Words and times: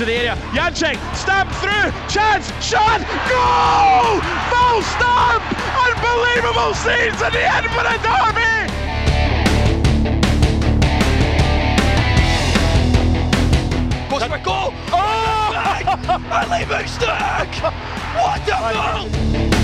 into 0.00 0.12
the 0.12 0.18
area. 0.18 0.36
Janczek, 0.52 0.96
stamp 1.14 1.50
through, 1.60 1.92
chance, 2.08 2.46
shot, 2.64 3.00
goal! 3.28 4.20
Full 4.48 4.82
stamp! 4.82 5.42
Unbelievable 5.76 6.74
scenes 6.74 7.20
at 7.20 7.32
the 7.32 7.44
end 7.44 7.66
for 7.68 7.82
the 7.84 7.96
derby! 8.00 8.50
Postma 14.08 14.42
goal! 14.42 14.72
Oh! 14.90 15.52
Ali 16.30 16.64
Moostak! 16.64 17.52
What 18.16 18.48
a 18.48 19.50
goal! 19.50 19.59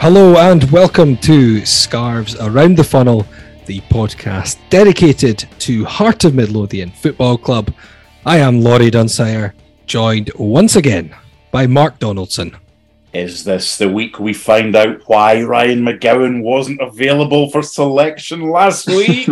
Hello 0.00 0.38
and 0.38 0.64
welcome 0.70 1.14
to 1.18 1.66
Scarves 1.66 2.34
Around 2.34 2.78
the 2.78 2.84
Funnel, 2.84 3.26
the 3.66 3.82
podcast 3.82 4.58
dedicated 4.70 5.46
to 5.58 5.84
Heart 5.84 6.24
of 6.24 6.34
Midlothian 6.34 6.90
Football 6.90 7.36
Club. 7.36 7.70
I 8.24 8.38
am 8.38 8.62
Laurie 8.62 8.90
Dunsire, 8.90 9.52
joined 9.84 10.30
once 10.38 10.76
again 10.76 11.14
by 11.50 11.66
Mark 11.66 11.98
Donaldson. 11.98 12.56
Is 13.12 13.44
this 13.44 13.76
the 13.76 13.90
week 13.90 14.18
we 14.18 14.32
find 14.32 14.74
out 14.74 15.02
why 15.04 15.42
Ryan 15.42 15.82
McGowan 15.82 16.42
wasn't 16.42 16.80
available 16.80 17.50
for 17.50 17.62
selection 17.62 18.48
last 18.48 18.86
week? 18.86 19.28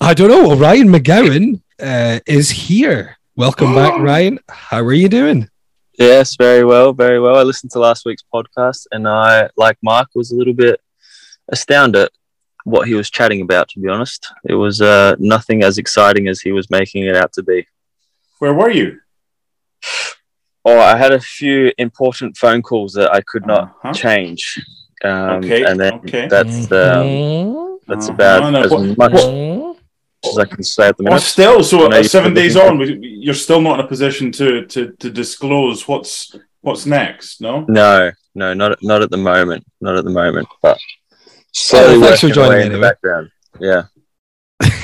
I 0.00 0.14
don't 0.14 0.30
know, 0.30 0.56
Ryan 0.56 0.88
McGowan 0.88 1.60
uh, 1.78 2.20
is 2.26 2.48
here. 2.48 3.18
Welcome 3.36 3.74
back, 3.74 3.92
Ryan. 4.00 4.38
How 4.48 4.80
are 4.80 4.94
you 4.94 5.10
doing? 5.10 5.50
Yes, 5.98 6.36
very 6.36 6.64
well, 6.64 6.92
very 6.92 7.20
well. 7.20 7.36
I 7.36 7.42
listened 7.42 7.70
to 7.72 7.78
last 7.78 8.04
week's 8.04 8.24
podcast 8.32 8.86
and 8.90 9.06
I, 9.06 9.48
like 9.56 9.78
Mark, 9.82 10.08
was 10.14 10.32
a 10.32 10.36
little 10.36 10.52
bit 10.54 10.80
astounded 11.48 12.02
at 12.02 12.10
what 12.64 12.88
he 12.88 12.94
was 12.94 13.10
chatting 13.10 13.42
about, 13.42 13.68
to 13.70 13.80
be 13.80 13.88
honest. 13.88 14.26
It 14.44 14.54
was 14.54 14.80
uh, 14.82 15.14
nothing 15.18 15.62
as 15.62 15.78
exciting 15.78 16.26
as 16.28 16.40
he 16.40 16.50
was 16.52 16.68
making 16.70 17.04
it 17.04 17.14
out 17.14 17.32
to 17.34 17.42
be. 17.42 17.66
Where 18.40 18.54
were 18.54 18.70
you? 18.70 18.98
Oh, 20.64 20.78
I 20.78 20.96
had 20.96 21.12
a 21.12 21.20
few 21.20 21.72
important 21.78 22.36
phone 22.36 22.62
calls 22.62 22.94
that 22.94 23.12
I 23.12 23.20
could 23.20 23.46
not 23.46 23.64
Uh-huh. 23.64 23.92
change. 23.92 24.60
Um, 25.04 25.44
Okay, 25.44 25.62
And 25.64 25.78
then 25.78 25.94
okay. 25.94 26.26
that's, 26.26 26.72
um, 26.72 27.78
that's 27.86 28.06
Uh-huh. 28.08 28.14
about 28.14 28.50
No, 28.52 28.62
as 28.64 28.70
what- 28.70 28.98
much 28.98 29.12
Mm-hmm. 29.12 29.83
As 30.26 30.38
I 30.38 30.44
can 30.44 30.62
say 30.62 30.88
at 30.88 30.96
the 30.96 31.04
Well, 31.04 31.18
still, 31.18 31.62
so 31.62 31.86
I 31.86 31.88
know 31.88 32.02
seven 32.02 32.34
days 32.34 32.56
on, 32.56 32.80
you're 33.02 33.34
still 33.34 33.60
not 33.60 33.78
in 33.80 33.84
a 33.84 33.88
position 33.88 34.32
to 34.32 34.66
to, 34.66 34.92
to 34.92 35.10
disclose 35.10 35.86
what's 35.88 36.34
what's 36.60 36.86
next. 36.86 37.40
No. 37.40 37.64
No, 37.68 38.10
no, 38.34 38.54
not, 38.54 38.78
not 38.82 39.02
at 39.02 39.10
the 39.10 39.16
moment. 39.16 39.64
Not 39.80 39.96
at 39.96 40.04
the 40.04 40.10
moment. 40.10 40.48
But 40.62 40.78
Well, 41.72 42.00
thanks 42.00 42.20
for 42.20 42.28
joining 42.30 42.52
away 42.52 42.62
in 42.62 42.68
the 42.68 42.74
anyway. 42.74 42.88
background. 42.88 43.30
Yeah. 43.60 43.82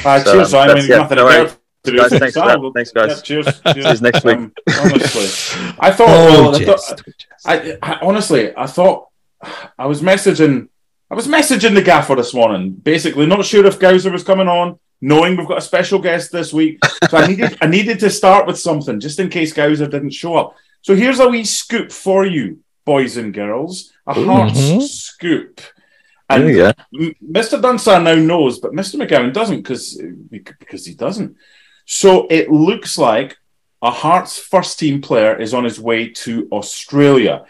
Uh, 0.05 0.21
So, 0.21 0.33
cheers, 0.33 0.53
Ryan. 0.53 0.71
I 0.71 0.75
that's- 0.75 0.83
mean, 0.83 0.91
yeah, 0.91 0.97
nothing 0.99 1.17
no 1.17 1.27
else 1.29 1.57
to 1.85 1.91
do. 1.91 1.97
Guys, 1.99 2.11
thanks 2.19 2.35
for 2.35 2.59
well, 2.61 2.73
Thanks, 2.75 2.91
guys. 2.93 3.09
yeah, 3.09 3.21
cheers. 3.23 3.47
cheers. 3.47 3.85
See 3.99 4.05
you 4.05 4.11
next 4.13 4.25
week. 4.25 4.37
Um, 4.37 4.53
honestly, 4.83 5.75
I 5.81 5.91
thought. 5.91 6.09
Oh, 6.09 6.43
well, 6.43 6.57
I, 6.57 6.65
thought 6.65 7.03
I, 7.47 7.79
I 7.83 7.99
honestly, 8.03 8.55
I 8.57 8.67
thought 8.67 9.09
I 9.79 9.87
was 9.87 10.03
messaging. 10.03 10.69
I 11.11 11.15
was 11.15 11.27
messaging 11.27 11.75
the 11.75 11.83
gaffer 11.83 12.15
this 12.15 12.33
morning, 12.35 12.71
basically 12.71 13.27
not 13.27 13.45
sure 13.45 13.67
if 13.67 13.81
Gowser 13.81 14.13
was 14.13 14.23
coming 14.23 14.47
on, 14.47 14.79
knowing 15.01 15.37
we've 15.37 15.49
got 15.49 15.59
a 15.59 15.63
special 15.63 15.99
guest 15.99 16.31
this 16.33 16.53
week. 16.53 16.79
So 17.09 17.17
I 17.19 17.27
needed 17.27 17.57
I 17.61 17.67
needed 17.67 17.99
to 18.01 18.11
start 18.11 18.47
with 18.47 18.59
something 18.59 19.01
just 19.01 19.19
in 19.19 19.29
case 19.29 19.53
Gowser 19.53 19.87
didn't 19.91 20.11
show 20.11 20.37
up. 20.37 20.57
So 20.83 20.95
here's 20.95 21.21
a 21.21 21.29
wee 21.29 21.45
scoop 21.45 21.91
for 21.93 22.25
you, 22.27 22.61
boys 22.85 23.17
and 23.17 23.33
girls, 23.35 23.93
a 24.07 24.15
Hearts 24.15 24.59
Mhm. 24.61 24.83
scoop. 24.83 25.61
And 26.29 26.55
go. 26.55 26.73
M- 26.99 27.15
Mr. 27.33 27.61
Dunsire 27.61 28.03
now 28.03 28.15
knows, 28.15 28.61
but 28.61 28.73
Mr. 28.73 28.95
McGowan 28.97 29.33
doesn't 29.33 29.57
because 29.63 30.01
because 30.31 30.87
he 30.87 30.95
doesn't. 30.95 31.37
So 31.87 32.27
it 32.31 32.51
looks 32.51 32.97
like 32.97 33.37
a 33.83 33.91
Hearts 33.91 34.39
first 34.39 34.79
team 34.79 35.01
player 35.01 35.35
is 35.41 35.55
on 35.55 35.65
his 35.65 35.81
way 35.81 36.09
to 36.09 36.47
Australia. 36.53 37.45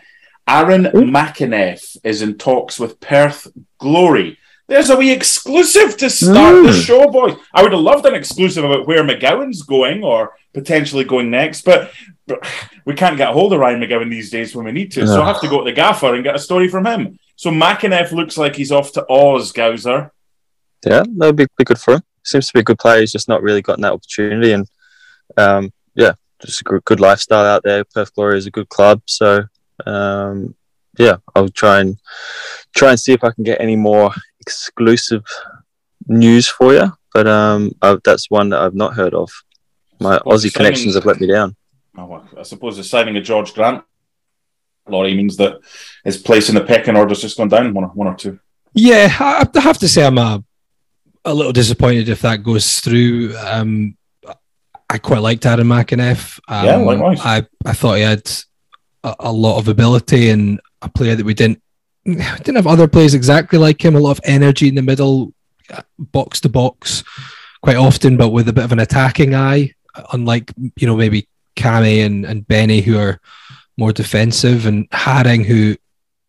Aaron 0.49 0.85
McInnes 0.85 1.97
is 2.03 2.23
in 2.23 2.39
talks 2.39 2.81
with 2.81 2.99
Perth 3.01 3.47
Glory. 3.79 4.39
There's 4.71 4.89
a 4.89 4.95
wee 4.97 5.11
exclusive 5.11 5.97
to 5.97 6.09
start 6.09 6.63
the 6.65 6.71
Mm. 6.71 6.87
show, 6.87 7.11
boys. 7.11 7.35
I 7.53 7.61
would 7.65 7.73
have 7.73 7.81
loved 7.81 8.07
an 8.07 8.15
exclusive 8.15 8.63
about 8.63 8.87
where 8.87 9.03
McGowan's 9.03 9.63
going 9.63 10.05
or 10.05 10.37
potentially 10.55 11.03
going 11.03 11.29
next, 11.29 11.65
but, 11.65 11.91
but 12.29 12.47
we 12.87 12.95
can't 12.95 13.17
get 13.17 13.31
a 13.31 13.33
hold 13.33 13.53
of 13.53 13.59
Ryan 13.59 13.81
McGowan 13.81 14.09
these 14.09 14.31
days 14.31 14.55
when 14.55 14.67
we 14.67 14.71
need 14.71 14.93
to. 14.93 15.09
So 15.09 15.23
I 15.23 15.27
have 15.27 15.41
to 15.41 15.49
go 15.49 15.59
to 15.59 15.65
the 15.65 15.73
gaffer 15.73 16.15
and 16.15 16.23
get 16.23 16.37
a 16.37 16.39
story 16.39 16.69
from 16.69 16.87
him. 16.87 17.19
So 17.35 17.51
McInnes 17.51 18.13
looks 18.13 18.39
like 18.39 18.55
he's 18.55 18.71
off 18.71 18.93
to 18.93 19.05
Oz, 19.11 19.51
Gowser. 19.53 20.13
Yeah, 20.87 21.03
that 21.17 21.27
would 21.27 21.35
be, 21.37 21.47
be 21.59 21.65
good 21.65 21.81
for 21.81 21.95
him. 21.95 22.03
Seems 22.23 22.47
to 22.47 22.53
be 22.53 22.61
a 22.61 22.63
good 22.63 22.79
player. 22.79 23.01
He's 23.01 23.11
just 23.13 23.29
not 23.29 23.43
really 23.43 23.63
gotten 23.63 23.83
that 23.83 23.93
opportunity. 23.93 24.53
And 24.53 24.69
um, 25.37 25.73
yeah, 25.97 26.13
just 26.47 26.61
a 26.61 26.65
good, 26.65 26.85
good 26.85 27.01
lifestyle 27.01 27.45
out 27.45 27.65
there. 27.65 27.83
Perth 27.85 28.15
Glory 28.15 28.39
is 28.39 28.47
a 28.47 28.53
good 28.53 28.69
club. 28.69 29.03
So 29.07 29.43
um, 29.85 30.55
yeah, 30.97 31.17
I'll 31.35 31.49
try 31.49 31.81
and 31.81 31.99
try 32.77 32.91
and 32.91 33.01
see 33.01 33.13
if 33.13 33.25
I 33.25 33.33
can 33.33 33.43
get 33.43 33.61
any 33.61 33.75
more 33.75 34.13
exclusive 34.41 35.25
news 36.07 36.49
for 36.49 36.73
you. 36.75 36.93
But 37.13 37.27
um, 37.27 37.73
i 37.83 37.97
that's 38.05 38.31
one 38.31 38.51
that 38.51 38.61
I've 38.61 38.75
not 38.75 38.95
heard 38.95 39.15
of. 39.15 39.31
My 40.01 40.21
Well, 40.25 40.37
Aussie 40.39 40.51
signing- 40.51 40.53
connections 40.53 40.95
have 40.95 41.05
let 41.07 41.21
me 41.21 41.27
down. 41.27 41.57
Oh, 41.99 42.07
well, 42.07 42.29
I 42.39 42.43
suppose 42.45 42.77
the 42.77 42.85
signing 42.85 43.17
of 43.17 43.25
George 43.25 43.53
Grant, 43.53 43.83
Laurie, 44.89 45.15
means 45.15 45.37
that 45.39 45.59
his 46.05 46.17
place 46.17 46.49
in 46.49 46.55
the 46.55 46.63
pecking 46.65 46.97
order 46.97 47.11
has 47.11 47.21
just 47.21 47.37
gone 47.37 47.49
down 47.49 47.75
one 47.75 47.85
or, 47.85 47.89
one 47.89 48.07
or 48.07 48.15
two. 48.15 48.39
Yeah, 48.75 49.09
I 49.19 49.47
I 49.55 49.61
have 49.61 49.79
to 49.79 49.89
say 49.89 50.07
I'm 50.07 50.17
a, 50.19 50.43
a 51.25 51.35
little 51.35 51.53
disappointed 51.53 52.09
if 52.09 52.23
that 52.23 52.45
goes 52.45 52.79
through. 52.79 53.37
Um, 53.37 53.97
I 54.89 54.99
quite 54.99 55.19
liked 55.23 55.47
Aaron 55.47 55.67
McInnes. 55.67 56.39
Um, 56.49 56.65
Yeah, 56.67 56.77
likewise. 56.77 57.21
I, 57.23 57.47
I 57.67 57.73
thought 57.73 57.95
he 57.97 58.03
had 58.03 58.31
a, 59.03 59.15
a 59.21 59.33
lot 59.33 59.59
of 59.59 59.67
ability 59.69 60.31
and 60.31 60.61
a 60.83 60.89
player 60.89 61.17
that 61.17 61.27
we 61.27 61.35
didn't 61.35 61.59
we 61.59 61.63
didn't 62.05 62.57
have 62.57 62.67
other 62.67 62.89
players 62.89 63.15
exactly 63.15 63.59
like 63.59 63.85
him. 63.85 63.95
A 63.95 64.01
lot 64.01 64.13
of 64.13 64.21
energy 64.25 64.69
in 64.69 64.75
the 64.75 64.83
middle, 64.83 65.33
box 65.99 66.41
to 66.41 66.49
box, 66.49 67.05
quite 67.63 67.77
often, 67.77 68.17
but 68.17 68.31
with 68.31 68.49
a 68.49 68.53
bit 68.53 68.65
of 68.65 68.73
an 68.73 68.81
attacking 68.81 69.35
eye. 69.35 69.75
Unlike 70.13 70.53
you 70.77 70.87
know 70.87 70.97
maybe 70.97 71.29
Cammy 71.57 72.05
and 72.07 72.25
and 72.25 72.47
Benny 72.47 72.81
who 72.81 72.99
are 72.99 73.21
more 73.77 73.93
defensive, 73.93 74.67
and 74.67 74.89
Haring 74.91 75.45
who 75.45 75.77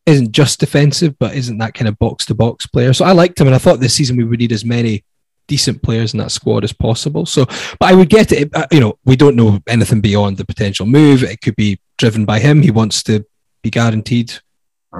isn't 0.05 0.31
just 0.31 0.59
defensive, 0.59 1.17
but 1.19 1.35
isn't 1.35 1.59
that 1.59 1.73
kind 1.73 1.87
of 1.87 1.97
box 1.99 2.25
to 2.25 2.33
box 2.33 2.65
player. 2.65 2.91
So 2.93 3.05
I 3.05 3.11
liked 3.11 3.39
him, 3.39 3.47
and 3.47 3.55
I 3.55 3.59
thought 3.59 3.79
this 3.79 3.93
season 3.93 4.17
we 4.17 4.23
would 4.23 4.39
need 4.39 4.51
as 4.51 4.65
many 4.65 5.03
decent 5.47 5.81
players 5.83 6.13
in 6.13 6.19
that 6.19 6.31
squad 6.31 6.63
as 6.63 6.73
possible. 6.73 7.25
So, 7.25 7.45
but 7.45 7.83
I 7.83 7.93
would 7.93 8.09
get 8.09 8.31
it. 8.31 8.55
uh, 8.55 8.67
You 8.71 8.79
know, 8.79 8.97
we 9.05 9.15
don't 9.15 9.35
know 9.35 9.59
anything 9.67 10.01
beyond 10.01 10.37
the 10.37 10.45
potential 10.45 10.85
move. 10.85 11.23
It 11.23 11.41
could 11.41 11.55
be 11.55 11.79
driven 11.97 12.25
by 12.25 12.39
him. 12.39 12.61
He 12.61 12.71
wants 12.71 13.03
to 13.03 13.25
be 13.61 13.69
guaranteed 13.69 14.33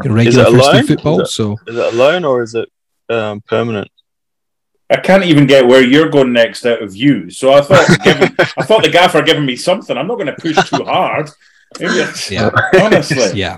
you 0.04 0.10
know, 0.10 0.16
regular 0.16 0.44
it 0.44 0.52
first 0.52 0.88
football. 0.88 1.22
Is 1.22 1.30
it- 1.30 1.32
So 1.34 1.58
Is 1.68 1.76
it 1.78 1.94
a 1.94 1.96
loan 1.98 2.26
or 2.26 2.42
is 2.44 2.56
it 2.56 2.70
um, 3.10 3.42
permanent? 3.42 3.90
I 4.90 4.98
can't 4.98 5.24
even 5.24 5.48
get 5.48 5.66
where 5.68 5.82
you're 5.84 6.10
going 6.10 6.34
next 6.34 6.66
out 6.66 6.82
of 6.82 6.96
you. 6.96 7.30
So 7.30 7.54
I 7.54 7.62
thought, 7.62 7.88
given, 8.04 8.36
I 8.58 8.64
thought 8.64 8.84
the 8.84 8.90
gaffer 8.90 9.22
giving 9.22 9.46
me 9.46 9.56
something. 9.56 9.98
I'm 9.98 10.08
not 10.08 10.16
going 10.16 10.28
to 10.28 10.34
push 10.34 10.58
too 10.70 10.84
hard. 10.84 11.30
Maybe 11.80 11.94
it's- 12.00 12.30
yeah, 12.36 12.50
honestly, 12.82 13.32
yeah. 13.40 13.58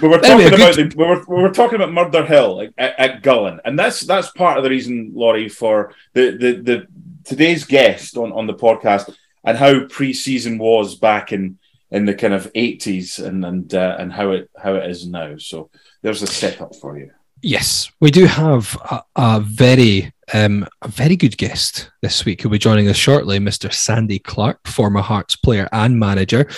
we 0.00 0.08
were 0.08 0.18
talking 0.18 0.46
a 0.50 0.54
about 0.54 0.76
the, 0.76 0.94
we 0.96 1.04
were 1.04 1.22
we 1.28 1.42
were 1.42 1.50
talking 1.50 1.76
about 1.76 1.92
Murder 1.92 2.24
Hill 2.24 2.56
like, 2.56 2.72
at, 2.78 2.98
at 2.98 3.22
Gullane, 3.22 3.60
and 3.66 3.78
that's 3.78 4.00
that's 4.00 4.30
part 4.30 4.56
of 4.56 4.64
the 4.64 4.70
reason, 4.70 5.12
Laurie, 5.14 5.50
for 5.50 5.92
the 6.14 6.30
the, 6.30 6.52
the 6.62 6.86
today's 7.24 7.64
guest 7.66 8.16
on, 8.16 8.32
on 8.32 8.46
the 8.46 8.54
podcast 8.54 9.14
and 9.44 9.58
how 9.58 9.84
pre-season 9.86 10.56
was 10.58 10.94
back 10.94 11.32
in 11.32 11.58
in 11.90 12.04
the 12.04 12.14
kind 12.14 12.34
of 12.34 12.52
80s 12.52 13.24
and 13.24 13.44
and 13.44 13.74
uh, 13.74 13.96
and 13.98 14.12
how 14.12 14.30
it 14.30 14.50
how 14.56 14.74
it 14.74 14.90
is 14.90 15.06
now. 15.06 15.36
So 15.38 15.70
there's 16.02 16.22
a 16.22 16.26
setup 16.26 16.74
for 16.76 16.98
you. 16.98 17.10
Yes, 17.42 17.90
we 18.00 18.10
do 18.10 18.26
have 18.26 18.76
a, 18.90 19.02
a 19.16 19.40
very 19.40 20.12
um, 20.32 20.66
a 20.82 20.88
very 20.88 21.16
good 21.16 21.36
guest 21.36 21.90
this 22.02 22.24
week 22.24 22.42
who'll 22.42 22.52
be 22.52 22.58
joining 22.58 22.88
us 22.88 22.96
shortly, 22.96 23.38
Mr. 23.38 23.72
Sandy 23.72 24.18
Clark, 24.18 24.66
former 24.66 25.00
Hearts 25.00 25.36
player 25.36 25.68
and 25.72 25.98
manager. 25.98 26.48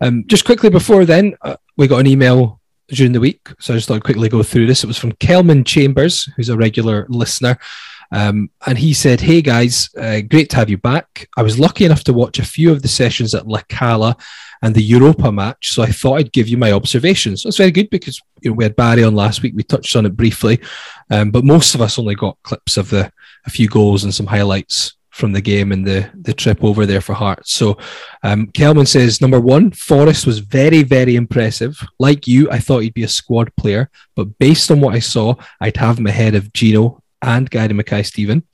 Um, 0.00 0.24
just 0.26 0.44
quickly 0.44 0.68
before 0.68 1.04
then, 1.04 1.36
uh, 1.42 1.56
we 1.76 1.86
got 1.86 2.00
an 2.00 2.06
email 2.06 2.60
during 2.88 3.12
the 3.12 3.20
week, 3.20 3.48
so 3.58 3.72
I 3.72 3.76
just 3.76 3.88
thought 3.88 3.94
I'd 3.94 4.04
quickly 4.04 4.28
go 4.28 4.42
through 4.42 4.66
this. 4.66 4.84
It 4.84 4.88
was 4.88 4.98
from 4.98 5.12
Kelman 5.12 5.64
Chambers, 5.64 6.28
who's 6.36 6.48
a 6.48 6.56
regular 6.56 7.06
listener. 7.08 7.56
Um, 8.10 8.50
and 8.66 8.76
he 8.76 8.92
said, 8.92 9.22
Hey 9.22 9.40
guys, 9.40 9.88
uh, 9.96 10.20
great 10.20 10.50
to 10.50 10.56
have 10.56 10.68
you 10.68 10.76
back. 10.76 11.28
I 11.36 11.42
was 11.42 11.58
lucky 11.58 11.86
enough 11.86 12.04
to 12.04 12.12
watch 12.12 12.38
a 12.38 12.44
few 12.44 12.70
of 12.70 12.82
the 12.82 12.88
sessions 12.88 13.34
at 13.34 13.48
La 13.48 13.62
Cala 13.68 14.16
and 14.62 14.74
the 14.74 14.82
Europa 14.82 15.32
match, 15.32 15.72
so 15.72 15.82
I 15.82 15.86
thought 15.86 16.18
I'd 16.18 16.32
give 16.32 16.48
you 16.48 16.56
my 16.56 16.72
observations. 16.72 17.42
That's 17.42 17.58
very 17.58 17.72
good 17.72 17.90
because 17.90 18.20
you 18.40 18.50
know 18.50 18.54
we 18.54 18.64
had 18.64 18.76
Barry 18.76 19.02
on 19.02 19.14
last 19.14 19.42
week. 19.42 19.54
We 19.56 19.64
touched 19.64 19.96
on 19.96 20.06
it 20.06 20.16
briefly, 20.16 20.60
um, 21.10 21.30
but 21.30 21.44
most 21.44 21.74
of 21.74 21.80
us 21.80 21.98
only 21.98 22.14
got 22.14 22.38
clips 22.42 22.76
of 22.76 22.90
the 22.90 23.12
a 23.44 23.50
few 23.50 23.68
goals 23.68 24.04
and 24.04 24.14
some 24.14 24.26
highlights 24.26 24.94
from 25.10 25.32
the 25.32 25.40
game 25.40 25.72
and 25.72 25.86
the 25.86 26.08
the 26.14 26.32
trip 26.32 26.62
over 26.62 26.86
there 26.86 27.00
for 27.00 27.12
Hearts. 27.12 27.52
So 27.52 27.76
um, 28.22 28.46
Kelman 28.48 28.86
says 28.86 29.20
number 29.20 29.40
one, 29.40 29.72
Forrest 29.72 30.26
was 30.26 30.38
very 30.38 30.82
very 30.82 31.16
impressive. 31.16 31.78
Like 31.98 32.26
you, 32.26 32.50
I 32.50 32.58
thought 32.58 32.82
he'd 32.82 32.94
be 32.94 33.02
a 33.02 33.08
squad 33.08 33.54
player, 33.56 33.90
but 34.14 34.38
based 34.38 34.70
on 34.70 34.80
what 34.80 34.94
I 34.94 35.00
saw, 35.00 35.34
I'd 35.60 35.76
have 35.76 35.98
him 35.98 36.06
ahead 36.06 36.34
of 36.34 36.52
Gino 36.52 37.02
and 37.20 37.50
Gary 37.50 37.74
Mackay 37.74 38.04
Steven. 38.04 38.44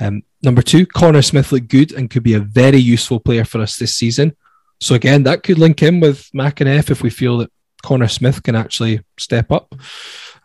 Um, 0.00 0.22
number 0.42 0.62
two, 0.62 0.86
Connor 0.86 1.22
Smith 1.22 1.52
looked 1.52 1.68
good 1.68 1.92
and 1.92 2.10
could 2.10 2.22
be 2.22 2.34
a 2.34 2.40
very 2.40 2.78
useful 2.78 3.20
player 3.20 3.44
for 3.44 3.60
us 3.60 3.76
this 3.76 3.94
season. 3.94 4.36
So 4.80 4.94
again, 4.94 5.22
that 5.24 5.42
could 5.42 5.58
link 5.58 5.82
in 5.82 6.00
with 6.00 6.28
McInnes 6.34 6.90
if 6.90 7.02
we 7.02 7.10
feel 7.10 7.38
that 7.38 7.50
Connor 7.82 8.08
Smith 8.08 8.42
can 8.42 8.54
actually 8.54 9.00
step 9.18 9.50
up. 9.50 9.74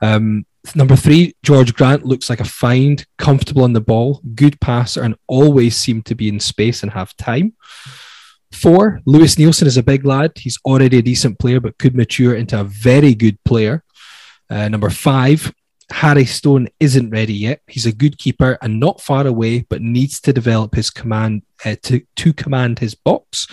Um, 0.02 0.46
number 0.76 0.96
three, 0.96 1.36
George 1.44 1.74
Grant 1.74 2.06
looks 2.06 2.30
like 2.30 2.40
a 2.40 2.46
find, 2.46 3.06
comfortable 3.18 3.64
on 3.64 3.74
the 3.74 3.82
ball, 3.82 4.22
good 4.36 4.60
passer, 4.60 5.04
and 5.04 5.16
always 5.28 5.76
seemed 5.76 6.06
to 6.08 6.16
be 6.16 6.30
in 6.30 6.40
space 6.40 6.84
and 6.84 6.92
have 6.92 7.16
time. 7.18 7.54
Four, 8.52 9.02
Lewis 9.06 9.36
Neilson 9.36 9.68
is 9.68 9.78
a 9.78 9.84
big 9.84 10.06
lad. 10.06 10.32
He's 10.36 10.58
already 10.66 10.98
a 10.98 11.04
decent 11.04 11.40
player, 11.40 11.60
but 11.60 11.78
could 11.78 11.96
mature 11.96 12.36
into 12.36 12.60
a 12.60 12.64
very 12.64 13.14
good 13.14 13.42
player. 13.44 13.84
Uh, 14.50 14.68
number 14.68 14.90
five, 14.90 15.54
Harry 15.92 16.26
Stone 16.26 16.68
isn't 16.80 17.10
ready 17.10 17.34
yet. 17.34 17.62
He's 17.68 17.86
a 17.86 17.92
good 17.92 18.18
keeper 18.18 18.58
and 18.62 18.80
not 18.80 19.02
far 19.02 19.26
away, 19.26 19.66
but 19.70 19.82
needs 19.82 20.20
to 20.22 20.34
develop 20.34 20.76
his 20.76 20.90
command 20.90 21.44
uh, 21.66 21.76
to 21.84 22.02
to 22.18 22.34
command 22.34 22.80
his 22.80 22.96
box. 22.96 23.48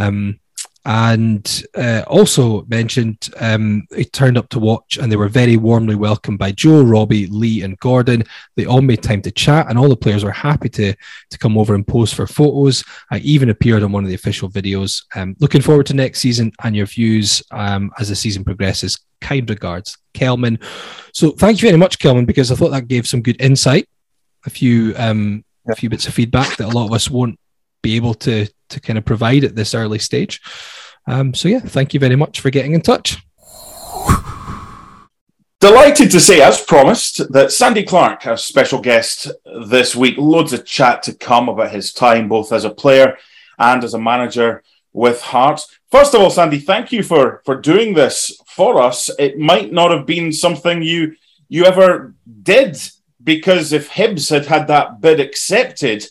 Um, 0.00 0.40
and 0.86 1.62
uh, 1.76 2.02
also 2.06 2.62
mentioned 2.62 3.28
um, 3.38 3.86
he 3.94 4.04
turned 4.04 4.38
up 4.38 4.48
to 4.48 4.58
watch 4.58 4.96
and 4.96 5.12
they 5.12 5.16
were 5.16 5.28
very 5.28 5.58
warmly 5.58 5.94
welcomed 5.94 6.38
by 6.38 6.52
Joe, 6.52 6.82
Robbie, 6.82 7.26
Lee, 7.26 7.62
and 7.62 7.78
Gordon. 7.80 8.24
They 8.56 8.64
all 8.64 8.80
made 8.80 9.02
time 9.02 9.20
to 9.22 9.30
chat, 9.30 9.66
and 9.68 9.78
all 9.78 9.90
the 9.90 9.96
players 9.96 10.24
were 10.24 10.30
happy 10.30 10.70
to 10.70 10.94
to 10.94 11.38
come 11.38 11.58
over 11.58 11.74
and 11.74 11.86
pose 11.86 12.14
for 12.14 12.26
photos. 12.26 12.82
I 13.10 13.18
even 13.18 13.50
appeared 13.50 13.82
on 13.82 13.92
one 13.92 14.04
of 14.04 14.08
the 14.08 14.14
official 14.14 14.48
videos. 14.48 15.04
Um, 15.14 15.36
looking 15.38 15.60
forward 15.60 15.86
to 15.86 15.94
next 15.94 16.20
season 16.20 16.50
and 16.64 16.74
your 16.74 16.86
views 16.86 17.42
um, 17.50 17.90
as 17.98 18.08
the 18.08 18.16
season 18.16 18.42
progresses. 18.42 18.98
Kind 19.20 19.50
regards, 19.50 19.98
Kelman. 20.14 20.58
So 21.12 21.32
thank 21.32 21.60
you 21.60 21.68
very 21.68 21.78
much, 21.78 21.98
Kelman, 21.98 22.24
because 22.24 22.50
I 22.50 22.54
thought 22.54 22.70
that 22.70 22.88
gave 22.88 23.06
some 23.06 23.20
good 23.20 23.38
insight, 23.38 23.86
a 24.46 24.50
few 24.50 24.94
um, 24.96 25.44
a 25.68 25.76
few 25.76 25.90
bits 25.90 26.08
of 26.08 26.14
feedback 26.14 26.56
that 26.56 26.68
a 26.68 26.74
lot 26.74 26.86
of 26.86 26.94
us 26.94 27.10
won't 27.10 27.38
be 27.82 27.96
able 27.96 28.14
to 28.14 28.48
to 28.70 28.80
kind 28.80 28.98
of 28.98 29.04
provide 29.04 29.44
at 29.44 29.54
this 29.54 29.74
early 29.74 29.98
stage. 29.98 30.40
Um, 31.06 31.34
so 31.34 31.48
yeah, 31.48 31.60
thank 31.60 31.94
you 31.94 32.00
very 32.00 32.16
much 32.16 32.40
for 32.40 32.50
getting 32.50 32.74
in 32.74 32.82
touch. 32.82 33.18
Delighted 35.60 36.10
to 36.12 36.20
say, 36.20 36.40
as 36.40 36.62
promised, 36.62 37.30
that 37.32 37.52
Sandy 37.52 37.82
Clark, 37.82 38.26
our 38.26 38.38
special 38.38 38.80
guest 38.80 39.30
this 39.68 39.94
week, 39.94 40.16
loads 40.16 40.54
of 40.54 40.64
chat 40.64 41.02
to 41.02 41.12
come 41.12 41.50
about 41.50 41.70
his 41.70 41.92
time 41.92 42.28
both 42.28 42.50
as 42.50 42.64
a 42.64 42.70
player 42.70 43.18
and 43.58 43.84
as 43.84 43.92
a 43.92 44.00
manager 44.00 44.62
with 44.92 45.20
Hearts. 45.20 45.78
First 45.90 46.14
of 46.14 46.22
all, 46.22 46.30
Sandy, 46.30 46.58
thank 46.58 46.92
you 46.92 47.02
for 47.02 47.42
for 47.44 47.56
doing 47.60 47.92
this 47.92 48.40
for 48.46 48.80
us. 48.80 49.10
It 49.18 49.38
might 49.38 49.70
not 49.70 49.90
have 49.90 50.06
been 50.06 50.32
something 50.32 50.82
you 50.82 51.16
you 51.48 51.64
ever 51.66 52.14
did 52.42 52.78
because 53.22 53.72
if 53.72 53.90
Hibs 53.90 54.30
had 54.30 54.46
had 54.46 54.66
that 54.68 55.00
bid 55.00 55.20
accepted, 55.20 56.06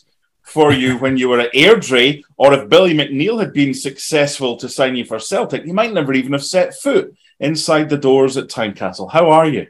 for 0.50 0.72
you 0.72 0.98
when 0.98 1.16
you 1.16 1.28
were 1.28 1.40
at 1.40 1.52
Airdrie, 1.52 2.22
or 2.36 2.52
if 2.52 2.68
Billy 2.68 2.92
McNeill 2.92 3.38
had 3.40 3.52
been 3.52 3.72
successful 3.72 4.56
to 4.56 4.68
sign 4.68 4.96
you 4.96 5.04
for 5.04 5.18
Celtic, 5.18 5.64
you 5.64 5.72
might 5.72 5.92
never 5.92 6.12
even 6.12 6.32
have 6.32 6.44
set 6.44 6.74
foot 6.74 7.14
inside 7.38 7.88
the 7.88 7.96
doors 7.96 8.36
at 8.36 8.48
Tynecastle. 8.48 9.10
How 9.10 9.30
are 9.30 9.46
you? 9.46 9.66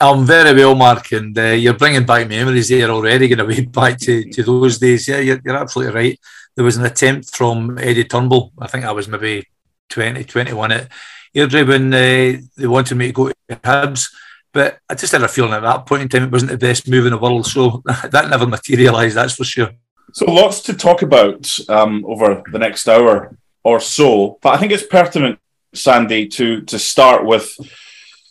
I'm 0.00 0.24
very 0.24 0.54
well, 0.54 0.76
Mark, 0.76 1.10
and 1.12 1.36
uh, 1.36 1.42
you're 1.62 1.74
bringing 1.74 2.06
back 2.06 2.28
memories 2.28 2.68
there 2.68 2.90
already, 2.90 3.26
going 3.28 3.48
way 3.56 3.62
back 3.62 3.98
to, 4.00 4.30
to 4.30 4.42
those 4.44 4.78
days. 4.78 5.08
Yeah, 5.08 5.18
you're, 5.18 5.40
you're, 5.44 5.56
absolutely 5.56 5.94
right. 5.94 6.20
There 6.54 6.64
was 6.64 6.76
an 6.76 6.84
attempt 6.84 7.34
from 7.34 7.78
Eddie 7.78 8.04
Turnbull, 8.04 8.52
I 8.58 8.68
think 8.68 8.84
I 8.84 8.92
was 8.92 9.08
maybe 9.08 9.46
20, 9.88 10.24
21 10.24 10.72
at 10.72 10.92
Airdrie 11.34 11.66
when 11.66 11.92
uh, 11.92 12.40
they 12.56 12.66
wanted 12.66 12.94
me 12.96 13.08
to 13.08 13.12
go 13.12 13.28
to 13.28 13.34
Hibs. 13.50 14.08
But 14.52 14.78
I 14.88 14.94
just 14.94 15.12
had 15.12 15.22
a 15.22 15.28
feeling 15.28 15.52
at 15.52 15.62
that 15.62 15.86
point 15.86 16.02
in 16.02 16.08
time 16.08 16.24
it 16.24 16.32
wasn't 16.32 16.52
the 16.52 16.58
best 16.58 16.88
move 16.88 17.06
in 17.06 17.12
the 17.12 17.18
world. 17.18 17.46
So 17.46 17.82
that 17.86 18.28
never 18.30 18.46
materialised, 18.46 19.16
that's 19.16 19.34
for 19.34 19.44
sure. 19.44 19.70
So 20.12 20.30
lots 20.30 20.62
to 20.62 20.74
talk 20.74 21.02
about 21.02 21.58
um, 21.68 22.04
over 22.06 22.42
the 22.50 22.58
next 22.58 22.88
hour 22.88 23.36
or 23.62 23.78
so, 23.80 24.38
but 24.42 24.54
I 24.54 24.56
think 24.56 24.72
it's 24.72 24.86
pertinent, 24.86 25.38
Sandy, 25.74 26.26
to 26.28 26.62
to 26.62 26.78
start 26.78 27.26
with 27.26 27.56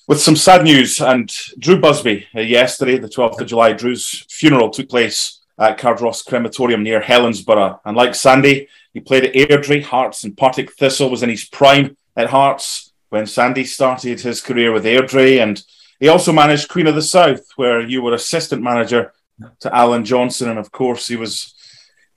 with 0.08 0.20
some 0.20 0.36
sad 0.36 0.64
news. 0.64 1.00
And 1.00 1.32
Drew 1.60 1.80
Busby 1.80 2.28
uh, 2.36 2.42
yesterday, 2.42 2.98
the 2.98 3.10
twelfth 3.10 3.40
of 3.40 3.48
July, 3.48 3.74
Drew's 3.74 4.26
funeral 4.30 4.72
took 4.72 4.90
place 4.90 5.42
at 5.60 5.78
Cardross 5.78 6.24
Crematorium 6.24 6.84
near 6.84 7.02
Helensburgh. 7.02 7.80
And 7.86 7.96
like 7.96 8.16
Sandy, 8.16 8.68
he 8.94 9.00
played 9.00 9.26
at 9.26 9.34
Airdrie, 9.34 9.84
Hearts, 9.84 10.24
and 10.24 10.38
Partick 10.38 10.74
Thistle 10.74 11.10
was 11.10 11.24
in 11.24 11.30
his 11.30 11.46
prime 11.46 11.98
at 12.16 12.30
Hearts 12.30 12.92
when 13.10 13.26
Sandy 13.26 13.64
started 13.64 14.20
his 14.20 14.42
career 14.42 14.72
with 14.72 14.86
Airdrie, 14.86 15.42
and 15.42 15.64
he 16.00 16.08
also 16.08 16.32
managed 16.34 16.70
Queen 16.70 16.88
of 16.88 16.96
the 16.96 17.02
South, 17.02 17.42
where 17.56 17.82
you 17.82 18.02
were 18.02 18.14
assistant 18.14 18.62
manager 18.62 19.14
to 19.60 19.76
Alan 19.76 20.04
Johnson, 20.04 20.50
and 20.50 20.60
of 20.60 20.72
course 20.72 21.08
he 21.08 21.16
was 21.16 21.54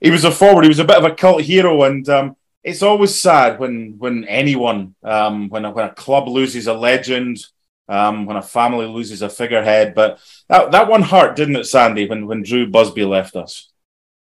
he 0.01 0.09
was 0.09 0.25
a 0.25 0.31
forward. 0.31 0.63
He 0.63 0.69
was 0.69 0.79
a 0.79 0.85
bit 0.85 0.97
of 0.97 1.05
a 1.05 1.15
cult 1.15 1.43
hero, 1.43 1.83
and 1.83 2.07
um, 2.09 2.35
it's 2.63 2.81
always 2.81 3.19
sad 3.19 3.59
when 3.59 3.95
when 3.99 4.25
anyone 4.25 4.95
um, 5.03 5.47
when 5.49 5.63
a, 5.63 5.71
when 5.71 5.85
a 5.85 5.93
club 5.93 6.27
loses 6.27 6.67
a 6.67 6.73
legend, 6.73 7.45
um, 7.87 8.25
when 8.25 8.35
a 8.35 8.41
family 8.41 8.87
loses 8.87 9.21
a 9.21 9.29
figurehead. 9.29 9.93
But 9.93 10.19
that 10.49 10.71
that 10.71 10.89
one 10.89 11.03
hurt, 11.03 11.35
didn't 11.35 11.55
it, 11.55 11.65
Sandy? 11.65 12.09
When 12.09 12.25
when 12.25 12.41
Drew 12.43 12.67
Busby 12.67 13.05
left 13.05 13.35
us. 13.35 13.71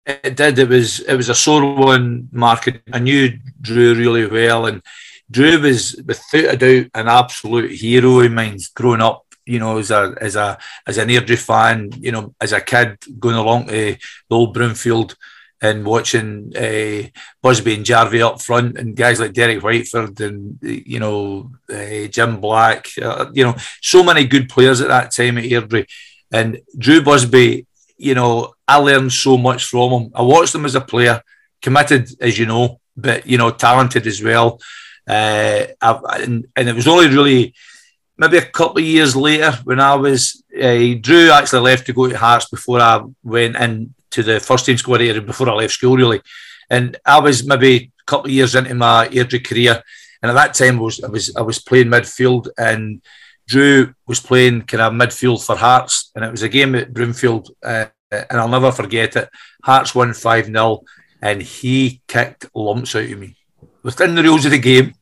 It 0.05 0.37
did. 0.37 0.59
It 0.59 0.69
was 0.69 0.99
it 0.99 1.15
was 1.15 1.29
a 1.29 1.35
sore 1.35 1.75
one, 1.75 2.29
Mark. 2.31 2.69
I 2.93 2.99
knew 2.99 3.39
Drew 3.59 3.95
really 3.95 4.27
well, 4.27 4.67
and 4.67 4.83
Drew 5.31 5.59
was 5.59 5.99
without 6.05 6.53
a 6.53 6.57
doubt 6.57 6.91
an 6.93 7.07
absolute 7.07 7.71
hero 7.71 8.19
in 8.19 8.35
mine 8.35 8.59
growing 8.75 9.01
up. 9.01 9.25
You 9.47 9.59
know, 9.59 9.79
as 9.79 9.89
a 9.89 10.15
as 10.21 10.35
a 10.35 10.59
as 10.85 10.99
an 10.99 11.09
Airdrie 11.09 11.39
fan, 11.39 11.91
you 11.97 12.11
know, 12.11 12.35
as 12.39 12.51
a 12.51 12.61
kid 12.61 12.97
going 13.19 13.35
along 13.35 13.65
to 13.65 13.71
the 13.71 13.97
old 14.29 14.53
Broomfield 14.53 15.15
and 15.61 15.85
watching 15.85 16.51
uh, 16.55 17.07
Busby 17.41 17.75
and 17.75 17.85
Jarvie 17.85 18.21
up 18.21 18.41
front 18.41 18.77
and 18.77 18.95
guys 18.95 19.19
like 19.19 19.33
Derek 19.33 19.61
Whiteford 19.61 20.19
and 20.19 20.57
you 20.61 20.99
know 20.99 21.51
uh, 21.71 22.07
Jim 22.07 22.41
Black, 22.41 22.87
uh, 23.01 23.27
you 23.33 23.43
know, 23.43 23.55
so 23.81 24.03
many 24.03 24.25
good 24.25 24.49
players 24.49 24.81
at 24.81 24.89
that 24.89 25.11
time 25.11 25.37
at 25.37 25.45
Airdrie. 25.45 25.87
And 26.31 26.61
Drew 26.77 27.01
Busby, 27.01 27.65
you 27.97 28.15
know, 28.15 28.53
I 28.67 28.77
learned 28.77 29.13
so 29.13 29.37
much 29.37 29.65
from 29.65 29.91
him. 29.91 30.11
I 30.13 30.21
watched 30.21 30.55
him 30.55 30.65
as 30.65 30.75
a 30.75 30.81
player, 30.81 31.21
committed 31.61 32.09
as 32.19 32.37
you 32.37 32.45
know, 32.45 32.79
but 32.97 33.25
you 33.25 33.37
know, 33.37 33.51
talented 33.51 34.05
as 34.07 34.21
well. 34.21 34.59
Uh, 35.07 35.67
and, 35.81 36.47
and 36.55 36.69
it 36.69 36.75
was 36.75 36.87
only 36.87 37.07
really 37.07 37.53
maybe 38.17 38.37
a 38.37 38.45
couple 38.45 38.79
of 38.79 38.83
years 38.83 39.15
later 39.15 39.51
when 39.63 39.79
I 39.79 39.95
was 39.95 40.43
uh, 40.55 40.95
Drew 40.99 41.31
actually 41.31 41.61
left 41.61 41.85
to 41.85 41.93
go 41.93 42.07
to 42.07 42.17
Hearts 42.17 42.49
before 42.49 42.79
I 42.79 43.01
went 43.23 43.55
in 43.55 43.93
to 44.15 44.23
the 44.23 44.39
first 44.39 44.65
team 44.65 44.77
squad 44.77 45.01
area 45.01 45.21
before 45.21 45.49
I 45.49 45.53
left 45.53 45.73
school, 45.73 45.97
really. 45.97 46.21
And 46.69 46.97
I 47.05 47.19
was 47.19 47.45
maybe 47.45 47.91
a 48.01 48.03
couple 48.05 48.27
of 48.27 48.31
years 48.31 48.55
into 48.55 48.73
my 48.73 49.07
Airdrie 49.09 49.45
career, 49.45 49.83
and 50.21 50.29
at 50.31 50.35
that 50.35 50.53
time 50.53 50.79
I 50.79 50.81
was 50.81 51.03
I 51.03 51.07
was 51.07 51.35
I 51.35 51.41
was 51.41 51.59
playing 51.59 51.87
midfield, 51.87 52.47
and 52.57 53.01
Drew 53.47 53.93
was 54.07 54.19
playing 54.19 54.63
kind 54.63 54.81
of 54.81 54.93
midfield 54.93 55.45
for 55.45 55.55
Hearts, 55.55 56.11
and 56.15 56.25
it 56.25 56.31
was 56.31 56.43
a 56.43 56.49
game 56.49 56.75
at 56.75 56.93
Broomfield, 56.93 57.51
uh, 57.63 57.85
and 58.11 58.39
I'll 58.39 58.47
never 58.47 58.71
forget 58.71 59.15
it. 59.15 59.29
Hearts 59.63 59.93
won 59.93 60.13
five 60.13 60.45
0 60.45 60.81
and 61.21 61.41
he 61.41 62.01
kicked 62.07 62.45
lumps 62.53 62.95
out 62.95 63.09
of 63.09 63.19
me 63.19 63.35
within 63.83 64.15
the 64.15 64.23
rules 64.23 64.45
of 64.45 64.51
the 64.51 64.59
game. 64.59 64.93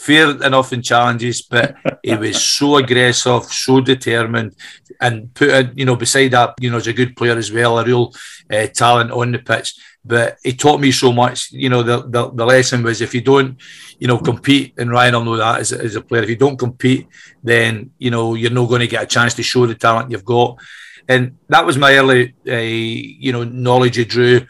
Fair 0.00 0.30
enough 0.42 0.72
in 0.72 0.80
challenges, 0.82 1.42
but 1.42 1.74
he 2.02 2.14
was 2.16 2.42
so 2.56 2.76
aggressive, 2.76 3.44
so 3.44 3.80
determined, 3.80 4.56
and 5.00 5.32
put 5.34 5.50
in, 5.50 5.72
you 5.76 5.84
know, 5.84 5.96
beside 5.96 6.30
that, 6.30 6.54
you 6.58 6.70
know, 6.70 6.78
as 6.78 6.86
a 6.86 6.92
good 6.92 7.14
player 7.14 7.36
as 7.36 7.52
well, 7.52 7.78
a 7.78 7.84
real 7.84 8.12
uh, 8.50 8.66
talent 8.68 9.10
on 9.10 9.32
the 9.32 9.38
pitch. 9.38 9.74
But 10.02 10.38
he 10.42 10.54
taught 10.54 10.80
me 10.80 10.90
so 10.92 11.12
much. 11.12 11.52
You 11.52 11.68
know, 11.68 11.82
the, 11.82 12.02
the, 12.08 12.30
the 12.32 12.46
lesson 12.46 12.82
was 12.82 13.02
if 13.02 13.14
you 13.14 13.20
don't, 13.20 13.60
you 13.98 14.08
know, 14.08 14.16
compete, 14.16 14.72
and 14.78 14.90
Ryan 14.90 15.14
will 15.14 15.24
know 15.24 15.36
that 15.36 15.60
as, 15.60 15.72
as 15.72 15.96
a 15.96 16.00
player, 16.00 16.22
if 16.22 16.30
you 16.30 16.36
don't 16.36 16.58
compete, 16.58 17.06
then, 17.42 17.90
you 17.98 18.10
know, 18.10 18.34
you're 18.34 18.50
not 18.50 18.70
going 18.70 18.80
to 18.80 18.86
get 18.86 19.02
a 19.02 19.06
chance 19.06 19.34
to 19.34 19.42
show 19.42 19.66
the 19.66 19.74
talent 19.74 20.10
you've 20.10 20.24
got. 20.24 20.58
And 21.06 21.36
that 21.48 21.66
was 21.66 21.76
my 21.76 21.94
early, 21.96 22.34
uh, 22.48 22.56
you 22.56 23.32
know, 23.32 23.44
knowledge 23.44 23.98
of 23.98 24.08
Drew. 24.08 24.46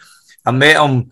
I 0.47 0.53
met 0.53 0.77
him 0.77 1.11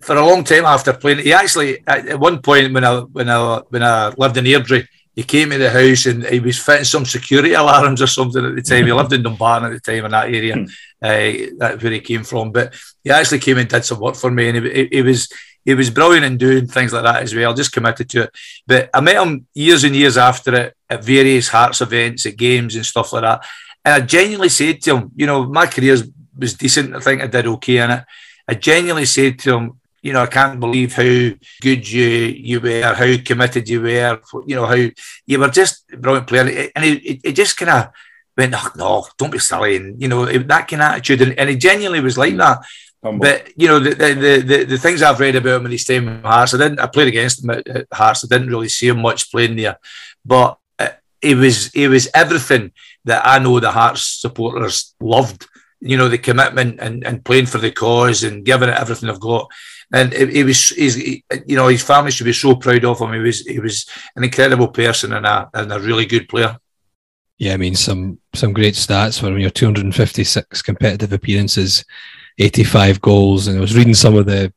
for 0.00 0.16
a 0.16 0.24
long 0.24 0.44
time 0.44 0.64
after 0.64 0.92
playing. 0.92 1.20
He 1.20 1.32
actually, 1.32 1.82
at 1.86 2.18
one 2.18 2.42
point 2.42 2.72
when 2.72 2.84
I 2.84 3.00
when 3.00 3.28
I 3.28 3.60
when 3.70 3.82
I 3.82 4.08
lived 4.16 4.36
in 4.36 4.44
Airdrie, 4.44 4.86
he 5.14 5.22
came 5.22 5.50
to 5.50 5.58
the 5.58 5.70
house 5.70 6.06
and 6.06 6.24
he 6.24 6.40
was 6.40 6.58
fitting 6.58 6.84
some 6.84 7.04
security 7.04 7.52
alarms 7.54 8.00
or 8.00 8.06
something 8.06 8.44
at 8.44 8.54
the 8.54 8.62
time. 8.62 8.86
he 8.86 8.92
lived 8.92 9.12
in 9.12 9.22
Dumbarton 9.22 9.72
at 9.72 9.72
the 9.72 9.92
time 9.92 10.04
in 10.04 10.10
that 10.12 10.28
area. 10.28 10.56
Uh, 11.02 11.50
that's 11.58 11.82
where 11.82 11.92
he 11.92 12.00
came 12.00 12.24
from. 12.24 12.52
But 12.52 12.74
he 13.02 13.10
actually 13.10 13.40
came 13.40 13.58
and 13.58 13.68
did 13.68 13.84
some 13.84 14.00
work 14.00 14.16
for 14.16 14.30
me, 14.30 14.48
and 14.48 14.64
he, 14.64 14.72
he, 14.72 14.88
he, 14.92 15.02
was 15.02 15.28
he 15.64 15.74
was 15.74 15.90
brilliant 15.90 16.24
in 16.24 16.36
doing 16.36 16.66
things 16.66 16.92
like 16.92 17.02
that 17.02 17.22
as 17.22 17.34
well. 17.34 17.54
Just 17.54 17.72
committed 17.72 18.08
to 18.10 18.22
it. 18.24 18.30
But 18.66 18.90
I 18.94 19.00
met 19.00 19.22
him 19.22 19.46
years 19.54 19.84
and 19.84 19.96
years 19.96 20.16
after 20.16 20.54
it 20.54 20.76
at 20.88 21.04
various 21.04 21.48
Hearts 21.48 21.80
events, 21.80 22.26
at 22.26 22.36
games 22.36 22.76
and 22.76 22.86
stuff 22.86 23.12
like 23.12 23.22
that. 23.22 23.44
And 23.84 24.02
I 24.02 24.06
genuinely 24.06 24.50
said 24.50 24.82
to 24.82 24.96
him, 24.96 25.10
you 25.16 25.26
know, 25.26 25.46
my 25.46 25.66
career 25.66 25.96
was 26.36 26.54
decent. 26.54 26.94
I 26.94 27.00
think 27.00 27.22
I 27.22 27.26
did 27.26 27.46
okay 27.46 27.78
in 27.78 27.90
it. 27.90 28.04
I 28.50 28.54
genuinely 28.54 29.06
said 29.06 29.38
to 29.40 29.56
him, 29.56 29.80
you 30.02 30.12
know, 30.12 30.22
I 30.22 30.26
can't 30.26 30.58
believe 30.58 30.94
how 30.94 31.30
good 31.60 31.88
you 31.88 32.06
you 32.48 32.58
were, 32.60 32.94
how 32.94 33.16
committed 33.24 33.68
you 33.68 33.80
were. 33.80 34.20
You 34.44 34.56
know 34.56 34.66
how 34.66 34.74
you 35.26 35.38
were 35.38 35.48
just 35.48 35.84
a 35.92 35.96
brilliant 35.96 36.26
player, 36.26 36.70
and 36.74 36.84
it, 36.84 37.20
it 37.22 37.32
just 37.32 37.56
kind 37.56 37.70
of 37.70 37.90
went, 38.36 38.54
oh, 38.56 38.70
no, 38.76 39.06
don't 39.18 39.30
be 39.30 39.38
silly, 39.38 39.76
and 39.76 40.02
you 40.02 40.08
know 40.08 40.24
that 40.26 40.66
kind 40.68 40.82
of 40.82 40.88
attitude, 40.88 41.22
and, 41.22 41.38
and 41.38 41.48
he 41.50 41.56
genuinely 41.56 42.00
was 42.00 42.18
like 42.18 42.36
that. 42.38 42.58
Humble. 43.04 43.20
But 43.20 43.52
you 43.56 43.68
know 43.68 43.78
the, 43.78 43.94
the 43.94 44.42
the, 44.44 44.64
the 44.64 44.78
things 44.78 45.00
I've 45.00 45.20
read 45.20 45.36
about 45.36 45.60
him 45.60 45.66
in 45.66 45.72
his 45.72 45.84
time 45.84 46.08
in 46.08 46.22
Hearts, 46.22 46.54
I 46.54 46.58
didn't. 46.58 46.80
I 46.80 46.86
played 46.86 47.08
against 47.08 47.44
him 47.44 47.50
at, 47.50 47.86
Hearts. 47.92 48.24
I 48.24 48.28
didn't 48.28 48.50
really 48.50 48.68
see 48.68 48.88
him 48.88 49.00
much 49.00 49.30
playing 49.30 49.56
there, 49.56 49.78
but 50.24 50.58
uh, 50.78 50.88
it 51.22 51.36
was 51.36 51.72
it 51.74 51.88
was 51.88 52.08
everything 52.14 52.72
that 53.04 53.22
I 53.24 53.38
know 53.38 53.60
the 53.60 53.70
Hearts 53.70 54.02
supporters 54.02 54.94
loved. 55.00 55.46
You 55.80 55.96
know 55.96 56.08
the 56.08 56.18
commitment 56.18 56.78
and, 56.80 57.04
and 57.04 57.24
playing 57.24 57.46
for 57.46 57.58
the 57.58 57.70
cause 57.70 58.22
and 58.22 58.44
giving 58.44 58.68
it 58.68 58.78
everything 58.78 59.08
I've 59.08 59.20
got. 59.20 59.48
And 59.92 60.12
it, 60.12 60.30
it 60.30 60.44
was, 60.44 60.68
he's, 60.68 60.94
he, 60.94 61.24
you 61.46 61.56
know, 61.56 61.66
his 61.66 61.82
family 61.82 62.12
should 62.12 62.24
be 62.24 62.32
so 62.32 62.54
proud 62.54 62.84
of 62.84 63.00
him. 63.00 63.12
He 63.12 63.18
was, 63.18 63.40
he 63.40 63.58
was 63.58 63.88
an 64.14 64.22
incredible 64.22 64.68
person 64.68 65.12
and 65.12 65.26
a 65.26 65.50
and 65.52 65.72
a 65.72 65.80
really 65.80 66.06
good 66.06 66.28
player. 66.28 66.58
Yeah, 67.38 67.54
I 67.54 67.56
mean 67.56 67.74
some 67.74 68.18
some 68.34 68.52
great 68.52 68.74
stats 68.74 69.18
for 69.18 69.28
him. 69.28 69.38
Your 69.38 69.50
256 69.50 70.60
competitive 70.60 71.12
appearances, 71.12 71.84
85 72.38 73.00
goals, 73.00 73.48
and 73.48 73.56
I 73.56 73.60
was 73.60 73.74
reading 73.74 73.94
some 73.94 74.14
of 74.14 74.26
the 74.26 74.52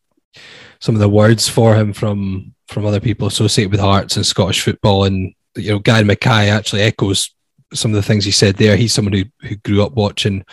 some 0.80 0.96
of 0.96 1.00
the 1.00 1.08
words 1.08 1.48
for 1.48 1.76
him 1.76 1.94
from 1.94 2.54
from 2.68 2.86
other 2.86 3.00
people 3.00 3.28
associated 3.28 3.72
with 3.72 3.80
Hearts 3.80 4.18
and 4.18 4.26
Scottish 4.26 4.62
football, 4.62 5.06
and 5.06 5.34
you 5.56 5.72
know, 5.72 5.80
Guy 5.80 6.04
Mackay 6.04 6.50
actually 6.50 6.82
echoes 6.82 7.34
some 7.74 7.92
of 7.92 7.96
the 7.96 8.04
things 8.04 8.26
he 8.26 8.32
said 8.32 8.56
there. 8.56 8.76
He's 8.76 8.94
someone 8.94 9.14
who, 9.14 9.24
who 9.48 9.56
grew 9.58 9.84
up 9.84 9.94
watching 9.94 10.46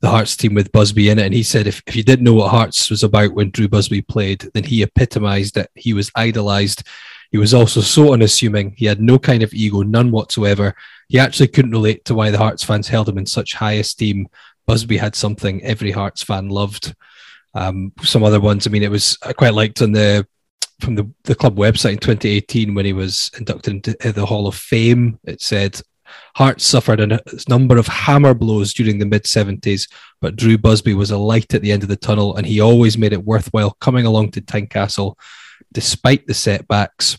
the 0.00 0.10
Hearts 0.10 0.36
team 0.36 0.54
with 0.54 0.72
Busby 0.72 1.10
in 1.10 1.18
it. 1.18 1.26
And 1.26 1.34
he 1.34 1.42
said 1.42 1.66
if, 1.66 1.82
if 1.86 1.96
you 1.96 2.02
didn't 2.02 2.24
know 2.24 2.34
what 2.34 2.50
Hearts 2.50 2.90
was 2.90 3.02
about 3.02 3.34
when 3.34 3.50
Drew 3.50 3.68
Busby 3.68 4.02
played, 4.02 4.48
then 4.54 4.64
he 4.64 4.82
epitomised 4.82 5.56
it. 5.56 5.70
He 5.74 5.92
was 5.92 6.10
idolised. 6.16 6.82
He 7.30 7.38
was 7.38 7.54
also 7.54 7.80
so 7.80 8.12
unassuming. 8.12 8.74
He 8.76 8.86
had 8.86 9.00
no 9.00 9.18
kind 9.18 9.42
of 9.42 9.52
ego, 9.52 9.82
none 9.82 10.10
whatsoever. 10.10 10.74
He 11.08 11.18
actually 11.18 11.48
couldn't 11.48 11.72
relate 11.72 12.04
to 12.06 12.14
why 12.14 12.30
the 12.30 12.38
Hearts 12.38 12.64
fans 12.64 12.88
held 12.88 13.08
him 13.08 13.18
in 13.18 13.26
such 13.26 13.54
high 13.54 13.72
esteem. 13.72 14.28
Busby 14.66 14.96
had 14.96 15.14
something 15.14 15.62
every 15.62 15.90
Hearts 15.90 16.22
fan 16.22 16.48
loved. 16.48 16.94
Um, 17.54 17.92
some 18.02 18.24
other 18.24 18.40
ones, 18.40 18.66
I 18.66 18.70
mean, 18.70 18.82
it 18.82 18.90
was 18.90 19.18
I 19.22 19.32
quite 19.32 19.54
liked 19.54 19.82
on 19.82 19.92
the 19.92 20.26
from 20.80 20.94
the, 20.96 21.10
the 21.24 21.34
club 21.34 21.56
website 21.56 21.92
in 21.92 21.98
2018 21.98 22.74
when 22.74 22.84
he 22.84 22.92
was 22.92 23.30
inducted 23.38 23.74
into 23.74 24.12
the 24.12 24.26
Hall 24.26 24.46
of 24.46 24.54
Fame. 24.54 25.18
It 25.24 25.40
said 25.40 25.80
Hearts 26.36 26.64
suffered 26.64 27.00
a 27.00 27.20
number 27.48 27.76
of 27.76 27.86
hammer 27.86 28.34
blows 28.34 28.74
during 28.74 28.98
the 28.98 29.06
mid 29.06 29.24
70s, 29.24 29.88
but 30.20 30.36
Drew 30.36 30.58
Busby 30.58 30.94
was 30.94 31.10
a 31.10 31.18
light 31.18 31.54
at 31.54 31.62
the 31.62 31.72
end 31.72 31.82
of 31.82 31.88
the 31.88 31.96
tunnel, 31.96 32.36
and 32.36 32.46
he 32.46 32.60
always 32.60 32.98
made 32.98 33.12
it 33.12 33.24
worthwhile 33.24 33.76
coming 33.80 34.06
along 34.06 34.32
to 34.32 34.40
Tynecastle 34.40 35.16
despite 35.72 36.26
the 36.26 36.34
setbacks. 36.34 37.18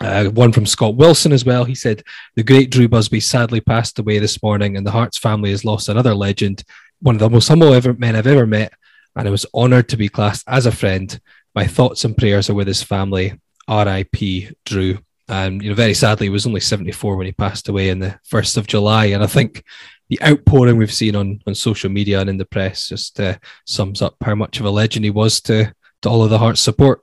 Uh, 0.00 0.26
one 0.26 0.52
from 0.52 0.66
Scott 0.66 0.96
Wilson 0.96 1.32
as 1.32 1.44
well. 1.44 1.64
He 1.64 1.74
said, 1.74 2.02
The 2.34 2.42
great 2.42 2.70
Drew 2.70 2.88
Busby 2.88 3.20
sadly 3.20 3.60
passed 3.60 3.98
away 3.98 4.18
this 4.18 4.42
morning, 4.42 4.76
and 4.76 4.86
the 4.86 4.90
Hearts 4.90 5.18
family 5.18 5.50
has 5.50 5.64
lost 5.64 5.88
another 5.88 6.14
legend, 6.14 6.64
one 7.00 7.14
of 7.14 7.20
the 7.20 7.30
most 7.30 7.48
humble 7.48 7.72
ever, 7.74 7.94
men 7.94 8.16
I've 8.16 8.26
ever 8.26 8.46
met, 8.46 8.72
and 9.16 9.26
I 9.26 9.30
was 9.30 9.46
honoured 9.54 9.88
to 9.90 9.96
be 9.96 10.08
classed 10.08 10.44
as 10.46 10.66
a 10.66 10.72
friend. 10.72 11.18
My 11.54 11.66
thoughts 11.66 12.04
and 12.04 12.16
prayers 12.16 12.48
are 12.48 12.54
with 12.54 12.66
his 12.66 12.82
family. 12.82 13.40
R.I.P. 13.68 14.50
Drew. 14.64 14.98
And 15.30 15.62
you 15.62 15.68
know, 15.68 15.76
very 15.76 15.94
sadly, 15.94 16.26
he 16.26 16.30
was 16.30 16.46
only 16.46 16.60
74 16.60 17.16
when 17.16 17.26
he 17.26 17.32
passed 17.32 17.68
away 17.68 17.90
in 17.90 18.00
the 18.00 18.18
first 18.24 18.56
of 18.56 18.66
July. 18.66 19.06
And 19.06 19.22
I 19.22 19.28
think 19.28 19.64
the 20.08 20.20
outpouring 20.22 20.76
we've 20.76 20.92
seen 20.92 21.14
on, 21.14 21.40
on 21.46 21.54
social 21.54 21.88
media 21.88 22.20
and 22.20 22.28
in 22.28 22.36
the 22.36 22.44
press 22.44 22.88
just 22.88 23.20
uh, 23.20 23.38
sums 23.64 24.02
up 24.02 24.16
how 24.22 24.34
much 24.34 24.58
of 24.58 24.66
a 24.66 24.70
legend 24.70 25.04
he 25.04 25.10
was 25.10 25.40
to, 25.42 25.72
to 26.02 26.08
all 26.08 26.24
of 26.24 26.30
the 26.30 26.38
Hearts 26.38 26.60
support. 26.60 27.02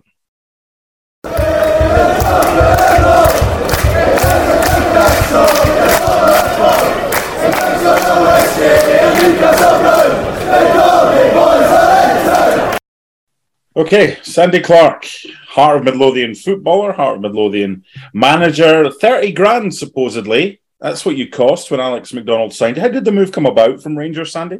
Okay, 13.77 14.17
Sandy 14.21 14.59
Clark, 14.59 15.07
Heart 15.57 15.77
of 15.77 15.83
Midlothian 15.85 16.35
footballer, 16.35 16.91
Heart 16.91 17.15
of 17.15 17.21
Midlothian 17.23 17.83
manager, 18.13 18.91
30 18.91 19.31
grand 19.31 19.73
supposedly. 19.73 20.61
That's 20.79 21.03
what 21.03 21.17
you 21.17 21.31
cost 21.31 21.71
when 21.71 21.79
Alex 21.79 22.13
McDonald 22.13 22.53
signed. 22.53 22.77
How 22.77 22.89
did 22.89 23.05
the 23.05 23.11
move 23.11 23.31
come 23.31 23.47
about 23.47 23.81
from 23.81 23.97
Rangers, 23.97 24.31
Sandy? 24.31 24.57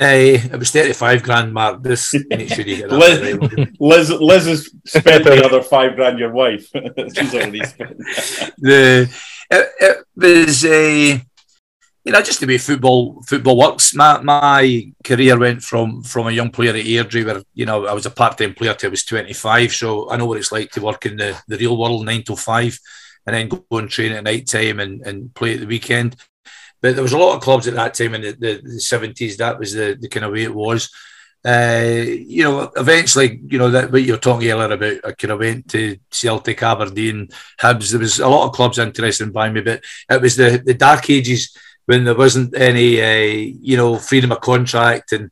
Uh, 0.00 0.42
it 0.42 0.58
was 0.58 0.72
35 0.72 1.22
grand, 1.22 1.54
Mark. 1.54 1.84
This 1.84 2.12
Liz, 2.30 3.38
Liz, 3.78 4.10
Liz 4.10 4.46
has 4.46 4.70
spent 4.84 5.22
the 5.22 5.44
other 5.44 5.62
five 5.62 5.94
grand, 5.94 6.18
your 6.18 6.32
wife. 6.32 6.68
She's 7.16 7.32
already 7.32 7.64
spent. 7.64 7.96
the, 8.58 9.08
it, 9.52 9.68
it 9.78 10.04
was 10.16 10.64
a. 10.64 11.12
Uh, 11.12 11.18
you 12.04 12.12
know, 12.12 12.20
just 12.20 12.40
the 12.40 12.46
way 12.46 12.58
football 12.58 13.22
football 13.22 13.56
works. 13.58 13.94
My 13.94 14.20
my 14.20 14.92
career 15.02 15.38
went 15.38 15.62
from 15.62 16.02
from 16.02 16.26
a 16.26 16.32
young 16.32 16.50
player 16.50 16.70
at 16.70 16.84
Airdrie, 16.84 17.24
where 17.24 17.42
you 17.54 17.64
know 17.64 17.86
I 17.86 17.94
was 17.94 18.06
a 18.06 18.10
part 18.10 18.36
time 18.36 18.54
player 18.54 18.74
till 18.74 18.88
I 18.88 18.90
was 18.90 19.04
twenty 19.04 19.32
five. 19.32 19.72
So 19.72 20.10
I 20.10 20.16
know 20.16 20.26
what 20.26 20.38
it's 20.38 20.52
like 20.52 20.70
to 20.72 20.82
work 20.82 21.06
in 21.06 21.16
the, 21.16 21.40
the 21.48 21.56
real 21.56 21.78
world 21.78 22.04
nine 22.04 22.22
to 22.24 22.36
five, 22.36 22.78
and 23.26 23.34
then 23.34 23.48
go 23.48 23.64
and 23.78 23.88
train 23.88 24.12
at 24.12 24.24
night 24.24 24.46
time 24.46 24.80
and, 24.80 25.00
and 25.06 25.34
play 25.34 25.54
at 25.54 25.60
the 25.60 25.66
weekend. 25.66 26.16
But 26.82 26.94
there 26.94 27.02
was 27.02 27.14
a 27.14 27.18
lot 27.18 27.36
of 27.36 27.42
clubs 27.42 27.66
at 27.66 27.74
that 27.74 27.94
time 27.94 28.14
in 28.14 28.22
the 28.38 28.80
seventies. 28.80 29.38
That 29.38 29.58
was 29.58 29.72
the, 29.72 29.96
the 29.98 30.08
kind 30.08 30.26
of 30.26 30.32
way 30.32 30.42
it 30.42 30.54
was. 30.54 30.90
Uh, 31.42 32.04
you 32.06 32.42
know, 32.42 32.70
eventually, 32.76 33.40
you 33.46 33.58
know 33.58 33.70
that 33.70 33.90
what 33.90 34.02
you're 34.02 34.18
talking 34.18 34.50
earlier 34.50 34.72
about. 34.72 35.08
I 35.08 35.12
kind 35.12 35.32
of 35.32 35.38
went 35.38 35.68
to 35.70 35.96
Celtic, 36.10 36.62
Aberdeen, 36.62 37.28
Hibs. 37.60 37.90
There 37.90 38.00
was 38.00 38.18
a 38.18 38.28
lot 38.28 38.46
of 38.46 38.54
clubs 38.54 38.78
interested 38.78 39.24
in 39.24 39.32
buying 39.32 39.54
me, 39.54 39.62
but 39.62 39.82
it 40.10 40.20
was 40.20 40.36
the 40.36 40.62
the 40.62 40.74
dark 40.74 41.08
ages 41.08 41.56
when 41.86 42.04
there 42.04 42.14
wasn't 42.14 42.56
any, 42.56 43.00
uh, 43.00 43.52
you 43.60 43.76
know, 43.76 43.96
freedom 43.96 44.32
of 44.32 44.40
contract. 44.40 45.12
And 45.12 45.30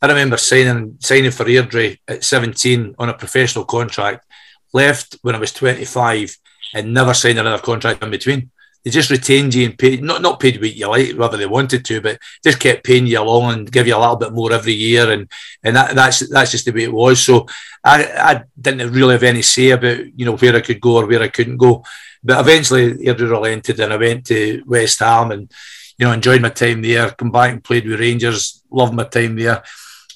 I 0.00 0.08
remember 0.08 0.36
signing 0.36 0.96
signing 1.00 1.30
for 1.30 1.44
Airdrie 1.44 1.98
at 2.08 2.24
17 2.24 2.96
on 2.98 3.08
a 3.08 3.14
professional 3.14 3.64
contract, 3.64 4.26
left 4.72 5.16
when 5.22 5.34
I 5.34 5.38
was 5.38 5.52
25 5.52 6.36
and 6.74 6.94
never 6.94 7.14
signed 7.14 7.38
another 7.38 7.62
contract 7.62 8.02
in 8.02 8.10
between. 8.10 8.50
They 8.84 8.90
just 8.90 9.10
retained 9.10 9.54
you 9.54 9.66
and 9.66 9.78
paid, 9.78 10.02
not, 10.02 10.22
not 10.22 10.40
paid 10.40 10.60
what 10.60 10.74
you 10.74 10.88
like, 10.88 11.16
whether 11.16 11.36
they 11.36 11.46
wanted 11.46 11.84
to, 11.84 12.00
but 12.00 12.18
just 12.42 12.58
kept 12.58 12.82
paying 12.82 13.06
you 13.06 13.20
along 13.20 13.52
and 13.52 13.70
give 13.70 13.86
you 13.86 13.96
a 13.96 13.98
little 13.98 14.16
bit 14.16 14.32
more 14.32 14.52
every 14.52 14.72
year. 14.72 15.08
And, 15.12 15.30
and 15.62 15.76
that, 15.76 15.94
that's, 15.94 16.28
that's 16.28 16.50
just 16.50 16.64
the 16.64 16.72
way 16.72 16.82
it 16.84 16.92
was. 16.92 17.22
So 17.22 17.46
I, 17.84 18.04
I 18.04 18.44
didn't 18.60 18.92
really 18.92 19.12
have 19.12 19.22
any 19.22 19.42
say 19.42 19.70
about, 19.70 19.98
you 20.18 20.26
know, 20.26 20.36
where 20.36 20.56
I 20.56 20.62
could 20.62 20.80
go 20.80 20.96
or 20.96 21.06
where 21.06 21.22
I 21.22 21.28
couldn't 21.28 21.58
go. 21.58 21.84
But 22.24 22.40
eventually 22.40 22.94
Airdrie 22.94 23.30
relented 23.30 23.78
and 23.78 23.92
I 23.92 23.96
went 23.96 24.26
to 24.26 24.64
West 24.66 24.98
Ham 24.98 25.30
and, 25.30 25.52
you 25.98 26.06
know, 26.06 26.12
enjoyed 26.12 26.42
my 26.42 26.48
time 26.48 26.82
there, 26.82 27.10
come 27.10 27.30
back 27.30 27.52
and 27.52 27.64
played 27.64 27.86
with 27.86 28.00
Rangers, 28.00 28.62
loved 28.70 28.94
my 28.94 29.04
time 29.04 29.36
there. 29.36 29.62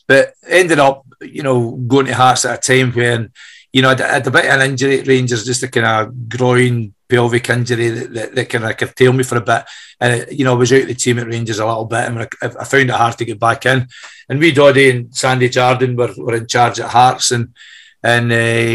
But 0.07 0.35
ended 0.47 0.79
up, 0.79 1.05
you 1.21 1.43
know, 1.43 1.73
going 1.73 2.07
to 2.07 2.15
Hearts 2.15 2.45
at 2.45 2.59
a 2.59 2.73
time 2.73 2.93
when, 2.93 3.33
you 3.73 3.83
know, 3.83 3.91
I 3.91 3.97
had 4.01 4.27
a 4.27 4.31
bit 4.31 4.45
of 4.47 4.61
an 4.61 4.71
injury 4.71 5.01
at 5.01 5.07
Rangers, 5.07 5.45
just 5.45 5.63
a 5.63 5.69
kind 5.69 5.87
of 5.87 6.29
groin, 6.29 6.95
pelvic 7.09 7.51
injury 7.51 7.89
that, 7.91 8.15
that, 8.15 8.35
that 8.35 8.49
kind 8.49 8.65
of 8.65 8.77
curtailed 8.77 9.17
me 9.17 9.25
for 9.25 9.39
a 9.39 9.41
bit. 9.41 9.65
And, 10.01 10.15
it, 10.15 10.33
you 10.33 10.45
know, 10.45 10.53
I 10.53 10.57
was 10.57 10.73
out 10.73 10.83
of 10.83 10.89
the 10.89 10.95
team 10.95 11.19
at 11.19 11.27
Rangers 11.27 11.59
a 11.59 11.67
little 11.67 11.85
bit 11.85 12.07
and 12.07 12.19
I, 12.21 12.29
I 12.43 12.65
found 12.65 12.91
it 12.91 12.91
hard 12.91 13.19
to 13.19 13.25
get 13.25 13.41
back 13.41 13.67
in. 13.67 13.87
And 14.29 14.39
we, 14.39 14.53
Doddy 14.53 14.91
and 14.91 15.15
Sandy 15.15 15.49
Jardine 15.49 15.97
were, 15.97 16.15
were 16.17 16.37
in 16.37 16.47
charge 16.47 16.81
at 16.81 16.91
Hearts 16.91 17.33
and, 17.33 17.55
and 18.03 18.31
uh, 18.31 18.71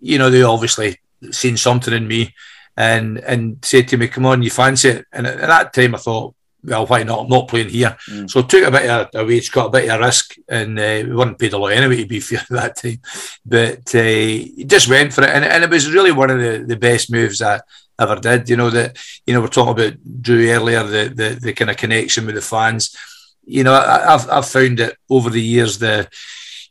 you 0.00 0.18
know, 0.18 0.30
they 0.30 0.42
obviously 0.42 0.98
seen 1.30 1.56
something 1.56 1.92
in 1.92 2.08
me 2.08 2.34
and 2.76 3.18
and 3.18 3.58
said 3.62 3.88
to 3.88 3.96
me, 3.96 4.08
"Come 4.08 4.26
on, 4.26 4.42
you 4.42 4.50
fancy 4.50 4.88
it?" 4.88 5.06
And 5.12 5.26
at 5.26 5.38
that 5.38 5.72
time, 5.72 5.94
I 5.94 5.98
thought, 5.98 6.34
well, 6.62 6.86
why 6.86 7.02
not? 7.02 7.20
I'm 7.20 7.28
not 7.28 7.48
playing 7.48 7.70
here. 7.70 7.96
Mm. 8.08 8.30
So 8.30 8.42
took 8.42 8.64
a 8.64 8.70
bit 8.70 8.88
of 8.88 9.08
a 9.14 9.24
wage, 9.24 9.50
got 9.50 9.66
a 9.66 9.70
bit 9.70 9.88
of 9.88 10.00
a 10.00 10.04
risk, 10.04 10.36
and 10.48 10.78
uh, 10.78 11.02
we 11.06 11.14
weren't 11.14 11.38
paid 11.38 11.52
a 11.52 11.58
lot 11.58 11.72
anyway, 11.72 12.02
to 12.02 12.06
be 12.06 12.20
fair, 12.20 12.40
at 12.40 12.48
that 12.48 12.76
time. 12.76 13.00
But 13.44 13.94
uh, 13.94 14.66
just 14.66 14.88
went 14.88 15.12
for 15.12 15.24
it, 15.24 15.30
and, 15.30 15.44
and 15.44 15.64
it 15.64 15.70
was 15.70 15.92
really 15.92 16.12
one 16.12 16.30
of 16.30 16.38
the, 16.38 16.64
the 16.66 16.76
best 16.76 17.10
moves 17.10 17.42
I 17.42 17.60
ever 17.98 18.16
did. 18.16 18.48
You 18.48 18.56
know 18.56 18.70
that 18.70 18.98
you 19.26 19.34
know 19.34 19.40
we're 19.40 19.48
talking 19.48 19.72
about 19.72 20.22
Drew 20.22 20.50
earlier, 20.50 20.82
the 20.82 21.08
the, 21.14 21.38
the 21.40 21.52
kind 21.52 21.70
of 21.70 21.76
connection 21.76 22.26
with 22.26 22.34
the 22.34 22.42
fans. 22.42 22.96
You 23.44 23.64
know, 23.64 23.74
I, 23.74 24.10
have 24.10 24.28
I've 24.30 24.48
found 24.48 24.80
it 24.80 24.96
over 25.08 25.30
the 25.30 25.42
years 25.42 25.78
the 25.78 26.08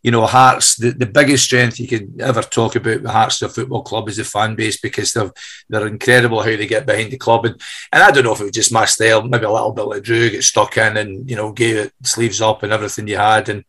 you 0.02 0.12
know, 0.12 0.26
Hearts, 0.26 0.78
the, 0.78 0.92
the 0.92 1.06
biggest 1.06 1.46
strength 1.46 1.80
you 1.80 1.88
can 1.88 2.16
ever 2.22 2.42
talk 2.42 2.76
about 2.76 3.04
the 3.04 3.12
Hearts 3.12 3.40
the 3.40 3.50
football 3.50 3.84
club 3.84 4.08
is 4.08 4.18
the 4.18 4.24
fan 4.24 4.56
base 4.56 4.80
because 4.80 5.14
they're 5.14 5.32
they're 5.68 5.88
incredible 5.88 6.40
how 6.40 6.46
they 6.56 6.68
get 6.68 6.86
behind 6.86 7.12
the 7.12 7.18
club. 7.18 7.46
And, 7.46 7.62
and 7.92 8.04
I 8.04 8.12
don't 8.12 8.24
know 8.24 8.34
if 8.34 8.40
it 8.42 8.46
was 8.46 8.54
just 8.54 8.72
my 8.72 8.86
style, 8.86 9.24
maybe 9.24 9.46
a 9.46 9.52
little 9.52 9.72
bit 9.74 9.84
like 9.84 10.04
Drew, 10.04 10.30
get 10.30 10.44
stuck 10.44 10.78
in 10.78 10.98
and, 10.98 11.30
you 11.30 11.36
know, 11.36 11.52
gave 11.52 11.76
it 11.76 11.94
sleeves 12.04 12.42
up 12.42 12.64
and 12.64 12.72
everything 12.72 13.08
you 13.08 13.18
had. 13.18 13.50
And 13.50 13.66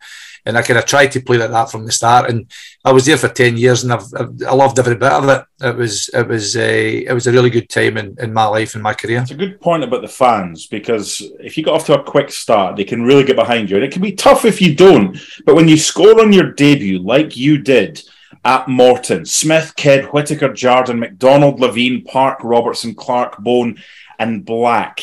and 0.46 0.56
I 0.56 0.62
kind 0.62 0.78
of 0.78 0.86
tried 0.86 1.12
to 1.12 1.20
play 1.20 1.38
like 1.38 1.50
that 1.50 1.70
from 1.70 1.84
the 1.84 1.92
start. 1.92 2.30
And 2.30 2.50
I 2.84 2.92
was 2.92 3.06
there 3.06 3.16
for 3.16 3.28
ten 3.28 3.56
years, 3.56 3.84
and 3.84 3.92
I've, 3.92 4.04
I 4.46 4.54
loved 4.54 4.78
every 4.78 4.96
bit 4.96 5.12
of 5.12 5.28
it. 5.28 5.44
It 5.62 5.76
was 5.76 6.08
it 6.14 6.26
was 6.26 6.56
a 6.56 7.04
it 7.04 7.12
was 7.12 7.26
a 7.26 7.32
really 7.32 7.50
good 7.50 7.68
time 7.68 7.96
in, 7.96 8.16
in 8.18 8.32
my 8.32 8.46
life 8.46 8.74
and 8.74 8.82
my 8.82 8.94
career. 8.94 9.20
It's 9.20 9.30
a 9.30 9.34
good 9.34 9.60
point 9.60 9.84
about 9.84 10.02
the 10.02 10.08
fans 10.08 10.66
because 10.66 11.22
if 11.40 11.56
you 11.56 11.64
got 11.64 11.74
off 11.74 11.86
to 11.86 12.00
a 12.00 12.02
quick 12.02 12.30
start, 12.30 12.76
they 12.76 12.84
can 12.84 13.02
really 13.02 13.24
get 13.24 13.36
behind 13.36 13.70
you, 13.70 13.76
and 13.76 13.84
it 13.84 13.92
can 13.92 14.02
be 14.02 14.12
tough 14.12 14.44
if 14.44 14.60
you 14.60 14.74
don't. 14.74 15.18
But 15.44 15.56
when 15.56 15.68
you 15.68 15.76
score 15.76 16.20
on 16.20 16.32
your 16.32 16.52
debut, 16.52 16.98
like 16.98 17.36
you 17.36 17.58
did 17.58 18.02
at 18.44 18.68
Morton, 18.68 19.24
Smith, 19.24 19.74
Kidd, 19.76 20.06
Whittaker, 20.06 20.52
Jardine, 20.52 21.00
McDonald, 21.00 21.60
Levein, 21.60 22.06
Park, 22.06 22.38
Robertson, 22.42 22.94
Clark, 22.94 23.38
Bone, 23.38 23.82
and 24.18 24.44
Black. 24.44 25.00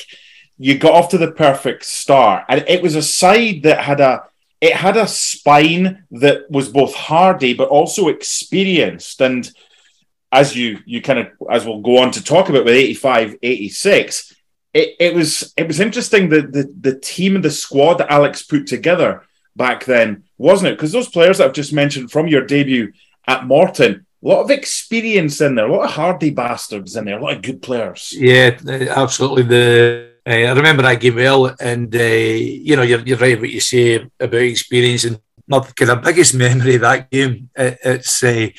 You 0.57 0.77
got 0.77 0.93
off 0.93 1.09
to 1.09 1.19
the 1.19 1.31
perfect 1.31 1.85
start, 1.85 2.45
and 2.49 2.65
it 2.67 2.81
was 2.81 2.95
a 2.95 3.01
side 3.01 3.61
that 3.63 3.83
had 3.83 3.99
a 3.99 4.23
it 4.59 4.73
had 4.73 4.97
a 4.97 5.07
spine 5.07 6.03
that 6.11 6.49
was 6.49 6.69
both 6.69 6.93
hardy 6.95 7.53
but 7.53 7.69
also 7.69 8.07
experienced. 8.07 9.21
And 9.21 9.49
as 10.31 10.55
you 10.55 10.79
you 10.85 11.01
kind 11.01 11.19
of 11.19 11.27
as 11.49 11.65
we'll 11.65 11.81
go 11.81 11.97
on 11.99 12.11
to 12.11 12.23
talk 12.23 12.49
about 12.49 12.65
with 12.65 12.73
85 12.73 13.37
86 13.41 14.33
it, 14.73 14.95
it 14.99 15.15
was 15.15 15.53
it 15.57 15.67
was 15.67 15.79
interesting 15.79 16.29
that 16.29 16.51
the 16.51 16.73
the 16.79 16.99
team 16.99 17.35
and 17.35 17.43
the 17.43 17.51
squad 17.51 17.95
that 17.95 18.11
alex 18.11 18.43
put 18.43 18.67
together 18.67 19.23
back 19.55 19.85
then 19.85 20.23
wasn't 20.37 20.67
it? 20.67 20.75
Because 20.75 20.91
those 20.91 21.09
players 21.09 21.37
that 21.37 21.45
i've 21.45 21.53
just 21.53 21.73
mentioned 21.73 22.11
from 22.11 22.27
your 22.27 22.45
debut 22.45 22.91
at 23.27 23.45
morton 23.45 24.05
a 24.23 24.27
lot 24.27 24.41
of 24.41 24.51
experience 24.51 25.39
in 25.39 25.55
there 25.55 25.67
a 25.67 25.71
lot 25.71 25.85
of 25.85 25.91
hardy 25.91 26.29
bastards 26.29 26.95
in 26.95 27.05
there 27.05 27.19
a 27.19 27.23
lot 27.23 27.35
of 27.35 27.41
good 27.41 27.61
players. 27.61 28.13
Yeah 28.15 28.57
absolutely. 28.89 29.43
The 29.43 30.06
I 30.27 30.51
remember 30.51 30.83
that 30.83 30.99
game 30.99 31.15
well, 31.15 31.55
and 31.59 31.95
uh, 31.95 31.99
you 31.99 32.75
know 32.75 32.81
you're, 32.81 32.99
you're 32.99 33.17
right 33.17 33.39
what 33.39 33.49
you 33.49 33.61
say 33.61 34.09
about 34.19 34.33
experience. 34.33 35.05
And 35.05 35.19
my 35.47 35.59
kind 35.59 35.91
of 35.91 36.03
biggest 36.03 36.35
memory 36.35 36.75
of 36.75 36.81
that 36.81 37.09
game, 37.09 37.49
it, 37.55 37.77
it's 37.83 38.23
uh, 38.23 38.49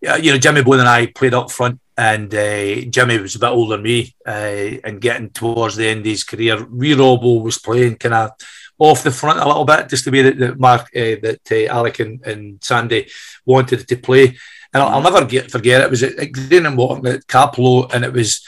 you 0.00 0.32
know 0.32 0.38
Jimmy 0.38 0.62
Bone 0.62 0.80
and 0.80 0.88
I 0.88 1.06
played 1.06 1.34
up 1.34 1.52
front, 1.52 1.78
and 1.96 2.34
uh, 2.34 2.80
Jimmy 2.90 3.18
was 3.18 3.36
a 3.36 3.38
bit 3.38 3.50
older 3.50 3.76
than 3.76 3.84
me, 3.84 4.12
uh, 4.26 4.80
and 4.82 5.00
getting 5.00 5.30
towards 5.30 5.76
the 5.76 5.86
end 5.86 6.00
of 6.00 6.06
his 6.06 6.24
career. 6.24 6.64
Wee 6.64 6.94
Robbo 6.94 7.42
was 7.42 7.58
playing 7.58 7.96
kind 7.96 8.14
of 8.14 8.30
off 8.78 9.04
the 9.04 9.12
front 9.12 9.38
a 9.38 9.46
little 9.46 9.64
bit, 9.64 9.88
just 9.88 10.04
the 10.04 10.10
way 10.10 10.22
that, 10.22 10.38
that 10.38 10.58
Mark, 10.58 10.82
uh, 10.96 11.16
that 11.22 11.40
uh, 11.50 11.72
Alec 11.72 12.00
and, 12.00 12.24
and 12.26 12.62
Sandy 12.62 13.08
wanted 13.44 13.86
to 13.86 13.96
play. 13.96 14.36
And 14.72 14.82
I'll, 14.82 14.88
I'll 14.88 15.02
never 15.02 15.24
get, 15.24 15.50
forget 15.50 15.80
it. 15.80 15.90
was 15.90 16.02
at, 16.02 16.32
Greenock 16.32 16.74
Morton 16.74 17.06
at 17.06 17.26
Cappielow, 17.26 17.92
and 17.92 18.04
it 18.04 18.12
was 18.12 18.44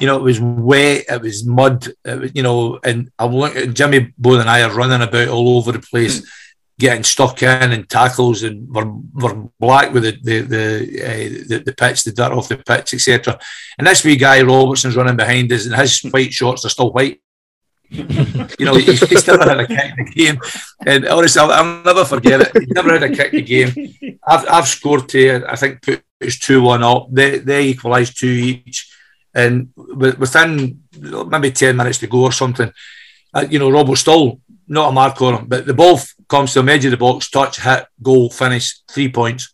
you 0.00 0.06
know, 0.06 0.16
it 0.16 0.22
was 0.22 0.40
wet, 0.40 1.04
it 1.08 1.20
was 1.20 1.44
mud, 1.44 1.86
it 2.04 2.20
was, 2.20 2.30
you 2.34 2.42
know, 2.42 2.78
and 2.84 3.10
I'm 3.18 3.34
looking, 3.34 3.74
Jimmy 3.74 4.12
Bone 4.18 4.40
and 4.40 4.50
I 4.50 4.62
are 4.62 4.74
running 4.74 5.06
about 5.06 5.28
all 5.28 5.58
over 5.58 5.72
the 5.72 5.80
place, 5.80 6.20
mm. 6.20 6.28
getting 6.78 7.04
stuck 7.04 7.42
in 7.42 7.72
and 7.72 7.88
tackles, 7.88 8.42
and 8.42 8.68
we're, 8.68 8.90
we're 9.14 9.48
black 9.60 9.92
with 9.92 10.04
the 10.04 10.18
the 10.22 10.40
the, 10.40 11.02
uh, 11.04 11.48
the, 11.48 11.62
the 11.66 11.74
pitch, 11.74 12.04
the 12.04 12.12
dirt 12.12 12.32
off 12.32 12.48
the 12.48 12.56
pitch, 12.56 12.94
etc. 12.94 13.38
And 13.78 13.86
this 13.86 14.04
wee 14.04 14.16
guy 14.16 14.42
Robertson's 14.42 14.96
running 14.96 15.16
behind 15.16 15.52
us, 15.52 15.66
and 15.66 15.74
his 15.74 16.00
white 16.02 16.32
shorts 16.32 16.64
are 16.64 16.70
still 16.70 16.92
white. 16.92 17.20
you 17.90 18.64
know, 18.64 18.74
he, 18.74 18.84
he 18.84 19.16
still 19.16 19.38
had 19.38 19.60
a 19.60 19.66
kick 19.66 19.92
in 19.98 20.04
the 20.06 20.12
game, 20.14 20.40
and 20.86 21.06
honestly, 21.06 21.42
I'll, 21.42 21.50
I'll 21.50 21.82
never 21.82 22.06
forget 22.06 22.40
it. 22.40 22.50
He 22.54 22.72
never 22.72 22.92
had 22.98 23.02
a 23.02 23.14
kick 23.14 23.34
in 23.34 23.44
the 23.44 23.74
game. 23.74 24.18
I've, 24.26 24.48
I've 24.48 24.68
scored 24.68 25.10
to, 25.10 25.44
I 25.46 25.56
think, 25.56 25.82
put 25.82 26.02
it's 26.18 26.38
two 26.38 26.62
one 26.62 26.82
up. 26.82 27.08
They 27.10 27.38
they 27.38 27.66
equalised 27.66 28.18
two 28.18 28.28
each 28.28 28.88
and 29.34 29.72
within 29.76 30.82
maybe 31.28 31.50
10 31.50 31.76
minutes 31.76 31.98
to 31.98 32.06
go 32.06 32.24
or 32.24 32.32
something, 32.32 32.72
uh, 33.34 33.46
you 33.48 33.58
know, 33.58 33.70
Rob 33.70 33.88
was 33.88 34.00
still 34.00 34.40
not 34.68 34.90
a 34.90 34.92
mark 34.92 35.20
on 35.22 35.34
him, 35.34 35.46
but 35.46 35.66
the 35.66 35.74
ball 35.74 35.98
comes 36.28 36.52
to 36.52 36.62
the 36.62 36.72
edge 36.72 36.84
of 36.84 36.90
the 36.90 36.96
box, 36.96 37.30
touch, 37.30 37.60
hit, 37.60 37.86
goal, 38.02 38.30
finish, 38.30 38.80
three 38.90 39.10
points. 39.10 39.52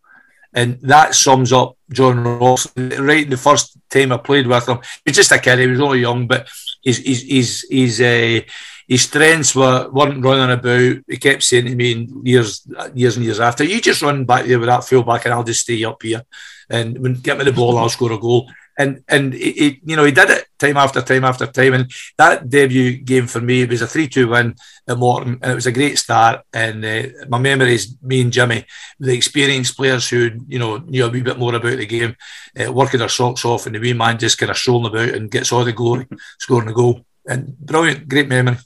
And 0.53 0.81
that 0.83 1.15
sums 1.15 1.53
up 1.53 1.77
John 1.91 2.25
Ross. 2.25 2.67
Right 2.77 3.29
the 3.29 3.37
first 3.37 3.77
time 3.91 4.13
I 4.13 4.17
played 4.17 4.47
with 4.47 4.69
him, 4.69 4.79
he's 5.05 5.17
just 5.17 5.33
a 5.33 5.39
kid, 5.39 5.59
he 5.59 5.67
was 5.67 5.81
only 5.81 6.01
young, 6.01 6.27
but 6.27 6.49
his, 6.83 6.99
his, 6.99 7.23
his, 7.23 7.67
his, 7.71 8.01
uh, 8.01 8.41
his 8.89 9.03
strengths 9.03 9.55
were, 9.55 9.89
weren't 9.91 10.25
running 10.25 10.59
about. 10.59 11.05
He 11.07 11.17
kept 11.19 11.43
saying 11.43 11.67
to 11.67 11.75
me 11.75 12.09
years, 12.25 12.67
years 12.95 13.17
and 13.17 13.25
years 13.25 13.41
after, 13.41 13.63
you 13.63 13.81
just 13.81 14.03
run 14.03 14.25
back 14.25 14.47
there 14.47 14.59
with 14.59 14.69
that 14.69 14.85
fullback 14.85 15.25
and 15.25 15.35
I'll 15.35 15.45
just 15.45 15.61
stay 15.61 15.85
up 15.85 16.03
here. 16.03 16.23
And 16.71 16.99
when 16.99 17.15
get 17.15 17.39
me 17.39 17.45
the 17.45 17.53
ball, 17.53 17.77
I'll 17.77 17.89
score 17.89 18.13
a 18.13 18.19
goal 18.19 18.51
and 18.79 19.03
and 19.09 19.35
he, 19.35 19.81
you 19.85 19.97
know 19.97 20.05
he 20.05 20.13
did 20.13 20.31
it 20.31 20.47
time 20.59 20.77
after 20.77 21.03
time 21.03 21.25
after 21.25 21.47
time. 21.47 21.75
And 21.75 21.91
that 22.17 22.49
debut 22.49 22.97
game 22.99 23.27
for 23.27 23.41
me 23.41 23.63
it 23.63 23.71
was 23.71 23.83
a 23.83 23.87
three-two 23.87 24.29
win 24.29 24.55
at 24.87 24.97
Morton, 24.97 25.39
and 25.43 25.53
it 25.53 25.55
was 25.55 25.67
a 25.67 25.73
great 25.73 25.99
start. 25.99 26.43
And 26.55 26.85
uh, 26.85 27.03
my 27.29 27.39
memories, 27.39 27.97
me 28.01 28.23
and 28.23 28.33
Jimmy, 28.33 28.65
the 29.01 29.15
experienced 29.15 29.77
players 29.77 30.09
who 30.09 30.31
you 30.47 30.59
know 30.59 30.79
knew 30.79 31.05
a 31.05 31.11
wee 31.11 31.23
bit 31.23 31.39
more 31.39 31.55
about 31.55 31.77
the 31.77 31.87
game, 31.87 32.17
uh, 32.59 32.73
working 32.73 33.01
their 33.01 33.09
socks 33.09 33.45
off, 33.45 33.67
and 33.67 33.75
the 33.75 33.81
wee 33.81 33.93
man 33.93 34.19
just 34.19 34.39
kind 34.39 34.51
of 34.51 34.57
strolling 34.57 34.87
about 34.87 35.15
and 35.15 35.31
gets 35.31 35.53
all 35.53 35.65
the 35.65 35.73
glory, 35.73 36.07
scoring 36.39 36.69
a 36.69 36.73
goal. 36.73 37.05
And 37.27 37.59
brilliant, 37.59 38.09
great 38.09 38.29
memory. 38.29 38.57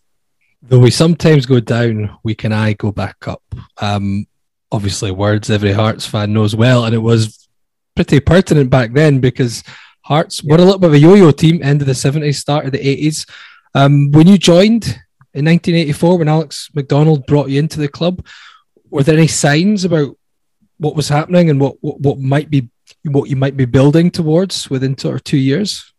Though 0.61 0.79
we 0.79 0.93
sometimes 0.93 1.47
go 1.47 1.59
down, 1.59 2.17
we 2.23 2.37
can 2.37 2.53
I 2.53 2.75
go 2.75 2.93
back 2.93 3.27
up. 3.27 3.43
Um, 3.79 4.27
obviously, 4.71 5.11
words 5.11 5.51
every 5.51 5.73
Hearts 5.73 6.07
fan 6.07 6.33
knows 6.33 6.55
well, 6.55 6.85
and 6.85 6.95
it 6.95 6.99
was 6.99 7.49
pretty 7.95 8.21
pertinent 8.21 8.71
back 8.71 8.93
then 8.93 9.19
because 9.19 9.63
Hearts 10.03 10.43
yeah. 10.43 10.53
were 10.53 10.61
a 10.61 10.65
little 10.65 10.79
bit 10.79 10.89
of 10.89 10.95
a 10.95 10.99
yo-yo 10.99 11.31
team, 11.31 11.63
end 11.63 11.81
of 11.81 11.87
the 11.87 11.93
70s, 11.93 12.37
start 12.37 12.67
of 12.67 12.73
the 12.73 12.79
80s. 12.79 13.29
Um, 13.75 14.11
when 14.11 14.27
you 14.27 14.39
joined 14.39 14.85
in 15.35 15.47
1984, 15.47 16.19
when 16.19 16.29
Alex 16.29 16.71
McDonald 16.75 17.27
brought 17.27 17.49
you 17.49 17.59
into 17.59 17.81
the 17.81 17.89
club, 17.89 18.25
were 18.91 19.03
there 19.03 19.17
any 19.17 19.27
signs 19.27 19.85
about 19.85 20.17
what 20.79 20.97
was 20.97 21.09
happening 21.09 21.49
and 21.49 21.61
what, 21.61 21.77
what, 21.81 22.01
what 22.01 22.19
might 22.19 22.51
be 22.51 22.69
what 23.05 23.29
you 23.29 23.37
might 23.37 23.57
be 23.57 23.65
building 23.65 24.11
towards 24.11 24.71
within 24.71 24.95
two 24.95 25.11
or 25.11 25.19
two 25.19 25.39
years? 25.39 25.93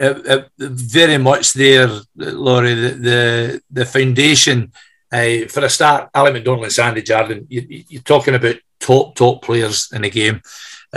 Uh, 0.00 0.20
uh, 0.28 0.42
very 0.58 1.18
much 1.18 1.54
there, 1.54 1.88
Laurie. 2.14 2.74
The 2.74 2.90
the, 2.90 3.62
the 3.70 3.86
foundation 3.86 4.72
uh, 5.10 5.46
for 5.48 5.64
a 5.64 5.70
start, 5.70 6.10
Ali 6.14 6.32
McDonald 6.32 6.64
and 6.64 6.72
Sandy 6.72 7.02
Jardine. 7.02 7.46
You, 7.48 7.98
are 7.98 8.02
talking 8.02 8.34
about 8.34 8.56
top 8.78 9.14
top 9.14 9.42
players 9.42 9.90
in 9.92 10.02
the 10.02 10.10
game 10.10 10.42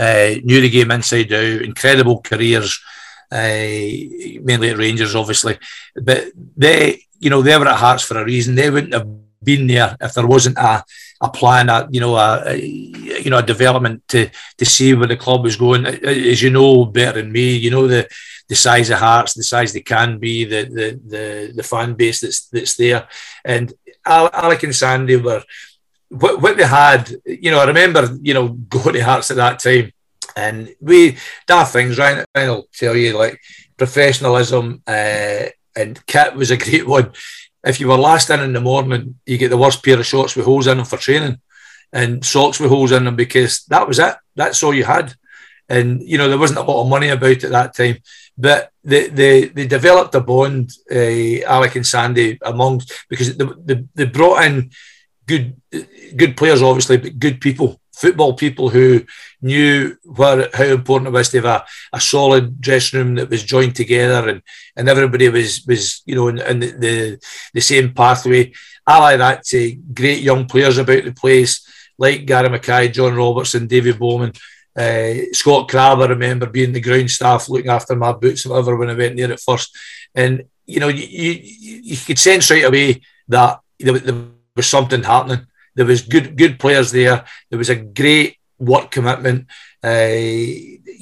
uh, 0.00 0.34
knew 0.42 0.60
the 0.62 0.70
game 0.70 0.90
inside 0.90 1.32
out, 1.32 1.62
incredible 1.62 2.20
careers, 2.22 2.80
uh, 3.30 3.36
mainly 4.48 4.70
at 4.70 4.78
Rangers, 4.78 5.14
obviously. 5.14 5.58
But 5.94 6.28
they, 6.56 7.02
you 7.18 7.28
know, 7.30 7.42
they 7.42 7.56
were 7.58 7.68
at 7.68 7.76
Hearts 7.76 8.02
for 8.02 8.18
a 8.18 8.24
reason. 8.24 8.54
They 8.54 8.70
wouldn't 8.70 8.94
have 8.94 9.08
been 9.42 9.66
there 9.66 9.96
if 10.00 10.14
there 10.14 10.26
wasn't 10.26 10.56
a, 10.56 10.82
a 11.20 11.28
plan, 11.28 11.68
a, 11.68 11.86
you 11.90 12.00
know, 12.00 12.16
a, 12.16 12.42
a 12.46 12.56
you 12.56 13.30
know, 13.30 13.38
a 13.38 13.42
development 13.42 14.02
to 14.08 14.30
to 14.56 14.64
see 14.64 14.94
where 14.94 15.06
the 15.06 15.16
club 15.16 15.44
was 15.44 15.56
going. 15.56 15.84
As 15.86 16.40
you 16.42 16.50
know 16.50 16.86
better 16.86 17.20
than 17.20 17.30
me, 17.30 17.56
you 17.56 17.70
know 17.70 17.86
the 17.86 18.08
the 18.48 18.56
size 18.56 18.90
of 18.90 18.98
Hearts, 18.98 19.34
the 19.34 19.42
size 19.42 19.72
they 19.72 19.80
can 19.80 20.18
be, 20.18 20.44
the 20.44 20.62
the 20.64 21.00
the, 21.06 21.52
the 21.56 21.62
fan 21.62 21.94
base 21.94 22.20
that's 22.20 22.48
that's 22.48 22.76
there, 22.76 23.06
and 23.44 23.72
Alec 24.06 24.62
and 24.62 24.74
Sandy 24.74 25.16
were 25.16 25.42
what, 26.10 26.42
what 26.42 26.56
they 26.56 26.66
had, 26.66 27.10
you 27.24 27.50
know, 27.50 27.60
I 27.60 27.66
remember, 27.66 28.16
you 28.20 28.34
know, 28.34 28.48
going 28.48 28.94
to 28.94 29.04
Hearts 29.04 29.30
at 29.30 29.36
that 29.38 29.60
time, 29.60 29.92
and 30.36 30.74
we 30.80 31.16
that 31.46 31.64
things, 31.64 31.98
right? 31.98 32.24
I'll 32.34 32.68
tell 32.72 32.96
you, 32.96 33.16
like 33.16 33.40
professionalism 33.76 34.82
uh, 34.86 35.46
and 35.76 36.04
kit 36.06 36.34
was 36.34 36.50
a 36.50 36.56
great 36.56 36.86
one. 36.86 37.12
If 37.64 37.80
you 37.80 37.88
were 37.88 37.96
last 37.96 38.30
in 38.30 38.40
in 38.40 38.52
the 38.52 38.60
morning, 38.60 39.18
you 39.24 39.38
get 39.38 39.50
the 39.50 39.56
worst 39.56 39.84
pair 39.84 39.98
of 39.98 40.06
shorts 40.06 40.34
with 40.34 40.46
holes 40.46 40.66
in 40.66 40.78
them 40.78 40.86
for 40.86 40.96
training, 40.96 41.38
and 41.92 42.24
socks 42.24 42.58
with 42.58 42.70
holes 42.70 42.92
in 42.92 43.04
them 43.04 43.16
because 43.16 43.64
that 43.66 43.86
was 43.86 43.98
it. 43.98 44.16
That's 44.34 44.62
all 44.62 44.74
you 44.74 44.84
had, 44.84 45.14
and 45.68 46.02
you 46.02 46.18
know 46.18 46.28
there 46.28 46.38
wasn't 46.38 46.58
a 46.58 46.62
lot 46.62 46.82
of 46.82 46.88
money 46.88 47.08
about 47.08 47.44
at 47.44 47.50
that 47.50 47.74
time. 47.76 47.98
But 48.36 48.72
they 48.82 49.08
they, 49.08 49.44
they 49.46 49.66
developed 49.66 50.14
a 50.16 50.20
bond, 50.20 50.72
uh, 50.90 51.44
Alec 51.44 51.76
and 51.76 51.86
Sandy, 51.86 52.38
amongst 52.42 52.92
because 53.08 53.36
they, 53.36 53.46
they, 53.64 53.84
they 53.94 54.06
brought 54.06 54.42
in 54.44 54.70
good 55.26 55.60
good 56.16 56.36
players, 56.36 56.62
obviously, 56.62 56.96
but 56.96 57.18
good 57.18 57.40
people, 57.40 57.80
football 57.94 58.34
people 58.34 58.68
who 58.68 59.04
knew 59.42 59.96
where 60.04 60.48
how 60.52 60.64
important 60.64 61.08
it 61.08 61.12
was 61.12 61.28
to 61.30 61.40
have 61.40 61.44
a, 61.44 61.96
a 61.96 62.00
solid 62.00 62.60
dressing 62.60 62.98
room 62.98 63.14
that 63.16 63.30
was 63.30 63.42
joined 63.42 63.74
together 63.74 64.28
and, 64.28 64.42
and 64.76 64.88
everybody 64.88 65.28
was 65.28 65.64
was 65.66 66.02
you 66.06 66.14
know 66.14 66.28
in, 66.28 66.38
in 66.38 66.60
the, 66.60 66.70
the, 66.72 67.24
the 67.54 67.60
same 67.60 67.92
pathway. 67.94 68.52
I 68.86 68.98
like 68.98 69.18
that 69.18 69.44
to 69.46 69.74
great 69.94 70.22
young 70.22 70.46
players 70.46 70.78
about 70.78 71.04
the 71.04 71.12
place 71.12 71.66
like 71.98 72.24
Gary 72.24 72.48
Mackay, 72.48 72.88
John 72.88 73.14
Robertson, 73.14 73.66
David 73.66 73.98
Bowman. 73.98 74.32
Uh, 74.76 75.14
Scott 75.32 75.68
Crabbe, 75.68 76.00
I 76.00 76.06
remember 76.06 76.46
being 76.46 76.72
the 76.72 76.80
ground 76.80 77.10
staff 77.10 77.48
looking 77.48 77.70
after 77.70 77.94
my 77.94 78.12
boots 78.12 78.44
and 78.44 78.52
whatever 78.52 78.76
when 78.76 78.88
I 78.88 78.94
went 78.94 79.16
there 79.16 79.32
at 79.32 79.40
first. 79.40 79.76
And, 80.14 80.44
you 80.64 80.80
know, 80.80 80.88
you, 80.88 81.04
you, 81.04 81.80
you 81.82 81.96
could 81.98 82.18
sense 82.18 82.50
right 82.50 82.64
away 82.64 83.02
that 83.28 83.60
there 83.78 83.92
was 84.60 84.68
something 84.68 85.02
happening 85.02 85.46
there 85.74 85.86
was 85.86 86.02
good 86.02 86.36
good 86.36 86.58
players 86.58 86.90
there. 86.90 87.24
There 87.48 87.58
was 87.58 87.70
a 87.70 87.76
great 87.76 88.36
work 88.58 88.90
commitment. 88.90 89.46
Uh, 89.82 90.12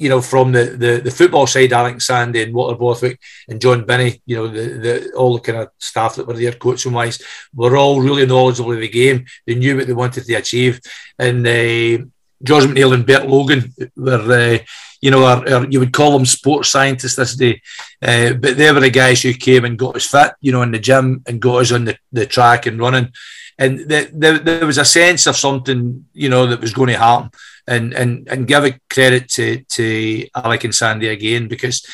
you 0.01 0.07
know, 0.07 0.21
from 0.21 0.53
the, 0.53 0.63
the, 0.63 1.01
the 1.03 1.11
football 1.11 1.45
side, 1.45 1.73
Alex 1.73 2.07
Sandy 2.07 2.41
and 2.41 2.53
Walter 2.53 2.77
Borthwick 2.77 3.19
and 3.49 3.59
John 3.59 3.85
Binney, 3.85 4.21
you 4.25 4.37
know, 4.37 4.47
the, 4.47 4.65
the 4.83 5.11
all 5.17 5.33
the 5.33 5.41
kind 5.41 5.57
of 5.57 5.71
staff 5.79 6.15
that 6.15 6.27
were 6.27 6.35
there, 6.35 6.53
coaching 6.53 6.93
wise, 6.93 7.21
were 7.53 7.75
all 7.75 7.99
really 7.99 8.25
knowledgeable 8.25 8.71
of 8.71 8.79
the 8.79 8.87
game. 8.87 9.25
They 9.45 9.55
knew 9.55 9.75
what 9.75 9.87
they 9.87 9.93
wanted 9.93 10.23
to 10.23 10.33
achieve. 10.35 10.79
And 11.17 11.45
uh, 11.45 12.05
George 12.41 12.63
McNeil 12.63 12.93
and 12.93 13.05
Bert 13.05 13.27
Logan 13.27 13.73
were, 13.97 14.31
uh, 14.31 14.59
you 15.01 15.11
know, 15.11 15.67
you 15.69 15.79
would 15.79 15.91
call 15.91 16.13
them 16.13 16.25
sports 16.25 16.69
scientists 16.69 17.17
this 17.17 17.35
day, 17.35 17.61
uh, 18.01 18.31
but 18.33 18.55
they 18.55 18.71
were 18.71 18.79
the 18.79 18.89
guys 18.89 19.21
who 19.21 19.33
came 19.33 19.65
and 19.65 19.77
got 19.77 19.97
us 19.97 20.05
fit, 20.05 20.31
you 20.39 20.53
know, 20.53 20.61
in 20.61 20.71
the 20.71 20.79
gym 20.79 21.21
and 21.27 21.41
got 21.41 21.63
us 21.63 21.73
on 21.73 21.83
the, 21.83 21.97
the 22.13 22.25
track 22.25 22.65
and 22.65 22.79
running. 22.79 23.11
And 23.59 23.79
the, 23.79 24.09
the, 24.11 24.41
there 24.43 24.65
was 24.65 24.79
a 24.79 24.85
sense 24.85 25.27
of 25.27 25.35
something, 25.35 26.05
you 26.13 26.29
know, 26.29 26.47
that 26.47 26.61
was 26.61 26.73
going 26.73 26.89
to 26.89 26.97
happen 26.97 27.29
and 27.69 27.93
and 27.93 28.27
and 28.27 28.47
give 28.47 28.65
a 28.65 28.79
credit 28.89 29.29
to 29.29 29.63
to 29.63 30.27
Alec 30.35 30.63
and 30.63 30.75
Sandy 30.75 31.07
again 31.07 31.47
because 31.47 31.85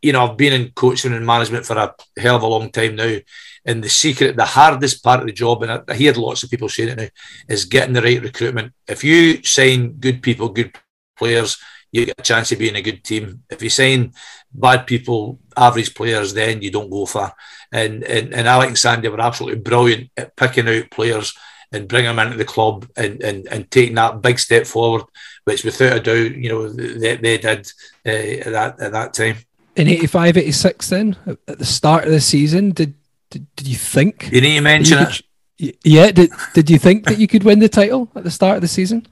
you 0.00 0.12
know 0.12 0.24
I've 0.24 0.38
been 0.38 0.54
in 0.54 0.70
coaching 0.70 1.12
and 1.12 1.26
management 1.26 1.66
for 1.66 1.76
a 1.76 1.94
hell 2.16 2.36
of 2.36 2.42
a 2.42 2.46
long 2.46 2.70
time 2.70 2.96
now. 2.96 3.18
And 3.64 3.84
the 3.84 3.88
secret, 3.88 4.34
the 4.34 4.44
hardest 4.44 5.04
part 5.04 5.20
of 5.20 5.26
the 5.26 5.32
job, 5.32 5.62
and 5.62 5.70
I, 5.70 5.80
I 5.86 5.94
hear 5.94 6.12
lots 6.14 6.42
of 6.42 6.50
people 6.50 6.68
saying 6.68 6.88
it 6.88 6.98
now, 6.98 7.08
is 7.48 7.64
getting 7.66 7.92
the 7.92 8.02
right 8.02 8.20
recruitment. 8.20 8.72
If 8.88 9.04
you 9.04 9.40
sign 9.44 9.92
good 10.00 10.20
people, 10.20 10.48
good 10.48 10.74
players, 11.16 11.58
you 11.92 12.06
get 12.06 12.18
a 12.18 12.22
chance 12.22 12.50
of 12.50 12.58
being 12.58 12.74
a 12.74 12.82
good 12.82 13.04
team. 13.04 13.44
If 13.48 13.62
you 13.62 13.70
sign 13.70 14.14
bad 14.52 14.84
people, 14.84 15.38
average 15.56 15.94
players, 15.94 16.34
then 16.34 16.60
you 16.60 16.72
don't 16.72 16.90
go 16.90 17.06
far. 17.06 17.36
And 17.72 18.04
and, 18.04 18.34
and 18.34 18.46
Alec 18.46 18.68
and 18.68 18.78
Sandy 18.78 19.08
were 19.08 19.20
absolutely 19.20 19.60
brilliant 19.60 20.10
at 20.16 20.36
picking 20.36 20.68
out 20.68 20.90
players 20.90 21.34
and 21.72 21.88
bring 21.88 22.04
them 22.04 22.18
into 22.18 22.36
the 22.36 22.44
club 22.44 22.86
and, 22.96 23.22
and, 23.22 23.48
and 23.48 23.70
taking 23.70 23.94
that 23.94 24.20
big 24.20 24.38
step 24.38 24.66
forward, 24.66 25.04
which 25.44 25.64
without 25.64 25.96
a 25.96 26.00
doubt, 26.00 26.36
you 26.36 26.50
know, 26.50 26.68
they, 26.68 27.16
they 27.16 27.38
did 27.38 27.72
uh, 28.06 28.10
at, 28.10 28.52
that, 28.52 28.80
at 28.80 28.92
that 28.92 29.14
time. 29.14 29.36
In 29.74 29.88
85, 29.88 30.36
86 30.36 30.88
then, 30.90 31.16
at 31.48 31.58
the 31.58 31.64
start 31.64 32.04
of 32.04 32.10
the 32.10 32.20
season, 32.20 32.72
did 32.72 32.94
did, 33.32 33.46
did 33.56 33.66
you 33.66 33.76
think? 33.76 34.30
You 34.30 34.42
need 34.42 34.56
to 34.56 34.60
mention 34.60 34.98
it. 34.98 35.22
Could, 35.58 35.76
yeah, 35.84 36.10
did, 36.10 36.30
did 36.54 36.68
you 36.68 36.78
think 36.78 37.06
that 37.06 37.18
you 37.18 37.26
could 37.26 37.44
win 37.44 37.60
the 37.60 37.68
title 37.68 38.10
at 38.14 38.24
the 38.24 38.30
start 38.30 38.56
of 38.56 38.60
the 38.60 38.68
season? 38.68 39.06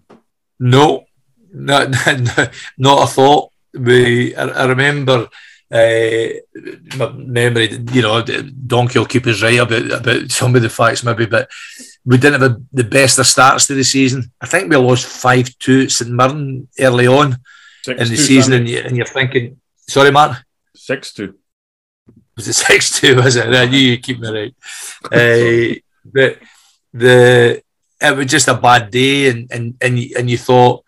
No, 0.59 1.07
not, 1.55 1.89
not 2.79 3.03
a 3.03 3.07
thought. 3.07 3.51
We, 3.73 4.35
I, 4.37 4.49
I 4.49 4.67
remember 4.67 5.29
my 5.71 7.13
memory, 7.15 7.71
you 7.93 8.03
know, 8.03 8.23
Donkey 8.23 8.99
will 8.99 9.07
keep 9.07 9.27
us 9.27 9.43
right 9.43 9.59
about, 9.59 9.91
about 9.91 10.31
some 10.31 10.57
of 10.57 10.63
the 10.63 10.69
facts 10.69 11.05
maybe, 11.05 11.27
but 11.27 11.49
we 12.05 12.19
didn't 12.19 12.41
have 12.41 12.53
a, 12.53 12.61
the 12.73 12.85
best 12.85 13.19
of 13.19 13.27
starts 13.27 13.67
to 13.67 13.75
the 13.75 13.85
season. 13.85 14.33
I 14.41 14.47
think 14.47 14.69
we 14.69 14.77
lost 14.77 15.07
5 15.07 15.59
2 15.59 15.83
at 15.83 15.91
St 15.91 16.11
Mirren 16.11 16.69
early 16.79 17.07
on 17.07 17.39
Six 17.83 18.01
in 18.01 18.09
the 18.09 18.17
season, 18.17 18.53
and, 18.55 18.69
you, 18.69 18.79
and 18.79 18.97
you're 18.97 19.07
thinking, 19.07 19.61
sorry, 19.89 20.11
Mark? 20.11 20.45
6 20.75 21.13
2. 21.13 21.35
Was 22.37 22.49
it 22.49 22.53
6 22.55 23.01
2? 23.01 23.17
Was 23.17 23.37
it? 23.37 23.47
I 23.47 23.67
knew 23.67 23.79
you 23.79 23.99
keep 23.99 24.19
me 24.19 24.29
right. 24.29 24.55
uh, 25.05 25.75
but 26.05 26.39
the 26.93 27.63
it 28.03 28.17
was 28.17 28.27
just 28.27 28.49
a 28.49 28.55
bad 28.55 28.91
day, 28.91 29.29
and, 29.29 29.53
and, 29.53 29.77
and, 29.81 29.99
and 30.19 30.31
you 30.31 30.39
thought, 30.39 30.85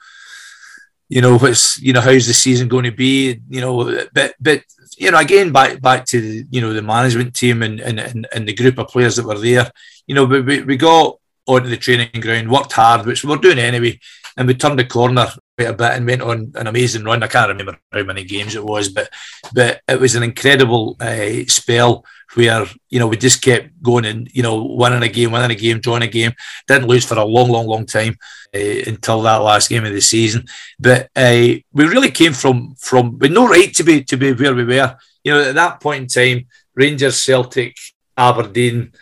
you 1.14 1.20
know, 1.20 1.37
what's, 1.38 1.81
you 1.87 1.92
know, 1.92 2.01
how's 2.01 2.27
the 2.27 2.35
season 2.35 2.68
going 2.68 2.85
to 2.85 2.96
be? 3.07 3.40
You 3.48 3.61
know, 3.61 4.07
but, 4.12 4.35
but, 4.40 4.62
you 4.96 5.11
know, 5.11 5.18
again, 5.18 5.53
back 5.53 5.81
back 5.81 6.05
to 6.07 6.20
the, 6.20 6.46
you 6.51 6.61
know 6.61 6.72
the 6.72 6.83
management 6.83 7.35
team 7.35 7.62
and 7.62 7.81
and, 7.81 8.27
and, 8.35 8.48
the 8.48 8.55
group 8.61 8.79
of 8.79 8.88
players 8.88 9.16
that 9.16 9.27
were 9.27 9.38
there 9.38 9.70
you 10.07 10.14
know, 10.14 10.25
we, 10.25 10.62
we 10.62 10.77
got 10.77 11.18
onto 11.46 11.68
the 11.68 11.77
training 11.77 12.20
ground, 12.20 12.51
worked 12.51 12.72
hard, 12.72 13.07
which 13.07 13.25
we're 13.25 13.37
doing 13.37 13.59
anyway, 13.59 13.98
and 14.37 14.49
we 14.49 14.55
turned 14.55 14.79
the 14.79 14.85
corner 14.85 15.27
quite 15.57 15.68
a 15.68 15.73
bit 15.73 15.92
and 15.92 16.07
went 16.07 16.23
on 16.23 16.53
an 16.55 16.66
amazing 16.66 17.05
run. 17.05 17.23
I 17.23 17.27
can't 17.27 17.49
remember 17.49 17.79
how 17.92 18.03
many 18.03 18.25
games 18.25 18.55
it 18.55 18.64
was, 18.64 18.88
but 18.88 19.11
but 19.55 19.81
it 19.88 20.01
was 20.01 20.14
an 20.14 20.23
incredible 20.23 20.97
uh, 21.01 21.45
spell 21.47 22.05
where 22.35 22.66
you 22.88 22.99
know 22.99 23.09
we 23.09 23.16
just 23.16 23.42
kept 23.42 23.83
going 23.83 24.05
and 24.05 24.29
you 24.33 24.42
know 24.42 24.64
winning 24.64 25.03
a 25.03 25.09
game, 25.09 25.33
winning 25.33 25.51
a 25.51 25.61
game, 25.61 25.81
drawing 25.81 26.03
a 26.03 26.09
game. 26.09 26.33
Didn't 26.66 26.88
lose 26.88 27.05
for 27.05 27.18
a 27.18 27.25
long, 27.25 27.51
long, 27.51 27.66
long 27.66 27.87
time 27.87 28.16
uh, 28.55 28.83
until 28.87 29.23
that 29.23 29.37
last 29.37 29.68
game 29.68 29.85
of 29.85 29.92
the 29.92 30.01
season. 30.01 30.47
But 30.79 31.11
uh, 31.14 31.61
we 31.73 31.85
really 31.85 32.11
came 32.11 32.33
from 32.33 32.75
from 32.77 33.18
with 33.18 33.33
no 33.33 33.49
right 33.49 33.73
to 33.75 33.83
be 33.83 34.05
to 34.05 34.16
be 34.16 34.33
where 34.33 34.55
we 34.55 34.64
were. 34.64 34.97
You 35.25 35.33
know, 35.33 35.49
at 35.49 35.55
that 35.55 35.81
point 35.81 36.03
in 36.03 36.09
time, 36.09 36.47
Rangers, 36.75 37.21
Celtic, 37.21 37.77
Aberdeen. 38.16 38.92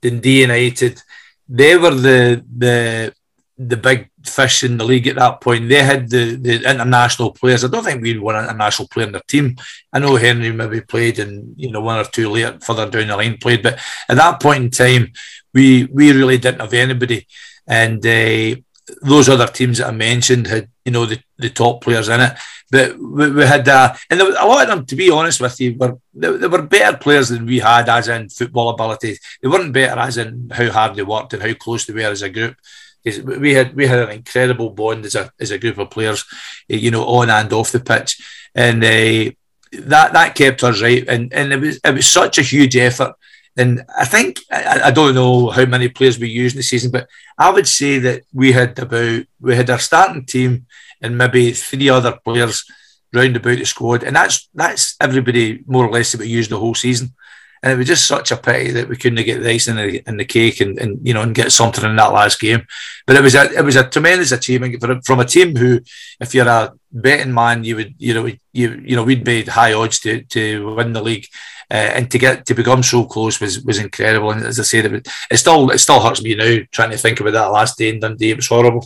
Dundee 0.00 0.42
United, 0.42 1.02
they 1.48 1.76
were 1.76 1.94
the 1.94 2.44
the 2.56 3.14
the 3.58 3.76
big 3.76 4.09
fish 4.24 4.64
in 4.64 4.76
the 4.76 4.84
league 4.84 5.06
at 5.06 5.16
that 5.16 5.40
point. 5.40 5.68
They 5.68 5.82
had 5.82 6.10
the, 6.10 6.36
the 6.36 6.70
international 6.70 7.32
players. 7.32 7.64
I 7.64 7.68
don't 7.68 7.84
think 7.84 8.02
we 8.02 8.18
won 8.18 8.36
an 8.36 8.44
international 8.44 8.88
player 8.88 9.06
in 9.06 9.12
their 9.12 9.22
team. 9.26 9.56
I 9.92 9.98
know 9.98 10.16
Henry 10.16 10.52
maybe 10.52 10.80
played 10.80 11.18
and 11.18 11.54
you 11.56 11.70
know 11.70 11.80
one 11.80 11.98
or 11.98 12.04
two 12.04 12.30
later 12.30 12.58
further 12.60 12.88
down 12.88 13.08
the 13.08 13.16
line 13.16 13.38
played, 13.38 13.62
but 13.62 13.78
at 14.08 14.16
that 14.16 14.40
point 14.40 14.64
in 14.64 14.70
time, 14.70 15.12
we 15.54 15.84
we 15.84 16.12
really 16.12 16.38
didn't 16.38 16.60
have 16.60 16.74
anybody. 16.74 17.26
And 17.66 18.04
uh, 18.04 18.56
those 19.02 19.28
other 19.28 19.46
teams 19.46 19.78
that 19.78 19.88
I 19.88 19.92
mentioned 19.92 20.46
had 20.46 20.68
you 20.84 20.92
know 20.92 21.06
the, 21.06 21.20
the 21.38 21.50
top 21.50 21.82
players 21.82 22.08
in 22.08 22.20
it. 22.20 22.36
But 22.70 22.98
we, 22.98 23.30
we 23.32 23.44
had 23.44 23.68
uh, 23.68 23.94
and 24.10 24.20
a 24.20 24.46
lot 24.46 24.62
of 24.62 24.68
them, 24.68 24.86
to 24.86 24.96
be 24.96 25.10
honest 25.10 25.40
with 25.40 25.60
you, 25.60 25.76
were 25.76 25.98
they, 26.14 26.36
they, 26.36 26.46
were 26.46 26.62
better 26.62 26.96
players 26.96 27.30
than 27.30 27.46
we 27.46 27.58
had, 27.58 27.88
as 27.88 28.08
in 28.08 28.28
football 28.28 28.70
ability. 28.70 29.18
They 29.42 29.48
weren't 29.48 29.72
better 29.72 29.98
as 29.98 30.18
in 30.18 30.50
how 30.52 30.70
hard 30.70 30.94
they 30.94 31.02
worked 31.02 31.32
and 31.32 31.42
how 31.42 31.54
close 31.54 31.86
they 31.86 31.94
were 31.94 32.10
as 32.10 32.22
a 32.22 32.28
group. 32.28 32.56
We 33.04 33.54
had 33.54 33.74
we 33.74 33.86
had 33.86 34.00
an 34.00 34.10
incredible 34.10 34.70
bond 34.70 35.06
as 35.06 35.14
a 35.14 35.32
as 35.40 35.50
a 35.50 35.58
group 35.58 35.78
of 35.78 35.90
players, 35.90 36.24
you 36.68 36.90
know, 36.90 37.04
on 37.04 37.30
and 37.30 37.52
off 37.52 37.72
the 37.72 37.80
pitch, 37.80 38.20
and 38.54 38.84
uh, 38.84 39.32
that 39.72 40.12
that 40.12 40.34
kept 40.34 40.62
us 40.64 40.82
right. 40.82 41.06
And 41.08 41.32
and 41.32 41.52
it 41.52 41.60
was 41.60 41.80
it 41.82 41.94
was 41.94 42.06
such 42.06 42.38
a 42.38 42.42
huge 42.42 42.76
effort. 42.76 43.14
And 43.56 43.82
I 43.98 44.04
think 44.04 44.40
I, 44.50 44.80
I, 44.84 44.90
don't 44.90 45.14
know 45.14 45.50
how 45.50 45.66
many 45.66 45.88
players 45.88 46.18
we 46.18 46.28
used 46.28 46.54
in 46.54 46.60
the 46.60 46.62
season, 46.62 46.92
but 46.92 47.08
I 47.36 47.50
would 47.50 47.66
say 47.66 47.98
that 47.98 48.22
we 48.32 48.52
had 48.52 48.78
about 48.78 49.24
we 49.40 49.56
had 49.56 49.68
our 49.70 49.78
starting 49.78 50.24
team 50.24 50.66
and 51.02 51.18
maybe 51.18 51.52
three 51.52 51.88
other 51.88 52.18
players 52.24 52.64
round 53.12 53.36
about 53.36 53.58
the 53.58 53.64
squad, 53.64 54.02
and 54.02 54.14
that's 54.16 54.48
that's 54.54 54.96
everybody 55.00 55.64
more 55.66 55.86
or 55.86 55.90
less 55.90 56.12
that 56.12 56.20
we 56.20 56.28
used 56.28 56.50
the 56.50 56.58
whole 56.58 56.74
season. 56.74 57.12
And 57.62 57.72
it 57.72 57.76
was 57.76 57.86
just 57.86 58.06
such 58.06 58.32
a 58.32 58.36
pity 58.36 58.70
that 58.70 58.88
we 58.88 58.96
couldn't 58.96 59.24
get 59.24 59.42
the 59.42 59.50
icing 59.50 59.78
and 59.78 59.90
the, 59.90 60.02
the 60.16 60.24
cake 60.24 60.60
and, 60.60 60.78
and 60.78 61.06
you 61.06 61.12
know 61.12 61.22
and 61.22 61.34
get 61.34 61.52
something 61.52 61.84
in 61.84 61.96
that 61.96 62.12
last 62.12 62.40
game. 62.40 62.66
But 63.06 63.16
it 63.16 63.22
was 63.22 63.34
a 63.34 63.52
it 63.52 63.64
was 63.64 63.76
a 63.76 63.88
tremendous 63.88 64.32
achievement 64.32 64.80
for, 64.80 65.00
from 65.02 65.20
a 65.20 65.24
team 65.24 65.54
who, 65.54 65.80
if 66.20 66.34
you're 66.34 66.48
a 66.48 66.72
betting 66.90 67.34
man, 67.34 67.64
you 67.64 67.76
would 67.76 67.94
you 67.98 68.14
know 68.14 68.26
you 68.52 68.82
you 68.84 68.96
know 68.96 69.04
we'd 69.04 69.24
be 69.24 69.42
high 69.42 69.74
odds 69.74 70.00
to 70.00 70.22
to 70.22 70.74
win 70.74 70.92
the 70.92 71.02
league. 71.02 71.26
Uh, 71.72 71.92
and 71.94 72.10
to 72.10 72.18
get 72.18 72.44
to 72.46 72.52
become 72.52 72.82
so 72.82 73.04
close 73.04 73.40
was 73.40 73.60
was 73.60 73.78
incredible. 73.78 74.32
And 74.32 74.44
as 74.44 74.58
I 74.58 74.64
said, 74.64 74.86
it, 74.86 75.08
it 75.30 75.36
still 75.36 75.70
it 75.70 75.78
still 75.78 76.00
hurts 76.00 76.20
me 76.20 76.34
now 76.34 76.58
trying 76.72 76.90
to 76.90 76.98
think 76.98 77.20
about 77.20 77.34
that 77.34 77.52
last 77.52 77.78
day 77.78 77.90
in 77.90 78.00
Dundee. 78.00 78.30
It 78.30 78.36
was 78.36 78.48
horrible. 78.48 78.84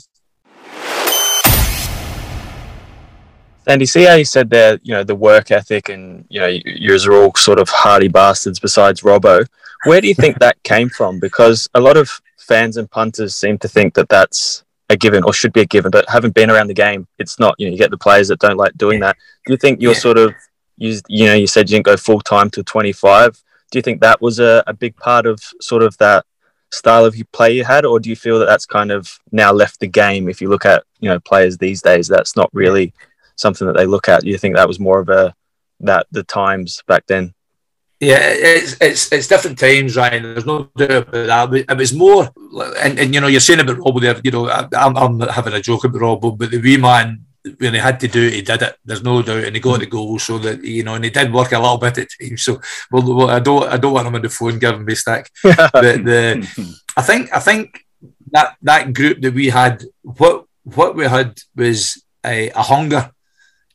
Andy, 3.67 3.87
see 3.87 4.05
how 4.05 4.15
you 4.15 4.25
said 4.25 4.51
there, 4.51 4.79
you 4.83 4.93
know, 4.93 5.05
the 5.05 5.15
work 5.15 5.51
ethic 5.51 5.89
and, 5.89 6.25
you 6.29 6.41
know, 6.41 6.47
you 6.47 6.95
are 6.95 7.13
all 7.15 7.35
sort 7.35 7.59
of 7.59 7.69
hardy 7.69 8.09
bastards 8.09 8.61
besides 8.61 9.01
Robbo. 9.01 9.47
Where 9.85 10.01
do 10.01 10.09
you 10.09 10.15
think 10.15 10.39
that 10.39 10.63
came 10.63 10.89
from? 10.89 11.19
Because 11.19 11.69
a 11.75 11.81
lot 11.81 11.97
of 11.97 12.11
fans 12.39 12.77
and 12.77 12.91
punters 12.91 13.35
seem 13.35 13.59
to 13.59 13.69
think 13.69 13.95
that 13.95 14.09
that's 14.09 14.65
a 14.91 14.97
given 14.97 15.25
or 15.25 15.33
should 15.33 15.53
be 15.53 15.63
a 15.63 15.67
given, 15.67 15.91
but 15.91 16.09
having 16.09 16.31
been 16.31 16.51
around 16.51 16.67
the 16.67 16.75
game, 16.75 17.07
it's 17.19 17.39
not. 17.39 17.55
You 17.59 17.67
know, 17.67 17.73
you 17.73 17.79
get 17.79 17.91
the 17.91 17.99
players 17.99 18.29
that 18.29 18.39
don't 18.39 18.57
like 18.57 18.77
doing 18.77 19.01
that. 19.01 19.17
Do 19.47 19.53
you 19.53 19.57
think 19.57 19.81
you're 19.81 19.93
yeah. 19.93 19.99
sort 19.99 20.19
of, 20.19 20.35
you, 20.77 20.99
you 21.09 21.27
know, 21.27 21.35
you 21.35 21.47
said 21.47 21.71
you 21.71 21.77
didn't 21.77 21.87
go 21.87 21.97
full 21.97 22.21
time 22.21 22.51
till 22.51 22.65
25. 22.65 23.43
Do 23.71 23.79
you 23.79 23.83
think 23.83 24.01
that 24.01 24.21
was 24.21 24.39
a, 24.41 24.63
a 24.67 24.75
big 24.75 24.97
part 24.97 25.27
of 25.27 25.41
sort 25.61 25.83
of 25.83 25.97
that 25.99 26.27
style 26.71 27.05
of 27.05 27.17
play 27.33 27.53
you 27.53 27.65
had, 27.65 27.85
or 27.85 27.99
do 27.99 28.11
you 28.11 28.17
feel 28.17 28.39
that 28.39 28.47
that's 28.47 28.67
kind 28.67 28.91
of 28.91 29.19
now 29.33 29.53
left 29.53 29.81
the 29.81 29.87
game? 29.87 30.29
If 30.29 30.41
you 30.41 30.49
look 30.49 30.67
at, 30.67 30.85
you 31.01 31.09
know, 31.09 31.21
players 31.21 31.57
these 31.57 31.81
days, 31.81 32.09
that's 32.09 32.37
not 32.37 32.51
really 32.53 32.93
something 33.37 33.67
that 33.67 33.77
they 33.77 33.87
look 33.87 34.09
at? 34.09 34.25
You 34.25 34.39
think 34.39 34.57
that 34.57 34.69
was 34.69 34.81
more 34.81 35.01
of 35.01 35.09
a 35.09 35.35
that 35.81 36.07
the 36.11 36.23
times 36.23 36.83
back 36.87 37.07
then? 37.07 37.35
Yeah, 38.01 38.19
it's 38.21 38.77
it's 38.81 39.13
it's 39.13 39.29
different 39.29 39.59
times, 39.59 39.97
Ryan. 39.97 40.23
There's 40.23 40.47
no 40.47 40.69
doubt 40.77 41.09
about 41.15 41.51
that. 41.53 41.65
It 41.71 41.77
was 41.77 41.95
more, 41.95 42.29
and, 42.81 42.99
and 42.99 43.15
you 43.15 43.21
know, 43.21 43.29
you're 43.29 43.41
saying 43.41 43.61
about 43.61 43.79
Robbo 43.79 44.01
there. 44.01 44.21
You 44.23 44.31
know, 44.31 44.51
I'm, 44.51 44.97
I'm 44.97 45.21
having 45.21 45.55
a 45.55 45.61
joke 45.61 45.85
about 45.85 46.01
Robbo, 46.01 46.37
but 46.37 46.51
the 46.51 46.61
wee 46.61 46.77
man 46.77 47.25
when 47.59 47.75
he 47.75 47.81
had 47.81 48.01
to 48.01 48.09
do 48.09 48.27
it, 48.27 48.33
he 48.33 48.43
did 48.43 48.63
it. 48.63 48.77
There's 48.85 49.03
no 49.03 49.23
doubt, 49.23 49.45
and 49.45 49.55
he 49.55 49.61
got 49.61 49.81
the 49.81 49.87
goal. 49.87 50.19
So 50.19 50.39
that 50.39 50.65
you 50.65 50.83
know, 50.83 50.95
and 50.95 51.05
he 51.05 51.11
did 51.11 51.33
work 51.33 51.53
a 51.53 51.59
little 51.59 51.79
bit 51.79 51.99
at 51.99 52.09
times. 52.21 52.43
So, 52.43 52.61
well, 52.91 53.15
well 53.15 53.31
I 53.31 53.39
don't, 53.39 53.69
I 53.69 53.77
don't 53.77 53.93
want 53.93 54.07
him 54.09 54.15
on 54.15 54.23
the 54.23 54.29
phone 54.29 54.59
giving 54.59 54.85
me 54.85 54.95
stick. 54.95 55.31
but 55.43 55.73
the, 55.73 56.77
I 56.97 57.03
think, 57.03 57.33
I 57.33 57.39
think 57.39 57.85
that 58.33 58.57
that 58.63 58.93
group 58.93 59.21
that 59.21 59.35
we 59.35 59.49
had, 59.49 59.85
what 60.03 60.47
what 60.63 60.97
we 60.97 61.05
had 61.05 61.39
was 61.55 62.03
a, 62.25 62.51
a 62.51 62.63
hunger 62.63 63.11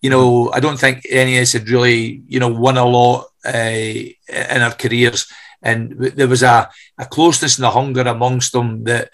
you 0.02 0.10
know, 0.10 0.52
I 0.52 0.60
don't 0.60 0.80
think 0.80 1.04
any 1.10 1.38
of 1.38 1.44
us 1.44 1.54
had 1.54 1.70
really, 1.70 2.22
you 2.28 2.40
know, 2.40 2.48
won 2.48 2.78
a 2.78 2.86
lot 2.86 3.28
uh, 3.46 3.52
in 3.52 4.62
our 4.62 4.74
careers. 4.74 5.28
And 5.62 5.92
there 6.00 6.28
was 6.28 6.44
a, 6.44 6.70
a 6.98 7.06
closeness 7.06 7.58
and 7.58 7.66
a 7.66 7.72
hunger 7.72 8.02
amongst 8.02 8.54
them 8.54 8.86
that 8.86 9.10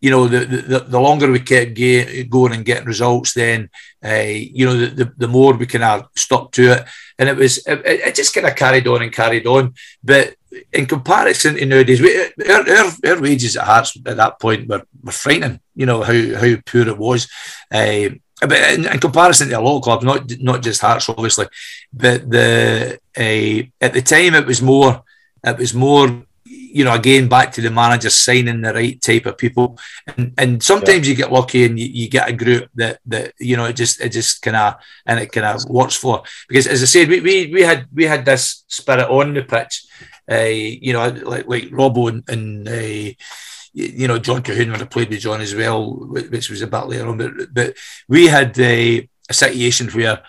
you 0.00 0.10
know, 0.10 0.28
the, 0.28 0.44
the, 0.44 0.78
the 0.80 1.00
longer 1.00 1.30
we 1.30 1.40
kept 1.40 1.74
going 2.30 2.52
and 2.52 2.64
getting 2.64 2.86
results, 2.86 3.32
then, 3.32 3.70
uh, 4.04 4.24
you 4.28 4.66
know, 4.66 4.76
the, 4.76 4.86
the, 4.86 5.12
the, 5.16 5.28
more 5.28 5.54
we 5.54 5.66
kind 5.66 5.84
of 5.84 6.08
stuck 6.14 6.52
to 6.52 6.72
it. 6.72 6.84
And 7.18 7.28
it 7.28 7.36
was, 7.36 7.66
it, 7.66 7.80
it 7.84 8.14
just 8.14 8.34
kind 8.34 8.46
of 8.46 8.54
carried 8.54 8.86
on 8.86 9.02
and 9.02 9.12
carried 9.12 9.46
on. 9.46 9.74
But 10.04 10.36
in 10.72 10.86
comparison 10.86 11.54
to 11.54 11.66
nowadays, 11.66 12.00
we, 12.00 12.14
our, 12.48 12.68
our, 12.68 12.92
our, 13.06 13.20
wages 13.20 13.56
at 13.56 13.64
Hearts 13.64 13.96
at 14.04 14.16
that 14.16 14.38
point 14.38 14.68
were, 14.68 14.84
were 15.02 15.12
frightening, 15.12 15.60
you 15.74 15.86
know, 15.86 16.02
how, 16.02 16.12
how 16.12 16.56
poor 16.66 16.88
it 16.88 16.98
was. 16.98 17.28
Uh, 17.72 18.10
but 18.40 18.52
in, 18.74 18.86
in, 18.86 18.98
comparison 18.98 19.48
to 19.48 19.58
a 19.58 19.60
lot 19.60 19.78
of 19.78 19.82
clubs, 19.82 20.04
not 20.04 20.30
not 20.40 20.62
just 20.62 20.80
Hearts, 20.80 21.08
obviously, 21.08 21.46
but 21.92 22.28
the 22.28 22.98
uh, 23.16 23.84
at 23.84 23.94
the 23.94 24.02
time 24.02 24.34
it 24.34 24.46
was 24.46 24.60
more, 24.60 25.02
it 25.42 25.56
was 25.56 25.72
more 25.72 26.26
you 26.76 26.84
know, 26.84 26.94
again, 26.94 27.26
back 27.26 27.52
to 27.52 27.62
the 27.62 27.70
manager 27.70 28.10
signing 28.10 28.60
the 28.60 28.74
right 28.74 29.00
type 29.00 29.24
of 29.24 29.38
people, 29.38 29.78
and 30.06 30.34
and 30.36 30.62
sometimes 30.62 31.06
yeah. 31.06 31.12
you 31.12 31.16
get 31.16 31.32
lucky 31.32 31.64
and 31.64 31.80
you, 31.80 31.86
you, 31.86 32.08
get 32.08 32.28
a 32.28 32.34
group 32.34 32.68
that 32.74 33.00
that 33.06 33.32
you 33.38 33.56
know 33.56 33.64
it 33.64 33.76
just 33.76 33.98
it 34.02 34.10
just 34.10 34.42
kind 34.42 34.56
of 34.56 34.74
and 35.06 35.18
it 35.18 35.32
kind 35.32 35.46
of 35.46 35.64
works 35.70 35.96
for 35.96 36.22
because 36.48 36.66
as 36.66 36.82
I 36.82 36.86
said, 36.86 37.08
we, 37.08 37.20
we 37.20 37.46
we 37.52 37.62
had 37.62 37.86
we 37.94 38.04
had 38.04 38.26
this 38.26 38.64
spirit 38.68 39.08
on 39.08 39.32
the 39.32 39.42
pitch, 39.42 39.86
uh, 40.30 40.52
you 40.86 40.92
know, 40.92 41.08
like 41.08 41.48
like 41.48 41.64
Robbo 41.70 42.10
and, 42.10 42.28
and 42.28 42.68
uh, 42.68 43.14
you 43.76 44.08
know 44.08 44.18
John 44.18 44.42
Colquhoun 44.42 44.70
would 44.70 44.80
have 44.80 44.90
played 44.90 45.10
with 45.10 45.20
John 45.20 45.40
as 45.40 45.54
well, 45.54 45.92
which 45.94 46.50
was 46.50 46.62
a 46.62 46.66
bit 46.66 46.86
later 46.86 47.08
on, 47.08 47.18
but 47.18 47.32
but 47.52 47.76
we 48.08 48.26
had 48.26 48.58
uh, 48.58 48.62
a 48.64 49.08
situation 49.30 49.88
where 49.88 50.22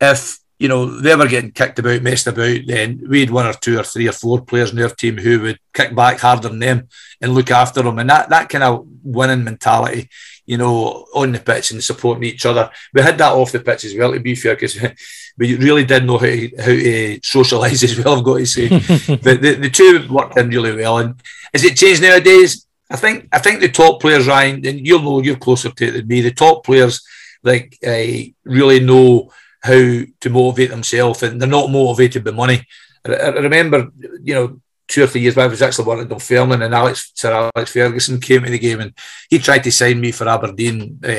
if 0.00 0.38
you 0.58 0.68
know, 0.68 0.86
they 0.86 1.14
were 1.16 1.26
getting 1.26 1.50
kicked 1.50 1.78
about, 1.78 2.02
messed 2.02 2.26
about, 2.26 2.60
then 2.66 3.02
we 3.08 3.20
had 3.20 3.30
one 3.30 3.46
or 3.46 3.52
two 3.54 3.78
or 3.78 3.82
three 3.82 4.08
or 4.08 4.12
four 4.12 4.40
players 4.40 4.72
in 4.72 4.80
our 4.80 4.88
team 4.88 5.18
who 5.18 5.40
would 5.40 5.58
kick 5.72 5.94
back 5.94 6.20
harder 6.20 6.48
than 6.48 6.58
them 6.60 6.88
and 7.20 7.34
look 7.34 7.50
after 7.50 7.82
them. 7.82 7.98
And 7.98 8.08
that, 8.08 8.28
that 8.28 8.48
kind 8.48 8.62
of 8.62 8.86
winning 9.02 9.44
mentality, 9.44 10.08
you 10.46 10.56
know, 10.56 11.06
on 11.14 11.32
the 11.32 11.40
pitch 11.40 11.72
and 11.72 11.82
supporting 11.82 12.24
each 12.24 12.46
other. 12.46 12.70
We 12.92 13.02
had 13.02 13.18
that 13.18 13.32
off 13.32 13.52
the 13.52 13.60
pitch 13.60 13.84
as 13.84 13.96
well, 13.96 14.12
to 14.12 14.20
be 14.20 14.36
fair, 14.36 14.54
because 14.54 14.80
we 15.38 15.56
really 15.56 15.84
did 15.84 16.06
know 16.06 16.18
how 16.18 16.26
to, 16.26 16.48
how 16.56 16.66
to 16.66 17.20
socialise 17.20 17.82
as 17.84 18.02
well, 18.02 18.18
I've 18.18 18.24
got 18.24 18.38
to 18.38 18.46
say. 18.46 18.68
but 19.16 19.42
the, 19.42 19.58
the 19.60 19.70
two 19.70 20.06
worked 20.08 20.38
in 20.38 20.50
really 20.50 20.76
well. 20.76 20.98
And 20.98 21.20
has 21.52 21.64
it 21.64 21.76
changed 21.76 22.02
nowadays? 22.02 22.64
I 22.94 22.96
think 22.96 23.28
I 23.32 23.40
think 23.40 23.60
the 23.60 23.68
top 23.68 24.00
players, 24.00 24.28
Ryan, 24.28 24.64
and 24.64 24.86
you'll 24.86 25.02
know 25.02 25.20
you're 25.20 25.44
closer 25.46 25.70
to 25.70 25.84
it 25.84 25.90
than 25.90 26.06
me, 26.06 26.20
the 26.20 26.30
top 26.30 26.64
players 26.64 27.04
like 27.42 27.76
uh, 27.84 28.30
really 28.44 28.78
know 28.78 29.32
how 29.60 29.72
to 29.72 30.30
motivate 30.30 30.70
themselves, 30.70 31.24
and 31.24 31.40
they're 31.40 31.48
not 31.48 31.72
motivated 31.72 32.22
by 32.22 32.30
money. 32.30 32.64
I, 33.04 33.14
I 33.14 33.28
remember, 33.30 33.90
you 34.22 34.34
know, 34.34 34.60
two 34.86 35.02
or 35.02 35.08
three 35.08 35.22
years 35.22 35.34
back, 35.34 35.46
I 35.46 35.48
was 35.48 35.60
actually 35.60 35.86
working 35.86 36.04
at 36.04 36.10
Dunfermline, 36.10 36.62
and 36.62 36.72
Alex 36.72 37.10
Sir 37.16 37.50
Alex 37.56 37.72
Ferguson 37.72 38.20
came 38.20 38.44
to 38.44 38.50
the 38.50 38.60
game, 38.60 38.78
and 38.78 38.92
he 39.28 39.40
tried 39.40 39.64
to 39.64 39.72
sign 39.72 40.00
me 40.00 40.12
for 40.12 40.28
Aberdeen. 40.28 41.00
Uh, 41.04 41.10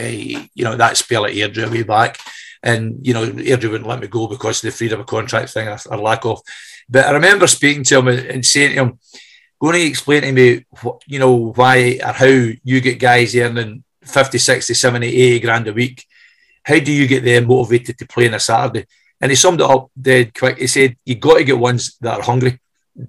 you 0.53 0.63
know 0.63 0.77
that 0.77 0.95
spell 0.95 1.25
at 1.25 1.33
Airdrie 1.33 1.69
way 1.69 1.83
back, 1.83 2.17
and 2.63 3.05
you 3.05 3.13
know 3.13 3.25
Airdrie 3.25 3.69
wouldn't 3.69 3.89
let 3.89 3.99
me 3.99 4.07
go 4.07 4.27
because 4.29 4.63
of 4.63 4.71
the 4.71 4.77
freedom 4.77 5.01
of 5.01 5.07
contract 5.07 5.49
thing 5.49 5.67
or, 5.67 5.77
or 5.91 5.97
lack 5.97 6.23
of. 6.23 6.39
But 6.87 7.05
I 7.05 7.11
remember 7.11 7.47
speaking 7.47 7.83
to 7.83 7.99
him 7.99 8.07
and 8.07 8.45
saying 8.45 8.75
to 8.75 8.83
him, 8.83 8.99
"Going 9.59 9.75
to 9.75 9.81
explain 9.81 10.21
to 10.21 10.31
me, 10.31 10.65
what, 10.81 11.01
you 11.07 11.19
know, 11.19 11.53
why 11.53 11.99
or 12.05 12.13
how 12.13 12.25
you 12.25 12.81
get 12.81 12.99
guys 12.99 13.35
earning 13.35 13.83
50, 14.03 14.37
60, 14.37 14.73
70, 14.73 15.07
80 15.07 15.39
grand 15.39 15.67
a 15.67 15.73
week." 15.73 16.05
How 16.65 16.79
do 16.79 16.91
you 16.91 17.07
get 17.07 17.23
them 17.23 17.45
motivated 17.45 17.97
to 17.99 18.07
play 18.07 18.27
on 18.27 18.33
a 18.33 18.39
Saturday? 18.39 18.87
And 19.21 19.31
he 19.31 19.35
summed 19.35 19.61
it 19.61 19.69
up 19.69 19.91
dead 19.99 20.33
quick. 20.33 20.57
He 20.57 20.67
said, 20.67 20.97
You've 21.05 21.19
got 21.19 21.37
to 21.37 21.43
get 21.43 21.57
ones 21.57 21.95
that 22.01 22.19
are 22.19 22.23
hungry 22.23 22.59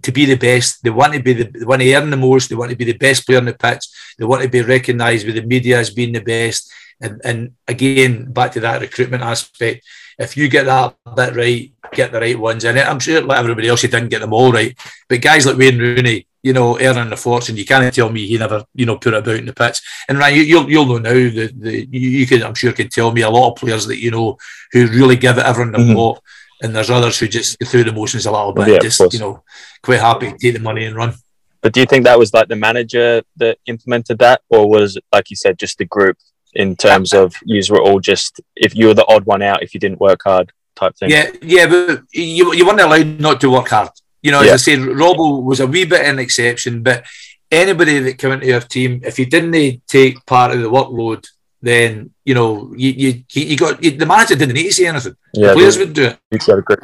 to 0.02 0.12
be 0.12 0.26
the 0.26 0.36
best. 0.36 0.82
They 0.82 0.90
want 0.90 1.14
to 1.14 1.22
be 1.22 1.32
the 1.32 1.44
they 1.44 1.64
want 1.64 1.82
to 1.82 1.94
earn 1.94 2.10
the 2.10 2.16
most. 2.16 2.48
They 2.48 2.54
want 2.54 2.70
to 2.70 2.76
be 2.76 2.84
the 2.84 2.98
best 2.98 3.26
player 3.26 3.38
on 3.38 3.46
the 3.46 3.54
pitch. 3.54 3.86
They 4.18 4.24
want 4.24 4.42
to 4.42 4.48
be 4.48 4.60
recognised 4.60 5.26
with 5.26 5.36
the 5.36 5.42
media 5.42 5.78
as 5.78 5.90
being 5.90 6.12
the 6.12 6.20
best. 6.20 6.70
And, 7.00 7.20
and 7.24 7.52
again, 7.68 8.32
back 8.32 8.52
to 8.52 8.60
that 8.60 8.80
recruitment 8.80 9.22
aspect, 9.22 9.84
if 10.18 10.36
you 10.36 10.48
get 10.48 10.64
that 10.66 10.96
bit 11.14 11.36
right, 11.36 11.72
get 11.92 12.10
the 12.10 12.20
right 12.20 12.38
ones 12.38 12.64
in 12.64 12.76
it. 12.76 12.86
I'm 12.86 12.98
sure, 12.98 13.20
like 13.20 13.38
everybody 13.38 13.68
else, 13.68 13.82
you 13.82 13.88
didn't 13.88 14.08
get 14.08 14.20
them 14.20 14.32
all 14.32 14.52
right. 14.52 14.76
But 15.08 15.20
guys 15.20 15.44
like 15.44 15.58
Wayne 15.58 15.78
Rooney, 15.78 16.26
you 16.46 16.52
know, 16.52 16.78
earning 16.78 17.10
the 17.10 17.16
fortune. 17.16 17.56
You 17.56 17.64
can't 17.64 17.92
tell 17.92 18.08
me 18.08 18.24
he 18.24 18.38
never, 18.38 18.64
you 18.72 18.86
know, 18.86 18.98
put 18.98 19.14
it 19.14 19.16
about 19.16 19.34
in 19.34 19.46
the 19.46 19.52
pitch. 19.52 19.80
And 20.08 20.16
Ryan, 20.16 20.46
you, 20.46 20.60
will 20.60 20.70
you'll 20.70 20.86
know 20.86 20.98
now 20.98 21.10
that 21.10 21.52
the 21.58 21.88
you, 21.90 22.08
you 22.20 22.26
can, 22.28 22.44
I'm 22.44 22.54
sure, 22.54 22.72
can 22.72 22.88
tell 22.88 23.10
me 23.10 23.22
a 23.22 23.30
lot 23.30 23.50
of 23.50 23.56
players 23.56 23.84
that 23.86 23.98
you 23.98 24.12
know 24.12 24.38
who 24.70 24.86
really 24.86 25.16
give 25.16 25.38
it 25.38 25.44
everything 25.44 25.72
they've 25.72 25.86
mm-hmm. 25.86 25.96
got, 25.96 26.22
and 26.62 26.72
there's 26.72 26.88
others 26.88 27.18
who 27.18 27.26
just 27.26 27.58
go 27.58 27.66
through 27.66 27.82
the 27.82 27.92
motions 27.92 28.26
a 28.26 28.30
little 28.30 28.52
bit, 28.52 28.68
yeah, 28.68 28.78
just 28.78 29.12
you 29.12 29.18
know, 29.18 29.42
quite 29.82 29.98
happy 29.98 30.30
to 30.30 30.38
take 30.38 30.54
the 30.54 30.60
money 30.60 30.84
and 30.84 30.94
run. 30.94 31.14
But 31.62 31.72
do 31.72 31.80
you 31.80 31.86
think 31.86 32.04
that 32.04 32.16
was 32.16 32.32
like 32.32 32.46
the 32.46 32.54
manager 32.54 33.22
that 33.38 33.58
implemented 33.66 34.18
that, 34.20 34.40
or 34.48 34.70
was 34.70 34.94
it, 34.94 35.04
like 35.12 35.30
you 35.30 35.36
said, 35.36 35.58
just 35.58 35.78
the 35.78 35.84
group 35.84 36.16
in 36.54 36.76
terms 36.76 37.12
of 37.12 37.34
you 37.44 37.60
were 37.70 37.82
all 37.82 37.98
just 37.98 38.40
if 38.54 38.76
you 38.76 38.86
were 38.86 38.94
the 38.94 39.06
odd 39.08 39.26
one 39.26 39.42
out 39.42 39.64
if 39.64 39.74
you 39.74 39.80
didn't 39.80 39.98
work 39.98 40.20
hard 40.22 40.52
type 40.76 40.94
thing? 40.96 41.10
Yeah, 41.10 41.32
yeah, 41.42 41.66
but 41.66 42.04
you 42.12 42.54
you 42.54 42.64
weren't 42.64 42.80
allowed 42.80 43.18
not 43.18 43.40
to 43.40 43.50
work 43.50 43.70
hard. 43.70 43.90
You 44.26 44.32
know, 44.32 44.40
as 44.40 44.50
I 44.50 44.56
said, 44.56 44.80
Robbo 44.80 45.40
was 45.44 45.60
a 45.60 45.68
wee 45.68 45.84
bit 45.84 46.04
an 46.04 46.18
exception, 46.18 46.82
but 46.82 47.04
anybody 47.48 48.00
that 48.00 48.18
came 48.18 48.32
into 48.32 48.46
your 48.46 48.60
team, 48.60 49.00
if 49.04 49.20
you 49.20 49.26
didn't 49.26 49.86
take 49.86 50.26
part 50.26 50.50
of 50.50 50.60
the 50.60 50.68
workload, 50.68 51.24
then 51.62 52.10
you 52.24 52.34
know 52.34 52.74
you 52.76 52.90
you, 52.90 53.12
you 53.50 53.56
got 53.56 53.80
you, 53.84 53.92
the 53.92 54.04
manager 54.04 54.34
didn't 54.34 54.56
need 54.56 54.64
to 54.64 54.72
say 54.72 54.88
anything. 54.88 55.14
Yeah, 55.32 55.50
the 55.50 55.54
players 55.54 55.78
would 55.78 55.92
do 55.92 56.06
it. 56.06 56.18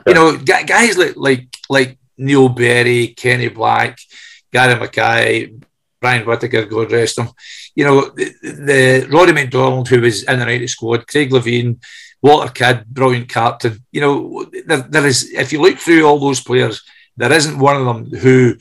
You 0.06 0.14
know, 0.14 0.36
guys 0.38 0.96
like 0.96 1.16
like 1.16 1.48
like 1.68 1.98
Neil 2.16 2.48
Berry, 2.48 3.08
Kenny 3.08 3.48
Black, 3.48 3.98
Gary 4.52 4.78
Mackay, 4.78 5.52
Brian 6.00 6.24
Whittaker, 6.24 6.66
God 6.66 6.92
rest 6.92 7.18
him. 7.18 7.28
You 7.74 7.84
know, 7.86 8.08
the, 8.10 8.26
the 8.68 9.08
Roddy 9.10 9.32
McDonald, 9.32 9.88
who 9.88 10.00
was 10.00 10.22
in 10.22 10.38
the 10.38 10.44
the 10.44 10.68
squad, 10.68 11.08
Craig 11.08 11.30
Levein, 11.32 11.82
Walter 12.22 12.52
Kidd, 12.52 12.86
brilliant 12.86 13.28
captain. 13.28 13.84
You 13.90 14.00
know, 14.00 14.46
there, 14.64 14.82
there 14.82 15.06
is 15.06 15.28
if 15.32 15.52
you 15.52 15.60
look 15.60 15.78
through 15.78 16.04
all 16.04 16.20
those 16.20 16.40
players 16.40 16.80
there 17.16 17.32
isn't 17.32 17.58
one 17.58 17.76
of 17.76 17.86
them 17.86 18.20
who 18.20 18.56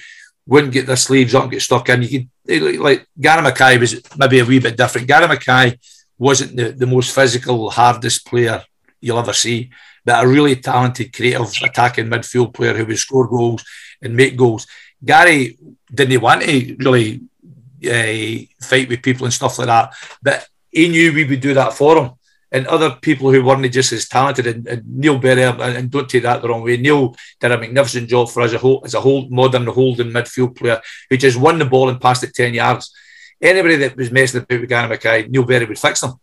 wouldn't 0.45 0.73
get 0.73 0.87
their 0.87 0.95
sleeves 0.95 1.35
up 1.35 1.43
and 1.43 1.51
get 1.51 1.61
stuck 1.61 1.89
in. 1.89 2.03
You 2.03 2.27
could 2.47 2.79
like 2.79 3.07
Gary 3.19 3.41
Mackay 3.41 3.77
was 3.77 4.01
maybe 4.17 4.39
a 4.39 4.45
wee 4.45 4.59
bit 4.59 4.77
different. 4.77 5.07
Gary 5.07 5.27
Mackay 5.27 5.77
wasn't 6.17 6.55
the, 6.55 6.71
the 6.71 6.87
most 6.87 7.13
physical, 7.13 7.69
hardest 7.69 8.25
player 8.25 8.63
you'll 8.99 9.19
ever 9.19 9.33
see, 9.33 9.71
but 10.05 10.23
a 10.23 10.27
really 10.27 10.55
talented, 10.55 11.13
creative 11.13 11.51
attacking 11.63 12.07
midfield 12.07 12.53
player 12.53 12.73
who 12.73 12.85
would 12.85 12.97
score 12.97 13.27
goals 13.27 13.63
and 14.01 14.15
make 14.15 14.37
goals. 14.37 14.67
Gary 15.03 15.57
didn't 15.93 16.21
want 16.21 16.43
to 16.43 16.75
really 16.79 17.21
uh, 17.85 18.45
fight 18.65 18.87
with 18.87 19.01
people 19.01 19.25
and 19.25 19.33
stuff 19.33 19.57
like 19.57 19.67
that, 19.67 19.93
but 20.21 20.47
he 20.71 20.89
knew 20.89 21.13
we 21.13 21.25
would 21.25 21.41
do 21.41 21.53
that 21.53 21.73
for 21.73 21.97
him 21.97 22.11
and 22.51 22.67
other 22.67 22.91
people 23.01 23.31
who 23.31 23.43
weren't 23.43 23.71
just 23.71 23.93
as 23.93 24.07
talented. 24.07 24.47
And, 24.47 24.67
and 24.67 24.97
Neil 24.97 25.17
Berry, 25.17 25.43
and, 25.43 25.61
and, 25.61 25.91
don't 25.91 26.09
take 26.09 26.23
that 26.23 26.41
the 26.41 26.49
wrong 26.49 26.63
way, 26.63 26.77
Neil 26.77 27.15
did 27.39 27.51
a 27.51 27.57
magnificent 27.57 28.09
job 28.09 28.29
for 28.29 28.41
us 28.41 28.49
as 28.49 28.55
a 28.55 28.57
whole, 28.57 28.81
as 28.83 28.93
a 28.93 29.01
whole 29.01 29.27
modern 29.29 29.65
holding 29.67 30.11
midfield 30.11 30.57
player 30.57 30.81
who 31.09 31.17
just 31.17 31.39
won 31.39 31.59
the 31.59 31.65
ball 31.65 31.89
and 31.89 32.01
passed 32.01 32.23
it 32.23 32.33
10 32.33 32.53
yards. 32.53 32.93
Anybody 33.41 33.77
that 33.77 33.95
was 33.95 34.11
messing 34.11 34.41
about 34.41 34.59
with 34.59 34.69
Gary 34.69 34.89
Mackay, 34.89 35.27
Neil 35.27 35.45
Berry 35.45 35.65
would 35.65 35.79
fix 35.79 36.01
them. 36.01 36.19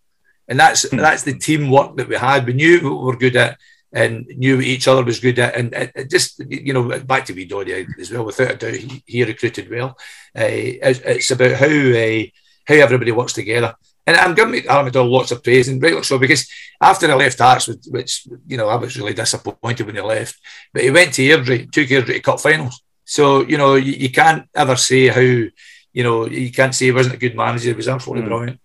And 0.47 0.59
that's 0.59 0.87
mm. 0.87 0.99
that's 0.99 1.25
the 1.25 1.39
teamwork 1.39 1.97
that 1.97 2.09
we 2.09 2.17
had. 2.17 2.47
We 2.47 2.55
knew 2.55 2.81
what 2.81 3.01
we 3.01 3.07
were 3.07 3.17
good 3.17 3.37
at 3.37 3.59
and 3.93 4.27
knew 4.27 4.57
what 4.57 4.65
each 4.65 4.89
other 4.89 5.05
was 5.05 5.21
good 5.21 5.39
at. 5.39 5.57
And 5.57 5.73
it, 5.75 5.93
it 5.95 6.11
just, 6.11 6.41
you 6.49 6.73
know, 6.73 6.99
back 7.01 7.27
to 7.27 7.35
Vidori 7.35 7.87
as 7.99 8.11
well, 8.11 8.25
without 8.25 8.53
a 8.53 8.57
doubt, 8.57 8.75
he, 8.75 9.03
he 9.07 9.25
recruited 9.25 9.71
well. 9.71 9.97
Uh, 10.37 10.45
it's, 10.49 11.01
it's, 11.01 11.31
about 11.31 11.53
how 11.53 11.67
uh, 11.67 12.23
how 12.67 12.75
everybody 12.75 13.13
works 13.13 13.33
together. 13.33 13.75
And 14.09 14.17
I'm 14.17 14.35
giving 14.35 14.67
Alan 14.67 14.87
McDonald 14.87 15.13
lots 15.13 15.33
of 15.33 15.45
praise, 15.45 15.69
and 15.69 15.83
rightly 15.83 16.03
so, 16.03 16.19
because 16.19 16.51
after 16.81 17.13
I 17.13 17.15
left 17.15 17.39
Hearts, 17.41 17.69
which, 17.89 18.27
you 18.47 18.57
know, 18.57 18.67
I 18.67 18.77
was 18.77 18.97
really 18.97 19.13
disappointed 19.13 19.85
when 19.85 19.97
he 19.97 20.01
left, 20.01 20.35
but 20.73 20.83
he 20.83 20.91
went 20.91 21.13
to 21.13 21.23
Airdrie, 21.23 21.71
took 21.71 21.89
Airdrie 21.89 22.15
to 22.15 22.21
cup 22.21 22.41
finals. 22.41 22.83
So, 23.05 23.43
you 23.43 23.59
know, 23.59 23.75
you, 23.75 23.93
you, 23.93 24.11
can't 24.11 24.49
ever 24.55 24.77
say 24.77 25.09
how, 25.09 25.21
you 25.21 25.53
know, 25.95 26.27
you 26.27 26.51
can't 26.51 26.75
say 26.75 26.87
he 26.87 26.93
wasn't 26.93 27.17
a 27.17 27.19
good 27.19 27.37
manager. 27.37 27.69
He 27.69 27.75
was 27.75 27.87
absolutely 27.87 28.25
mm. 28.25 28.29
brilliant. 28.29 28.61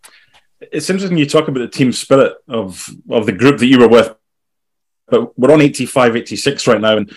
It's 0.61 0.89
interesting 0.89 1.17
you 1.17 1.25
talk 1.25 1.49
about 1.49 1.59
the 1.59 1.67
team 1.67 1.91
spirit 1.91 2.37
of, 2.47 2.89
of 3.09 3.25
the 3.25 3.33
group 3.33 3.59
that 3.59 3.67
you 3.67 3.79
were 3.79 3.89
with, 3.89 4.15
but 5.09 5.37
we're 5.37 5.51
on 5.51 5.59
85, 5.59 6.15
86 6.15 6.67
right 6.67 6.79
now. 6.79 6.95
And 6.95 7.11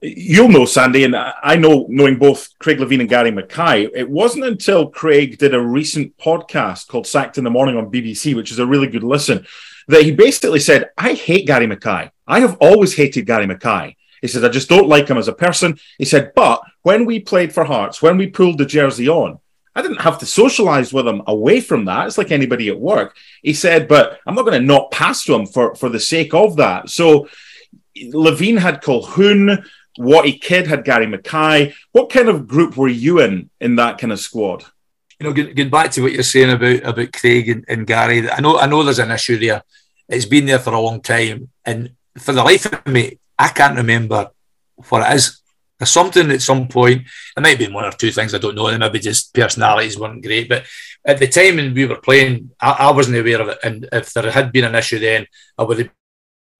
you'll 0.00 0.48
know 0.48 0.64
Sandy, 0.66 1.04
and 1.04 1.16
I 1.16 1.56
know, 1.56 1.86
knowing 1.88 2.16
both 2.16 2.56
Craig 2.58 2.78
Levein 2.78 3.00
and 3.00 3.08
Gary 3.08 3.30
Mackay, 3.30 3.88
it 3.94 4.08
wasn't 4.08 4.44
until 4.44 4.90
Craig 4.90 5.38
did 5.38 5.54
a 5.54 5.60
recent 5.60 6.16
podcast 6.18 6.88
called 6.88 7.06
Sacked 7.06 7.38
in 7.38 7.44
the 7.44 7.50
Morning 7.50 7.76
on 7.76 7.90
BBC, 7.90 8.34
which 8.34 8.50
is 8.50 8.58
a 8.58 8.66
really 8.66 8.88
good 8.88 9.04
listen, 9.04 9.46
that 9.88 10.02
he 10.02 10.12
basically 10.12 10.60
said, 10.60 10.90
I 10.98 11.14
hate 11.14 11.46
Gary 11.46 11.66
Mackay. 11.66 12.10
I 12.26 12.40
have 12.40 12.56
always 12.60 12.94
hated 12.94 13.26
Gary 13.26 13.46
Mackay. 13.46 13.96
He 14.20 14.28
said, 14.28 14.44
I 14.44 14.48
just 14.48 14.68
don't 14.68 14.88
like 14.88 15.08
him 15.08 15.18
as 15.18 15.28
a 15.28 15.32
person. 15.32 15.78
He 15.98 16.04
said, 16.04 16.32
but 16.34 16.60
when 16.82 17.04
we 17.04 17.20
played 17.20 17.52
for 17.52 17.64
Hearts, 17.64 18.02
when 18.02 18.16
we 18.16 18.26
pulled 18.26 18.58
the 18.58 18.66
jersey 18.66 19.08
on, 19.08 19.38
I 19.74 19.82
didn't 19.82 20.00
have 20.00 20.18
to 20.20 20.26
socialize 20.26 20.92
with 20.92 21.06
him 21.06 21.22
away 21.26 21.60
from 21.60 21.84
that. 21.84 22.06
It's 22.06 22.16
like 22.16 22.32
anybody 22.32 22.70
at 22.70 22.80
work. 22.80 23.14
He 23.42 23.52
said, 23.52 23.88
but 23.88 24.18
I'm 24.26 24.34
not 24.34 24.46
going 24.46 24.58
to 24.58 24.66
not 24.66 24.90
pass 24.90 25.24
to 25.24 25.34
him 25.34 25.46
for, 25.46 25.74
for 25.74 25.90
the 25.90 26.00
sake 26.00 26.32
of 26.32 26.56
that. 26.56 26.88
So 26.88 27.28
Levein 27.94 28.58
had 28.58 28.82
Colquhoun, 28.82 29.66
Watty 29.98 30.32
Kidd 30.38 30.66
had 30.66 30.84
Gary 30.84 31.06
Mackay. 31.06 31.74
What 31.92 32.10
kind 32.10 32.28
of 32.28 32.46
group 32.46 32.76
were 32.76 32.88
you 32.88 33.20
in 33.20 33.50
in 33.60 33.76
that 33.76 33.98
kind 33.98 34.12
of 34.12 34.20
squad? 34.20 34.64
you 35.18 35.26
know, 35.26 35.32
getting 35.32 35.70
back 35.70 35.90
to 35.92 36.02
what 36.02 36.12
you're 36.12 36.22
saying 36.22 36.50
about 36.50 36.82
about 36.84 37.12
Craig 37.12 37.48
and, 37.48 37.64
and 37.68 37.86
Gary, 37.86 38.30
I 38.30 38.40
know 38.40 38.58
I 38.58 38.66
know 38.66 38.82
there's 38.82 38.98
an 38.98 39.10
issue 39.10 39.38
there. 39.38 39.62
It's 40.08 40.26
been 40.26 40.46
there 40.46 40.58
for 40.58 40.74
a 40.74 40.80
long 40.80 41.00
time, 41.00 41.50
and 41.64 41.92
for 42.18 42.32
the 42.32 42.44
life 42.44 42.66
of 42.66 42.86
me, 42.86 43.18
I 43.38 43.48
can't 43.48 43.76
remember 43.76 44.30
what 44.88 45.10
it 45.10 45.14
is. 45.16 45.40
There's 45.78 45.90
something 45.90 46.30
at 46.30 46.42
some 46.42 46.68
point. 46.68 47.02
It 47.36 47.40
might 47.40 47.58
be 47.58 47.68
one 47.68 47.84
or 47.84 47.92
two 47.92 48.10
things 48.10 48.34
I 48.34 48.38
don't 48.38 48.54
know. 48.54 48.76
Maybe 48.76 48.98
just 48.98 49.32
personalities 49.34 49.98
weren't 49.98 50.22
great, 50.22 50.48
but 50.48 50.64
at 51.04 51.18
the 51.18 51.28
time 51.28 51.56
when 51.56 51.74
we 51.74 51.86
were 51.86 52.00
playing, 52.00 52.50
I, 52.60 52.70
I 52.70 52.90
wasn't 52.92 53.18
aware 53.18 53.40
of 53.40 53.48
it. 53.48 53.58
And 53.62 53.88
if 53.92 54.12
there 54.12 54.30
had 54.30 54.52
been 54.52 54.64
an 54.64 54.74
issue, 54.74 54.98
then 54.98 55.26
I 55.58 55.64
would 55.64 55.78
have 55.78 55.90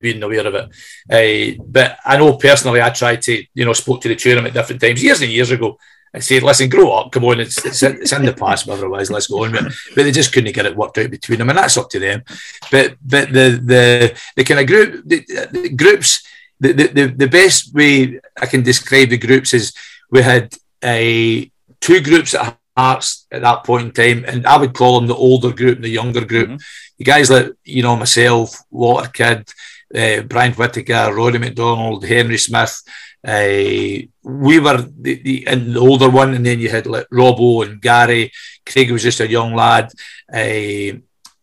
been 0.00 0.22
aware 0.22 0.46
of 0.46 0.54
it. 0.54 1.58
Uh, 1.58 1.62
but 1.66 1.98
I 2.04 2.16
know 2.16 2.36
personally, 2.36 2.82
I 2.82 2.90
tried 2.90 3.22
to, 3.22 3.44
you 3.54 3.64
know, 3.64 3.72
spoke 3.72 4.00
to 4.02 4.08
the 4.08 4.34
them 4.34 4.46
at 4.46 4.54
different 4.54 4.80
times, 4.80 5.02
years 5.02 5.22
and 5.22 5.30
years 5.30 5.50
ago, 5.50 5.78
and 6.12 6.22
said, 6.22 6.42
"Listen, 6.42 6.68
grow 6.68 6.92
up, 6.92 7.12
come 7.12 7.24
on, 7.24 7.40
it's 7.40 7.64
it's, 7.64 7.82
it's 7.82 8.12
in 8.12 8.24
the 8.24 8.32
past, 8.32 8.66
whatever 8.66 8.86
it 8.86 8.90
was, 8.90 9.10
let's 9.10 9.26
go 9.26 9.44
on." 9.44 9.52
But, 9.52 9.72
but 9.94 10.04
they 10.04 10.12
just 10.12 10.32
couldn't 10.32 10.54
get 10.54 10.66
it 10.66 10.76
worked 10.76 10.98
out 10.98 11.10
between 11.10 11.38
them, 11.38 11.48
and 11.48 11.58
that's 11.58 11.76
up 11.76 11.90
to 11.90 11.98
them. 11.98 12.22
But 12.70 12.96
but 13.04 13.32
the 13.32 13.60
the 13.62 14.18
the 14.36 14.44
kind 14.44 14.60
of 14.60 14.66
group 14.66 15.02
the, 15.06 15.48
the 15.52 15.68
groups 15.70 16.26
the, 16.58 16.72
the, 16.72 17.06
the 17.06 17.28
best 17.28 17.74
way 17.74 18.18
I 18.40 18.46
can 18.46 18.62
describe 18.62 19.10
the 19.10 19.18
groups 19.18 19.52
is 19.52 19.74
we 20.10 20.22
had 20.22 20.54
a 20.82 21.50
two 21.80 22.00
groups 22.00 22.34
at 22.34 22.56
Hearts 22.76 23.26
at 23.32 23.40
that 23.40 23.64
point 23.64 23.86
in 23.86 23.92
time, 23.92 24.24
and 24.26 24.46
I 24.46 24.58
would 24.58 24.74
call 24.74 25.00
them 25.00 25.08
the 25.08 25.14
older 25.14 25.50
group 25.50 25.76
and 25.76 25.84
the 25.84 25.88
younger 25.88 26.22
group. 26.22 26.48
Mm-hmm. 26.48 26.56
The 26.98 27.04
guys 27.04 27.30
like 27.30 27.52
you 27.64 27.82
know 27.82 27.96
myself, 27.96 28.54
Walter 28.70 29.08
Kidd, 29.08 29.48
uh, 29.94 30.22
Brian 30.22 30.52
Whittaker, 30.52 31.14
Roddy 31.14 31.38
McDonald, 31.38 32.04
Henry 32.04 32.38
Smith. 32.38 32.82
Uh, 33.26 34.06
we 34.22 34.60
were 34.60 34.82
the, 34.82 35.22
the, 35.22 35.46
and 35.46 35.74
the 35.74 35.80
older 35.80 36.08
one, 36.08 36.34
and 36.34 36.46
then 36.46 36.60
you 36.60 36.68
had 36.68 36.86
like 36.86 37.08
Robbo 37.10 37.66
and 37.66 37.80
Gary. 37.80 38.32
Craig 38.64 38.90
was 38.90 39.02
just 39.02 39.20
a 39.20 39.30
young 39.30 39.54
lad. 39.54 39.90
Uh, 40.32 40.98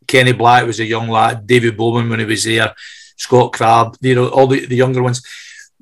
Kenny 0.07 0.33
Black 0.33 0.65
was 0.65 0.79
a 0.79 0.85
young 0.85 1.09
lad. 1.09 1.45
David 1.45 1.77
Bowman 1.77 2.09
when 2.09 2.19
he 2.19 2.25
was 2.25 2.43
there. 2.43 2.73
Scott 3.17 3.53
Crabbe, 3.53 3.95
you 4.01 4.15
know, 4.15 4.27
all 4.29 4.47
the, 4.47 4.65
the 4.65 4.75
younger 4.75 5.03
ones. 5.03 5.21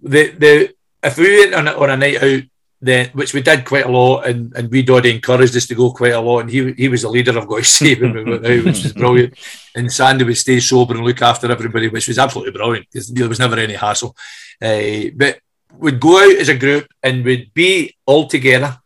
The 0.01 0.31
the 0.31 0.73
if 1.03 1.17
we 1.17 1.39
went 1.39 1.55
on 1.55 1.67
on 1.67 1.89
a 1.89 1.97
night 1.97 2.23
out, 2.23 2.43
then 2.81 3.09
which 3.13 3.33
we 3.33 3.41
did 3.41 3.65
quite 3.65 3.85
a 3.85 3.91
lot, 3.91 4.25
and 4.27 4.53
and 4.55 4.71
we 4.71 4.81
Doddy 4.81 5.13
encouraged 5.13 5.55
us 5.55 5.67
to 5.67 5.75
go 5.75 5.91
quite 5.91 6.13
a 6.13 6.19
lot, 6.19 6.39
and 6.39 6.49
he 6.49 6.73
he 6.73 6.87
was 6.87 7.03
the 7.03 7.09
leader. 7.09 7.37
I've 7.37 7.47
got 7.47 7.57
to 7.57 7.63
say 7.63 7.95
when 7.95 8.13
we 8.13 8.23
went 8.23 8.45
out, 8.45 8.65
which 8.65 8.83
was 8.83 8.93
brilliant. 9.01 9.37
And 9.75 9.91
Sandy 9.91 10.23
would 10.23 10.37
stay 10.37 10.59
sober 10.59 10.95
and 10.95 11.05
look 11.05 11.21
after 11.21 11.51
everybody, 11.51 11.87
which 11.87 12.07
was 12.07 12.17
absolutely 12.17 12.53
brilliant 12.53 12.87
because 12.91 13.09
there 13.09 13.29
was 13.29 13.39
never 13.39 13.57
any 13.57 13.75
hassle. 13.75 14.15
Uh, 14.61 15.11
but 15.15 15.39
we'd 15.77 15.99
go 15.99 16.17
out 16.17 16.37
as 16.37 16.49
a 16.49 16.57
group 16.57 16.87
and 17.01 17.23
we'd 17.23 17.53
be 17.53 17.95
all 18.05 18.27
together, 18.27 18.79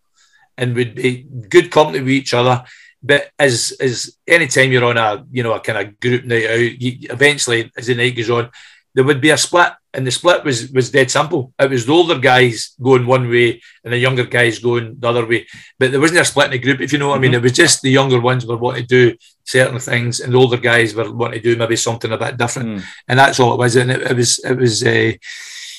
and 0.58 0.76
we'd 0.76 0.96
be 0.96 1.26
good 1.50 1.72
company 1.72 2.00
with 2.00 2.10
each 2.10 2.34
other 2.34 2.66
but 3.06 3.30
as 3.38 3.78
as 3.80 4.18
any 4.28 4.48
time 4.48 4.72
you're 4.72 4.84
on 4.84 4.98
a 4.98 5.24
you 5.32 5.44
know 5.44 5.54
a 5.54 5.60
kind 5.60 5.78
of 5.78 6.00
group 6.00 6.26
night 6.26 6.50
out, 6.50 6.82
you, 6.82 7.08
eventually 7.12 7.72
as 7.78 7.86
the 7.86 7.94
night 7.94 8.16
goes 8.16 8.32
on, 8.32 8.50
there 8.96 9.04
would 9.04 9.22
be 9.22 9.30
a 9.30 9.38
split, 9.38 9.74
and 9.96 10.06
the 10.06 10.12
split 10.12 10.44
was 10.44 10.72
was 10.72 10.92
dead 10.92 11.10
simple. 11.10 11.54
It 11.58 11.70
was 11.70 11.86
the 11.86 11.94
older 11.94 12.20
guys 12.20 12.76
going 12.82 13.06
one 13.08 13.30
way 13.30 13.62
and 13.84 13.94
the 13.94 13.98
younger 13.98 14.26
guys 14.26 14.60
going 14.60 14.98
the 15.00 15.08
other 15.08 15.26
way, 15.26 15.48
but 15.80 15.92
there 15.92 16.00
wasn't 16.00 16.20
a 16.20 16.26
split 16.26 16.48
in 16.48 16.52
the 16.52 16.60
group, 16.60 16.82
if 16.82 16.92
you 16.92 17.00
know 17.00 17.10
what 17.10 17.16
mm-hmm. 17.16 17.20
I 17.20 17.22
mean. 17.22 17.32
Mm-hmm. 17.32 17.40
It 17.40 17.44
was 17.44 17.52
just 17.54 17.82
the 17.82 17.92
younger 17.92 18.20
ones 18.20 18.46
were 18.46 18.58
wanting 18.58 18.84
to 18.84 18.88
do 18.88 19.18
certain 19.46 19.80
things, 19.80 20.20
and 20.20 20.34
the 20.34 20.38
older 20.38 20.58
guys 20.58 20.94
were 20.94 21.12
wanting 21.12 21.42
to 21.42 21.54
do 21.54 21.58
maybe 21.58 21.76
something 21.76 22.12
a 22.12 22.18
bit 22.18 22.38
different, 22.38 22.70
mm. 22.70 22.84
and 23.08 23.18
that's 23.18 23.40
all 23.40 23.54
it 23.54 23.60
was. 23.60 23.76
And 23.76 23.92
it, 23.92 24.02
it 24.12 24.16
was 24.16 24.40
it 24.40 24.58
was. 24.58 24.84
Uh, 24.84 25.14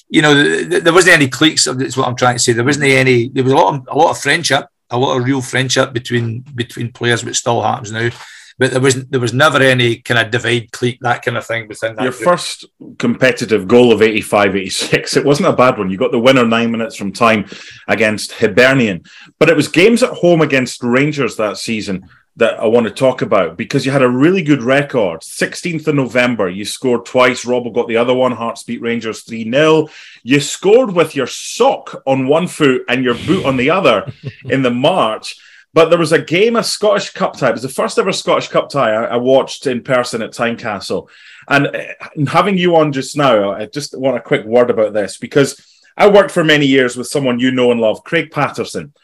you 0.08 0.22
know, 0.22 0.34
there 0.62 0.92
wasn't 0.92 1.16
any 1.16 1.28
cliques. 1.28 1.64
That's 1.64 1.96
what 1.96 2.06
I'm 2.06 2.14
trying 2.14 2.36
to 2.36 2.38
say. 2.38 2.52
There 2.52 2.64
wasn't 2.64 2.86
any. 2.86 3.28
There 3.28 3.42
was 3.42 3.52
a 3.52 3.56
lot 3.56 3.74
of 3.74 3.88
a 3.88 3.98
lot 3.98 4.10
of 4.10 4.18
friendship, 4.18 4.66
a 4.90 4.98
lot 4.98 5.16
of 5.16 5.24
real 5.24 5.42
friendship 5.42 5.92
between 5.92 6.44
between 6.54 6.92
players, 6.92 7.24
which 7.24 7.38
still 7.38 7.60
happens 7.60 7.90
now. 7.90 8.10
But 8.58 8.70
there 8.70 8.80
was 8.80 9.06
there 9.06 9.20
was 9.20 9.34
never 9.34 9.58
any 9.58 9.96
kind 9.96 10.18
of 10.18 10.30
divide 10.30 10.72
clique 10.72 10.98
that 11.00 11.22
kind 11.22 11.36
of 11.36 11.46
thing 11.46 11.68
within 11.68 11.94
that. 11.96 12.02
Your 12.02 12.12
group. 12.12 12.24
first 12.24 12.64
competitive 12.98 13.68
goal 13.68 13.92
of 13.92 14.00
85, 14.00 14.56
86, 14.56 15.16
it 15.16 15.24
wasn't 15.24 15.48
a 15.48 15.52
bad 15.52 15.78
one. 15.78 15.90
You 15.90 15.98
got 15.98 16.10
the 16.10 16.18
winner 16.18 16.46
nine 16.46 16.70
minutes 16.70 16.96
from 16.96 17.12
time 17.12 17.46
against 17.86 18.32
Hibernian, 18.32 19.04
but 19.38 19.50
it 19.50 19.56
was 19.56 19.68
games 19.68 20.02
at 20.02 20.10
home 20.10 20.40
against 20.40 20.82
Rangers 20.82 21.36
that 21.36 21.58
season 21.58 22.08
that 22.36 22.60
I 22.60 22.66
want 22.66 22.86
to 22.86 22.92
talk 22.92 23.22
about 23.22 23.56
because 23.56 23.86
you 23.86 23.92
had 23.92 24.02
a 24.02 24.08
really 24.08 24.42
good 24.42 24.62
record. 24.62 25.22
16th 25.22 25.86
of 25.88 25.94
November, 25.94 26.48
you 26.48 26.66
scored 26.66 27.06
twice. 27.06 27.44
Robbo 27.44 27.72
got 27.72 27.88
the 27.88 27.96
other 27.96 28.14
one. 28.14 28.32
Hearts 28.32 28.62
beat 28.62 28.82
Rangers 28.82 29.22
3 29.22 29.50
0. 29.50 29.88
You 30.22 30.40
scored 30.40 30.92
with 30.92 31.16
your 31.16 31.26
sock 31.26 32.02
on 32.06 32.28
one 32.28 32.46
foot 32.46 32.84
and 32.88 33.02
your 33.02 33.14
boot 33.14 33.46
on 33.46 33.56
the 33.56 33.70
other 33.70 34.12
in 34.44 34.62
the 34.62 34.70
March. 34.70 35.36
But 35.76 35.90
there 35.90 35.98
was 35.98 36.12
a 36.12 36.22
game, 36.22 36.56
a 36.56 36.64
Scottish 36.64 37.10
Cup 37.10 37.36
tie. 37.36 37.50
It 37.50 37.52
was 37.52 37.60
the 37.60 37.68
first 37.68 37.98
ever 37.98 38.10
Scottish 38.10 38.48
Cup 38.48 38.70
tie 38.70 38.92
I, 38.92 39.04
I 39.04 39.16
watched 39.18 39.66
in 39.66 39.82
person 39.82 40.22
at 40.22 40.30
Tynecastle. 40.30 41.10
And 41.48 41.66
uh, 41.66 42.28
having 42.28 42.56
you 42.56 42.76
on 42.76 42.94
just 42.94 43.14
now, 43.14 43.52
I 43.52 43.66
just 43.66 43.94
want 43.94 44.16
a 44.16 44.22
quick 44.22 44.46
word 44.46 44.70
about 44.70 44.94
this 44.94 45.18
because 45.18 45.60
I 45.94 46.08
worked 46.08 46.30
for 46.30 46.42
many 46.42 46.64
years 46.64 46.96
with 46.96 47.08
someone 47.08 47.38
you 47.38 47.50
know 47.50 47.72
and 47.72 47.80
love, 47.82 48.04
Craig 48.04 48.30
Paterson. 48.30 48.94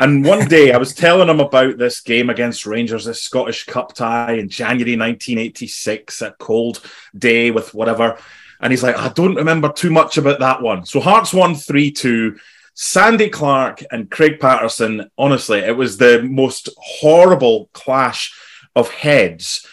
And 0.00 0.24
one 0.24 0.48
day 0.48 0.72
I 0.72 0.78
was 0.78 0.94
telling 0.94 1.28
him 1.28 1.38
about 1.38 1.78
this 1.78 2.00
game 2.00 2.28
against 2.28 2.66
Rangers, 2.66 3.04
this 3.04 3.22
Scottish 3.22 3.64
Cup 3.66 3.94
tie 3.94 4.32
in 4.32 4.48
January 4.48 4.96
1986, 4.96 6.22
a 6.22 6.32
cold 6.32 6.82
day 7.16 7.52
with 7.52 7.72
whatever. 7.72 8.18
And 8.60 8.72
he's 8.72 8.82
like, 8.82 8.96
I 8.96 9.10
don't 9.10 9.36
remember 9.36 9.70
too 9.70 9.92
much 9.92 10.18
about 10.18 10.40
that 10.40 10.60
one. 10.60 10.86
So 10.86 10.98
Hearts 10.98 11.32
won 11.32 11.54
3 11.54 11.92
2. 11.92 12.36
Sandy 12.78 13.30
Clark 13.30 13.82
and 13.90 14.10
Craig 14.10 14.38
Paterson, 14.38 15.10
honestly, 15.16 15.60
it 15.60 15.74
was 15.74 15.96
the 15.96 16.22
most 16.22 16.68
horrible 16.76 17.70
clash 17.72 18.38
of 18.76 18.90
heads. 18.90 19.66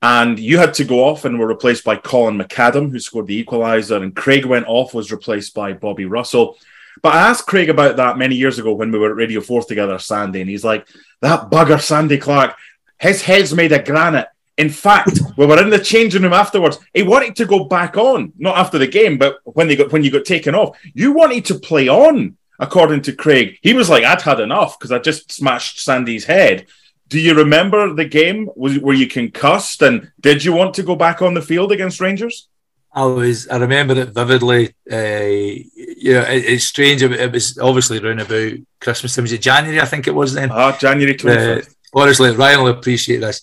And 0.00 0.38
you 0.38 0.56
had 0.56 0.72
to 0.74 0.84
go 0.84 1.04
off 1.04 1.26
and 1.26 1.38
were 1.38 1.46
replaced 1.46 1.84
by 1.84 1.96
Colin 1.96 2.38
McAdam, 2.38 2.90
who 2.90 2.98
scored 2.98 3.26
the 3.26 3.44
equaliser. 3.44 4.02
And 4.02 4.16
Craig 4.16 4.46
went 4.46 4.66
off, 4.68 4.94
was 4.94 5.12
replaced 5.12 5.54
by 5.54 5.74
Bobby 5.74 6.06
Russell. 6.06 6.56
But 7.02 7.14
I 7.14 7.28
asked 7.28 7.46
Craig 7.46 7.68
about 7.68 7.96
that 7.96 8.16
many 8.16 8.36
years 8.36 8.58
ago 8.58 8.72
when 8.72 8.90
we 8.90 8.98
were 8.98 9.10
at 9.10 9.16
Radio 9.16 9.42
4 9.42 9.64
together, 9.64 9.98
Sandy, 9.98 10.40
and 10.40 10.48
he's 10.48 10.64
like, 10.64 10.88
that 11.20 11.50
bugger 11.50 11.78
Sandy 11.78 12.16
Clark, 12.16 12.56
his 12.98 13.20
head's 13.20 13.54
made 13.54 13.72
of 13.72 13.84
granite. 13.84 14.28
In 14.56 14.70
fact, 14.70 15.20
we 15.36 15.44
were 15.44 15.60
in 15.60 15.68
the 15.68 15.78
changing 15.78 16.22
room 16.22 16.32
afterwards. 16.32 16.78
He 16.94 17.02
wanted 17.02 17.36
to 17.36 17.44
go 17.44 17.64
back 17.64 17.98
on, 17.98 18.32
not 18.38 18.56
after 18.56 18.78
the 18.78 18.86
game, 18.86 19.18
but 19.18 19.40
when 19.44 19.68
they 19.68 19.76
got 19.76 19.92
when 19.92 20.02
you 20.02 20.10
got 20.10 20.24
taken 20.24 20.54
off. 20.54 20.78
You 20.94 21.12
wanted 21.12 21.44
to 21.46 21.58
play 21.58 21.88
on, 21.88 22.38
according 22.58 23.02
to 23.02 23.12
Craig. 23.12 23.58
He 23.62 23.74
was 23.74 23.88
like, 23.88 24.04
I'd 24.04 24.22
had 24.22 24.40
enough 24.40 24.78
because 24.78 24.92
I 24.92 24.98
just 24.98 25.32
smashed 25.32 25.82
Sandy's 25.82 26.24
head. 26.24 26.66
Do 27.08 27.20
you 27.20 27.34
remember 27.34 27.94
the 27.94 28.04
game? 28.04 28.46
where 28.46 28.94
you 28.94 29.06
concussed? 29.06 29.82
And 29.82 30.10
did 30.20 30.44
you 30.44 30.52
want 30.52 30.74
to 30.74 30.82
go 30.82 30.96
back 30.96 31.22
on 31.22 31.34
the 31.34 31.42
field 31.42 31.72
against 31.72 32.00
Rangers? 32.00 32.48
I 32.92 33.04
was, 33.04 33.46
I 33.48 33.58
remember 33.58 33.94
it 33.94 34.08
vividly. 34.08 34.68
Uh, 34.90 35.62
yeah, 35.76 36.28
it, 36.30 36.44
it's 36.46 36.64
strange. 36.64 37.02
It, 37.02 37.12
it, 37.12 37.32
was 37.32 37.58
obviously 37.58 37.98
around 37.98 38.20
about 38.20 38.52
Christmas 38.80 39.14
time. 39.14 39.24
Was 39.24 39.32
it 39.32 39.42
January? 39.42 39.80
I 39.80 39.84
think 39.84 40.08
it 40.08 40.14
was 40.14 40.32
then. 40.32 40.50
Ah, 40.50 40.70
uh, 40.70 40.78
January 40.78 41.14
25th. 41.14 41.66
Uh, 41.66 41.70
honestly, 41.94 42.30
Ryan 42.34 42.60
will 42.62 42.68
appreciate 42.68 43.18
this. 43.18 43.42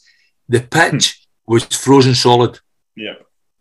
The 0.50 0.60
pitch 0.60 1.26
was 1.46 1.64
frozen 1.66 2.16
solid. 2.16 2.60
Yeah 2.96 3.14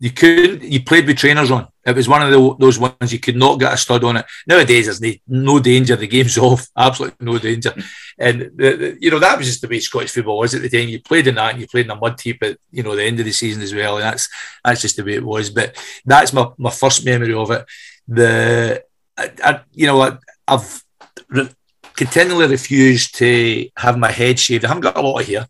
you 0.03 0.11
couldn't. 0.11 0.61
You 0.61 0.83
played 0.83 1.07
with 1.07 1.17
trainers 1.17 1.49
on. 1.49 1.65
It 1.85 1.95
was 1.95 2.09
one 2.09 2.21
of 2.21 2.29
the, 2.29 2.55
those 2.59 2.77
ones 2.77 3.13
you 3.13 3.19
could 3.19 3.37
not 3.37 3.57
get 3.57 3.71
a 3.71 3.77
stud 3.77 4.03
on 4.03 4.17
it. 4.17 4.25
Nowadays, 4.45 4.99
there's 4.99 5.19
no, 5.25 5.59
danger. 5.59 5.95
The 5.95 6.07
game's 6.07 6.37
off. 6.47 6.67
Absolutely 6.75 7.25
no 7.25 7.37
danger. 7.37 7.73
And 8.19 8.51
the, 8.53 8.75
the, 8.75 8.97
you 8.99 9.09
know 9.09 9.19
that 9.19 9.37
was 9.37 9.47
just 9.47 9.61
the 9.61 9.69
way 9.69 9.79
Scottish 9.79 10.11
football 10.11 10.39
was 10.39 10.55
at 10.55 10.61
the 10.61 10.67
time. 10.67 10.89
You 10.89 11.01
played 11.01 11.27
in 11.27 11.35
that, 11.35 11.51
and 11.51 11.61
you 11.61 11.67
played 11.67 11.85
in 11.85 11.91
a 11.91 11.95
mud 11.95 12.19
heap 12.19 12.43
at 12.43 12.57
you 12.69 12.83
know 12.83 12.97
the 12.97 13.03
end 13.05 13.21
of 13.21 13.25
the 13.25 13.31
season 13.31 13.61
as 13.61 13.73
well. 13.73 13.95
And 13.95 14.03
that's 14.03 14.27
that's 14.61 14.81
just 14.81 14.97
the 14.97 15.05
way 15.05 15.13
it 15.13 15.23
was. 15.23 15.49
But 15.49 15.81
that's 16.03 16.33
my, 16.33 16.49
my 16.57 16.69
first 16.69 17.05
memory 17.05 17.33
of 17.33 17.51
it. 17.51 17.65
The 18.05 18.83
I, 19.17 19.31
I, 19.41 19.61
you 19.71 19.87
know 19.87 20.01
I, 20.01 20.17
I've 20.45 20.83
re- 21.29 21.49
continually 21.95 22.47
refused 22.47 23.15
to 23.19 23.69
have 23.77 23.97
my 23.97 24.11
head 24.11 24.37
shaved. 24.37 24.65
I 24.65 24.67
haven't 24.67 24.81
got 24.81 24.97
a 24.97 25.01
lot 25.01 25.21
of 25.21 25.27
hair. 25.27 25.47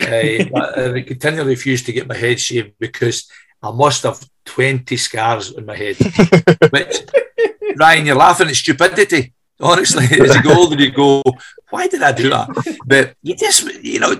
uh, 0.00 0.92
I 0.94 1.00
continually 1.04 1.50
refused 1.50 1.86
to 1.86 1.92
get 1.92 2.06
my 2.06 2.16
head 2.16 2.38
shaved 2.38 2.74
because 2.78 3.28
I 3.62 3.70
must 3.70 4.02
have 4.04 4.24
20 4.44 4.96
scars 4.96 5.52
on 5.52 5.66
my 5.66 5.76
head. 5.76 5.96
but 6.70 7.12
Ryan, 7.76 8.06
you're 8.06 8.16
laughing 8.16 8.48
at 8.48 8.56
stupidity. 8.56 9.32
Honestly, 9.60 10.04
as 10.20 10.34
you 10.34 10.42
go 10.42 10.56
older, 10.56 10.80
you 10.80 10.92
go, 10.92 11.22
why 11.70 11.88
did 11.88 12.02
I 12.02 12.12
do 12.12 12.30
that? 12.30 12.78
But 12.86 13.14
you 13.22 13.34
just, 13.34 13.64
you 13.82 13.98
know, 13.98 14.14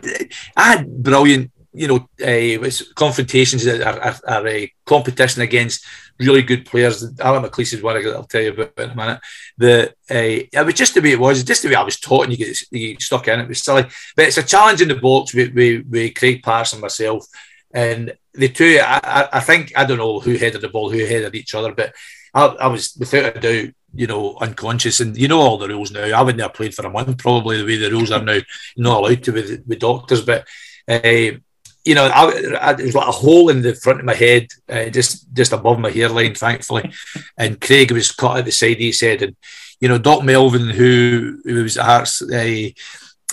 I 0.57 0.73
had 0.73 1.03
brilliant, 1.03 1.53
you 1.73 1.87
know, 1.87 2.09
uh, 2.25 2.71
confrontations 2.95 3.67
are, 3.67 3.83
are, 3.83 4.17
are 4.27 4.47
a 4.49 4.73
competition 4.85 5.43
against 5.43 5.85
really 6.19 6.43
good 6.43 6.67
players. 6.67 7.05
Alan 7.21 7.45
McLeish 7.45 7.73
is 7.73 7.83
one 7.83 7.97
I'll 7.97 8.25
tell 8.25 8.43
you 8.43 8.51
about 8.51 8.73
in 8.79 8.91
a 8.91 8.95
minute. 8.95 9.21
The 9.57 9.89
uh, 10.11 10.47
it 10.53 10.67
was 10.67 10.75
just 10.75 10.95
the 10.95 11.01
way 11.01 11.13
it 11.13 11.21
was, 11.21 11.45
just 11.45 11.63
the 11.63 11.69
way 11.69 11.77
I 11.77 11.83
was 11.83 12.01
taught, 12.01 12.25
and 12.25 12.33
you 12.33 12.39
get, 12.39 12.57
you 12.71 12.95
get 12.95 13.03
stuck 13.03 13.29
in 13.29 13.41
it. 13.41 13.49
Was 13.49 13.63
silly, 13.63 13.85
but 14.17 14.27
it's 14.27 14.39
a 14.39 14.43
challenge 14.43 14.83
in 14.83 14.89
the 14.89 14.97
box 14.97 15.35
with, 15.35 15.55
with, 15.55 15.87
with 15.89 16.15
Craig 16.15 16.43
Paterson 16.43 16.81
myself. 16.81 17.25
And 17.73 18.17
the 18.35 18.49
two, 18.49 18.81
I, 18.83 19.29
I, 19.33 19.41
think, 19.41 19.73
I 19.77 19.85
don't 19.85 19.99
know 19.99 20.21
who 20.21 20.37
headed 20.37 20.63
the 20.63 20.69
ball, 20.69 20.91
who 20.91 21.05
headed 21.05 21.35
each 21.35 21.55
other, 21.55 21.73
but 21.73 21.95
I, 22.35 22.47
I, 22.47 22.67
was 22.69 22.97
without 22.99 23.37
a 23.37 23.41
doubt 23.41 23.75
you 23.95 24.07
know, 24.07 24.37
unconscious. 24.41 25.01
And 25.01 25.17
you 25.17 25.29
know 25.29 25.41
all 25.41 25.59
the 25.59 25.69
rules 25.69 25.91
now. 25.91 26.05
I 26.05 26.23
wouldn't 26.23 26.43
have 26.43 26.55
played 26.55 26.75
for 26.75 26.87
a 26.87 26.91
month, 26.91 27.19
probably 27.19 27.59
the 27.59 27.65
way 27.65 27.77
the 27.77 27.91
rules 27.91 28.11
are 28.11 28.23
now. 28.23 28.39
not 28.77 28.99
allowed 28.99 29.25
to 29.25 29.33
with, 29.33 29.65
with 29.67 29.79
doctors, 29.79 30.23
but 30.23 30.47
uh, 30.87 31.39
you 31.85 31.95
know, 31.95 32.07
I, 32.07 32.25
I, 32.61 32.73
it 32.73 32.85
was 32.85 32.95
like 32.95 33.09
a 33.09 33.13
hole 33.13 33.49
in 33.49 33.63
the 33.63 33.75
front 33.75 34.01
of 34.01 34.05
my 34.05 34.15
head, 34.15 34.49
uh, 34.69 34.87
just 34.91 35.33
just 35.33 35.53
above 35.53 35.79
my 35.79 35.91
hairline, 35.91 36.35
thankfully. 36.35 36.93
And 37.37 37.61
Craig 37.61 37.93
was 37.93 38.13
cut 38.13 38.39
at 38.39 38.45
the 38.45 38.53
side. 38.53 38.77
He 38.77 38.93
said, 38.93 39.23
and 39.23 39.37
you 39.81 39.89
know, 39.89 39.99
Doc 39.99 40.25
Melvin, 40.25 40.69
who, 40.69 41.41
who 41.45 41.63
was 41.63 41.79
at 41.79 41.85
Hearts 41.85 42.21
uh, 42.23 42.69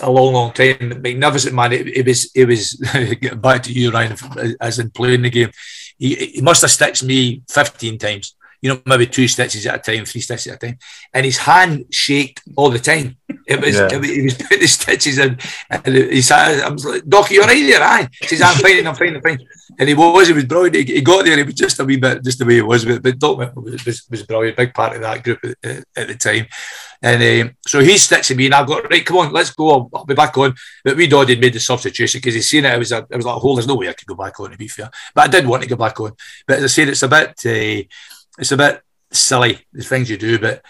a 0.01 0.11
long, 0.11 0.33
long 0.33 0.51
time, 0.51 1.01
magnificent 1.01 1.55
man. 1.55 1.73
It, 1.73 1.87
it 1.87 2.05
was, 2.05 2.31
it 2.35 2.45
was. 2.45 2.73
getting 2.93 3.39
back 3.39 3.63
to 3.63 3.71
you, 3.71 3.91
Ryan, 3.91 4.17
as 4.59 4.79
in 4.79 4.89
playing 4.91 5.21
the 5.21 5.29
game. 5.29 5.51
He, 5.97 6.15
he 6.15 6.41
must 6.41 6.61
have 6.61 6.71
stitched 6.71 7.03
me 7.03 7.43
fifteen 7.47 7.97
times 7.97 8.35
you 8.65 8.73
know, 8.73 8.81
maybe 8.87 9.05
two 9.05 9.27
stitches 9.27 9.67
at 9.67 9.87
a 9.87 9.91
time, 9.91 10.05
three 10.05 10.21
stitches 10.21 10.47
at 10.47 10.63
a 10.63 10.65
time, 10.65 10.79
and 11.13 11.23
his 11.23 11.37
hand 11.37 11.85
shaked 11.91 12.41
all 12.55 12.71
the 12.71 12.79
time. 12.79 13.15
It 13.45 13.61
was, 13.61 13.75
yeah. 13.75 13.89
it 13.91 13.99
was 13.99 14.09
he 14.09 14.23
was 14.23 14.33
putting 14.33 14.59
the 14.59 14.67
stitches 14.67 15.19
in, 15.19 15.37
and 15.69 15.85
he 15.85 16.21
said, 16.23 16.61
"I 16.61 16.69
was 16.69 16.83
like, 16.83 17.07
Doc, 17.07 17.29
you're 17.29 17.43
right 17.43 17.61
there, 17.61 17.83
aye." 17.83 18.09
He 18.19 18.25
says, 18.25 18.41
"I'm 18.41 18.55
fine, 18.55 18.87
I'm 18.87 18.95
fine, 18.95 19.15
I'm 19.15 19.21
fine." 19.21 19.39
And 19.77 19.87
he 19.87 19.93
was, 19.93 20.27
he 20.27 20.33
was 20.33 20.45
brilliant. 20.45 20.75
He, 20.77 20.95
he 20.95 21.01
got 21.01 21.25
there, 21.25 21.37
he 21.37 21.43
was 21.43 21.53
just 21.53 21.79
a 21.79 21.85
wee 21.85 21.97
bit, 21.97 22.23
just 22.23 22.39
the 22.39 22.45
way 22.45 22.57
it 22.57 22.65
was. 22.65 22.85
But, 22.85 23.03
but 23.03 23.19
Doc 23.19 23.37
was, 23.55 23.85
was, 23.85 24.07
was 24.09 24.23
brilliant, 24.23 24.57
big 24.57 24.73
part 24.73 24.95
of 24.95 25.01
that 25.03 25.23
group 25.23 25.39
at, 25.63 25.83
at 25.95 26.07
the 26.07 26.15
time. 26.15 26.47
And 27.01 27.47
um, 27.49 27.55
so 27.65 27.79
he's 27.79 28.03
stitching 28.03 28.37
me, 28.37 28.45
and 28.45 28.55
I've 28.55 28.67
got 28.67 28.89
right. 28.89 29.05
Come 29.05 29.17
on, 29.17 29.33
let's 29.33 29.51
go. 29.51 29.69
I'll, 29.69 29.89
I'll 29.93 30.05
be 30.05 30.13
back 30.13 30.37
on. 30.37 30.55
But 30.83 30.97
we 30.97 31.07
had 31.07 31.39
made 31.39 31.53
the 31.53 31.59
substitution 31.59 32.19
because 32.19 32.35
he's 32.35 32.49
seen 32.49 32.65
it. 32.65 32.73
It 32.73 32.79
was 32.79 32.91
a, 32.91 33.05
it 33.09 33.15
was 33.15 33.25
like, 33.25 33.37
"Oh, 33.43 33.55
there's 33.55 33.67
no 33.67 33.75
way 33.75 33.89
I 33.89 33.93
could 33.93 34.07
go 34.07 34.15
back 34.15 34.39
on." 34.39 34.51
To 34.51 34.57
be 34.57 34.67
fair, 34.67 34.89
but 35.13 35.25
I 35.25 35.27
did 35.27 35.47
want 35.47 35.63
to 35.63 35.69
go 35.69 35.75
back 35.75 35.99
on. 35.99 36.13
But 36.47 36.57
as 36.57 36.63
I 36.63 36.67
said, 36.67 36.89
it's 36.89 37.03
a 37.03 37.07
bit. 37.07 37.29
Uh, 37.45 37.87
it's 38.37 38.51
a 38.51 38.57
bit 38.57 38.81
silly 39.11 39.59
the 39.71 39.83
things 39.83 40.09
you 40.09 40.17
do, 40.17 40.37
but 40.39 40.61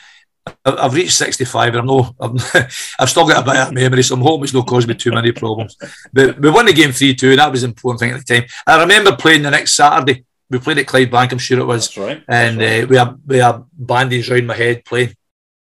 I've 0.63 0.93
reached 0.93 1.13
65 1.13 1.69
and 1.69 1.79
I'm 1.79 1.85
no, 1.85 2.15
I'm, 2.19 2.35
I've 2.99 3.09
still 3.09 3.27
got 3.27 3.41
a 3.41 3.51
bit 3.51 3.67
of 3.67 3.73
memory, 3.73 4.03
so 4.03 4.15
I'm 4.15 4.21
hoping 4.21 4.43
it's 4.43 4.53
not 4.53 4.67
caused 4.67 4.87
me 4.87 4.93
too 4.93 5.11
many 5.11 5.31
problems. 5.31 5.75
But 6.13 6.39
we 6.39 6.49
won 6.49 6.65
the 6.65 6.73
game 6.73 6.91
3 6.91 7.15
2, 7.15 7.31
and 7.31 7.39
that 7.39 7.51
was 7.51 7.63
an 7.63 7.71
important 7.71 7.99
thing 7.99 8.11
at 8.11 8.25
the 8.25 8.41
time. 8.41 8.49
I 8.67 8.79
remember 8.81 9.15
playing 9.15 9.41
the 9.41 9.51
next 9.51 9.73
Saturday. 9.73 10.25
We 10.49 10.59
played 10.59 10.77
at 10.77 10.85
Clydebank, 10.85 11.31
I'm 11.31 11.39
sure 11.39 11.59
it 11.59 11.65
was. 11.65 11.97
Right. 11.97 12.23
And 12.27 12.59
That's 12.59 12.71
right. 12.71 12.83
Uh, 12.83 12.87
we 12.87 12.97
had 12.97 13.19
we 13.25 13.37
had 13.37 13.63
bandage 13.73 14.29
around 14.29 14.45
my 14.45 14.55
head 14.55 14.85
playing. 14.85 15.15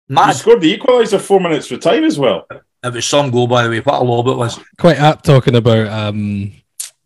Mad. 0.07 0.27
You 0.27 0.33
scored 0.33 0.61
the 0.61 0.77
equaliser 0.77 1.19
four 1.19 1.39
minutes 1.39 1.67
for 1.67 1.77
time 1.77 2.03
as 2.03 2.19
well. 2.19 2.47
It 2.83 2.93
was 2.93 3.05
some 3.05 3.31
goal, 3.31 3.47
by 3.47 3.63
the 3.63 3.69
way. 3.69 3.79
What 3.79 4.01
a 4.01 4.03
lob 4.03 4.27
it 4.27 4.37
was. 4.37 4.59
Quite 4.77 4.97
apt 4.97 5.25
talking 5.25 5.55
about 5.55 5.87
um 5.87 6.51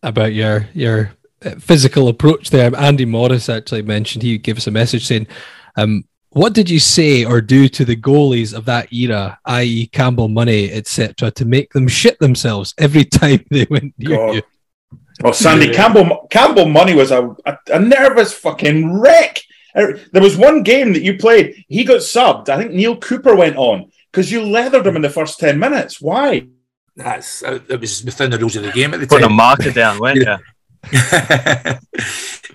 about 0.04 0.34
your 0.34 0.68
your 0.74 1.14
uh, 1.44 1.52
physical 1.52 2.10
approach 2.10 2.50
there. 2.50 2.76
Andy 2.76 3.06
Morris 3.06 3.48
actually 3.48 3.82
mentioned 3.82 4.24
he 4.24 4.38
gave 4.38 4.58
us 4.58 4.68
a 4.68 4.72
message 4.72 5.06
saying 5.08 5.28
um, 5.78 6.04
what 6.32 6.54
did 6.54 6.70
you 6.70 6.80
say 6.80 7.26
or 7.26 7.42
do 7.42 7.68
to 7.70 7.84
the 7.84 7.96
goalies 7.96 8.54
of 8.54 8.66
that 8.66 8.94
era, 8.94 9.40
i.e., 9.46 9.88
Campbell 9.88 10.28
Money, 10.28 10.72
etc., 10.72 11.32
to 11.32 11.46
make 11.46 11.74
them 11.74 11.88
shit 11.88 12.20
themselves 12.20 12.74
every 12.78 13.04
time 13.22 13.44
they 13.50 13.66
went 13.70 13.94
near 13.98 14.34
you? 14.34 14.42
Oh, 15.24 15.32
Sandy 15.32 15.68
yeah. 15.68 15.74
Campbell 15.74 16.28
Campbell 16.30 16.68
Money 16.68 16.94
was 16.94 17.12
a, 17.12 17.36
a, 17.46 17.58
a, 17.74 17.80
nervous 17.80 18.34
fucking 18.34 19.00
wreck. 19.00 19.42
Er, 19.76 20.00
there 20.12 20.22
was 20.22 20.38
one 20.38 20.64
game 20.64 20.94
that 20.94 21.04
you 21.04 21.18
played. 21.18 21.66
He 21.68 21.84
got 21.84 21.98
subbed. 21.98 22.50
I 22.50 22.58
think 22.58 22.72
Neil 22.72 22.98
Cooper 22.98 23.36
went 23.36 23.58
on 23.58 23.92
because 24.12 24.32
you 24.32 24.42
leathered 24.44 24.88
him 24.88 24.96
in 24.96 25.02
the 25.02 25.10
first 25.10 25.40
ten 25.40 25.60
minutes. 25.60 26.02
Why? 26.02 26.48
That's 26.96 27.44
uh, 27.44 27.60
it 27.70 27.80
was 27.80 28.04
within 28.04 28.32
the 28.32 28.38
rules 28.38 28.56
of 28.56 28.64
the 28.64 28.72
game 28.72 28.94
at 28.94 29.00
the 29.00 29.08
Putting 29.08 29.28
time. 29.28 29.32
a 29.32 29.36
marker 29.36 29.72
down, 29.72 30.00
weren't 30.02 30.18
you? 30.18 30.38
it, 30.92 31.80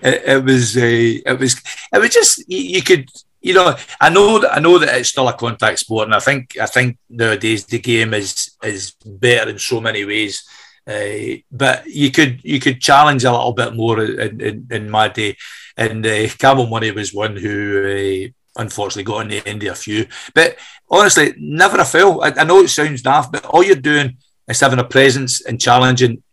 it, 0.01 0.43
was 0.43 0.75
uh, 0.75 0.81
it 0.81 1.39
was 1.39 1.61
it 1.93 1.99
was 1.99 2.09
just 2.09 2.43
you, 2.47 2.57
you, 2.57 2.81
could 2.81 3.07
you 3.41 3.53
know 3.53 3.75
I 4.01 4.09
know 4.09 4.39
that 4.39 4.57
I 4.57 4.59
know 4.59 4.79
that 4.79 4.97
it's 4.97 5.09
still 5.09 5.27
a 5.27 5.33
contact 5.33 5.79
sport 5.79 6.07
and 6.07 6.15
I 6.15 6.19
think 6.19 6.57
I 6.59 6.65
think 6.65 6.97
nowadays 7.07 7.65
the 7.65 7.79
game 7.79 8.15
is 8.15 8.55
is 8.63 8.95
better 9.05 9.51
in 9.51 9.59
so 9.59 9.79
many 9.79 10.05
ways 10.05 10.43
uh, 10.87 11.37
but 11.51 11.85
you 11.87 12.11
could 12.11 12.39
you 12.43 12.59
could 12.59 12.81
challenge 12.81 13.23
a 13.23 13.31
little 13.31 13.53
bit 13.53 13.75
more 13.75 14.03
in, 14.03 14.41
in, 14.41 14.67
in 14.71 14.89
my 14.89 15.07
day 15.07 15.35
and 15.77 16.05
uh, 16.05 16.27
Campbell 16.37 16.67
Money 16.67 16.91
was 16.91 17.13
one 17.13 17.35
who 17.35 18.27
uh, 18.27 18.61
unfortunately 18.61 19.03
got 19.03 19.21
on 19.21 19.27
the 19.29 19.45
end 19.47 19.63
of 19.63 19.73
a 19.73 19.75
few 19.75 20.05
but 20.33 20.57
honestly 20.89 21.33
never 21.37 21.77
a 21.77 21.85
fail 21.85 22.21
I, 22.21 22.31
I 22.37 22.43
know 22.43 22.59
it 22.59 22.69
sounds 22.69 23.01
daft 23.01 23.31
but 23.31 23.45
all 23.45 23.63
you're 23.63 23.75
doing 23.75 24.17
is 24.47 24.59
having 24.59 24.79
a 24.79 24.83
presence 24.83 25.41
and 25.45 25.59
challenging 25.59 26.23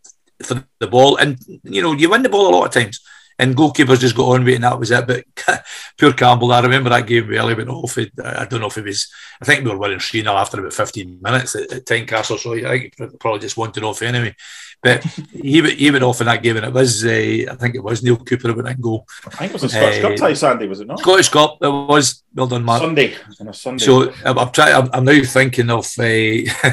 for 0.43 0.65
the 0.79 0.87
ball. 0.87 1.17
And, 1.17 1.39
you 1.63 1.83
know, 1.83 1.93
you 1.93 2.11
win 2.11 2.23
the 2.23 2.29
ball 2.29 2.49
a 2.49 2.55
lot 2.55 2.67
of 2.67 2.73
times. 2.73 3.01
And 3.39 3.57
goalkeepers 3.57 4.01
just 4.01 4.17
got 4.17 4.29
on 4.29 4.45
with 4.45 4.53
it, 4.53 4.55
and 4.57 4.65
that 4.65 4.79
was 4.79 4.91
it. 4.91 5.07
But 5.07 5.25
poor 5.99 6.13
Campbell, 6.13 6.53
I 6.53 6.61
remember 6.61 6.91
that 6.91 7.07
game 7.07 7.27
really 7.27 7.55
went 7.55 7.69
off. 7.69 7.99
I 7.99 8.45
don't 8.45 8.61
know 8.61 8.67
if 8.67 8.79
it 8.79 8.85
was, 8.85 9.11
I 9.41 9.45
think 9.45 9.65
we 9.65 9.71
were 9.71 9.79
winning 9.79 9.99
3 9.99 10.23
0 10.23 10.33
after 10.35 10.61
about 10.61 10.73
15 10.73 11.19
minutes 11.21 11.57
at, 11.57 11.73
at 11.73 11.85
Tynecastle. 11.85 12.39
So 12.39 12.55
I 12.55 12.79
think 12.79 12.95
he 12.97 13.07
probably 13.19 13.41
just 13.41 13.57
wanted 13.57 13.85
off 13.85 14.03
anyway. 14.03 14.35
But 14.83 15.05
he, 15.33 15.63
he 15.75 15.91
went 15.91 16.05
off 16.05 16.21
in 16.21 16.27
that 16.27 16.43
game, 16.43 16.57
and 16.57 16.67
it 16.67 16.73
was, 16.73 17.05
uh, 17.05 17.09
I 17.09 17.55
think 17.55 17.75
it 17.75 17.83
was 17.85 18.03
Neil 18.03 18.17
Cooper 18.17 18.49
who 18.49 18.55
went 18.55 18.69
in 18.69 18.81
goal. 18.81 19.07
I 19.27 19.31
think 19.31 19.51
it 19.51 19.55
was 19.55 19.65
a 19.65 19.69
Scottish 19.69 19.99
uh, 19.99 20.09
Cup 20.09 20.17
tie, 20.17 20.35
Sandy, 20.35 20.67
was 20.67 20.81
it 20.81 20.87
not? 20.87 21.01
Scottish 21.01 21.29
Cup, 21.29 21.59
it 21.61 21.69
was. 21.69 22.23
Well 22.35 22.47
done, 22.47 22.65
Mark. 22.65 22.81
Sunday. 22.81 23.15
Sunday. 23.53 23.85
So 23.85 24.13
I'm, 24.25 24.39
I'm 24.39 24.51
trying, 24.51 24.75
I'm, 24.75 24.91
I'm, 24.93 25.05
now 25.05 25.23
thinking 25.23 25.71
of 25.71 25.87
uh, 25.99 26.71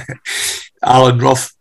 Alan 0.84 1.20
Rough, 1.20 1.53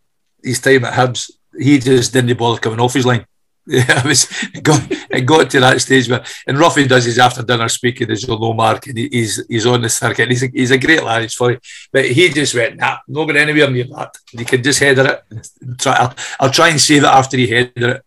his 0.43 0.61
time 0.61 0.85
at 0.85 0.95
Hibs 0.95 1.31
he 1.59 1.79
just 1.79 2.13
didn't 2.13 2.39
bother 2.39 2.61
coming 2.61 2.81
off 2.81 2.95
his 2.95 3.07
line. 3.07 3.27
Yeah, 3.71 4.01
it 4.03 4.05
was 4.07 4.27
got 4.63 4.81
got 5.27 5.51
to 5.51 5.61
that 5.61 5.81
stage 5.83 6.09
where 6.09 6.25
and 6.47 6.59
Roughie 6.59 6.87
does 6.87 7.05
his 7.05 7.19
after 7.19 7.43
dinner 7.43 7.69
speaking 7.69 8.11
as 8.11 8.27
you'll 8.27 8.39
know, 8.39 8.55
Mark, 8.55 8.87
and 8.87 8.97
he's 8.97 9.45
he's 9.47 9.67
on 9.67 9.83
the 9.83 9.91
circuit. 9.91 10.31
He's 10.31 10.43
a, 10.43 10.49
he's 10.49 10.71
a 10.71 10.79
great 10.79 11.05
lad. 11.05 11.23
He's 11.23 11.35
funny, 11.35 11.59
but 11.93 12.07
he 12.07 12.31
just 12.31 12.55
went 12.55 12.79
nah, 12.79 12.97
nobody 13.07 13.41
anywhere 13.41 13.71
near 13.71 13.85
that. 13.85 14.17
You 14.33 14.47
can 14.47 14.63
just 14.63 14.81
header 14.81 15.23
it. 15.31 15.49
Try, 15.79 15.93
I'll, 15.97 16.15
I'll 16.41 16.51
try 16.51 16.71
and 16.71 16.81
save 16.81 17.03
it 17.03 17.09
after 17.09 17.37
he 17.37 17.47
header 17.47 17.91
it. 17.97 18.05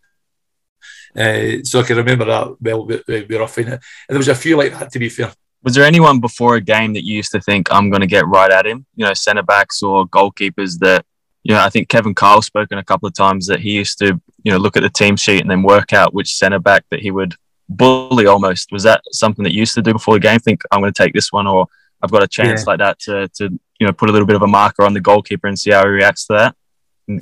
Uh, 1.16 1.64
so 1.64 1.82
I 1.82 1.84
can 1.84 1.97
remember 1.97 2.26
that 2.26 2.55
well. 2.59 2.86
We, 2.88 3.03
we 3.07 3.38
roughing 3.38 3.68
it, 3.68 3.74
and 3.74 3.82
there 4.09 4.18
was 4.18 4.30
a 4.30 4.36
few 4.36 4.57
like 4.57 4.72
that. 4.72 4.91
To 4.93 4.97
be 4.97 5.09
fair, 5.09 5.32
was 5.62 5.76
there 5.76 5.86
anyone 5.86 6.20
before 6.20 6.55
a 6.55 6.62
game 6.62 6.93
that 6.93 7.05
you 7.05 7.18
used 7.18 7.34
to 7.34 7.41
think 7.41 7.72
I'm 7.72 7.91
going 7.91 8.01
to 8.01 8.07
get 8.07 8.28
right 8.28 8.51
at 8.51 8.66
him? 8.66 8.88
You 8.95 9.05
know, 9.05 9.14
centre 9.14 9.43
backs 9.43 9.84
or 9.84 10.07
goalkeepers 10.07 10.80
that 10.80 11.05
you 11.43 11.53
know, 11.53 11.61
I 11.61 11.69
think 11.69 11.89
Kevin 11.89 12.13
Kyle 12.13 12.41
spoken 12.41 12.77
a 12.77 12.83
couple 12.83 13.07
of 13.07 13.13
times 13.13 13.47
that 13.47 13.59
he 13.59 13.71
used 13.71 13.97
to, 13.99 14.19
you 14.43 14.51
know, 14.51 14.57
look 14.57 14.77
at 14.77 14.83
the 14.83 14.89
team 14.89 15.15
sheet 15.15 15.41
and 15.41 15.49
then 15.49 15.63
work 15.63 15.93
out 15.93 16.13
which 16.13 16.35
centre 16.35 16.59
back 16.59 16.83
that 16.89 16.99
he 16.99 17.11
would 17.11 17.35
bully 17.67 18.27
almost. 18.27 18.71
Was 18.71 18.83
that 18.83 19.01
something 19.11 19.43
that 19.43 19.53
you 19.53 19.59
used 19.59 19.75
to 19.75 19.81
do 19.81 19.93
before 19.93 20.15
the 20.15 20.19
game? 20.19 20.39
Think 20.39 20.61
I'm 20.71 20.81
going 20.81 20.93
to 20.93 21.03
take 21.03 21.13
this 21.13 21.31
one, 21.31 21.47
or 21.47 21.67
I've 22.01 22.11
got 22.11 22.23
a 22.23 22.27
chance 22.27 22.61
yeah. 22.61 22.65
like 22.67 22.79
that 22.79 22.99
to, 22.99 23.27
to, 23.29 23.59
you 23.79 23.87
know, 23.87 23.93
put 23.93 24.09
a 24.09 24.11
little 24.11 24.27
bit 24.27 24.35
of 24.35 24.43
a 24.43 24.47
marker 24.47 24.83
on 24.83 24.93
the 24.93 24.99
goalkeeper 24.99 25.47
and 25.47 25.57
see 25.57 25.71
how 25.71 25.83
he 25.83 25.89
reacts 25.89 26.27
to 26.27 26.33
that. 26.33 26.55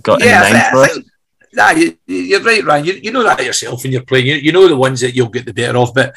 Got 0.02 0.24
yeah, 0.24 0.44
any 0.44 0.54
names 0.54 0.68
for 0.70 1.00
it? 1.00 1.06
Nah, 1.54 1.72
you, 1.72 2.38
are 2.38 2.44
right, 2.44 2.64
Ryan. 2.64 2.86
You, 2.86 2.94
you 2.94 3.12
know 3.12 3.24
that 3.24 3.44
yourself 3.44 3.84
when 3.84 3.92
you're 3.92 4.04
playing. 4.04 4.28
You, 4.28 4.36
you 4.36 4.52
know 4.52 4.68
the 4.68 4.78
ones 4.78 5.02
that 5.02 5.16
you'll 5.16 5.30
get 5.30 5.46
the 5.46 5.54
better 5.54 5.78
of, 5.78 5.94
but 5.96 6.14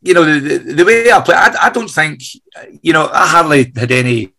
you 0.00 0.14
know 0.14 0.24
the, 0.24 0.58
the, 0.58 0.72
the 0.72 0.84
way 0.84 1.10
I 1.10 1.20
play. 1.20 1.34
I, 1.34 1.54
I 1.64 1.70
don't 1.70 1.90
think 1.90 2.22
you 2.80 2.92
know 2.92 3.10
I 3.12 3.26
hardly 3.26 3.72
had 3.76 3.90
any 3.90 4.32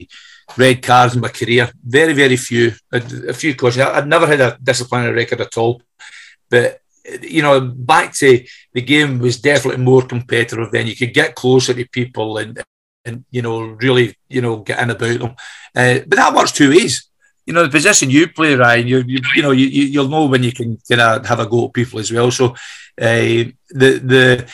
red 0.58 0.82
cards 0.82 1.16
in 1.16 1.22
my 1.22 1.30
career. 1.30 1.70
Very, 1.84 2.14
very 2.14 2.38
few. 2.38 2.72
A, 2.92 3.02
a 3.30 3.34
few 3.34 3.56
cautions. 3.56 3.86
I'd 3.86 4.08
never 4.08 4.28
had 4.28 4.42
a 4.42 4.58
disciplinary 4.62 5.14
record 5.14 5.42
at 5.42 5.58
all. 5.58 5.82
But 6.50 6.82
you 7.22 7.42
know, 7.42 7.62
back 7.62 8.14
to 8.16 8.44
the 8.74 8.82
game 8.82 9.20
was 9.20 9.40
definitely 9.40 9.84
more 9.84 10.02
competitive. 10.02 10.72
Then 10.72 10.88
you 10.88 10.96
could 10.96 11.14
get 11.14 11.36
closer 11.36 11.74
to 11.74 11.88
people 11.88 12.38
and 12.38 12.62
and 13.06 13.24
you 13.32 13.42
know 13.42 13.62
really 13.62 14.16
you 14.28 14.42
know 14.42 14.58
get 14.58 14.80
in 14.80 14.90
about 14.90 15.20
them. 15.20 15.36
Uh, 15.76 16.00
but 16.08 16.18
that 16.18 16.34
works 16.34 16.52
two 16.52 16.70
ways. 16.70 17.10
You 17.46 17.54
know, 17.54 17.64
the 17.64 17.70
position 17.70 18.10
you 18.10 18.28
play, 18.28 18.56
Ryan, 18.56 18.88
you 18.88 19.04
you, 19.08 19.20
you 19.36 19.42
know 19.42 19.52
you, 19.52 19.68
you'll 19.68 20.10
know 20.10 20.26
when 20.26 20.44
you 20.44 20.52
can 20.52 20.78
kind 20.90 21.02
of 21.02 21.26
have 21.26 21.40
a 21.40 21.48
go 21.48 21.68
at 21.68 21.74
people 21.74 22.00
as 22.00 22.12
well. 22.12 22.30
So 22.30 22.50
uh, 23.00 23.48
the 23.70 24.02
the 24.04 24.52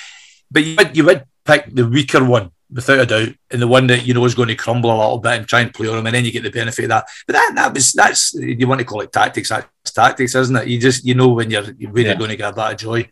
but 0.52 0.64
you 0.64 0.76
would, 0.78 0.98
you 0.98 1.04
would 1.06 1.26
pick 1.44 1.74
the 1.74 1.88
weaker 1.88 2.24
one 2.24 2.52
without 2.74 3.00
a 3.00 3.06
doubt, 3.06 3.36
and 3.52 3.62
the 3.62 3.68
one 3.68 3.88
that 3.88 4.06
you 4.06 4.14
know 4.14 4.26
is 4.26 4.36
going 4.36 4.48
to 4.50 4.56
crumble 4.56 4.92
a 4.92 4.98
little 4.98 5.20
bit 5.20 5.38
and 5.38 5.48
try 5.48 5.62
and 5.62 5.74
play 5.74 5.88
on 5.88 5.96
them, 5.96 6.08
and 6.08 6.16
then 6.16 6.26
you 6.26 6.32
get 6.32 6.44
the 6.44 6.50
benefit 6.50 6.86
of 6.86 6.90
that. 6.90 7.08
But 7.28 7.34
that 7.34 7.52
that 7.56 7.74
was 7.74 7.92
that's 7.92 8.34
you 8.34 8.68
want 8.68 8.80
to 8.80 8.86
call 8.86 9.02
it 9.02 9.12
tactics. 9.12 9.50
That's 9.50 9.92
tactics, 9.92 10.36
isn't 10.36 10.56
it? 10.56 10.68
You 10.68 10.80
just 10.80 11.06
you 11.06 11.16
know 11.16 11.30
when 11.30 11.52
you're 11.52 11.64
really 11.64 12.10
yeah. 12.10 12.16
going 12.16 12.32
to 12.32 12.38
get 12.38 12.56
that 12.56 12.78
joy. 12.78 13.10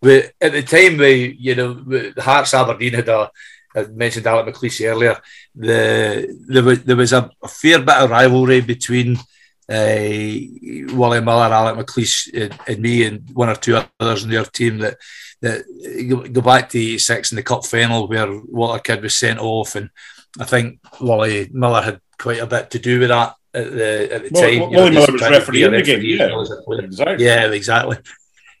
But 0.00 0.32
at 0.40 0.52
the 0.52 0.62
time, 0.62 0.96
we 0.96 1.36
you 1.38 1.54
know 1.54 2.12
Hearts 2.18 2.54
Aberdeen 2.54 2.94
had 2.94 3.08
a. 3.08 3.30
I 3.74 3.84
mentioned 3.84 4.26
Alec 4.26 4.54
McLeish 4.54 4.86
earlier. 4.86 5.18
The 5.54 6.36
there 6.48 6.62
was 6.62 6.82
there 6.84 6.96
was 6.96 7.12
a, 7.12 7.30
a 7.42 7.48
fair 7.48 7.78
bit 7.78 7.96
of 7.96 8.10
rivalry 8.10 8.60
between 8.60 9.18
uh, 9.68 10.94
Wally 10.94 11.20
Miller, 11.20 11.52
Alec 11.52 11.86
McLeish, 11.86 12.28
and, 12.34 12.58
and, 12.66 12.80
me, 12.80 13.04
and 13.04 13.28
one 13.32 13.48
or 13.48 13.54
two 13.54 13.80
others 14.00 14.24
in 14.24 14.30
their 14.30 14.44
team 14.44 14.78
that 14.78 14.96
that 15.40 16.30
go 16.32 16.40
back 16.40 16.68
to 16.70 16.98
six 16.98 17.32
in 17.32 17.36
the 17.36 17.42
cup 17.42 17.66
final 17.66 18.06
where 18.06 18.40
Walter 18.44 18.80
Kidd 18.80 19.02
was 19.02 19.16
sent 19.16 19.40
off, 19.40 19.74
and 19.74 19.90
I 20.38 20.44
think 20.44 20.80
Wally 21.00 21.48
Miller 21.52 21.82
had 21.82 22.00
quite 22.18 22.40
a 22.40 22.46
bit 22.46 22.70
to 22.70 22.78
do 22.78 23.00
with 23.00 23.08
that 23.08 23.34
at 23.54 23.70
the 23.72 24.14
at 24.14 24.22
the 24.22 24.30
well, 24.32 24.42
time. 24.42 24.60
Wally 24.60 24.72
know, 24.72 24.90
Miller 24.90 25.12
was 25.12 25.22
referee 25.22 25.64
in 25.64 25.72
the 25.72 25.82
game, 25.82 26.02
yeah, 26.02 26.40
exactly. 26.84 27.24
Yeah, 27.24 27.50
exactly. 27.50 27.98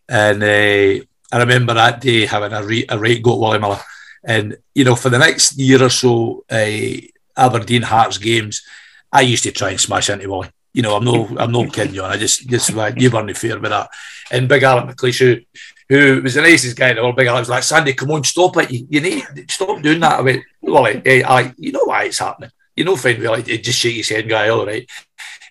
And 0.08 0.42
uh, 0.42 1.04
I 1.32 1.38
remember 1.38 1.74
that 1.74 2.00
day 2.00 2.26
having 2.26 2.52
a, 2.52 2.62
re- 2.62 2.86
a 2.88 2.98
right 2.98 3.22
go 3.22 3.34
at 3.34 3.38
Wally 3.38 3.58
Miller. 3.58 3.80
And 4.24 4.56
you 4.74 4.84
know, 4.84 4.94
for 4.94 5.08
the 5.08 5.18
next 5.18 5.58
year 5.58 5.82
or 5.82 5.88
so, 5.88 6.44
uh, 6.50 6.96
Aberdeen 7.36 7.82
Hearts 7.82 8.18
games, 8.18 8.62
I 9.10 9.22
used 9.22 9.42
to 9.44 9.52
try 9.52 9.70
and 9.70 9.80
smash 9.80 10.10
into 10.10 10.28
Wally. 10.28 10.50
You 10.72 10.82
know, 10.82 10.96
I'm 10.96 11.04
no, 11.04 11.28
I'm 11.38 11.52
no 11.52 11.68
kidding 11.68 11.94
you. 11.94 12.02
I 12.02 12.16
just, 12.16 12.48
just 12.48 12.70
you 12.96 13.10
weren't 13.10 13.36
fair 13.36 13.58
with 13.58 13.70
that. 13.70 13.90
And 14.30 14.48
Big 14.48 14.62
Alec 14.62 14.86
McLeish, 14.96 15.18
who, 15.18 15.40
who 15.88 16.22
was 16.22 16.34
the 16.34 16.42
nicest 16.42 16.76
guy 16.76 16.90
in 16.90 16.96
the 16.96 17.02
world, 17.02 17.16
Big 17.16 17.26
Alec 17.26 17.40
was 17.40 17.48
like, 17.50 17.62
Sandy, 17.62 17.92
come 17.92 18.10
on, 18.10 18.24
stop 18.24 18.56
it. 18.56 18.70
You, 18.70 18.86
you 18.88 19.00
need 19.00 19.50
stop 19.50 19.82
doing 19.82 20.00
that. 20.00 20.20
I 20.20 20.22
went, 20.22 20.42
Wally, 20.62 21.02
hey, 21.04 21.22
I, 21.22 21.52
you 21.58 21.72
know 21.72 21.84
why 21.84 22.04
it's 22.04 22.18
happening. 22.18 22.50
You 22.74 22.84
know, 22.84 22.96
fine, 22.96 23.22
well, 23.22 23.40
just 23.42 23.78
shake 23.78 23.96
his 23.96 24.08
head, 24.08 24.28
guy, 24.28 24.48
all 24.48 24.64
right. 24.64 24.88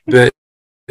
But 0.08 0.34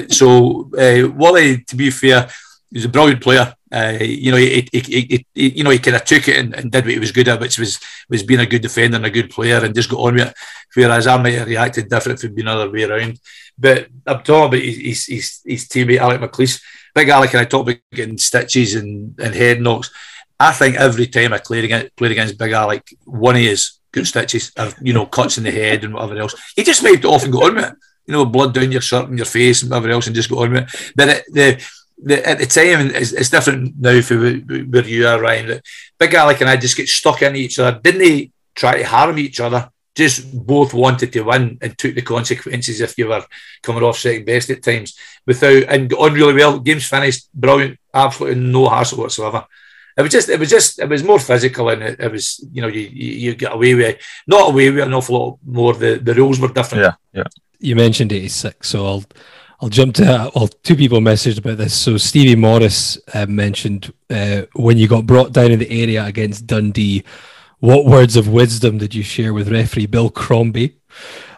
so 0.09 0.71
uh, 0.79 1.09
Wally, 1.11 1.63
to 1.65 1.77
be 1.77 1.91
fair, 1.91 2.29
he's 2.71 2.85
a 2.85 2.89
brilliant 2.89 3.23
player. 3.23 3.55
Uh, 3.73 3.99
you 4.01 4.33
know, 4.33 4.37
he, 4.37 4.69
he, 4.73 4.81
he, 4.81 5.27
he, 5.33 5.49
you 5.59 5.65
know, 5.65 5.71
he 5.71 5.79
kind 5.79 5.97
of 5.97 6.05
took 6.05 6.27
it 6.27 6.39
and, 6.39 6.55
and, 6.55 6.73
did 6.73 6.85
what 6.85 6.93
he 6.93 6.99
was 6.99 7.13
good 7.13 7.29
at, 7.29 7.41
which 7.41 7.59
was 7.59 7.79
was 8.09 8.25
being 8.25 8.41
a 8.41 8.47
good 8.47 8.63
defender 8.63 8.97
and 8.97 9.07
a 9.07 9.11
good 9.11 9.31
player, 9.31 9.65
and 9.65 9.75
just 9.75 9.91
got 9.91 10.01
on 10.01 10.15
with 10.15 10.29
it. 10.29 10.35
Whereas 10.75 11.07
I 11.07 11.23
might 11.23 11.35
have 11.35 11.47
reacted 11.47 11.89
different 11.89 12.19
if 12.19 12.25
it'd 12.25 12.37
been 12.37 12.49
another 12.49 12.71
way 12.71 12.83
around. 12.83 13.21
But 13.57 13.89
I'm 14.07 14.23
talking 14.23 14.49
about 14.49 14.61
his, 14.61 15.07
his, 15.07 15.41
his 15.45 15.69
teammate 15.69 15.99
Alec 15.99 16.21
McLeish. 16.21 16.61
Big 16.95 17.09
Alec 17.09 17.33
and 17.33 17.41
I 17.41 17.45
talk 17.45 17.63
about 17.63 17.77
getting 17.93 18.19
stitches 18.19 18.75
and, 18.75 19.15
and 19.21 19.35
head 19.35 19.61
knocks. 19.61 19.91
I 20.39 20.53
think 20.53 20.77
every 20.77 21.07
time 21.07 21.33
I 21.33 21.39
played 21.39 21.65
against, 21.65 21.95
played 21.97 22.13
against 22.13 22.39
Big 22.39 22.53
Alec, 22.53 22.95
one 23.05 23.37
of 23.37 23.43
his 23.43 23.79
good 23.93 24.07
stitches, 24.07 24.53
of 24.57 24.75
you 24.81 24.93
know, 24.93 25.07
cuts 25.07 25.39
in 25.39 25.45
the 25.45 25.51
head 25.51 25.85
and 25.85 25.95
whatever 25.95 26.19
else, 26.19 26.35
he 26.57 26.63
just 26.63 26.83
waved 26.83 27.05
it 27.05 27.09
off 27.09 27.25
and 27.25 27.33
got 27.33 27.45
on 27.45 27.55
with 27.57 27.65
it. 27.67 27.75
You 28.07 28.15
know, 28.15 28.25
blood 28.25 28.55
down 28.55 28.73
your 28.73 28.81
shirt 28.81 29.09
and 29.09 29.19
your 29.19 29.27
face 29.27 29.63
and 29.63 29.71
whatever 29.71 29.91
else, 29.91 30.07
and 30.07 30.17
just 30.17 30.31
got 30.31 30.39
on 30.39 30.53
with 30.53 30.63
it. 30.63 30.93
But 30.97 31.09
it, 31.09 31.25
the 31.33 31.67
the, 32.03 32.29
at 32.29 32.39
the 32.39 32.47
time, 32.47 32.91
it's, 32.95 33.13
it's 33.13 33.31
different 33.31 33.75
now 33.79 34.01
for 34.01 34.19
where 34.19 34.87
you 34.87 35.07
are, 35.07 35.21
Ryan. 35.21 35.61
Big 35.99 36.15
Alec 36.15 36.41
and 36.41 36.51
I 36.51 36.57
just 36.57 36.77
get 36.77 36.89
stuck 36.89 37.23
in 37.23 37.37
each 37.37 37.59
other. 37.59 37.79
Didn't 37.79 38.01
they 38.01 38.31
try 38.55 38.79
to 38.79 38.85
harm 38.85 39.19
each 39.19 39.41
other? 39.41 39.71
Just 39.95 40.47
both 40.47 40.73
wanted 40.73 41.13
to 41.13 41.23
win 41.23 41.59
and 41.61 41.77
took 41.77 41.95
the 41.95 42.03
consequences 42.03 42.81
if 42.81 42.97
you 42.97 43.09
were 43.09 43.25
coming 43.63 43.83
off 43.83 43.99
second 43.99 44.25
best 44.25 44.49
at 44.51 44.63
times 44.63 44.97
without 45.27 45.65
and 45.65 45.93
on 45.95 46.15
really 46.15 46.35
well. 46.35 46.61
Games 46.61 46.87
finished, 46.87 47.29
brilliant, 47.35 47.79
absolutely 47.93 48.41
no 48.41 48.69
hassle 48.69 48.99
whatsoever. 48.99 49.45
It 49.99 50.03
was 50.03 50.13
just, 50.13 50.29
it 50.29 50.39
was 50.39 50.49
just, 50.49 50.79
it 50.79 50.89
was 50.89 51.03
more 51.03 51.19
physical, 51.19 51.69
and 51.69 51.83
it, 51.83 52.01
it 52.01 52.11
was, 52.11 52.43
you 52.53 52.63
know, 52.63 52.69
you, 52.69 52.83
you, 52.83 53.13
you 53.13 53.35
get 53.35 53.53
away 53.53 53.75
with 53.75 54.01
not 54.27 54.51
away 54.51 54.71
with 54.71 54.85
an 54.85 54.95
awful 54.95 55.19
lot 55.19 55.39
more. 55.45 55.75
The 55.75 55.97
the 55.97 56.15
rules 56.15 56.39
were 56.39 56.49
different. 56.49 56.85
Yeah, 56.85 56.95
yeah. 57.13 57.25
You 57.59 57.75
mentioned 57.75 58.13
eighty 58.13 58.29
six, 58.29 58.69
so 58.69 58.87
I'll 58.87 59.05
I'll 59.63 59.69
jump 59.69 59.95
to 59.97 60.31
well, 60.35 60.49
two 60.49 60.75
people 60.75 61.01
messaged 61.01 61.39
about 61.39 61.59
this. 61.59 61.79
So 61.79 61.99
Stevie 61.99 62.37
Morris 62.37 62.99
uh, 63.13 63.27
mentioned 63.27 63.93
uh, 64.09 64.43
when 64.55 64.79
you 64.79 64.89
got 64.89 65.07
brought 65.07 65.33
down 65.33 65.51
in 65.51 65.59
the 65.59 65.83
area 65.83 66.05
against 66.05 66.47
Dundee, 66.47 67.05
what 67.59 67.85
words 67.85 68.17
of 68.17 68.29
wisdom 68.29 68.79
did 68.79 68.95
you 68.95 69.03
share 69.03 69.35
with 69.35 69.53
referee 69.53 69.87
Bill 69.87 70.09
Crombie? 70.09 70.79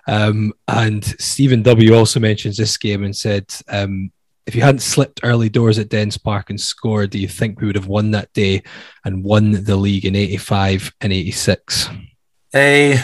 Um, 0.06 0.52
and 0.68 1.04
Stephen 1.04 1.62
W 1.62 1.94
also 1.94 2.20
mentions 2.20 2.56
this 2.56 2.76
game 2.76 3.02
and 3.02 3.14
said, 3.14 3.52
um, 3.68 4.12
if 4.46 4.54
you 4.54 4.62
hadn't 4.62 4.80
slipped 4.80 5.20
early 5.24 5.48
doors 5.48 5.78
at 5.78 5.88
Dens 5.88 6.16
Park 6.16 6.50
and 6.50 6.60
scored, 6.60 7.10
do 7.10 7.18
you 7.18 7.28
think 7.28 7.60
we 7.60 7.66
would 7.66 7.76
have 7.76 7.86
won 7.86 8.12
that 8.12 8.32
day 8.32 8.62
and 9.04 9.24
won 9.24 9.64
the 9.64 9.76
league 9.76 10.04
in 10.04 10.14
85 10.14 10.92
and 11.00 11.12
86? 11.12 11.88
Uh, 12.54 12.96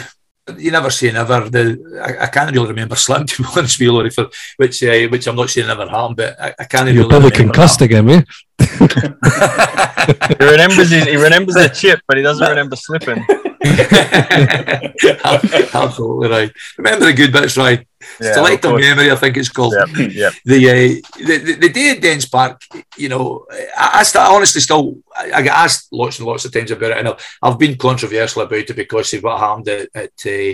you 0.57 0.71
never 0.71 0.89
say 0.89 1.11
never. 1.11 1.49
The 1.49 2.01
I, 2.03 2.25
I, 2.25 2.27
can't 2.27 2.51
really 2.51 2.67
remember 2.69 2.95
slim 3.05 3.25
to 3.25 3.43
be 3.43 3.49
honest 3.55 3.79
with 3.79 3.85
you, 3.85 3.93
Laurie, 3.93 4.09
for 4.09 4.29
which 4.57 4.83
uh, 4.83 5.07
which 5.07 5.27
I'm 5.27 5.35
not 5.35 5.49
saying 5.49 5.67
never 5.67 5.87
happened, 5.87 6.17
but 6.17 6.39
I, 6.41 6.55
I 6.59 6.63
can't. 6.65 6.87
You're 6.87 7.07
really 7.07 7.09
probably 7.09 7.31
concussed 7.31 7.79
that. 7.79 7.85
again, 7.85 8.05
mate. 8.05 8.25
he 10.39 10.45
remembers 10.45 10.89
his, 10.89 11.05
he 11.05 11.15
remembers 11.15 11.55
the 11.55 11.69
chip, 11.69 12.01
but 12.07 12.17
he 12.17 12.23
doesn't 12.23 12.47
remember 12.47 12.75
slipping. 12.75 13.25
Absolutely 15.73 16.29
right. 16.29 16.51
Remember 16.77 17.05
the 17.05 17.13
good 17.13 17.33
bits, 17.33 17.57
right? 17.57 17.85
Yeah, 18.21 18.33
Selective 18.33 18.79
memory, 18.79 19.11
I 19.11 19.15
think 19.15 19.35
it's 19.35 19.49
called. 19.49 19.73
Yep, 19.77 19.89
yep. 20.11 20.33
The, 20.45 20.69
uh, 20.69 20.73
the, 21.17 21.57
the 21.59 21.69
day 21.69 21.91
at 21.91 22.01
Dens 22.01 22.25
Park, 22.25 22.61
you 22.97 23.09
know, 23.09 23.45
I, 23.77 23.91
I, 23.95 24.03
st- 24.03 24.23
I 24.23 24.33
honestly 24.33 24.61
still 24.61 24.99
I, 25.15 25.41
get 25.41 25.53
asked 25.53 25.91
lots 25.91 26.19
and 26.19 26.27
lots 26.27 26.45
of 26.45 26.53
times 26.53 26.71
about 26.71 26.91
it, 26.91 26.97
and 26.97 27.09
I've, 27.09 27.37
I've 27.41 27.59
been 27.59 27.77
controversial 27.77 28.43
about 28.43 28.57
it 28.57 28.73
because 28.75 29.13
of 29.13 29.23
what 29.23 29.39
happened 29.39 29.67
at 29.67 29.89
at, 29.93 30.11
uh, 30.25 30.53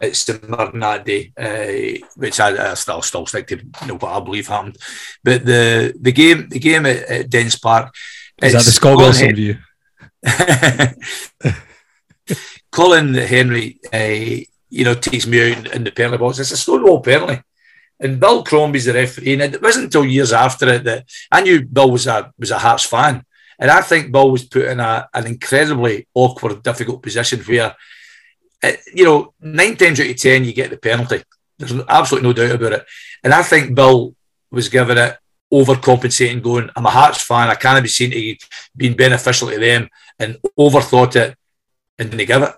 at 0.00 0.16
St 0.16 0.48
Mirren 0.48 0.80
that 0.80 1.04
day, 1.04 1.32
uh, 1.36 2.06
which 2.16 2.40
I, 2.40 2.70
I, 2.70 2.74
still 2.74 3.02
still 3.02 3.26
stick 3.26 3.46
to 3.48 3.56
you 3.56 3.86
know 3.86 3.98
what 3.98 4.12
I 4.12 4.20
believe 4.20 4.48
happened. 4.48 4.78
But 5.22 5.44
the 5.44 5.92
the 6.00 6.12
game 6.12 6.48
the 6.48 6.58
game 6.58 6.86
at, 6.86 7.02
at 7.10 7.30
Dens 7.30 7.58
Park 7.58 7.94
is 8.42 8.54
that 8.54 8.64
the 8.64 8.70
Scott 8.70 8.96
Wilson 8.96 9.34
view. 9.34 9.58
Colin 12.70 13.14
Hendry, 13.14 13.80
uh, 13.92 14.44
you 14.70 14.84
know, 14.84 14.94
takes 14.94 15.26
me 15.26 15.52
out 15.52 15.74
in 15.74 15.84
the 15.84 15.90
penalty 15.90 16.18
box. 16.18 16.38
It's 16.38 16.50
a 16.50 16.56
Stonewall 16.56 17.00
penalty. 17.00 17.42
And 18.00 18.20
Bill 18.20 18.44
Crombie's 18.44 18.84
the 18.84 18.94
referee. 18.94 19.34
And 19.34 19.54
it 19.54 19.62
wasn't 19.62 19.86
until 19.86 20.04
years 20.04 20.32
after 20.32 20.68
it 20.68 20.84
that 20.84 21.06
I 21.32 21.40
knew 21.40 21.64
Bill 21.64 21.90
was 21.90 22.06
a 22.06 22.32
was 22.38 22.50
a 22.50 22.58
Hearts 22.58 22.84
fan. 22.84 23.24
And 23.58 23.70
I 23.70 23.80
think 23.80 24.12
Bill 24.12 24.30
was 24.30 24.44
put 24.44 24.66
in 24.66 24.78
a, 24.78 25.08
an 25.12 25.26
incredibly 25.26 26.06
awkward, 26.14 26.62
difficult 26.62 27.02
position 27.02 27.40
where, 27.40 27.74
uh, 28.62 28.72
you 28.94 29.04
know, 29.04 29.34
nine 29.40 29.76
times 29.76 29.98
out 29.98 30.06
of 30.06 30.16
ten, 30.16 30.44
you 30.44 30.52
get 30.52 30.70
the 30.70 30.76
penalty. 30.76 31.22
There's 31.58 31.72
absolutely 31.88 32.28
no 32.28 32.32
doubt 32.34 32.54
about 32.54 32.72
it. 32.72 32.86
And 33.24 33.34
I 33.34 33.42
think 33.42 33.74
Bill 33.74 34.14
was 34.52 34.68
given 34.68 34.96
it 34.96 35.16
overcompensating, 35.52 36.42
going, 36.42 36.70
I'm 36.76 36.86
a 36.86 36.90
Hearts 36.90 37.22
fan. 37.22 37.48
I 37.48 37.54
can't 37.54 37.82
be 37.82 37.88
seen 37.88 38.10
to 38.10 38.46
being 38.76 38.96
beneficial 38.96 39.48
to 39.48 39.58
them 39.58 39.88
and 40.18 40.38
overthought 40.58 41.16
it 41.16 41.37
and 41.98 42.10
didn't 42.10 42.26
give 42.26 42.42
it. 42.42 42.54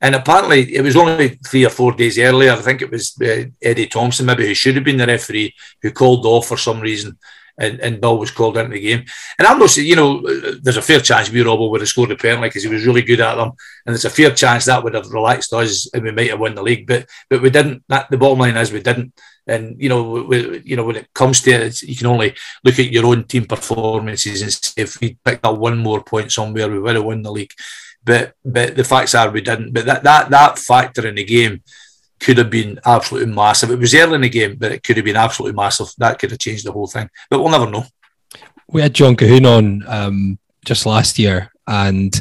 And 0.00 0.14
apparently, 0.14 0.74
it 0.74 0.82
was 0.82 0.96
only 0.96 1.38
three 1.46 1.64
or 1.64 1.70
four 1.70 1.92
days 1.92 2.18
earlier. 2.18 2.52
I 2.52 2.56
think 2.56 2.82
it 2.82 2.90
was 2.90 3.16
uh, 3.20 3.44
Eddie 3.62 3.86
Thompson, 3.86 4.26
maybe 4.26 4.46
who 4.46 4.54
should 4.54 4.74
have 4.74 4.84
been 4.84 4.98
the 4.98 5.06
referee, 5.06 5.54
who 5.80 5.90
called 5.90 6.26
off 6.26 6.48
for 6.48 6.58
some 6.58 6.80
reason, 6.80 7.18
and, 7.58 7.80
and 7.80 8.00
Bill 8.00 8.18
was 8.18 8.30
called 8.30 8.58
into 8.58 8.72
the 8.72 8.80
game. 8.80 9.04
And 9.38 9.48
I'm 9.48 9.58
not 9.58 9.70
saying, 9.70 9.88
you 9.88 9.96
know, 9.96 10.20
there's 10.60 10.76
a 10.76 10.82
fair 10.82 11.00
chance 11.00 11.30
we 11.30 11.40
Robbo 11.40 11.70
would 11.70 11.80
have 11.80 11.88
scored 11.88 12.10
the 12.10 12.16
penalty 12.16 12.48
because 12.48 12.62
he 12.62 12.68
was 12.68 12.86
really 12.86 13.02
good 13.02 13.20
at 13.20 13.36
them, 13.36 13.52
and 13.86 13.94
there's 13.94 14.04
a 14.04 14.10
fair 14.10 14.30
chance 14.32 14.66
that 14.66 14.84
would 14.84 14.94
have 14.94 15.10
relaxed 15.10 15.52
us 15.52 15.88
and 15.92 16.02
we 16.02 16.10
might 16.10 16.30
have 16.30 16.40
won 16.40 16.54
the 16.54 16.62
league. 16.62 16.86
But 16.86 17.08
but 17.30 17.40
we 17.40 17.50
didn't. 17.50 17.82
That 17.88 18.10
the 18.10 18.18
bottom 18.18 18.38
line 18.38 18.56
is 18.56 18.72
we 18.72 18.82
didn't. 18.82 19.14
And 19.46 19.80
you 19.80 19.88
know, 19.88 20.24
we, 20.24 20.60
you 20.64 20.76
know, 20.76 20.84
when 20.84 20.96
it 20.96 21.14
comes 21.14 21.40
to 21.42 21.52
it, 21.52 21.80
you 21.82 21.96
can 21.96 22.08
only 22.08 22.34
look 22.64 22.78
at 22.78 22.90
your 22.90 23.06
own 23.06 23.24
team 23.24 23.44
performances 23.46 24.42
and 24.42 24.52
say 24.52 24.82
if 24.82 25.00
we 25.00 25.16
picked 25.24 25.46
up 25.46 25.56
one 25.56 25.78
more 25.78 26.02
point 26.02 26.32
somewhere, 26.32 26.68
we 26.68 26.80
would 26.80 26.96
have 26.96 27.04
won 27.04 27.22
the 27.22 27.30
league. 27.30 27.52
But 28.06 28.34
but 28.44 28.76
the 28.76 28.84
facts 28.84 29.14
are 29.14 29.30
we 29.30 29.42
didn't. 29.42 29.72
But 29.72 29.84
that 29.84 30.02
that 30.04 30.30
that 30.30 30.58
factor 30.58 31.06
in 31.06 31.16
the 31.16 31.24
game 31.24 31.62
could 32.20 32.38
have 32.38 32.50
been 32.50 32.78
absolutely 32.86 33.32
massive. 33.32 33.70
It 33.70 33.78
was 33.78 33.94
early 33.94 34.14
in 34.14 34.20
the 34.22 34.28
game, 34.28 34.56
but 34.56 34.72
it 34.72 34.82
could 34.82 34.96
have 34.96 35.04
been 35.04 35.16
absolutely 35.16 35.56
massive. 35.56 35.88
That 35.98 36.18
could 36.18 36.30
have 36.30 36.38
changed 36.38 36.64
the 36.64 36.72
whole 36.72 36.86
thing. 36.86 37.10
But 37.28 37.40
we'll 37.40 37.50
never 37.50 37.68
know. 37.68 37.84
We 38.68 38.80
had 38.80 38.94
John 38.94 39.16
Colquhoun 39.16 39.46
on 39.46 39.84
um, 39.86 40.38
just 40.64 40.86
last 40.86 41.18
year, 41.18 41.52
and 41.66 42.18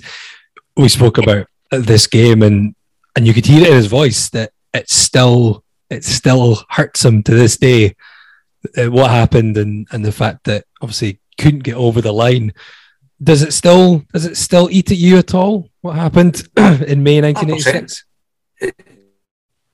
we 0.75 0.89
spoke 0.89 1.19
about 1.19 1.47
this 1.71 2.07
game, 2.07 2.41
and 2.41 2.75
and 3.15 3.25
you 3.27 3.33
could 3.33 3.45
hear 3.45 3.63
it 3.63 3.69
in 3.69 3.75
his 3.75 3.87
voice 3.87 4.29
that 4.31 4.51
it 4.73 4.89
still 4.89 5.63
it 5.89 6.03
still 6.03 6.63
hurts 6.69 7.05
him 7.05 7.23
to 7.23 7.35
this 7.35 7.57
day. 7.57 7.95
Uh, 8.77 8.89
what 8.89 9.11
happened, 9.11 9.57
and 9.57 9.87
and 9.91 10.03
the 10.03 10.11
fact 10.11 10.45
that 10.45 10.65
obviously 10.81 11.19
couldn't 11.39 11.63
get 11.63 11.75
over 11.75 12.01
the 12.01 12.13
line 12.13 12.53
does 13.21 13.41
it 13.41 13.53
still 13.53 14.03
does 14.13 14.25
it 14.25 14.37
still 14.37 14.69
eat 14.71 14.91
at 14.91 14.97
you 14.97 15.17
at 15.17 15.33
all? 15.33 15.69
What 15.81 15.95
happened 15.95 16.47
in 16.57 17.03
May 17.03 17.21
1986? 17.21 18.05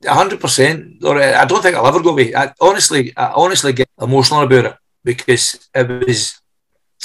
hundred 0.07 0.39
percent. 0.39 1.03
I 1.05 1.45
don't 1.45 1.61
think 1.61 1.75
I'll 1.75 1.87
ever 1.87 2.01
go 2.01 2.11
away. 2.11 2.35
I 2.35 2.53
honestly, 2.59 3.15
I 3.15 3.33
honestly 3.35 3.73
get 3.73 3.89
emotional 3.99 4.43
about 4.43 4.65
it 4.65 4.75
because 5.03 5.69
it 5.73 5.87
was, 6.07 6.41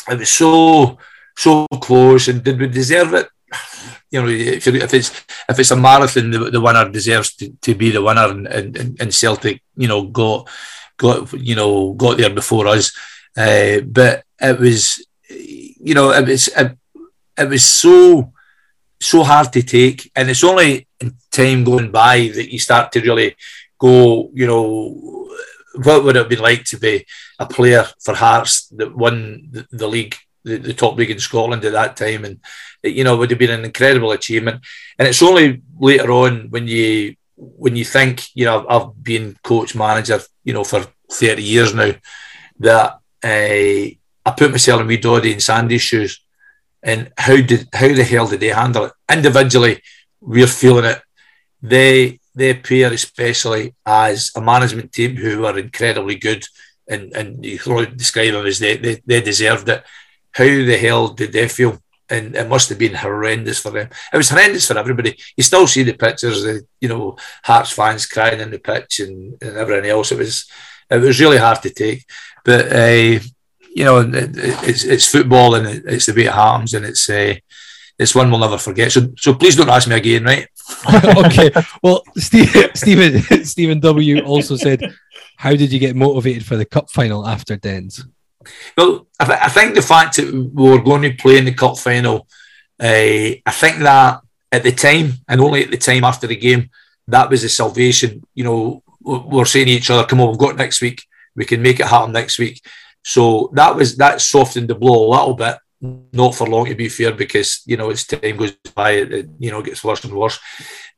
it 0.09 0.19
was 0.19 0.31
so, 0.31 0.99
so 1.37 1.67
close. 1.81 2.29
And 2.29 2.43
did 2.43 2.59
we 2.59 2.69
deserve 2.69 3.15
it? 3.15 3.29
You 4.09 4.23
know, 4.23 4.29
if, 4.29 4.65
if 4.69 4.95
it's 4.95 5.11
if 5.49 5.59
it's 5.59 5.73
a 5.73 5.77
marathon, 5.77 6.31
the, 6.31 6.39
the 6.49 6.61
winner 6.61 6.89
deserves 6.89 7.35
to, 7.37 7.51
to 7.63 7.75
be 7.75 7.91
the 7.91 8.01
winner, 8.01 8.29
and, 8.31 8.47
and, 8.47 8.97
and 9.01 9.13
Celtic, 9.13 9.63
you 9.77 9.89
know, 9.89 10.05
got 10.05 10.49
got 10.97 11.33
you 11.33 11.57
know 11.57 11.93
got 11.95 12.17
there 12.17 12.31
before 12.31 12.69
us. 12.69 12.97
Uh, 13.37 13.81
but 13.81 14.25
it 14.41 14.61
was 14.61 15.05
you 15.87 15.95
know, 15.95 16.11
it 16.11 16.27
was 16.27 16.49
it, 16.49 16.77
it 17.39 17.49
was 17.49 17.63
so 17.63 18.33
so 19.01 19.23
hard 19.23 19.53
to 19.53 19.63
take, 19.63 20.11
and 20.17 20.29
it's 20.29 20.43
only 20.43 20.89
in 21.01 21.15
time 21.31 21.63
going 21.63 21.93
by 21.93 22.17
that 22.35 22.53
you 22.53 22.59
start 22.59 22.91
to 22.91 23.01
really 23.01 23.37
go, 23.79 24.29
you 24.35 24.49
know, 24.49 25.29
what 25.85 26.03
would 26.03 26.17
it 26.17 26.19
have 26.19 26.29
been 26.29 26.41
like 26.41 26.65
to 26.65 26.79
be 26.79 27.07
a 27.39 27.47
player 27.47 27.85
for 28.03 28.15
Hearts 28.15 28.67
that 28.79 28.97
won 28.97 29.49
the, 29.53 29.67
the 29.71 29.87
league, 29.87 30.17
the, 30.43 30.57
the, 30.57 30.75
top 30.75 30.97
league 30.97 31.11
in 31.13 31.21
Scotland 31.21 31.65
at 31.65 31.73
that 31.73 31.97
time, 31.97 32.25
and 32.25 32.41
you 32.83 33.05
know, 33.05 33.17
would 33.17 33.31
have 33.31 33.39
been 33.39 33.59
an 33.59 33.65
incredible 33.65 34.11
achievement. 34.11 34.63
And 34.99 35.07
it's 35.07 35.23
only 35.23 35.63
later 35.79 36.11
on 36.11 36.51
when 36.51 36.67
you 36.67 37.15
when 37.37 37.77
you 37.77 37.85
think, 37.85 38.25
you 38.35 38.47
know, 38.47 38.67
I've 38.69 39.05
been 39.05 39.37
coach 39.45 39.77
manager, 39.77 40.19
you 40.43 40.53
know, 40.53 40.65
for 40.65 40.85
thirty 41.09 41.45
years 41.45 41.73
now, 41.73 41.93
that. 42.59 42.99
Uh, 43.23 43.95
I 44.27 44.33
put 44.33 44.51
myself 44.51 44.83
in 44.83 44.89
wee 44.89 44.99
Doddy 44.99 45.33
and 45.33 45.43
Sandy's 45.43 45.83
shoes, 45.83 46.21
and 46.83 47.11
how 47.17 47.37
did 47.37 47.69
how 47.73 47.89
the 47.89 48.05
hell 48.05 48.27
did 48.27 48.41
they 48.41 48.49
handle 48.49 48.87
it 48.87 48.93
individually? 49.11 49.81
we're 50.27 50.47
feeling 50.47 50.85
it. 50.85 51.01
They 51.63 52.21
they 52.35 52.51
appear, 52.51 52.93
especially 52.93 53.75
as 53.87 54.31
a 54.37 54.41
management 54.41 54.93
team 54.93 55.17
who 55.17 55.47
are 55.47 55.59
incredibly 55.59 56.17
good, 56.17 56.45
and 56.89 57.13
and 57.15 57.45
you 57.45 57.59
can 57.59 57.73
only 57.73 57.87
describe 57.87 58.33
them 58.33 58.47
as 58.47 58.59
they, 58.59 58.77
they 58.77 59.03
they 59.07 59.21
deserved 59.21 59.69
it. 59.69 59.83
How 60.33 60.45
the 60.45 60.77
hell 60.77 61.09
did 61.09 61.33
they 61.33 61.49
feel? 61.49 61.81
And 62.09 62.37
it 62.37 62.49
must 62.49 62.69
have 62.69 62.79
been 62.79 62.95
horrendous 62.95 63.59
for 63.59 63.71
them. 63.71 63.89
It 64.13 64.17
was 64.17 64.29
horrendous 64.29 64.69
for 64.69 64.79
everybody. 64.79 65.17
You 65.37 65.43
still 65.43 65.67
see 65.67 65.83
the 65.83 65.95
pictures, 65.95 66.43
the 66.43 66.65
you 66.81 66.89
know 66.89 67.17
Hearts 67.43 67.73
fans 67.73 68.07
crying 68.07 68.41
in 68.41 68.51
the 68.51 68.59
pitch 68.59 69.01
and, 69.01 69.37
and 69.41 69.57
everything 69.57 69.91
else. 69.91 70.13
It 70.13 70.19
was 70.19 70.47
it 70.91 70.99
was 70.99 71.21
really 71.21 71.39
hard 71.39 71.63
to 71.63 71.71
take, 71.71 72.05
but 72.45 72.67
uh, 72.71 73.19
you 73.77 73.85
know 73.85 73.99
it, 74.01 74.31
it's 74.71 74.85
it's 74.85 75.07
football 75.07 75.55
and 75.55 75.67
it's 75.87 76.07
the 76.07 76.15
way 76.15 76.25
it 76.25 76.33
happens, 76.33 76.73
and 76.73 76.87
it's 76.87 77.11
uh, 77.11 77.35
it's 77.99 78.15
one 78.15 78.31
we'll 78.31 78.41
never 78.41 78.57
forget. 78.57 78.91
So 78.91 79.13
so 79.19 79.35
please 79.35 79.55
don't 79.55 79.69
ask 79.69 79.87
me 79.87 79.97
again, 79.97 80.25
right? 80.25 80.49
okay. 81.27 81.51
Well, 81.83 82.03
Steve, 82.17 82.71
Stephen 82.73 83.21
Stephen 83.45 83.81
W 83.81 84.25
also 84.25 84.57
said, 84.57 84.81
"How 85.37 85.51
did 85.51 85.71
you 85.73 85.79
get 85.79 85.95
motivated 85.95 86.47
for 86.47 86.57
the 86.57 86.65
cup 86.65 86.91
final 86.91 87.29
after 87.29 87.57
Dens?" 87.57 88.03
Well, 88.79 89.09
I, 89.21 89.25
th- 89.27 89.39
I 89.43 89.49
think 89.49 89.75
the 89.75 89.83
fact 89.83 90.17
that 90.17 90.33
we 90.33 90.71
were 90.71 90.81
going 90.81 91.03
to 91.03 91.13
play 91.13 91.37
in 91.37 91.45
the 91.45 91.53
cup 91.53 91.77
final, 91.77 92.27
uh, 92.81 93.37
I 93.45 93.53
think 93.53 93.81
that 93.81 94.23
at 94.53 94.63
the 94.63 94.73
time 94.73 95.13
and 95.29 95.41
only 95.43 95.65
at 95.65 95.71
the 95.71 95.77
time 95.77 96.05
after 96.05 96.27
the 96.27 96.37
game, 96.37 96.71
that 97.09 97.29
was 97.29 97.43
the 97.43 97.51
salvation. 97.51 98.23
You 98.35 98.45
know, 98.45 98.83
we're 99.03 99.45
saying 99.45 99.67
to 99.67 99.73
each 99.73 99.91
other, 99.91 100.07
"Come 100.07 100.23
on, 100.23 100.31
we've 100.31 100.39
got 100.39 100.57
next 100.57 100.81
week. 100.81 101.05
We 101.35 101.45
can 101.45 101.61
make 101.61 101.79
it 101.79 101.89
happen 101.89 102.13
next 102.13 102.39
week." 102.39 102.63
So 103.07 103.51
that 103.53 103.77
was 103.77 103.97
that 103.99 104.21
softened 104.21 104.67
the 104.69 104.75
blow 104.75 105.07
a 105.07 105.13
little 105.15 105.35
bit 105.35 105.59
not 105.81 106.35
for 106.35 106.47
long 106.49 106.67
to 106.67 106.75
be 106.75 106.89
fair, 106.89 107.13
because 107.13 107.63
you 107.67 107.77
know 107.77 107.91
as 107.91 108.05
time 108.05 108.37
goes 108.37 108.53
by, 108.75 108.93
it, 108.93 109.29
you 109.39 109.51
know 109.51 109.63
gets 109.63 109.85
worse 109.85 110.03
and 110.05 110.13
worse. 110.13 110.41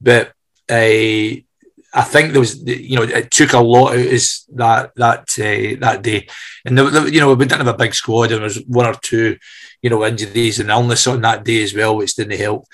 But 0.00 0.32
I, 0.70 1.44
I 1.92 2.02
think 2.02 2.32
there 2.32 2.40
was 2.40 2.62
you 2.64 2.96
know 2.96 3.02
it 3.02 3.30
took 3.30 3.52
a 3.52 3.60
lot 3.60 3.92
out 3.92 3.98
is 3.98 4.44
that 4.54 4.92
that 4.96 5.20
uh, 5.38 5.76
that 5.80 6.00
day, 6.02 6.28
and 6.64 6.78
there, 6.78 6.90
there, 6.90 7.08
you 7.08 7.20
know 7.20 7.34
we 7.34 7.44
didn't 7.44 7.66
have 7.66 7.74
a 7.74 7.78
big 7.78 7.94
squad, 7.94 8.32
and 8.32 8.38
there 8.38 8.42
was 8.42 8.62
one 8.66 8.86
or 8.86 8.94
two 8.94 9.36
you 9.82 9.90
know 9.90 10.04
injuries 10.04 10.60
and 10.60 10.70
illness 10.70 11.06
on 11.06 11.20
that 11.22 11.44
day 11.44 11.62
as 11.62 11.74
well, 11.74 11.96
which 11.96 12.14
didn't 12.14 12.38
help. 12.38 12.64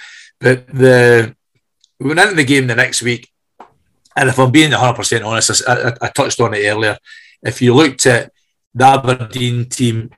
But 0.41 0.69
the 0.69 1.35
we 1.99 2.09
went 2.09 2.21
into 2.21 2.35
the 2.37 2.45
game 2.45 2.67
the 2.69 2.77
next 2.77 3.03
week, 3.03 3.31
and 4.17 4.29
if 4.29 4.39
I'm 4.39 4.53
being 4.53 4.71
100 4.71 4.95
percent 4.95 5.25
honest, 5.25 5.67
I, 5.67 5.89
I, 5.89 5.93
I 6.03 6.09
touched 6.09 6.41
on 6.41 6.55
it 6.55 6.67
earlier. 6.67 6.99
If 7.43 7.61
you 7.61 7.75
looked 7.75 8.07
at 8.07 8.31
the 8.75 8.85
Aberdeen 8.85 9.69
team 9.69 10.11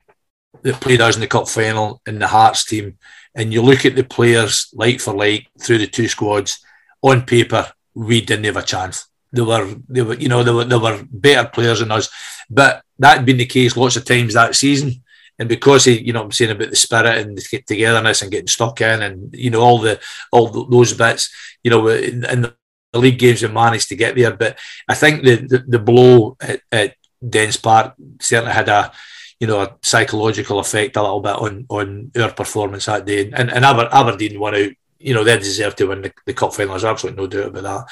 that 0.63 0.81
played 0.81 1.01
us 1.01 1.17
in 1.17 1.21
the 1.21 1.27
cup 1.27 1.49
final 1.49 2.01
and 2.07 2.21
the 2.21 2.27
Hearts 2.27 2.65
team, 2.65 2.99
and 3.35 3.53
you 3.53 3.63
look 3.63 3.85
at 3.85 3.97
the 3.97 4.05
players 4.05 4.69
like 4.73 5.01
for 5.01 5.15
like 5.15 5.47
through 5.61 5.79
the 5.79 5.87
two 5.87 6.09
squads, 6.09 6.65
on 7.03 7.23
paper 7.23 7.71
we 7.95 8.21
didn't 8.21 8.45
have 8.45 8.57
a 8.57 8.63
chance. 8.63 9.09
They 9.33 9.43
were, 9.43 9.75
they 9.89 10.03
were, 10.03 10.15
you 10.15 10.29
know, 10.29 10.43
they 10.43 10.53
were, 10.53 10.65
they 10.65 10.77
were 10.77 11.05
better 11.11 11.49
players 11.49 11.81
than 11.81 11.91
us. 11.91 12.09
But 12.49 12.83
that 12.99 13.19
had 13.19 13.27
been 13.27 13.39
the 13.39 13.47
case 13.47 13.77
lots 13.77 13.97
of 13.97 14.05
times 14.05 14.35
that 14.35 14.55
season. 14.55 15.03
And 15.39 15.49
because 15.49 15.85
he, 15.85 16.01
you 16.01 16.13
know, 16.13 16.23
I'm 16.23 16.33
saying 16.33 16.53
about 16.53 16.71
the 16.71 16.77
spirit 16.77 17.19
and 17.19 17.37
the 17.37 17.63
togetherness 17.67 18.23
and 18.23 18.31
getting 18.31 18.47
stuck 18.47 18.81
in, 18.81 19.03
and 19.03 19.35
you 19.35 19.51
know, 19.51 19.61
all 19.61 19.79
the 19.79 20.01
all 20.33 20.49
those 20.49 20.95
bits, 20.95 21.31
you 21.63 21.71
know, 21.71 21.89
in, 21.89 22.25
in 22.25 22.43
the 22.43 22.55
league 22.95 23.19
games 23.19 23.43
we 23.43 23.49
managed 23.49 23.89
to 23.89 23.97
get 23.97 24.15
there. 24.15 24.35
But 24.35 24.59
I 24.89 24.95
think 24.95 25.25
the 25.25 25.37
the, 25.37 25.59
the 25.67 25.79
blow 25.79 26.37
at, 26.41 26.61
at 26.73 26.95
Dens 27.29 27.57
Park 27.57 27.95
certainly 28.21 28.53
had 28.53 28.69
a 28.69 28.93
you 29.41 29.47
know, 29.47 29.61
a 29.61 29.77
psychological 29.83 30.59
effect 30.59 30.97
a 30.97 31.03
little 31.03 31.21
bit 31.21 31.37
on 31.37 31.67
on 31.69 32.11
our 32.19 32.33
performance 32.33 32.87
that 32.87 33.05
day. 33.05 33.31
And, 33.33 33.51
and 33.51 33.65
Aber, 33.65 33.89
Aberdeen 33.93 34.41
won 34.41 34.55
out. 34.55 34.71
You 34.99 35.15
know, 35.15 35.25
they 35.25 35.37
deserve 35.39 35.77
to 35.77 35.87
win 35.87 36.03
the, 36.03 36.13
the 36.25 36.33
cup 36.33 36.55
final. 36.55 36.73
There's 36.73 36.85
absolutely 36.85 37.23
no 37.23 37.27
doubt 37.27 37.49
about 37.49 37.63
that. 37.63 37.87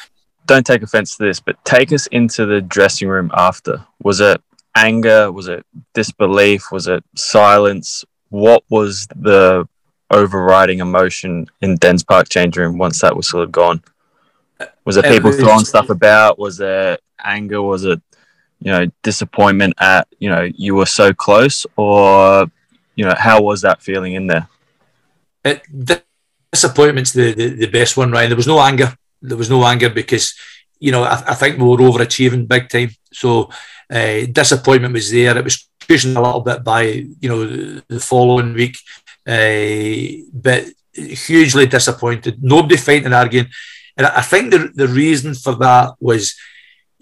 Don't 0.47 0.67
take 0.67 0.83
offence 0.83 1.17
to 1.17 1.25
this, 1.25 1.41
but 1.41 1.63
take 1.65 1.93
us 1.93 2.07
into 2.09 2.47
the 2.47 2.61
dressing 2.61 3.09
room 3.09 3.31
after. 3.35 3.85
Was 4.03 4.21
it 4.21 4.41
anger? 4.75 5.31
Was 5.31 5.49
it 5.49 5.67
disbelief? 5.93 6.73
Was 6.73 6.89
it 6.89 7.05
silence? 7.15 8.05
What 8.31 8.65
was 8.71 9.07
the 9.15 9.69
overriding 10.11 10.81
emotion 10.81 11.47
in 11.61 11.77
Dens 11.77 12.03
Park 12.03 12.29
change 12.29 12.57
room 12.57 12.79
once 12.79 13.01
that 13.01 13.17
was 13.17 13.29
sort 13.29 13.45
of 13.45 13.53
gone? 13.53 13.83
Was 14.85 14.97
it 14.97 15.05
people 15.05 15.33
throwing 15.33 15.65
stuff 15.65 15.91
about? 15.91 16.39
Was 16.39 16.57
there 16.57 16.99
anger? 17.23 17.61
Was 17.61 17.85
it 17.85 18.01
you 18.65 18.73
know 18.73 18.91
disappointment 19.03 19.75
at 19.79 20.09
you 20.19 20.31
know 20.31 20.49
you 20.57 20.75
were 20.75 20.87
so 21.01 21.13
close 21.13 21.67
or 21.77 22.47
you 22.97 23.05
know 23.05 23.15
how 23.17 23.43
was 23.43 23.61
that 23.61 23.83
feeling 23.83 24.15
in 24.15 24.27
there? 24.27 24.49
It, 25.45 25.63
disappointment's 26.51 27.13
the, 27.13 27.35
the, 27.35 27.49
the 27.63 27.67
best 27.67 27.97
one 27.97 28.11
ryan. 28.11 28.31
There 28.31 28.37
was 28.37 28.47
no 28.47 28.61
anger. 28.61 28.97
There 29.21 29.37
was 29.37 29.51
no 29.51 29.65
anger 29.67 29.91
because 29.91 30.35
you 30.81 30.93
know 30.93 31.03
i, 31.05 31.23
I 31.33 31.35
think 31.35 31.59
we 31.59 31.69
were 31.69 31.77
overachieving 31.77 32.49
big 32.49 32.69
time. 32.69 32.91
So 33.13 33.51
uh, 33.91 34.21
disappointment 34.33 34.95
was 34.95 35.11
there. 35.11 35.37
It 35.37 35.45
was 35.45 35.69
cushioned 35.87 36.17
a 36.17 36.23
little 36.23 36.41
bit 36.41 36.65
by 36.65 36.83
you 37.23 37.29
know 37.29 37.47
the, 37.47 37.85
the 37.89 38.01
following 38.01 38.55
week. 38.55 38.77
Uh, 39.27 40.25
but 40.33 40.65
hugely 40.95 41.67
disappointed. 41.67 42.43
Nobody 42.43 42.77
fighting 42.77 43.07
and 43.07 43.15
arguing. 43.15 43.49
And 43.97 44.07
I 44.07 44.23
think 44.23 44.51
the, 44.51 44.71
the 44.75 44.89
reason 44.89 45.35
for 45.35 45.55
that 45.57 45.95
was 46.01 46.35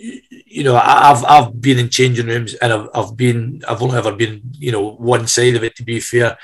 you 0.02 0.64
know, 0.64 0.76
I've 0.76 1.24
I've 1.24 1.60
been 1.60 1.78
in 1.78 1.88
changing 1.88 2.26
rooms 2.26 2.54
and 2.54 2.72
I've, 2.72 2.88
I've 2.94 3.16
been 3.16 3.62
I've 3.68 3.82
only 3.82 3.98
ever 3.98 4.12
been 4.12 4.42
you 4.52 4.72
know 4.72 4.90
one 4.92 5.26
side 5.26 5.54
of 5.54 5.62
it 5.64 5.76
to 5.76 5.84
be 5.84 6.00
fair, 6.00 6.36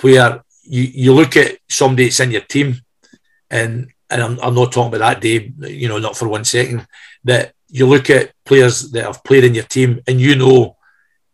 where 0.00 0.42
you, 0.62 0.82
you 0.82 1.14
look 1.14 1.36
at 1.36 1.58
somebody 1.68 2.04
that's 2.04 2.20
in 2.20 2.32
your 2.32 2.40
team, 2.42 2.76
and 3.50 3.92
and 4.10 4.22
I'm, 4.22 4.38
I'm 4.40 4.54
not 4.54 4.72
talking 4.72 4.94
about 4.94 4.98
that 4.98 5.20
day, 5.20 5.52
you 5.68 5.88
know, 5.88 5.98
not 5.98 6.16
for 6.16 6.28
one 6.28 6.44
second. 6.44 6.86
That 7.24 7.54
you 7.68 7.86
look 7.86 8.10
at 8.10 8.32
players 8.44 8.90
that 8.92 9.04
have 9.04 9.24
played 9.24 9.44
in 9.44 9.54
your 9.54 9.64
team, 9.64 10.00
and 10.06 10.20
you 10.20 10.36
know 10.36 10.76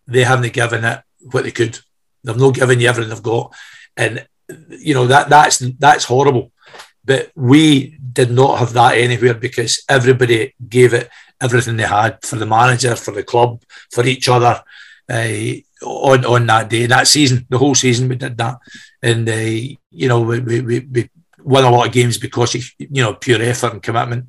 they 0.07 0.24
haven't 0.24 0.53
given 0.53 0.85
it 0.85 1.01
what 1.33 1.45
they 1.45 1.51
could. 1.51 1.78
They've 2.24 2.37
not 2.37 2.55
given 2.55 2.81
you 2.81 2.89
everything 2.89 3.11
they've 3.11 3.22
got, 3.22 3.55
and 3.97 4.26
you 4.68 4.95
know 4.95 5.07
that 5.07 5.31
that's 5.31 5.59
that's 5.59 6.05
horrible. 6.05 6.53
But 7.05 7.33
we 7.35 7.97
did 8.12 8.31
not 8.31 8.59
have 8.59 8.74
that 8.74 8.99
anywhere 8.99 9.35
because 9.35 9.83
everybody 9.89 10.55
gave 10.68 10.93
it 10.93 11.09
everything 11.41 11.76
they 11.76 11.84
had 11.84 12.22
for 12.22 12.36
the 12.36 12.47
manager, 12.47 12.95
for 12.97 13.12
the 13.12 13.22
club, 13.22 13.62
for 13.91 14.05
each 14.05 14.28
other 14.28 14.62
uh, 15.11 15.53
on 15.82 16.24
on 16.24 16.47
that 16.47 16.68
day, 16.68 16.86
that 16.86 17.09
season, 17.09 17.47
the 17.49 17.59
whole 17.59 17.74
season 17.74 18.09
we 18.09 18.16
did 18.16 18.36
that, 18.38 18.59
and 19.03 19.28
uh, 19.28 19.76
you 19.91 20.09
know 20.09 20.20
we, 20.20 20.41
we, 20.41 20.80
we 20.80 21.11
won 21.43 21.64
a 21.64 21.70
lot 21.70 21.86
of 21.86 21.93
games 21.93 22.18
because 22.18 22.55
of 22.55 22.62
you 22.78 23.03
know 23.03 23.14
pure 23.14 23.43
effort 23.43 23.72
and 23.72 23.82
commitment 23.82 24.26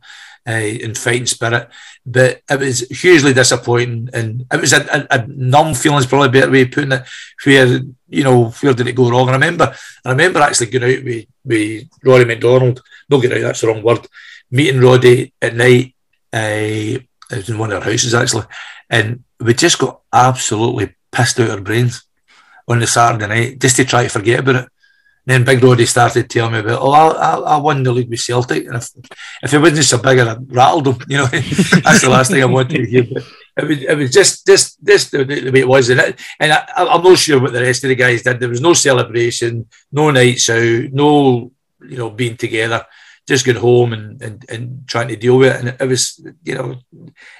uh, 0.47 0.51
and 0.51 0.97
fighting 0.97 1.25
spirit. 1.25 1.69
But 2.05 2.41
it 2.49 2.59
was 2.59 2.79
hugely 2.89 3.33
disappointing, 3.33 4.09
and 4.13 4.45
it 4.51 4.59
was 4.59 4.73
a, 4.73 5.07
a, 5.11 5.19
a 5.19 5.27
numb 5.27 5.73
feeling. 5.75 5.99
Is 5.99 6.07
probably 6.07 6.29
a 6.29 6.31
better 6.31 6.51
way 6.51 6.63
of 6.63 6.71
putting 6.71 6.93
it. 6.93 7.03
Where 7.43 7.79
you 8.09 8.23
know 8.23 8.49
where 8.49 8.73
did 8.73 8.87
it 8.87 8.95
go 8.95 9.09
wrong? 9.09 9.29
I 9.29 9.33
remember, 9.33 9.75
I 10.05 10.09
remember 10.09 10.39
actually 10.39 10.67
going 10.67 10.97
out 10.97 11.03
with 11.03 11.25
with 11.45 11.87
Roddy 12.03 12.25
McDonald. 12.25 12.81
Not 13.09 13.21
getting 13.21 13.43
out, 13.43 13.47
that's 13.47 13.61
the 13.61 13.67
wrong 13.67 13.83
word. 13.83 14.07
Meeting 14.49 14.81
Roddy 14.81 15.33
at 15.41 15.55
night 15.55 15.90
uh, 16.33 16.99
it 17.31 17.37
was 17.37 17.49
in 17.49 17.57
one 17.57 17.71
of 17.71 17.79
our 17.83 17.91
houses 17.91 18.13
actually, 18.13 18.45
and 18.89 19.23
we 19.39 19.53
just 19.53 19.79
got 19.79 20.01
absolutely 20.13 20.95
pissed 21.11 21.39
out 21.39 21.49
our 21.49 21.61
brains 21.61 22.03
on 22.67 22.79
the 22.79 22.87
Saturday 22.87 23.27
night 23.27 23.59
just 23.59 23.75
to 23.77 23.85
try 23.85 24.03
to 24.03 24.09
forget 24.09 24.39
about 24.39 24.55
it. 24.55 24.69
And 25.27 25.45
then 25.45 25.45
Big 25.45 25.63
Roddy 25.63 25.85
started 25.85 26.29
telling 26.29 26.53
me 26.53 26.59
about, 26.59 26.81
oh, 26.81 26.91
I, 26.91 27.35
I, 27.37 27.57
won 27.57 27.83
the 27.83 27.91
league 27.91 28.09
with 28.09 28.19
Celtic, 28.19 28.65
and 28.65 28.75
if 28.75 28.89
if 29.43 29.53
it 29.53 29.59
wasn't 29.59 29.85
so 29.85 29.99
big, 29.99 30.17
I'd 30.17 30.51
rattled 30.51 30.87
him. 30.87 30.97
You 31.07 31.17
know, 31.17 31.25
that's 31.27 32.01
the 32.01 32.09
last 32.09 32.31
thing 32.31 32.41
I 32.41 32.45
wanted 32.45 32.77
to 32.77 32.85
hear. 32.89 33.03
But 33.03 33.23
it 33.57 33.67
was, 33.67 33.81
it 33.83 33.97
was 33.97 34.11
just 34.11 34.45
the 35.11 35.51
way 35.53 35.59
it 35.59 35.67
was, 35.67 35.89
and, 35.89 35.99
it, 35.99 36.19
and 36.39 36.53
I, 36.53 36.65
I'm 36.75 37.03
not 37.03 37.19
sure 37.19 37.39
what 37.39 37.53
the 37.53 37.61
rest 37.61 37.83
of 37.83 37.89
the 37.89 37.95
guys 37.95 38.23
did. 38.23 38.39
There 38.39 38.49
was 38.49 38.61
no 38.61 38.73
celebration, 38.73 39.67
no 39.91 40.09
nights 40.09 40.49
out, 40.49 40.91
no 40.91 41.51
you 41.87 41.97
know 41.97 42.09
being 42.09 42.37
together 42.37 42.83
just 43.27 43.45
going 43.45 43.57
home 43.57 43.93
and, 43.93 44.21
and, 44.21 44.45
and 44.49 44.87
trying 44.87 45.07
to 45.07 45.15
deal 45.15 45.37
with 45.37 45.53
it. 45.53 45.59
And 45.59 45.75
it, 45.79 45.87
was, 45.87 46.25
you 46.43 46.55
know, 46.55 46.75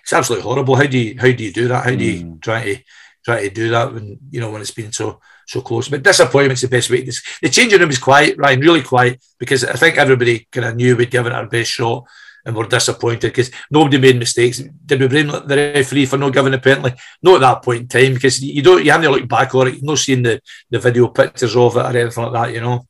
it's 0.02 0.14
absolutely 0.14 0.44
horrible. 0.44 0.76
How 0.76 0.86
do 0.86 0.98
you 0.98 1.16
how 1.20 1.32
do 1.32 1.44
you 1.44 1.52
do 1.52 1.68
that? 1.68 1.84
How 1.84 1.96
do 1.96 2.04
you 2.04 2.26
mm. 2.26 2.42
try 2.42 2.64
to 2.64 2.84
try 3.26 3.42
to 3.42 3.50
do 3.54 3.70
that 3.70 3.94
when 3.94 4.20
you 4.30 4.40
know 4.40 4.52
when 4.52 4.62
it's 4.62 4.72
been 4.72 4.92
so 4.92 5.20
so 5.48 5.62
close? 5.62 5.90
But 5.90 6.04
disappointment's 6.04 6.62
the 6.62 6.68
best 6.68 6.90
way. 6.90 7.04
To, 7.04 7.22
the 7.42 7.50
changing 7.50 7.80
room 7.80 7.90
is 7.90 8.00
quiet, 8.00 8.38
Ryan, 8.38 8.60
really 8.60 8.84
quiet, 8.84 9.24
because 9.40 9.64
I 9.64 9.74
think 9.74 9.98
everybody 9.98 10.48
kind 10.52 10.68
of 10.68 10.76
knew 10.76 10.96
we'd 10.96 11.12
given 11.12 11.32
it 11.32 11.36
our 11.36 11.48
best 11.48 11.72
shot. 11.72 12.06
And 12.44 12.56
we're 12.56 12.66
disappointed 12.66 13.28
because 13.28 13.52
nobody 13.70 14.00
made 14.00 14.18
mistakes. 14.18 14.64
Did 14.84 15.00
we 15.00 15.08
blame 15.08 15.28
the 15.28 15.72
referee 15.76 16.08
for 16.08 16.18
not 16.18 16.34
giving 16.34 16.56
a 16.56 16.58
penalty? 16.58 16.96
Not 17.22 17.36
at 17.36 17.42
that 17.42 17.64
point 17.64 17.82
in 17.82 17.88
time, 17.88 18.16
because 18.16 18.42
you 18.42 18.64
don't 18.64 18.84
you 18.84 18.90
haven't 18.90 19.12
looked 19.12 19.28
back 19.28 19.54
on 19.54 19.68
it. 19.68 19.76
You've 19.76 19.84
not 19.84 20.00
seen 20.00 20.24
the, 20.24 20.42
the 20.68 20.80
video 20.80 21.10
pictures 21.10 21.56
of 21.56 21.78
it 21.78 21.82
or 21.82 21.96
anything 21.96 22.24
like 22.24 22.34
that, 22.34 22.54
you 22.56 22.62
know. 22.62 22.88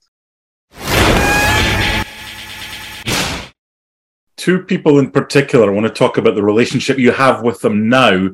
Two 4.42 4.64
people 4.64 4.98
in 4.98 5.12
particular 5.12 5.70
I 5.70 5.74
want 5.74 5.86
to 5.86 5.94
talk 5.94 6.18
about 6.18 6.34
the 6.34 6.44
relationship 6.44 6.98
you 6.98 7.12
have 7.12 7.44
with 7.44 7.62
them 7.62 7.90
now. 7.90 8.30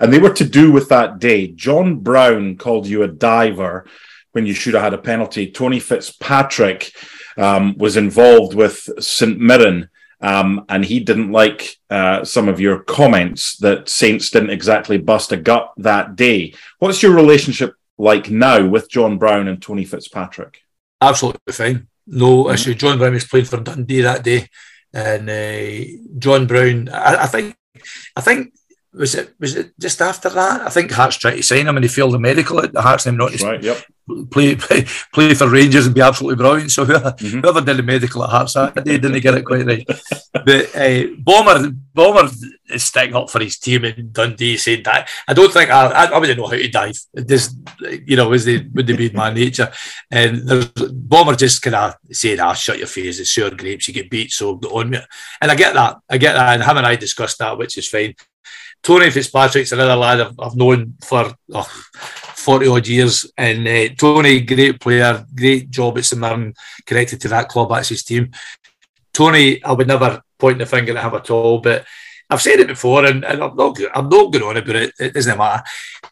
And 0.00 0.10
they 0.10 0.18
were 0.18 0.32
to 0.32 0.44
do 0.44 0.72
with 0.72 0.88
that 0.88 1.18
day. 1.18 1.48
John 1.48 1.96
Brown 1.96 2.56
called 2.56 2.86
you 2.86 3.02
a 3.02 3.08
diver 3.08 3.84
when 4.32 4.46
you 4.46 4.54
should 4.54 4.72
have 4.72 4.84
had 4.84 4.94
a 4.94 4.98
penalty. 4.98 5.50
Tony 5.50 5.78
Fitzpatrick 5.78 6.92
um, 7.36 7.76
was 7.76 7.98
involved 7.98 8.54
with 8.54 8.88
St 9.00 9.38
Mirren. 9.38 9.90
Um, 10.22 10.64
and 10.70 10.82
he 10.82 11.00
didn't 11.00 11.30
like 11.30 11.76
uh, 11.90 12.24
some 12.24 12.48
of 12.48 12.58
your 12.58 12.80
comments 12.80 13.58
that 13.58 13.88
Saints 13.90 14.30
didn't 14.30 14.50
exactly 14.50 14.96
bust 14.96 15.32
a 15.32 15.36
gut 15.36 15.72
that 15.76 16.16
day. 16.16 16.54
What's 16.78 17.02
your 17.02 17.14
relationship 17.14 17.74
like 17.98 18.30
now 18.30 18.66
with 18.66 18.90
John 18.90 19.18
Brown 19.18 19.46
and 19.46 19.60
Tony 19.60 19.84
Fitzpatrick? 19.84 20.62
Absolutely 21.02 21.52
fine. 21.52 21.88
No 22.06 22.44
mm-hmm. 22.44 22.54
issue. 22.54 22.74
John 22.74 22.98
Brown 22.98 23.12
was 23.12 23.24
playing 23.24 23.46
for 23.46 23.60
Dundee 23.60 24.02
that 24.02 24.24
day, 24.24 24.48
and 24.92 25.28
uh, 25.30 25.84
John 26.18 26.46
Brown. 26.46 26.88
I, 26.88 27.24
I 27.24 27.26
think. 27.26 27.56
I 28.16 28.20
think 28.20 28.52
was 28.92 29.14
it 29.14 29.34
was 29.38 29.54
it 29.54 29.72
just 29.78 30.02
after 30.02 30.28
that? 30.30 30.62
I 30.62 30.70
think 30.70 30.90
Hearts 30.90 31.16
tried 31.16 31.36
to 31.36 31.42
sign 31.42 31.68
him 31.68 31.76
and 31.76 31.84
he 31.84 31.88
failed 31.88 32.12
the 32.12 32.18
medical 32.18 32.60
at 32.60 32.72
the 32.72 32.82
Hearts 32.82 33.06
name 33.06 33.16
not 33.16 33.38
right, 33.40 33.62
yep. 33.62 33.84
play, 34.32 34.56
play 34.56 34.84
play 35.12 35.34
for 35.34 35.48
Rangers 35.48 35.86
and 35.86 35.94
be 35.94 36.00
absolutely 36.00 36.36
brilliant. 36.36 36.72
So 36.72 36.84
whoever, 36.84 37.12
mm-hmm. 37.12 37.40
whoever 37.40 37.60
did 37.60 37.76
the 37.76 37.82
medical 37.84 38.24
at 38.24 38.30
Hearts 38.30 38.54
that 38.54 38.74
day 38.84 38.98
didn't 38.98 39.20
get 39.20 39.34
it 39.34 39.44
quite 39.44 39.64
right. 39.64 39.86
but 40.32 40.76
uh, 40.76 41.02
Bomber 41.18 41.70
Bomber 41.94 42.30
is 42.68 42.84
sticking 42.84 43.14
up 43.14 43.30
for 43.30 43.40
his 43.40 43.58
team 43.58 43.84
in 43.84 44.10
Dundee, 44.10 44.56
saying 44.56 44.82
that 44.84 45.08
I 45.28 45.34
don't 45.34 45.52
think 45.52 45.70
I, 45.70 45.86
I, 45.86 46.04
I 46.06 46.18
wouldn't 46.18 46.38
know 46.38 46.46
how 46.46 46.56
to 46.56 46.68
dive. 46.68 46.98
This 47.14 47.54
you 48.04 48.16
know 48.16 48.32
is 48.32 48.44
the 48.44 48.66
would 48.74 48.88
they 48.88 48.96
be 48.96 49.10
my 49.10 49.32
nature? 49.32 49.70
And 50.10 50.48
there's 50.48 50.66
Bomber 50.66 51.36
just 51.36 51.62
kind 51.62 51.76
of 51.76 51.94
saying, 52.10 52.40
"Ah, 52.40 52.54
shut 52.54 52.78
your 52.78 52.88
face, 52.88 53.20
it's 53.20 53.32
sour 53.32 53.50
grapes, 53.50 53.86
you 53.86 53.94
get 53.94 54.10
beat, 54.10 54.32
so 54.32 54.56
on 54.72 54.90
me." 54.90 54.98
And 55.40 55.52
I 55.52 55.54
get 55.54 55.74
that, 55.74 55.98
I 56.08 56.18
get 56.18 56.32
that, 56.32 56.54
and 56.54 56.62
him 56.64 56.76
and 56.76 56.86
I 56.86 56.96
discussed 56.96 57.38
that, 57.38 57.56
which 57.56 57.78
is 57.78 57.88
fine. 57.88 58.16
Tony 58.82 59.10
Fitzpatrick's 59.10 59.72
another 59.72 59.96
lad 59.96 60.20
I've, 60.20 60.40
I've 60.40 60.56
known 60.56 60.94
for 61.02 61.34
oh, 61.52 61.82
40 62.40 62.68
odd 62.68 62.86
years. 62.86 63.30
And 63.36 63.66
uh, 63.66 63.94
Tony, 63.96 64.40
great 64.40 64.80
player, 64.80 65.24
great 65.34 65.70
job 65.70 65.98
at 65.98 66.04
St 66.04 66.20
Mirren, 66.20 66.54
connected 66.86 67.20
to 67.22 67.28
that 67.28 67.48
club, 67.48 67.70
that's 67.70 67.90
his 67.90 68.02
team. 68.02 68.30
Tony, 69.12 69.62
I 69.62 69.72
would 69.72 69.88
never 69.88 70.22
point 70.38 70.58
the 70.58 70.66
finger 70.66 70.96
at 70.96 71.04
him 71.04 71.14
at 71.14 71.30
all, 71.30 71.58
but 71.58 71.84
I've 72.30 72.40
said 72.40 72.60
it 72.60 72.68
before, 72.68 73.04
and, 73.06 73.24
and 73.24 73.42
I'm 73.42 73.56
not 73.56 73.76
I'm 73.92 74.08
not 74.08 74.32
going 74.32 74.44
on 74.44 74.56
about 74.56 74.76
it. 74.76 74.94
It 75.00 75.14
doesn't 75.14 75.36
matter. 75.36 75.64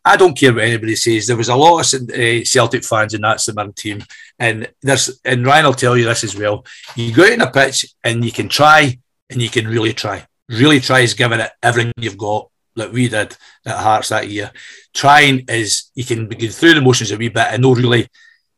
I 0.04 0.16
don't 0.16 0.36
care 0.36 0.52
what 0.52 0.64
anybody 0.64 0.96
says. 0.96 1.28
There 1.28 1.36
was 1.36 1.48
a 1.48 1.54
lot 1.54 1.94
of 1.94 2.10
uh, 2.10 2.44
Celtic 2.44 2.84
fans 2.84 3.14
in 3.14 3.20
that 3.20 3.40
St 3.40 3.54
Mirren 3.56 3.72
team, 3.72 4.02
and 4.36 4.68
there's 4.82 5.20
and 5.24 5.46
Ryan 5.46 5.66
will 5.66 5.74
tell 5.74 5.96
you 5.96 6.04
this 6.04 6.24
as 6.24 6.36
well. 6.36 6.66
You 6.96 7.14
go 7.14 7.22
out 7.22 7.32
in 7.32 7.40
a 7.40 7.50
pitch 7.50 7.86
and 8.02 8.24
you 8.24 8.32
can 8.32 8.48
try, 8.48 8.98
and 9.30 9.40
you 9.40 9.48
can 9.48 9.68
really 9.68 9.92
try, 9.92 10.26
really 10.48 10.80
try 10.80 11.00
is 11.00 11.14
giving 11.14 11.38
it 11.38 11.52
everything 11.62 11.92
you've 11.96 12.18
got, 12.18 12.50
like 12.78 12.92
we 12.92 13.08
did 13.08 13.36
at 13.66 13.76
Hearts 13.76 14.08
that 14.08 14.28
year. 14.28 14.50
Trying 14.94 15.44
is 15.48 15.90
you 15.94 16.04
can 16.04 16.28
go 16.28 16.48
through 16.48 16.74
the 16.74 16.80
motions 16.80 17.10
a 17.10 17.16
wee 17.16 17.28
bit 17.28 17.48
and 17.50 17.62
not 17.62 17.76
really, 17.76 18.08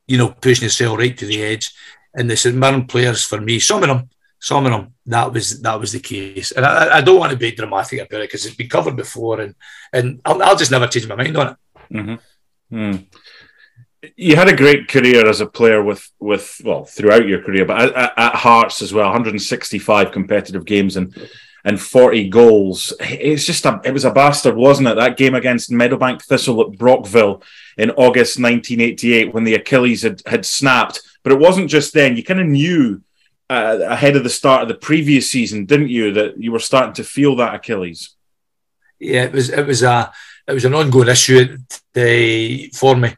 you 0.07 0.19
know, 0.19 0.31
pushing 0.31 0.65
yourself 0.65 0.99
right 0.99 1.17
to 1.17 1.27
the 1.27 1.43
edge. 1.43 1.73
And 2.15 2.29
the 2.29 2.37
St 2.37 2.57
Mirren 2.57 2.87
players, 2.87 3.25
for 3.25 3.41
me, 3.41 3.59
some 3.59 3.83
of 3.83 3.89
them, 3.89 4.11
some 4.39 4.67
of 4.67 4.73
them, 4.73 4.95
that 5.07 5.33
was 5.33 5.61
that 5.63 5.81
was 5.81 5.93
the 5.93 6.01
case. 6.01 6.53
And 6.53 6.65
I, 6.65 6.99
I 6.99 7.01
don't 7.01 7.19
want 7.19 7.33
to 7.33 7.39
be 7.39 7.53
dramatic 7.53 8.01
about 8.01 8.21
it 8.21 8.29
because 8.29 8.47
it's 8.47 8.57
been 8.57 8.69
covered 8.69 8.97
before, 8.97 9.41
and 9.41 9.55
and 9.93 10.21
I'll, 10.25 10.43
I'll 10.43 10.57
just 10.57 10.71
never 10.71 10.87
change 10.87 11.09
my 11.09 11.17
mind 11.17 11.37
on 11.37 11.49
it. 11.49 11.57
Mm-hmm. 11.95 12.77
Mm. 12.77 13.07
You 14.17 14.35
had 14.35 14.49
a 14.49 14.57
great 14.57 14.89
career 14.89 15.29
as 15.29 15.41
a 15.41 15.47
player 15.47 15.83
with 15.83 16.09
with 16.19 16.61
well 16.65 16.85
throughout 16.85 17.29
your 17.29 17.43
career, 17.43 17.65
but 17.65 17.95
at, 17.97 18.13
at 18.17 18.35
Hearts 18.35 18.83
as 18.83 18.93
well. 18.93 19.07
165 19.07 20.11
competitive 20.11 20.65
games 20.65 20.97
and 20.97 21.15
and 21.65 21.81
40 21.81 22.29
goals. 22.29 22.93
It's 23.01 23.45
just 23.45 23.67
a, 23.67 23.81
it 23.85 23.93
was 23.93 24.05
a 24.05 24.11
bastard, 24.11 24.57
wasn't 24.57 24.89
it? 24.89 24.97
That 24.97 25.17
game 25.17 25.35
against 25.35 25.71
Meadowbank 25.71 26.23
Thistle 26.23 26.61
at 26.63 26.79
Brockville 26.79 27.43
in 27.77 27.91
August 27.91 28.41
1988 28.41 29.35
when 29.35 29.45
the 29.45 29.55
Achilles 29.55 30.03
had, 30.03 30.23
had 30.27 30.47
snapped. 30.47 31.01
But 31.23 31.33
it 31.33 31.39
wasn't 31.39 31.71
just 31.71 31.93
then. 31.93 32.17
You 32.17 32.25
kind 32.25 32.41
of 32.41 32.47
knew 32.47 33.03
uh, 33.51 33.79
ahead 33.83 34.17
of 34.17 34.25
the 34.25 34.31
start 34.31 34.63
of 34.63 34.69
the 34.69 34.75
previous 34.75 35.31
season, 35.31 35.67
didn't 35.67 35.89
you, 35.89 36.13
that 36.13 36.41
you 36.41 36.53
were 36.53 36.59
starting 36.59 36.95
to 36.95 37.05
feel 37.05 37.37
that 37.37 37.55
Achilles? 37.55 38.15
Yeah, 38.99 39.25
it 39.25 39.33
was 39.33 39.49
it 39.51 39.67
was 39.67 39.83
a 39.83 40.13
it 40.47 40.53
was 40.53 40.65
an 40.65 40.75
ongoing 40.75 41.09
issue 41.09 41.57
uh, 41.97 42.77
for 42.77 42.97
me. 42.97 43.15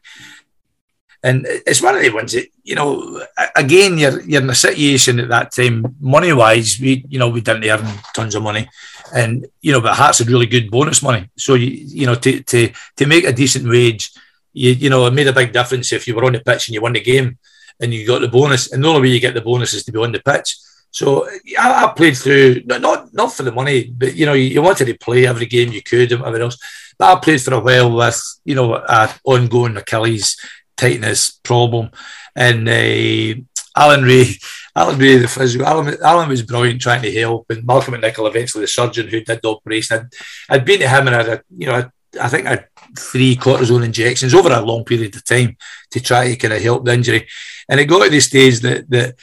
And 1.25 1.45
it's 1.47 1.81
one 1.81 1.95
of 1.95 2.01
the 2.01 2.09
ones 2.09 2.33
that, 2.33 2.47
you 2.63 2.75
know, 2.75 3.25
again, 3.55 3.97
you're, 3.97 4.21
you're 4.23 4.41
in 4.41 4.49
a 4.49 4.55
situation 4.55 5.21
at 5.21 5.29
that 5.29 5.53
time, 5.53 5.95
money 6.01 6.33
wise, 6.33 6.77
we, 6.81 7.05
you 7.07 7.17
know, 7.17 7.29
we 7.29 7.39
didn't 7.39 7.63
earn 7.63 7.87
tons 8.13 8.35
of 8.35 8.43
money. 8.43 8.67
And, 9.15 9.47
you 9.61 9.71
know, 9.71 9.79
but 9.79 9.95
Hearts 9.95 10.19
had 10.19 10.27
really 10.27 10.47
good 10.47 10.69
bonus 10.69 11.01
money. 11.01 11.29
So, 11.37 11.53
you, 11.53 11.67
you 11.69 12.05
know, 12.05 12.15
to, 12.15 12.43
to, 12.43 12.73
to 12.97 13.05
make 13.05 13.23
a 13.23 13.31
decent 13.31 13.69
wage, 13.69 14.11
you, 14.51 14.71
you 14.71 14.89
know, 14.89 15.07
it 15.07 15.13
made 15.13 15.27
a 15.27 15.33
big 15.33 15.53
difference 15.53 15.93
if 15.93 16.07
you 16.07 16.13
were 16.13 16.25
on 16.25 16.33
the 16.33 16.41
pitch 16.41 16.67
and 16.67 16.75
you 16.75 16.81
won 16.81 16.93
the 16.93 16.99
game 16.99 17.37
and 17.79 17.93
you 17.93 18.05
got 18.05 18.19
the 18.19 18.27
bonus. 18.27 18.73
And 18.73 18.83
the 18.83 18.89
only 18.89 19.01
way 19.01 19.07
you 19.07 19.21
get 19.21 19.33
the 19.33 19.41
bonus 19.41 19.73
is 19.73 19.85
to 19.85 19.93
be 19.93 19.99
on 19.99 20.11
the 20.11 20.19
pitch. 20.19 20.57
So 20.91 21.25
I, 21.57 21.85
I 21.85 21.93
played 21.95 22.17
through, 22.17 22.63
not 22.65 23.13
not 23.13 23.33
for 23.33 23.43
the 23.43 23.51
money, 23.51 23.85
but, 23.85 24.13
you 24.13 24.25
know, 24.25 24.33
you, 24.33 24.43
you 24.43 24.61
wanted 24.61 24.85
to 24.85 24.97
play 24.97 25.25
every 25.25 25.45
game 25.45 25.71
you 25.71 25.81
could 25.81 26.11
and 26.11 26.21
whatever 26.21 26.43
else. 26.43 26.57
But 26.99 27.17
I 27.17 27.19
played 27.21 27.41
for 27.41 27.53
a 27.53 27.59
while 27.59 27.95
with, 27.95 28.21
you 28.43 28.55
know, 28.55 28.75
an 28.75 29.09
ongoing 29.23 29.77
Achilles 29.77 30.37
tightness 30.77 31.39
problem. 31.43 31.89
And 32.35 32.67
uh, 32.67 33.41
Alan 33.75 34.03
Rae, 34.03 34.35
Alan 34.75 34.99
Rae, 34.99 35.17
the 35.17 35.27
physio, 35.27 35.63
Alan, 35.65 35.95
Alan 36.03 36.29
was 36.29 36.41
brilliant 36.41 36.81
trying 36.81 37.01
to 37.01 37.11
help. 37.11 37.45
And 37.49 37.65
Malcolm 37.65 37.93
Macnicol, 37.93 38.27
eventually 38.27 38.63
the 38.63 38.67
surgeon 38.67 39.07
who 39.07 39.21
did 39.21 39.39
the 39.41 39.49
operation, 39.49 39.97
I'd, 39.97 40.55
I'd 40.55 40.65
been 40.65 40.79
to 40.79 40.87
him 40.87 41.07
and 41.07 41.15
I 41.15 41.23
had, 41.23 41.43
you 41.55 41.67
know, 41.67 41.89
I 42.21 42.29
think 42.29 42.45
I 42.45 42.51
had 42.51 42.67
three 42.97 43.35
cortisone 43.35 43.85
injections 43.85 44.33
over 44.33 44.51
a 44.51 44.61
long 44.61 44.83
period 44.83 45.15
of 45.15 45.25
time 45.25 45.57
to 45.91 45.99
try 45.99 46.29
to 46.29 46.35
kind 46.35 46.53
of 46.53 46.61
help 46.61 46.85
the 46.85 46.93
injury. 46.93 47.27
And 47.67 47.79
it 47.79 47.85
got 47.85 48.03
to 48.03 48.09
the 48.09 48.19
stage 48.19 48.59
that 48.59 48.89
that 48.89 49.15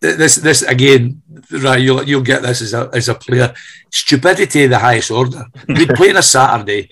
this 0.00 0.36
this 0.36 0.62
again, 0.62 1.22
right? 1.50 1.80
You'll 1.80 2.02
you'll 2.02 2.22
get 2.22 2.42
this 2.42 2.62
as 2.62 2.74
a 2.74 2.90
as 2.92 3.08
a 3.08 3.14
player. 3.14 3.54
Stupidity 3.90 4.64
of 4.64 4.70
the 4.70 4.78
highest 4.78 5.10
order. 5.10 5.44
We'd 5.68 5.88
play 5.90 6.10
on 6.10 6.16
a 6.16 6.22
Saturday 6.22 6.90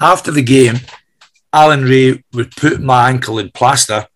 after 0.00 0.30
the 0.30 0.42
game. 0.42 0.76
Alan 1.52 1.84
Rae 1.84 2.22
would 2.32 2.54
put 2.56 2.80
my 2.80 3.08
ankle 3.08 3.38
in 3.38 3.50
plaster, 3.50 4.06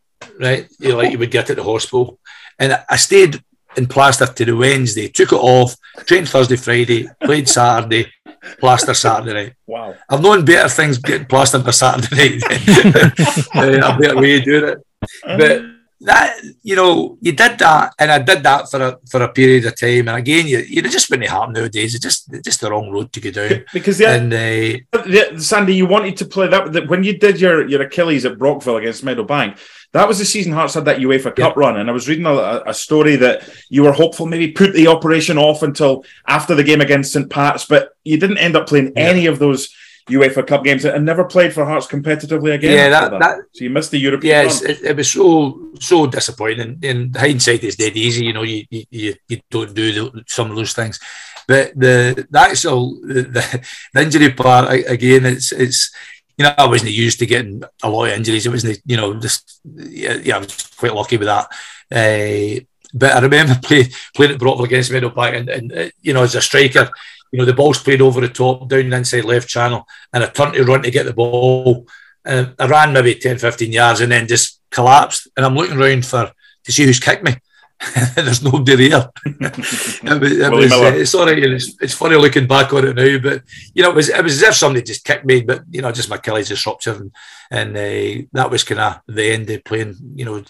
right? 0.40 0.68
Like 0.80 1.12
you 1.12 1.18
would 1.18 1.30
get 1.30 1.50
at 1.50 1.56
the 1.56 1.62
hospital. 1.62 2.18
And 2.58 2.82
I 2.88 2.96
stayed 2.96 3.42
in 3.76 3.86
plaster 3.86 4.26
to 4.26 4.44
the 4.44 4.56
Wednesday, 4.56 5.08
took 5.08 5.32
it 5.32 5.36
off, 5.36 5.76
trained 6.06 6.28
Thursday, 6.28 6.56
Friday, 6.56 7.08
played 7.22 7.48
Saturday, 7.48 8.10
plaster 8.58 8.94
Saturday 8.94 9.34
night. 9.34 9.54
Wow. 9.66 9.94
I've 10.08 10.22
known 10.22 10.44
better 10.44 10.68
things 10.68 10.98
getting 10.98 11.26
plastered 11.26 11.64
for 11.64 11.72
Saturday 11.72 12.38
night. 12.38 12.68
a 13.54 13.98
better 13.98 14.16
way 14.16 14.38
of 14.38 14.44
doing 14.44 14.64
it. 14.64 14.86
But 15.24 15.75
that 16.00 16.38
you 16.62 16.76
know 16.76 17.16
you 17.22 17.32
did 17.32 17.58
that 17.58 17.94
and 17.98 18.10
I 18.10 18.18
did 18.18 18.42
that 18.42 18.70
for 18.70 18.80
a 18.82 18.98
for 19.10 19.22
a 19.22 19.32
period 19.32 19.64
of 19.64 19.78
time 19.80 20.08
and 20.08 20.18
again 20.18 20.46
you 20.46 20.58
you 20.58 20.82
just 20.82 21.08
wouldn't 21.08 21.28
happen 21.28 21.54
nowadays 21.54 21.94
it's 21.94 22.02
just 22.02 22.32
it's 22.32 22.44
just 22.44 22.60
the 22.60 22.70
wrong 22.70 22.90
road 22.90 23.12
to 23.12 23.20
go 23.20 23.30
down 23.30 23.64
because 23.72 23.98
yeah 23.98 24.14
and 24.14 24.32
uh, 24.34 25.38
Sandy 25.38 25.74
you 25.74 25.86
wanted 25.86 26.16
to 26.18 26.26
play 26.26 26.48
that, 26.48 26.72
that 26.74 26.88
when 26.88 27.02
you 27.02 27.18
did 27.18 27.40
your 27.40 27.66
your 27.66 27.82
Achilles 27.82 28.26
at 28.26 28.36
Brockville 28.36 28.76
against 28.76 29.04
Meadowbank 29.06 29.58
that 29.92 30.06
was 30.06 30.18
the 30.18 30.26
season 30.26 30.52
Hearts 30.52 30.74
had 30.74 30.84
that 30.84 30.98
UEFA 30.98 31.34
Cup 31.34 31.56
yeah. 31.56 31.60
run 31.60 31.78
and 31.78 31.88
I 31.88 31.92
was 31.92 32.08
reading 32.08 32.26
a, 32.26 32.62
a, 32.66 32.74
story 32.74 33.16
that 33.16 33.48
you 33.70 33.82
were 33.82 33.92
hopeful 33.92 34.26
maybe 34.26 34.52
put 34.52 34.74
the 34.74 34.88
operation 34.88 35.38
off 35.38 35.62
until 35.62 36.04
after 36.26 36.54
the 36.54 36.64
game 36.64 36.82
against 36.82 37.12
St 37.12 37.30
Pat's 37.30 37.64
but 37.64 37.96
you 38.04 38.18
didn't 38.18 38.38
end 38.38 38.54
up 38.54 38.66
playing 38.66 38.92
yeah. 38.94 39.04
any 39.04 39.26
of 39.26 39.38
those 39.38 39.74
UEFA 40.08 40.46
Cup 40.46 40.62
games 40.62 40.84
and 40.84 41.04
never 41.04 41.24
played 41.24 41.52
for 41.52 41.64
Hearts 41.64 41.86
competitively 41.86 42.54
again. 42.54 42.72
Yeah, 42.72 42.88
that, 42.90 43.10
that. 43.10 43.20
that, 43.20 43.38
so 43.52 43.64
you 43.64 43.70
missed 43.70 43.90
the 43.90 43.98
European. 43.98 44.44
Yes, 44.44 44.62
it, 44.62 44.82
it, 44.82 44.96
was 44.96 45.10
so 45.10 45.70
so 45.80 46.06
disappointing. 46.06 46.78
In 46.82 47.12
hindsight, 47.12 47.64
it's 47.64 47.76
dead 47.76 47.96
easy. 47.96 48.26
You 48.26 48.32
know, 48.32 48.42
you 48.42 48.64
you, 48.70 49.14
you 49.28 49.40
don't 49.50 49.74
do 49.74 49.92
the, 49.92 50.24
some 50.26 50.50
of 50.50 50.56
those 50.56 50.74
things, 50.74 51.00
but 51.48 51.72
the 51.74 52.26
the 52.30 52.38
actual 52.38 53.00
the, 53.00 53.62
the 53.92 54.00
injury 54.00 54.32
part 54.32 54.72
again, 54.72 55.26
it's 55.26 55.50
it's 55.52 55.90
you 56.38 56.44
know, 56.44 56.54
I 56.56 56.66
wasn't 56.66 56.92
used 56.92 57.18
to 57.20 57.26
getting 57.26 57.62
a 57.82 57.88
lot 57.88 58.06
of 58.06 58.12
injuries. 58.12 58.46
It 58.46 58.50
wasn't, 58.50 58.80
you 58.84 58.96
know, 58.96 59.14
just 59.18 59.60
yeah, 59.64 60.14
yeah 60.22 60.36
I 60.36 60.38
was 60.40 60.70
quite 60.76 60.94
lucky 60.94 61.16
with 61.16 61.28
that. 61.28 61.48
Uh, 61.90 62.60
but 62.92 63.12
I 63.12 63.20
remember 63.20 63.58
play, 63.62 63.88
playing 64.14 64.32
at 64.32 64.38
Brockville 64.38 64.66
against 64.66 64.92
Meadowbank, 64.92 65.36
and, 65.36 65.48
and 65.48 65.72
uh, 65.72 65.88
you 66.02 66.12
know, 66.12 66.22
as 66.22 66.34
a 66.34 66.42
striker, 66.42 66.90
you 67.32 67.38
know, 67.38 67.44
the 67.44 67.52
ball's 67.52 67.82
played 67.82 68.00
over 68.00 68.20
the 68.20 68.28
top, 68.28 68.68
down 68.68 68.90
the 68.90 68.96
inside 68.96 69.24
left 69.24 69.48
channel, 69.48 69.86
and 70.12 70.24
I 70.24 70.28
turned 70.28 70.54
to 70.54 70.64
run 70.64 70.82
to 70.82 70.90
get 70.90 71.06
the 71.06 71.12
ball. 71.12 71.86
And 72.24 72.54
I 72.58 72.66
ran 72.66 72.92
maybe 72.92 73.14
10, 73.14 73.38
15 73.38 73.72
yards 73.72 74.00
and 74.00 74.10
then 74.10 74.26
just 74.26 74.60
collapsed. 74.70 75.28
And 75.36 75.46
I'm 75.46 75.54
looking 75.54 75.80
around 75.80 76.04
for 76.04 76.32
to 76.64 76.72
see 76.72 76.84
who's 76.84 76.98
kicked 76.98 77.22
me. 77.22 77.36
There's 78.14 78.42
nobody 78.42 78.88
there. 78.88 79.10
it 79.26 80.20
was, 80.20 80.32
it 80.32 80.52
was 80.52 80.72
uh, 80.72 80.92
it's 80.94 81.14
all 81.14 81.26
right. 81.26 81.38
It's, 81.38 81.76
it's 81.80 81.94
funny 81.94 82.16
looking 82.16 82.46
back 82.46 82.72
on 82.72 82.86
it 82.86 82.96
now, 82.96 83.18
but 83.18 83.42
you 83.74 83.82
know, 83.82 83.90
it 83.90 83.96
was, 83.96 84.08
it 84.08 84.24
was 84.24 84.42
as 84.42 84.48
if 84.48 84.54
somebody 84.54 84.82
just 84.82 85.04
kicked 85.04 85.26
me, 85.26 85.42
but 85.42 85.62
you 85.70 85.82
know, 85.82 85.92
just 85.92 86.08
my 86.08 86.16
Achilles 86.16 86.48
just 86.48 86.64
ruptured, 86.64 87.00
and, 87.00 87.12
and 87.50 87.76
uh, 87.76 88.26
that 88.32 88.50
was 88.50 88.64
kind 88.64 88.80
of 88.80 89.00
the 89.06 89.30
end 89.30 89.50
of 89.50 89.62
playing. 89.62 89.94
You 90.14 90.24
know, 90.24 90.44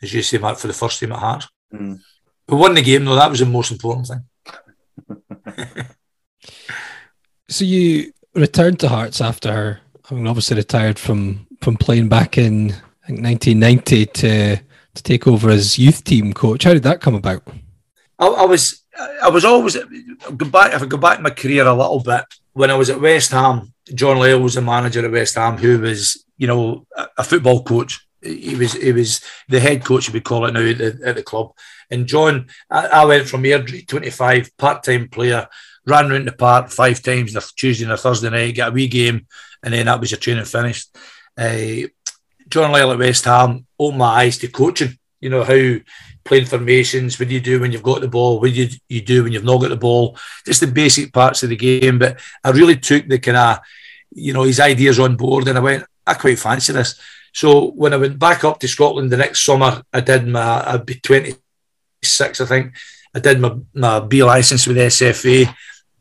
as 0.00 0.14
you 0.14 0.22
say, 0.22 0.38
Mark, 0.38 0.58
for 0.58 0.68
the 0.68 0.72
first 0.72 1.00
team 1.00 1.12
at 1.12 1.18
Hearts. 1.18 1.48
Mm. 1.74 1.98
We 2.48 2.56
won 2.56 2.74
the 2.74 2.82
game, 2.82 3.04
though. 3.04 3.16
That 3.16 3.30
was 3.30 3.40
the 3.40 3.46
most 3.46 3.72
important 3.72 4.08
thing. 4.08 4.24
So 7.50 7.64
you 7.64 8.12
returned 8.34 8.78
to 8.80 8.88
Hearts 8.88 9.20
after, 9.20 9.80
mean, 10.12 10.28
obviously 10.28 10.56
retired 10.56 10.98
from 10.98 11.48
from 11.60 11.76
playing 11.76 12.08
back 12.08 12.38
in 12.38 12.70
I 12.70 13.08
think 13.08 13.22
1990 13.22 14.06
to 14.06 14.56
to 14.56 15.02
take 15.02 15.26
over 15.26 15.50
as 15.50 15.78
youth 15.78 16.04
team 16.04 16.32
coach. 16.32 16.62
How 16.62 16.72
did 16.72 16.84
that 16.84 17.00
come 17.00 17.16
about? 17.16 17.42
I, 18.20 18.26
I 18.26 18.44
was 18.44 18.82
I 19.20 19.28
was 19.28 19.44
always 19.44 19.76
go 20.36 20.48
back 20.48 20.74
if 20.74 20.82
I 20.82 20.86
go 20.86 20.96
back 20.96 21.20
my 21.20 21.30
career 21.30 21.66
a 21.66 21.74
little 21.74 22.00
bit 22.00 22.24
when 22.52 22.70
I 22.70 22.76
was 22.76 22.88
at 22.88 23.00
West 23.00 23.32
Ham. 23.32 23.74
John 23.94 24.18
Lyall 24.18 24.42
was 24.42 24.54
the 24.54 24.62
manager 24.62 25.04
at 25.04 25.10
West 25.10 25.34
Ham, 25.34 25.56
who 25.56 25.80
was 25.80 26.24
you 26.36 26.46
know 26.46 26.86
a, 26.96 27.08
a 27.18 27.24
football 27.24 27.64
coach. 27.64 28.06
He 28.22 28.54
was 28.54 28.74
he 28.74 28.92
was 28.92 29.22
the 29.48 29.58
head 29.58 29.84
coach, 29.84 30.12
we 30.12 30.20
call 30.20 30.46
it 30.46 30.52
now 30.52 30.60
at 30.60 30.78
the, 30.78 31.00
at 31.04 31.16
the 31.16 31.22
club. 31.24 31.52
And 31.90 32.06
John, 32.06 32.46
I, 32.70 32.86
I 32.86 33.04
went 33.04 33.28
from 33.28 33.42
Airdrie, 33.42 33.88
25, 33.88 34.56
part 34.56 34.84
time 34.84 35.08
player, 35.08 35.48
ran 35.86 36.10
around 36.10 36.26
the 36.26 36.32
park 36.32 36.70
five 36.70 37.02
times, 37.02 37.32
the 37.32 37.52
Tuesday 37.56 37.84
and 37.84 37.92
a 37.92 37.96
Thursday 37.96 38.30
night, 38.30 38.56
got 38.56 38.70
a 38.70 38.72
wee 38.72 38.88
game, 38.88 39.26
and 39.62 39.74
then 39.74 39.86
that 39.86 40.00
was 40.00 40.10
your 40.10 40.20
training 40.20 40.44
finished. 40.44 40.96
Uh, 41.36 41.88
John 42.48 42.72
Lyall 42.72 42.92
at 42.92 42.98
West 42.98 43.24
Ham 43.24 43.66
opened 43.78 43.98
my 43.98 44.06
eyes 44.06 44.38
to 44.38 44.48
coaching. 44.48 44.98
You 45.20 45.30
know 45.30 45.44
how 45.44 45.78
playing 46.24 46.46
formations, 46.46 47.18
what 47.18 47.28
do 47.28 47.34
you 47.34 47.40
do 47.40 47.60
when 47.60 47.72
you've 47.72 47.82
got 47.82 48.00
the 48.00 48.08
ball, 48.08 48.40
what 48.40 48.52
do 48.52 48.62
you, 48.62 48.68
you 48.88 49.00
do 49.00 49.24
when 49.24 49.32
you've 49.32 49.44
not 49.44 49.60
got 49.60 49.70
the 49.70 49.76
ball, 49.76 50.16
just 50.44 50.60
the 50.60 50.66
basic 50.66 51.12
parts 51.12 51.42
of 51.42 51.48
the 51.48 51.56
game. 51.56 51.98
But 51.98 52.20
I 52.44 52.50
really 52.50 52.76
took 52.76 53.06
the 53.08 53.18
kind 53.18 53.36
of, 53.36 53.58
you 54.12 54.32
know, 54.32 54.42
his 54.42 54.60
ideas 54.60 54.98
on 54.98 55.16
board, 55.16 55.48
and 55.48 55.58
I 55.58 55.60
went, 55.60 55.84
I 56.06 56.14
quite 56.14 56.38
fancy 56.38 56.72
this. 56.72 57.00
So 57.32 57.70
when 57.70 57.94
I 57.94 57.96
went 57.96 58.18
back 58.18 58.44
up 58.44 58.58
to 58.60 58.68
Scotland 58.68 59.10
the 59.10 59.16
next 59.16 59.44
summer, 59.44 59.82
I 59.92 60.00
did 60.00 60.26
my, 60.26 60.62
I'd 60.66 60.86
be 60.86 60.96
26, 60.96 62.40
I 62.40 62.44
think. 62.44 62.74
I 63.14 63.18
did 63.18 63.40
my, 63.40 63.56
my 63.74 64.00
B 64.00 64.22
license 64.22 64.66
with 64.66 64.76
SFA 64.76 65.54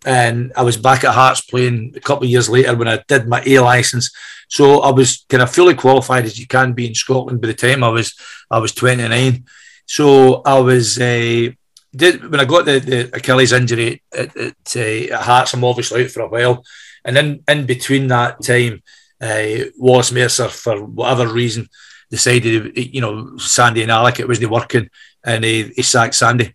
and 0.06 0.54
I 0.56 0.64
was 0.64 0.78
back 0.78 1.04
at 1.04 1.14
Hearts 1.14 1.42
playing 1.42 1.94
a 1.96 2.00
couple 2.00 2.24
of 2.24 2.30
years 2.30 2.50
later 2.50 2.76
when 2.76 2.88
I 2.88 3.04
did 3.08 3.28
my 3.28 3.44
A 3.46 3.60
license. 3.60 4.12
So 4.48 4.80
I 4.80 4.92
was 4.92 5.26
kind 5.30 5.44
of 5.44 5.54
fully 5.54 5.76
qualified 5.76 6.26
as 6.26 6.40
you 6.40 6.48
can 6.48 6.74
be 6.74 6.88
in 6.88 6.96
Scotland 6.96 7.42
by 7.42 7.48
the 7.48 7.54
time 7.54 7.84
I 7.84 7.90
was 7.90 8.16
I 8.50 8.60
was 8.60 8.74
29. 8.74 9.46
So 9.86 10.42
I 10.46 10.60
was 10.60 11.00
uh, 11.00 11.50
did 11.96 12.30
when 12.30 12.40
I 12.40 12.46
got 12.46 12.66
the, 12.66 12.80
the 12.80 13.16
Achilles 13.16 13.52
injury 13.52 14.02
at, 14.16 14.36
at, 14.38 14.76
uh, 14.76 15.14
at 15.14 15.22
Hearts. 15.22 15.54
I'm 15.54 15.64
obviously 15.64 16.06
out 16.06 16.12
for 16.12 16.22
a 16.22 16.28
while, 16.28 16.64
and 17.04 17.16
then 17.16 17.44
in 17.48 17.66
between 17.66 18.08
that 18.08 18.42
time, 18.44 18.82
uh, 19.22 19.66
Wallace 19.78 20.12
Mercer 20.12 20.48
for 20.48 20.84
whatever 20.84 21.28
reason 21.28 21.68
decided 22.10 22.76
you 22.78 23.02
know 23.02 23.38
Sandy 23.38 23.82
and 23.82 23.92
Alec 23.92 24.20
it 24.20 24.28
wasn't 24.28 24.52
working, 24.52 24.90
and 25.24 25.44
he, 25.44 25.64
he 25.76 25.82
sacked 25.82 26.16
Sandy, 26.16 26.54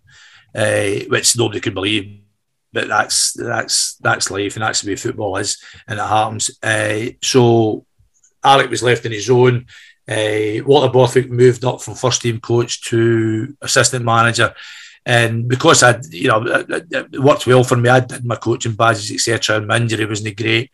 uh, 0.55 0.89
which 1.09 1.37
nobody 1.37 1.59
could 1.59 1.73
believe 1.73 2.24
but 2.75 2.89
that's 2.89 3.31
that's 3.33 3.95
that's 4.01 4.29
life 4.29 4.55
and 4.55 4.63
that's 4.63 4.81
the 4.81 4.91
way 4.91 4.95
football 4.97 5.37
is 5.37 5.57
and 5.87 5.97
it 5.97 6.03
happens. 6.03 6.51
Uh, 6.61 7.05
so 7.23 7.85
Alec 8.43 8.69
was 8.69 8.83
left 8.83 9.05
in 9.05 9.13
his 9.13 9.29
own. 9.29 9.65
Uh, 10.07 10.61
Walter 10.65 10.91
Borthwick 10.91 11.31
moved 11.31 11.63
up 11.63 11.81
from 11.81 11.95
first 11.95 12.21
team 12.21 12.39
coach 12.39 12.81
to 12.89 13.55
assistant 13.61 14.03
manager. 14.03 14.53
And 15.05 15.47
because 15.47 15.83
I, 15.83 15.99
you 16.09 16.27
know, 16.27 16.43
it 16.45 17.21
worked 17.21 17.47
well 17.47 17.63
for 17.63 17.77
me, 17.77 17.89
I 17.89 18.01
did 18.01 18.25
my 18.25 18.35
coaching 18.35 18.73
badges, 18.73 19.11
etc. 19.11 19.57
And 19.57 19.67
my 19.67 19.77
injury 19.77 20.05
wasn't 20.05 20.35
great. 20.35 20.69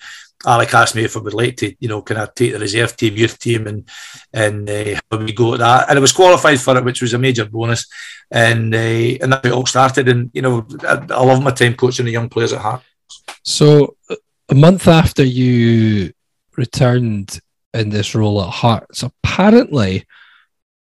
Alec 0.45 0.73
asked 0.73 0.95
me 0.95 1.03
if 1.03 1.15
I 1.15 1.19
would 1.19 1.33
like 1.33 1.57
to, 1.57 1.75
you 1.79 1.87
know, 1.87 2.01
kind 2.01 2.19
of 2.19 2.33
take 2.33 2.53
the 2.53 2.59
reserve 2.59 2.97
team, 2.97 3.15
youth 3.15 3.37
team, 3.37 3.67
and 3.67 3.87
and 4.33 4.69
uh, 4.69 4.99
we 5.11 5.33
go 5.33 5.53
at 5.53 5.59
that. 5.59 5.89
And 5.89 5.97
I 5.97 6.01
was 6.01 6.11
qualified 6.11 6.59
for 6.59 6.77
it, 6.77 6.83
which 6.83 7.01
was 7.01 7.13
a 7.13 7.19
major 7.19 7.45
bonus. 7.45 7.87
And 8.31 8.73
uh, 8.73 8.77
and 9.21 9.33
that 9.33 9.45
it 9.45 9.51
all 9.51 9.65
started. 9.65 10.07
And 10.07 10.31
you 10.33 10.41
know, 10.41 10.65
I, 10.83 11.05
I 11.09 11.23
love 11.23 11.43
my 11.43 11.51
time 11.51 11.75
coaching 11.75 12.05
the 12.05 12.11
young 12.11 12.29
players 12.29 12.53
at 12.53 12.61
heart. 12.61 12.81
So 13.43 13.95
a 14.49 14.55
month 14.55 14.87
after 14.87 15.23
you 15.23 16.13
returned 16.57 17.39
in 17.73 17.89
this 17.89 18.13
role 18.13 18.41
at 18.43 18.49
Hearts, 18.49 19.03
apparently 19.03 20.05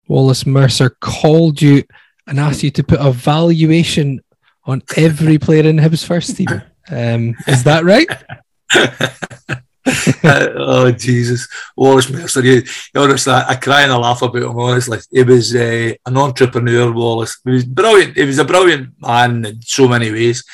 Wallace 0.08 0.44
Mercer 0.44 0.90
called 1.00 1.62
you 1.62 1.84
and 2.26 2.40
asked 2.40 2.62
you 2.62 2.70
to 2.72 2.82
put 2.82 3.00
a 3.00 3.12
valuation 3.12 4.20
on 4.64 4.82
every 4.96 5.38
player 5.38 5.64
in 5.64 5.76
Hibs 5.76 6.04
first 6.06 6.36
team. 6.36 6.48
Um, 6.92 7.36
is 7.46 7.62
that 7.64 7.84
right? 7.84 8.08
oh 10.24 10.92
Jesus, 10.92 11.48
Wallace 11.76 12.10
Mercer! 12.10 12.44
You, 12.44 12.62
honestly, 12.94 13.32
I, 13.32 13.50
I 13.50 13.54
cry 13.56 13.82
and 13.82 13.92
I 13.92 13.96
laugh 13.96 14.22
about 14.22 14.42
him. 14.42 14.58
Honestly, 14.58 14.98
he 15.10 15.22
was 15.22 15.54
uh, 15.54 15.92
an 16.06 16.16
entrepreneur. 16.16 16.92
Wallace, 16.92 17.40
he 17.44 17.50
was 17.50 17.64
brilliant. 17.64 18.16
He 18.16 18.24
was 18.24 18.38
a 18.38 18.44
brilliant 18.44 18.94
man 19.00 19.44
in 19.44 19.62
so 19.62 19.88
many 19.88 20.12
ways. 20.12 20.44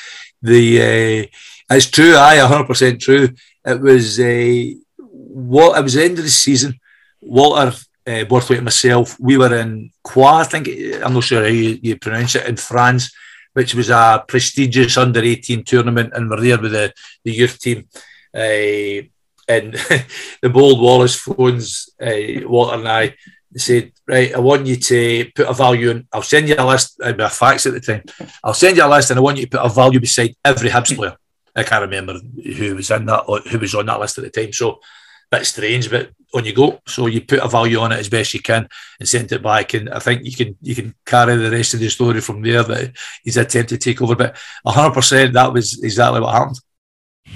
The 0.41 0.81
uh, 0.81 1.75
it's 1.75 1.89
true. 1.89 2.15
I 2.15 2.37
hundred 2.37 2.67
percent 2.67 3.01
true. 3.01 3.29
It 3.65 3.81
was 3.81 4.19
uh, 4.19 4.63
what 4.97 5.77
it 5.77 5.83
was 5.83 5.93
the 5.93 6.03
end 6.03 6.17
of 6.17 6.23
the 6.23 6.31
season. 6.31 6.79
Walter 7.21 7.77
uh, 8.07 8.23
Borthwick 8.23 8.57
and 8.57 8.65
myself, 8.65 9.19
we 9.19 9.37
were 9.37 9.53
in 9.55 9.91
Qua. 10.03 10.39
I 10.39 10.43
think 10.45 10.69
I'm 11.03 11.13
not 11.13 11.23
sure 11.23 11.41
how 11.41 11.49
you, 11.49 11.77
you 11.81 11.97
pronounce 11.97 12.35
it 12.35 12.47
in 12.47 12.55
France 12.55 13.11
which 13.57 13.73
was 13.73 13.89
a 13.89 14.23
prestigious 14.27 14.97
under 14.97 15.19
18 15.19 15.63
tournament, 15.63 16.13
and 16.13 16.29
we're 16.29 16.41
there 16.41 16.61
with 16.61 16.73
the, 16.73 16.93
the 17.23 17.31
youth 17.31 17.59
team. 17.59 17.87
Uh, 18.31 19.01
and 19.47 19.73
the 20.43 20.51
bold 20.53 20.79
Wallace 20.79 21.15
phones 21.15 21.89
uh, 21.99 22.47
Walter 22.47 22.75
and 22.75 22.87
I 22.87 23.15
said, 23.55 23.93
Right, 24.07 24.31
I 24.35 24.37
want 24.37 24.67
you 24.67 24.75
to 24.75 25.31
put 25.33 25.49
a 25.49 25.53
value 25.53 25.89
in. 25.89 26.07
I'll 26.13 26.21
send 26.21 26.47
you 26.47 26.55
a 26.55 26.63
list, 26.63 27.01
I'd 27.03 27.17
be 27.17 27.23
a 27.23 27.29
fax 27.29 27.65
at 27.65 27.73
the 27.73 27.79
time. 27.79 28.03
I'll 28.43 28.53
send 28.53 28.77
you 28.77 28.85
a 28.85 28.93
list 28.95 29.09
and 29.09 29.17
I 29.17 29.23
want 29.23 29.39
you 29.39 29.45
to 29.45 29.57
put 29.57 29.65
a 29.65 29.69
value 29.69 29.99
beside 29.99 30.35
every 30.45 30.69
Hibs 30.69 30.95
player. 30.95 31.17
I 31.55 31.63
can't 31.63 31.81
remember 31.81 32.19
who 32.57 32.75
was 32.75 32.91
in 32.91 33.07
that 33.07 33.23
who 33.49 33.57
was 33.57 33.73
on 33.73 33.87
that 33.87 33.99
list 33.99 34.19
at 34.19 34.23
the 34.25 34.29
time. 34.29 34.53
So 34.53 34.81
bit 35.31 35.45
strange, 35.45 35.89
but 35.89 36.11
on 36.33 36.45
you 36.45 36.53
go. 36.53 36.79
So 36.87 37.07
you 37.07 37.21
put 37.21 37.39
a 37.39 37.47
value 37.47 37.79
on 37.79 37.91
it 37.91 37.99
as 37.99 38.09
best 38.09 38.33
you 38.33 38.41
can 38.41 38.67
and 38.99 39.07
send 39.07 39.31
it 39.31 39.41
back. 39.41 39.73
And 39.73 39.89
I 39.89 39.99
think 39.99 40.25
you 40.25 40.35
can 40.35 40.57
you 40.61 40.75
can 40.75 40.93
carry 41.05 41.35
the 41.35 41.51
rest 41.51 41.73
of 41.73 41.79
the 41.79 41.89
story 41.89 42.21
from 42.21 42.41
there 42.41 42.63
that 42.63 42.97
he's 43.23 43.37
attempted 43.37 43.81
to 43.81 43.89
take 43.89 44.01
over. 44.01 44.15
But 44.15 44.35
hundred 44.65 44.93
percent 44.93 45.33
that 45.33 45.53
was 45.53 45.81
exactly 45.83 46.21
what 46.21 46.33
happened. 46.33 46.59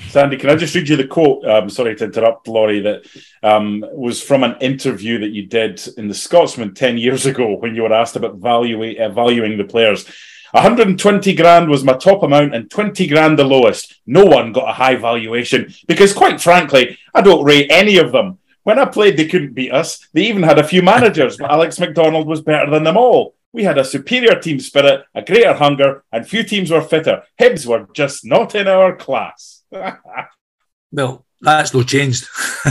Sandy, 0.08 0.38
can 0.38 0.50
I 0.50 0.56
just 0.56 0.74
read 0.74 0.88
you 0.88 0.96
the 0.96 1.08
quote? 1.08 1.46
Um, 1.46 1.70
sorry 1.70 1.96
to 1.96 2.06
interrupt, 2.06 2.48
Laurie. 2.48 2.80
That 2.80 3.06
um, 3.44 3.86
was 3.92 4.22
from 4.22 4.44
an 4.44 4.56
interview 4.62 5.20
that 5.20 5.32
you 5.32 5.48
did 5.48 5.86
in 5.98 6.08
the 6.08 6.14
Scotsman 6.14 6.74
ten 6.74 6.98
years 6.98 7.26
ago 7.26 7.56
when 7.56 7.76
you 7.76 7.84
were 7.84 7.94
asked 7.94 8.16
about 8.16 8.36
value, 8.38 8.98
uh, 9.00 9.10
valuing 9.10 9.58
the 9.58 9.66
players. 9.66 10.06
120 10.52 11.34
grand 11.36 11.70
was 11.70 11.84
my 11.84 11.94
top 11.94 12.24
amount 12.24 12.54
and 12.54 12.70
20 12.70 13.08
grand 13.08 13.40
the 13.40 13.44
lowest. 13.44 14.00
No 14.06 14.26
one 14.26 14.52
got 14.52 14.70
a 14.70 14.74
high 14.74 14.96
valuation 14.96 15.74
because, 15.88 16.14
quite 16.14 16.42
frankly, 16.42 16.98
I 17.14 17.22
don't 17.22 17.46
rate 17.46 17.72
any 17.72 17.98
of 17.98 18.12
them. 18.12 18.40
When 18.64 18.78
I 18.78 18.86
played, 18.86 19.18
they 19.18 19.28
couldn't 19.28 19.54
beat 19.54 19.72
us. 19.72 20.08
They 20.14 20.28
even 20.28 20.44
had 20.44 20.60
a 20.60 20.68
few 20.68 20.82
managers, 20.82 21.38
but 21.38 21.50
Alex 21.50 21.80
McDonald 21.80 22.28
was 22.28 22.42
better 22.42 22.70
than 22.70 22.84
them 22.84 22.98
all. 22.98 23.36
We 23.54 23.64
had 23.64 23.78
a 23.78 23.84
superior 23.84 24.40
team 24.40 24.60
spirit, 24.60 25.04
a 25.16 25.22
greater 25.22 25.54
hunger, 25.54 26.04
and 26.12 26.28
few 26.28 26.44
teams 26.44 26.72
were 26.72 26.82
fitter. 26.82 27.24
Hibs 27.40 27.66
were 27.66 27.88
just 27.94 28.24
not 28.24 28.56
in 28.56 28.68
our 28.68 28.96
class. 28.96 29.64
well, 30.92 31.26
that's 31.42 31.74
no 31.74 31.84
changed. 31.84 32.28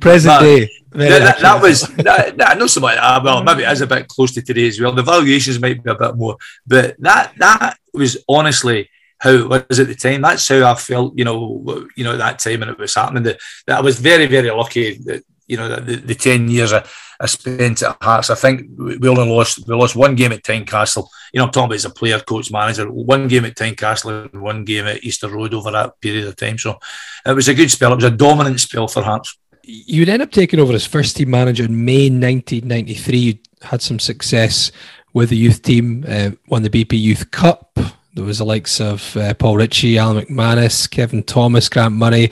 Present 0.00 0.40
day. 0.40 0.70
That, 0.90 1.18
that, 1.20 1.38
that, 1.40 1.62
was 1.62 1.82
that, 1.96 2.36
that, 2.36 2.58
not 2.58 2.70
so 2.70 2.80
much. 2.80 2.98
Uh, 2.98 3.20
well, 3.22 3.42
maybe 3.42 3.62
it 3.62 3.72
is 3.72 3.80
a 3.80 3.86
bit 3.86 4.08
close 4.08 4.32
to 4.34 4.42
today 4.42 4.68
as 4.68 4.80
well. 4.80 4.92
The 4.92 5.02
valuations 5.02 5.60
might 5.60 5.82
be 5.82 5.90
a 5.90 5.94
bit 5.94 6.16
more, 6.16 6.36
but 6.66 6.96
that 7.00 7.34
that 7.38 7.78
was 7.94 8.18
honestly 8.28 8.90
how 9.18 9.30
it 9.30 9.48
was 9.48 9.80
at 9.80 9.86
the 9.86 9.94
time. 9.94 10.22
That's 10.22 10.48
how 10.48 10.70
I 10.70 10.74
felt. 10.74 11.16
You 11.16 11.24
know, 11.24 11.86
you 11.96 12.04
know, 12.04 12.12
at 12.12 12.18
that 12.18 12.38
time 12.38 12.60
when 12.60 12.70
it 12.70 12.78
was 12.78 12.94
happening. 12.94 13.22
That, 13.24 13.38
that 13.66 13.78
I 13.78 13.80
was 13.80 13.98
very, 13.98 14.26
very 14.26 14.50
lucky. 14.50 14.94
That 15.04 15.24
you 15.46 15.56
know, 15.56 15.68
the, 15.76 15.96
the 15.96 16.14
ten 16.14 16.50
years 16.50 16.72
I, 16.72 16.84
I 17.20 17.26
spent 17.26 17.82
at 17.82 17.96
Hearts. 18.00 18.30
I 18.30 18.34
think 18.34 18.68
we 18.76 19.08
only 19.08 19.28
lost 19.28 19.66
we 19.66 19.74
lost 19.74 19.96
one 19.96 20.14
game 20.14 20.32
at 20.32 20.42
Tynecastle. 20.42 21.08
You 21.32 21.38
know, 21.38 21.46
I'm 21.46 21.50
talking 21.50 21.66
about 21.66 21.74
as 21.74 21.84
a 21.84 21.90
player, 21.90 22.20
coach, 22.20 22.50
manager. 22.50 22.90
One 22.90 23.28
game 23.28 23.44
at 23.44 23.56
Tynecastle 23.56 24.32
and 24.32 24.42
one 24.42 24.64
game 24.64 24.86
at 24.86 25.02
Easter 25.02 25.28
Road 25.28 25.54
over 25.54 25.70
that 25.72 26.00
period 26.00 26.26
of 26.26 26.36
time. 26.36 26.58
So 26.58 26.78
it 27.26 27.32
was 27.32 27.48
a 27.48 27.54
good 27.54 27.70
spell. 27.70 27.92
It 27.92 27.96
was 27.96 28.04
a 28.04 28.10
dominant 28.10 28.60
spell 28.60 28.88
for 28.88 29.02
Hearts 29.02 29.36
you'd 29.68 30.08
end 30.08 30.22
up 30.22 30.30
taking 30.30 30.58
over 30.58 30.72
as 30.72 30.86
first 30.86 31.16
team 31.16 31.30
manager 31.30 31.64
in 31.64 31.84
May 31.84 32.08
1993. 32.08 33.18
You 33.18 33.34
had 33.62 33.82
some 33.82 33.98
success 33.98 34.72
with 35.12 35.30
the 35.30 35.36
youth 35.36 35.62
team, 35.62 36.04
uh, 36.08 36.30
won 36.48 36.62
the 36.62 36.70
BP 36.70 36.98
Youth 37.00 37.30
Cup. 37.30 37.78
There 38.14 38.24
was 38.24 38.38
the 38.38 38.44
likes 38.44 38.80
of 38.80 39.16
uh, 39.16 39.34
Paul 39.34 39.56
Ritchie, 39.56 39.98
Alan 39.98 40.24
McManus, 40.24 40.90
Kevin 40.90 41.22
Thomas, 41.22 41.68
Grant 41.68 41.94
Murray, 41.94 42.30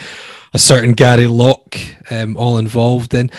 a 0.52 0.58
certain 0.58 0.94
Gary 0.94 1.26
Locke, 1.26 1.76
um, 2.10 2.36
all 2.36 2.58
involved. 2.58 3.14
And 3.14 3.30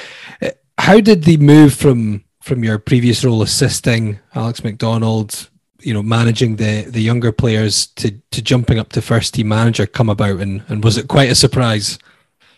uh, 0.42 0.52
how 0.78 1.00
did 1.00 1.24
the 1.24 1.38
move 1.38 1.74
from 1.74 2.24
from 2.42 2.64
your 2.64 2.80
previous 2.80 3.26
role 3.26 3.42
assisting 3.42 4.20
Alex 4.34 4.64
McDonald, 4.64 5.50
you 5.80 5.94
know, 5.94 6.04
managing 6.04 6.56
the 6.56 6.84
the 6.84 7.02
younger 7.02 7.32
players 7.32 7.88
to 7.88 8.12
to 8.32 8.42
jumping 8.42 8.80
up 8.80 8.90
to 8.94 9.02
first 9.02 9.34
team 9.34 9.50
manager 9.50 9.86
come 9.86 10.10
about, 10.10 10.40
and 10.40 10.64
and 10.68 10.84
was 10.84 10.98
it 10.98 11.08
quite 11.08 11.30
a 11.30 11.36
surprise? 11.36 12.00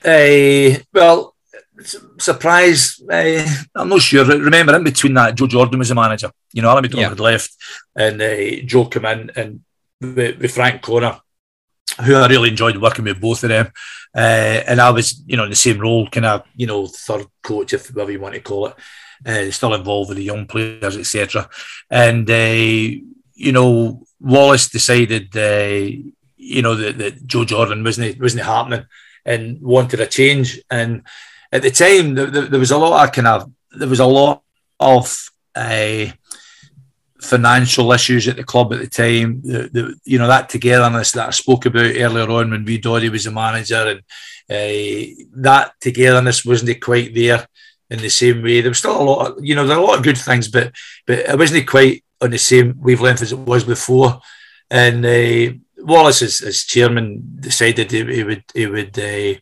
Uh, 0.04 0.80
well, 0.94 1.36
surprise. 2.18 3.02
Uh, 3.10 3.46
I'm 3.76 3.90
not 3.90 4.02
sure. 4.02 4.26
Remember, 4.26 4.76
in 4.76 4.84
between 4.84 5.14
that, 5.16 5.36
Joe 5.36 5.48
Jordan 5.48 5.80
was 5.80 5.90
the 5.90 5.96
manager. 5.96 6.32
You 6.54 6.62
know, 6.62 6.70
Alan 6.70 6.84
McDonald 6.84 7.04
yeah. 7.04 7.10
had 7.10 7.20
left, 7.20 7.56
and 7.96 8.22
uh, 8.22 8.66
Joe 8.66 8.86
came 8.86 9.06
in, 9.06 9.32
and 9.36 9.62
with, 10.02 10.40
with 10.40 10.52
Frank 10.54 10.82
Connor, 10.82 11.20
who 11.94 12.16
I 12.16 12.28
really 12.28 12.50
enjoyed 12.50 12.78
working 12.78 13.06
with 13.06 13.22
both 13.22 13.44
of 13.44 13.50
them. 13.50 13.72
Uh, 14.16 14.64
and 14.68 14.82
I 14.82 14.90
was, 14.90 15.22
you 15.26 15.38
know, 15.38 15.44
in 15.44 15.50
the 15.50 15.56
same 15.56 15.80
role, 15.80 16.08
kind 16.10 16.26
of, 16.26 16.44
you 16.56 16.68
know, 16.68 16.88
third 16.88 17.28
coach, 17.44 17.74
if 17.74 17.94
whatever 17.94 18.12
you 18.12 18.20
want 18.20 18.36
to 18.36 18.42
call 18.42 18.68
it. 18.68 18.76
uh, 19.26 19.52
still 19.52 19.74
involved 19.74 20.10
with 20.10 20.18
the 20.18 20.24
young 20.24 20.46
players, 20.46 20.98
etc. 20.98 21.50
And 21.90 22.30
uh, 22.30 23.04
you 23.34 23.52
know, 23.52 24.04
Wallace 24.20 24.70
decided, 24.70 25.36
uh, 25.36 25.98
you 26.38 26.62
know, 26.62 26.76
that, 26.76 26.98
that 26.98 27.26
Joe 27.26 27.46
Jordan 27.46 27.84
wasn't 27.84 28.20
wasn't 28.20 28.46
happening, 28.46 28.86
and 29.26 29.62
wanted 29.62 30.00
a 30.00 30.06
change. 30.06 30.60
And 30.70 31.04
at 31.52 31.62
the 31.62 31.72
time, 31.72 32.16
there, 32.16 32.28
there 32.28 32.60
was 32.60 32.72
a 32.72 32.78
lot 32.78 33.08
of 33.08 33.14
kind 33.14 33.28
of 33.28 33.52
there 33.72 33.88
was 33.88 34.00
a 34.00 34.06
lot 34.06 34.44
of 34.80 35.32
uh, 35.56 36.06
financial 37.22 37.92
issues 37.92 38.28
at 38.28 38.38
the 38.38 38.44
club 38.44 38.74
at 38.74 38.80
the 38.80 38.88
time. 38.88 39.42
The, 39.42 39.70
the, 39.72 40.00
you 40.06 40.18
know 40.18 40.28
that 40.28 40.50
togetherness 40.50 41.12
that 41.14 41.28
I 41.28 41.32
spoke 41.32 41.66
about 41.66 41.96
earlier 41.96 42.30
on 42.30 42.52
when 42.52 42.66
Vee 42.66 42.78
Doddy 42.78 43.10
was 43.10 43.26
the 43.26 43.32
manager, 43.32 43.76
and 43.76 44.00
uh, 44.50 45.24
that 45.36 45.74
togetherness 45.80 46.46
wasn't 46.46 46.82
quite 46.82 47.14
there 47.14 47.46
in 47.90 48.00
the 48.00 48.10
same 48.10 48.42
way. 48.42 48.62
There 48.62 48.72
was 48.72 48.80
still 48.80 49.02
a 49.02 49.04
lot, 49.04 49.28
of, 49.28 49.46
you 49.46 49.56
know, 49.56 49.66
there 49.66 49.78
are 49.78 49.84
a 49.84 49.86
lot 49.86 49.98
of 49.98 50.04
good 50.04 50.18
things, 50.18 50.48
but 50.48 50.74
but 51.06 51.20
it 51.20 51.38
wasn't 51.38 51.68
quite 51.68 52.04
on 52.22 52.32
the 52.32 52.38
same 52.38 52.76
wavelength 52.80 53.22
as 53.22 53.32
it 53.32 53.40
was 53.40 53.64
before. 53.64 54.22
And 54.70 55.06
uh, 55.06 55.54
Wallace, 55.78 56.22
as, 56.22 56.42
as, 56.42 56.64
chairman, 56.64 57.38
decided 57.40 57.92
he, 57.92 58.04
he 58.14 58.24
would 58.24 58.44
he 58.54 58.68
would 58.68 58.98
uh, 58.98 59.40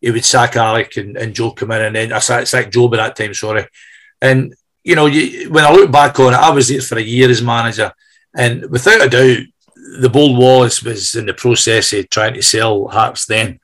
he 0.00 0.10
would 0.10 0.24
sack 0.24 0.56
Alec 0.56 0.96
and, 0.96 1.16
and 1.16 1.34
Joe 1.34 1.52
come 1.52 1.72
in, 1.72 1.82
and 1.82 1.96
then 1.96 2.12
I 2.12 2.20
sacked, 2.20 2.48
sacked 2.48 2.72
Joe 2.72 2.88
by 2.88 2.98
that 2.98 3.16
time. 3.16 3.34
Sorry, 3.34 3.66
and 4.20 4.54
you 4.86 4.94
know, 4.94 5.06
you, 5.06 5.50
when 5.50 5.64
I 5.64 5.72
look 5.72 5.90
back 5.90 6.20
on 6.20 6.32
it, 6.32 6.36
I 6.36 6.50
was 6.50 6.68
there 6.68 6.80
for 6.80 6.96
a 6.96 7.02
year 7.02 7.28
as 7.28 7.42
manager, 7.42 7.92
and 8.36 8.70
without 8.70 9.04
a 9.04 9.08
doubt, 9.08 9.44
the 10.00 10.08
bold 10.08 10.38
Wallace 10.38 10.80
was 10.80 11.16
in 11.16 11.26
the 11.26 11.34
process 11.34 11.92
of 11.92 12.08
trying 12.08 12.34
to 12.34 12.42
sell 12.42 12.86
Hearts 12.86 13.26
then. 13.26 13.58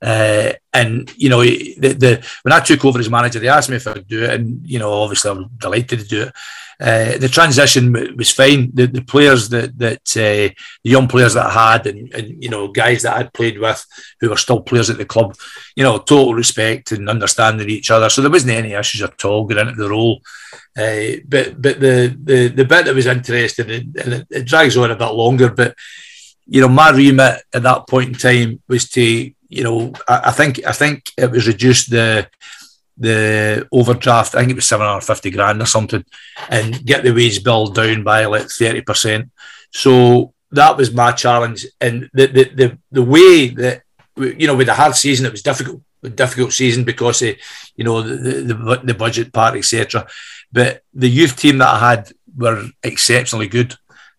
Uh, 0.00 0.52
and 0.72 1.12
you 1.16 1.28
know, 1.28 1.42
the, 1.42 1.96
the 1.98 2.26
when 2.42 2.52
I 2.52 2.60
took 2.60 2.84
over 2.84 3.00
as 3.00 3.10
manager, 3.10 3.40
they 3.40 3.48
asked 3.48 3.68
me 3.68 3.76
if 3.76 3.88
I'd 3.88 4.06
do 4.06 4.22
it, 4.22 4.30
and 4.30 4.64
you 4.64 4.78
know, 4.78 4.92
obviously 4.92 5.32
I'm 5.32 5.48
delighted 5.58 5.98
to 6.00 6.06
do 6.06 6.22
it. 6.22 6.32
Uh, 6.80 7.18
the 7.18 7.28
transition 7.28 7.92
was 8.16 8.30
fine. 8.30 8.70
The, 8.72 8.86
the 8.86 9.02
players 9.02 9.50
that 9.50 9.76
that 9.78 10.00
uh, 10.16 10.54
the 10.82 10.90
young 10.90 11.08
players 11.08 11.34
that 11.34 11.46
I 11.46 11.72
had, 11.72 11.86
and, 11.86 12.12
and 12.14 12.42
you 12.42 12.48
know, 12.48 12.68
guys 12.68 13.02
that 13.02 13.16
I'd 13.16 13.34
played 13.34 13.58
with 13.58 13.84
who 14.20 14.30
were 14.30 14.36
still 14.36 14.62
players 14.62 14.88
at 14.88 14.96
the 14.96 15.04
club, 15.04 15.36
you 15.76 15.84
know, 15.84 15.98
total 15.98 16.34
respect 16.34 16.92
and 16.92 17.10
understanding 17.10 17.68
each 17.68 17.90
other. 17.90 18.08
So 18.08 18.22
there 18.22 18.30
wasn't 18.30 18.52
any 18.52 18.72
issues 18.72 19.02
at 19.02 19.24
all 19.24 19.46
getting 19.46 19.68
into 19.68 19.82
the 19.82 19.90
role. 19.90 20.22
Uh, 20.76 21.20
but 21.28 21.60
but 21.60 21.80
the, 21.80 22.16
the 22.24 22.48
the 22.48 22.64
bit 22.64 22.86
that 22.86 22.94
was 22.94 23.06
interesting, 23.06 23.70
and, 23.70 23.96
and 23.96 24.12
it, 24.14 24.26
it 24.30 24.46
drags 24.46 24.76
on 24.76 24.90
a 24.90 24.96
bit 24.96 25.12
longer, 25.12 25.50
but 25.50 25.74
you 26.46 26.62
know, 26.62 26.68
my 26.68 26.90
remit 26.90 27.42
at 27.52 27.62
that 27.62 27.86
point 27.88 28.08
in 28.08 28.14
time 28.14 28.62
was 28.68 28.88
to 28.90 29.30
you 29.50 29.64
know, 29.64 29.92
I, 30.08 30.20
I, 30.26 30.30
think 30.30 30.64
I 30.64 30.72
think 30.72 31.10
it 31.18 31.30
was 31.30 31.46
reduced 31.46 31.90
the 31.90 32.28
the 33.00 33.66
overdraft. 33.72 34.34
I 34.34 34.40
think 34.40 34.52
it 34.52 34.56
was 34.56 34.68
seven 34.68 34.86
hundred 34.86 35.00
fifty 35.00 35.30
grand 35.30 35.60
or 35.60 35.66
something, 35.66 36.04
and 36.48 36.84
get 36.84 37.02
the 37.02 37.12
wage 37.12 37.42
bill 37.42 37.66
down 37.66 38.04
by 38.04 38.26
like 38.26 38.48
thirty 38.48 38.82
percent. 38.82 39.30
So 39.72 40.34
that 40.52 40.76
was 40.76 40.92
my 40.92 41.12
challenge, 41.12 41.66
and 41.80 42.08
the 42.12 42.26
the 42.26 42.44
the, 42.54 42.78
the 42.92 43.02
way 43.02 43.48
that 43.48 43.82
you 44.16 44.46
know 44.46 44.54
with 44.54 44.66
the 44.66 44.74
hard 44.74 44.94
season, 44.94 45.26
it 45.26 45.32
was 45.32 45.42
difficult, 45.42 45.80
a 46.02 46.10
difficult 46.10 46.52
season 46.52 46.84
because 46.84 47.22
of 47.22 47.36
you 47.74 47.84
know 47.84 48.02
the 48.02 48.54
the, 48.54 48.80
the 48.84 48.94
budget 48.94 49.32
part, 49.32 49.56
etc. 49.56 50.06
But 50.52 50.82
the 50.92 51.08
youth 51.08 51.36
team 51.36 51.58
that 51.58 51.74
I 51.74 51.90
had 51.90 52.12
were 52.36 52.66
exceptionally 52.82 53.48
good. 53.48 53.74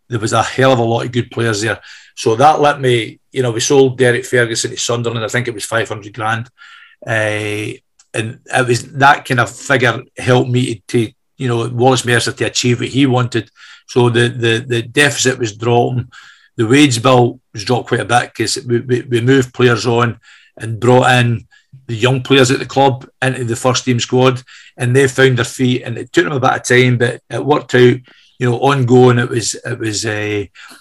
There 0.09 0.19
was 0.19 0.33
a 0.33 0.43
hell 0.43 0.73
of 0.73 0.79
a 0.79 0.83
lot 0.83 1.05
of 1.05 1.11
good 1.11 1.29
players 1.31 1.61
there. 1.61 1.79
So 2.15 2.35
that 2.35 2.59
let 2.59 2.81
me, 2.81 3.19
you 3.31 3.41
know, 3.41 3.51
we 3.51 3.61
sold 3.61 3.97
Derek 3.97 4.25
Ferguson 4.25 4.71
to 4.71 4.77
Sunderland. 4.77 5.23
I 5.23 5.29
think 5.29 5.47
it 5.47 5.53
was 5.53 5.65
500 5.65 6.13
grand. 6.13 6.49
Uh, 7.05 7.77
and 8.13 8.39
it 8.45 8.67
was 8.67 8.91
that 8.93 9.25
kind 9.25 9.39
of 9.39 9.49
figure 9.49 10.01
helped 10.17 10.49
me 10.49 10.83
to, 10.87 11.11
you 11.37 11.47
know, 11.47 11.69
Wallace 11.69 12.05
Mercer 12.05 12.31
to 12.31 12.45
achieve 12.45 12.79
what 12.79 12.89
he 12.89 13.05
wanted. 13.05 13.49
So 13.87 14.09
the 14.09 14.27
the, 14.29 14.65
the 14.65 14.81
deficit 14.81 15.39
was 15.39 15.55
dropping. 15.57 16.11
The 16.57 16.67
wage 16.67 17.01
bill 17.01 17.39
was 17.53 17.63
dropped 17.63 17.87
quite 17.87 18.01
a 18.01 18.05
bit 18.05 18.31
because 18.31 18.57
we, 18.65 18.81
we, 18.81 19.01
we 19.03 19.21
moved 19.21 19.53
players 19.53 19.87
on 19.87 20.19
and 20.57 20.79
brought 20.79 21.11
in 21.11 21.47
the 21.87 21.95
young 21.95 22.21
players 22.21 22.51
at 22.51 22.59
the 22.59 22.65
club 22.65 23.09
into 23.21 23.45
the 23.45 23.55
first 23.55 23.85
team 23.85 23.99
squad 23.99 24.43
and 24.77 24.95
they 24.95 25.07
found 25.07 25.37
their 25.37 25.45
feet 25.45 25.83
and 25.83 25.97
it 25.97 26.11
took 26.11 26.25
them 26.25 26.33
a 26.33 26.39
bit 26.39 26.51
of 26.51 26.63
time 26.63 26.97
but 26.97 27.21
it 27.29 27.43
worked 27.43 27.73
out 27.73 27.97
you 28.37 28.49
know 28.49 28.59
ongoing 28.59 29.17
it 29.17 29.29
was 29.29 29.55
it 29.55 29.79
was 29.79 30.05
a 30.05 30.43
uh, 30.43 30.75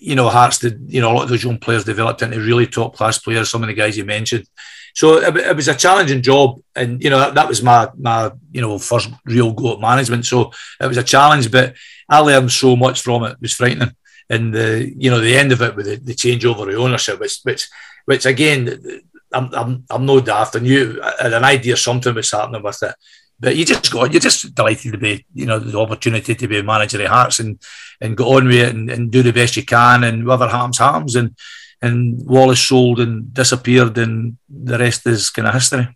you 0.00 0.16
know, 0.16 0.28
Hearts 0.28 0.58
did, 0.58 0.84
you 0.88 1.00
know, 1.00 1.12
a 1.12 1.14
lot 1.14 1.22
of 1.24 1.28
those 1.28 1.44
young 1.44 1.58
players 1.58 1.84
developed 1.84 2.22
into 2.22 2.40
really 2.40 2.66
top 2.66 2.96
class 2.96 3.18
players, 3.18 3.48
some 3.48 3.62
of 3.62 3.68
the 3.68 3.74
guys 3.74 3.96
you 3.96 4.04
mentioned. 4.04 4.46
So 4.94 5.18
it, 5.18 5.36
it, 5.36 5.56
was 5.56 5.68
a 5.68 5.74
challenging 5.74 6.22
job. 6.22 6.60
And, 6.74 7.02
you 7.02 7.10
know, 7.10 7.18
that, 7.18 7.34
that 7.34 7.48
was 7.48 7.62
my, 7.62 7.90
my, 7.98 8.30
you 8.52 8.60
know, 8.60 8.78
first 8.78 9.10
real 9.26 9.52
go 9.52 9.74
at 9.74 9.80
management. 9.80 10.24
So 10.24 10.52
it 10.80 10.86
was 10.86 10.96
a 10.96 11.02
challenge, 11.02 11.50
but 11.50 11.74
I 12.08 12.20
learned 12.20 12.52
so 12.52 12.76
much 12.76 13.02
from 13.02 13.24
it. 13.24 13.32
It 13.32 13.40
was 13.40 13.52
frightening. 13.52 13.94
And 14.30 14.54
the, 14.54 14.90
you 14.96 15.10
know, 15.10 15.20
the 15.20 15.36
end 15.36 15.52
of 15.52 15.60
it 15.60 15.76
with 15.76 15.86
the, 15.86 15.96
the 15.96 16.14
changeover 16.14 16.72
of 16.72 16.80
ownership, 16.80 17.20
which, 17.20 17.40
which, 17.42 17.68
which 18.06 18.24
again, 18.24 19.02
I'm, 19.32 19.52
I'm, 19.52 19.84
I'm 19.90 20.06
no 20.06 20.20
daft. 20.20 20.56
I 20.56 20.60
knew 20.60 21.00
I 21.02 21.24
had 21.24 21.32
an 21.32 21.44
idea 21.44 21.76
something 21.76 22.14
was 22.14 22.30
happening 22.30 22.62
with 22.62 22.82
it 22.82 22.94
but 23.40 23.56
you 23.56 23.64
just 23.64 23.90
got 23.92 24.12
you're 24.12 24.20
just 24.20 24.54
delighted 24.54 24.92
to 24.92 24.98
be 24.98 25.24
you 25.34 25.46
know 25.46 25.58
the 25.58 25.78
opportunity 25.78 26.34
to 26.34 26.48
be 26.48 26.58
a 26.58 26.62
manager 26.62 27.02
of 27.02 27.08
Hearts 27.08 27.40
and 27.40 27.60
and 28.00 28.16
go 28.16 28.36
on 28.36 28.46
with 28.46 28.56
it 28.56 28.74
and, 28.74 28.90
and 28.90 29.10
do 29.10 29.22
the 29.22 29.32
best 29.32 29.56
you 29.56 29.64
can 29.64 30.04
and 30.04 30.24
whatever 30.26 30.48
happens 30.48 30.78
happens 30.78 31.16
and 31.16 31.36
and 31.84 31.96
Wallace 32.26 32.66
sold 32.68 32.98
and 33.00 33.32
disappeared 33.34 33.98
and 33.98 34.36
the 34.48 34.78
rest 34.78 35.06
is 35.06 35.30
kind 35.30 35.48
of 35.48 35.54
history. 35.54 35.86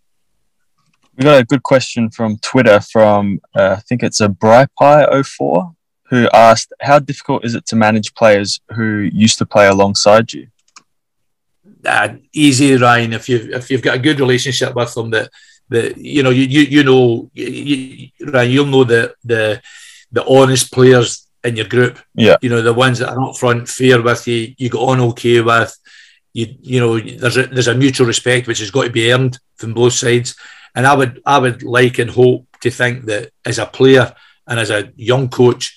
We 1.17 1.25
got 1.25 1.41
a 1.41 1.45
good 1.45 1.63
question 1.63 2.11
from 2.11 2.39
Twitter 2.39 2.81
from 2.81 3.41
uh, 3.55 3.77
I 3.79 3.81
think 3.81 4.03
it's 4.03 4.21
a 4.21 4.29
Brypie04 4.29 5.75
who 6.11 6.29
asked 6.33 6.73
how 6.81 6.99
difficult 6.99 7.45
is 7.45 7.55
it 7.55 7.67
to 7.67 7.77
manage 7.77 8.15
players 8.15 8.61
who 8.77 9.09
used 9.13 9.39
to 9.39 9.47
play 9.47 9.67
alongside 9.69 10.33
you? 10.33 10.49
Uh, 11.85 12.09
easy, 12.33 12.77
Ryan. 12.77 13.13
If 13.15 13.29
you 13.29 13.39
if 13.53 13.71
you've 13.71 13.83
got 13.83 13.97
a 13.97 14.05
good 14.07 14.21
relationship 14.21 14.75
with 14.75 14.93
them 14.95 15.11
that 15.11 15.31
that 15.71 15.97
you 15.97 16.23
know 16.23 16.31
you 16.31 16.45
you, 16.45 16.63
you 16.63 16.83
know 16.85 17.31
you, 17.35 18.09
Ryan, 18.21 18.51
you'll 18.51 18.67
know 18.67 18.85
the 18.85 19.15
the 19.25 19.63
the 20.13 20.25
honest 20.27 20.73
players 20.73 21.28
in 21.45 21.57
your 21.57 21.67
group. 21.67 21.99
Yeah. 22.15 22.37
You 22.43 22.51
know, 22.51 22.63
the 22.63 22.75
ones 22.75 22.99
that 22.99 23.11
are 23.11 23.21
up 23.21 23.37
front, 23.37 23.69
fair 23.69 24.03
with 24.03 24.27
you, 24.27 24.55
you 24.57 24.69
got 24.69 24.89
on 24.89 25.01
okay 25.01 25.41
with. 25.41 25.77
You 26.33 26.55
you 26.61 26.81
know, 26.81 26.99
there's 26.99 27.37
a 27.37 27.47
there's 27.47 27.69
a 27.69 27.75
mutual 27.75 28.07
respect 28.07 28.47
which 28.47 28.59
has 28.61 28.71
got 28.71 28.85
to 28.85 28.91
be 28.91 29.13
earned 29.13 29.39
from 29.57 29.75
both 29.75 29.95
sides. 29.95 30.37
And 30.75 30.87
I 30.87 30.95
would 30.95 31.21
I 31.25 31.39
would 31.39 31.63
like 31.63 31.99
and 31.99 32.11
hope 32.11 32.47
to 32.61 32.71
think 32.71 33.05
that 33.07 33.31
as 33.45 33.59
a 33.59 33.67
player 33.67 34.15
and 34.47 34.61
as 34.61 34.71
a 34.71 34.93
young 34.97 35.29
coach, 35.29 35.77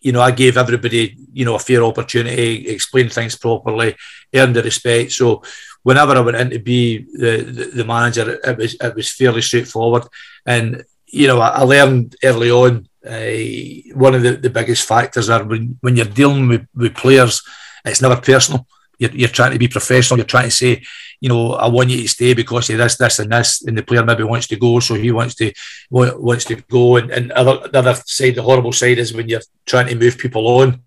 you 0.00 0.12
know, 0.12 0.20
I 0.20 0.30
gave 0.30 0.56
everybody, 0.56 1.16
you 1.32 1.44
know, 1.44 1.56
a 1.56 1.58
fair 1.58 1.82
opportunity, 1.82 2.68
explain 2.68 3.08
things 3.08 3.36
properly, 3.36 3.96
earn 4.34 4.52
the 4.52 4.62
respect. 4.62 5.12
So 5.12 5.42
whenever 5.82 6.12
I 6.12 6.20
went 6.20 6.36
in 6.36 6.50
to 6.50 6.58
be 6.58 6.98
the, 6.98 7.42
the, 7.42 7.64
the 7.76 7.84
manager, 7.84 8.38
it 8.44 8.56
was 8.56 8.74
it 8.74 8.94
was 8.94 9.10
fairly 9.10 9.42
straightforward. 9.42 10.04
And 10.46 10.84
you 11.06 11.26
know, 11.26 11.40
I, 11.40 11.48
I 11.48 11.62
learned 11.62 12.16
early 12.22 12.50
on 12.50 12.87
uh, 13.08 13.94
one 13.94 14.14
of 14.14 14.22
the, 14.22 14.36
the 14.36 14.50
biggest 14.50 14.86
factors 14.86 15.30
are 15.30 15.44
when, 15.44 15.78
when 15.80 15.96
you're 15.96 16.06
dealing 16.06 16.48
with, 16.48 16.66
with 16.74 16.94
players, 16.94 17.42
it's 17.84 18.02
never 18.02 18.20
personal. 18.20 18.66
You're, 18.98 19.12
you're 19.12 19.28
trying 19.28 19.52
to 19.52 19.58
be 19.58 19.68
professional. 19.68 20.18
You're 20.18 20.26
trying 20.26 20.46
to 20.46 20.50
say, 20.50 20.82
you 21.20 21.28
know, 21.28 21.52
I 21.52 21.68
want 21.68 21.90
you 21.90 22.02
to 22.02 22.08
stay 22.08 22.34
because 22.34 22.70
of 22.70 22.78
this, 22.78 22.96
this, 22.96 23.18
and 23.18 23.32
this, 23.32 23.62
and 23.62 23.76
the 23.78 23.82
player 23.82 24.04
maybe 24.04 24.24
wants 24.24 24.46
to 24.48 24.56
go, 24.56 24.80
so 24.80 24.94
he 24.94 25.10
wants 25.10 25.34
to 25.36 25.52
wants 25.90 26.44
to 26.46 26.56
go. 26.56 26.96
And, 26.96 27.10
and 27.10 27.32
other, 27.32 27.68
the 27.68 27.78
other 27.78 27.94
side, 28.06 28.34
the 28.34 28.42
horrible 28.42 28.72
side, 28.72 28.98
is 28.98 29.14
when 29.14 29.28
you're 29.28 29.40
trying 29.66 29.88
to 29.88 29.94
move 29.94 30.18
people 30.18 30.46
on. 30.46 30.82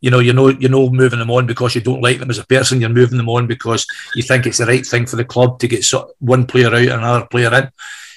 You 0.00 0.10
know, 0.10 0.18
you 0.18 0.32
know, 0.32 0.48
you're 0.48 0.68
no 0.68 0.90
moving 0.90 1.20
them 1.20 1.30
on 1.30 1.46
because 1.46 1.76
you 1.76 1.80
don't 1.80 2.02
like 2.02 2.18
them 2.18 2.30
as 2.30 2.38
a 2.38 2.46
person. 2.46 2.80
You're 2.80 2.90
moving 2.90 3.18
them 3.18 3.28
on 3.28 3.46
because 3.46 3.86
you 4.16 4.22
think 4.22 4.46
it's 4.46 4.58
the 4.58 4.66
right 4.66 4.84
thing 4.84 5.06
for 5.06 5.14
the 5.14 5.24
club 5.24 5.60
to 5.60 5.68
get 5.68 5.86
one 6.18 6.44
player 6.44 6.66
out 6.66 6.74
and 6.74 6.90
another 6.90 7.26
player 7.26 7.54
in. 7.54 7.70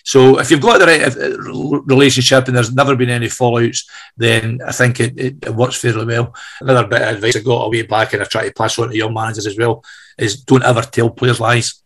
So 0.06 0.38
if 0.40 0.52
you've 0.52 0.62
got 0.62 0.78
the 0.78 0.86
right 0.86 1.02
uh, 1.02 1.82
relationship 1.82 2.48
and 2.48 2.56
there's 2.56 2.74
never 2.74 2.96
been 2.96 3.10
any 3.10 3.26
fallouts, 3.26 3.88
then 4.16 4.60
I 4.66 4.72
think 4.72 5.00
it, 5.00 5.20
it, 5.20 5.36
it 5.44 5.56
works 5.56 5.82
fairly 5.82 6.06
well. 6.06 6.34
Another 6.62 6.88
bit 6.88 7.02
of 7.02 7.16
advice 7.16 7.36
I 7.36 7.40
got 7.40 7.66
away 7.66 7.82
back 7.82 8.14
and 8.14 8.22
I 8.22 8.26
try 8.26 8.46
to 8.46 8.54
pass 8.54 8.78
on 8.78 8.90
to 8.90 8.96
young 8.96 9.16
managers 9.16 9.48
as 9.48 9.58
well 9.58 9.84
is 10.16 10.44
don't 10.44 10.64
ever 10.64 10.84
tell 10.84 11.10
players 11.10 11.40
lies. 11.40 11.82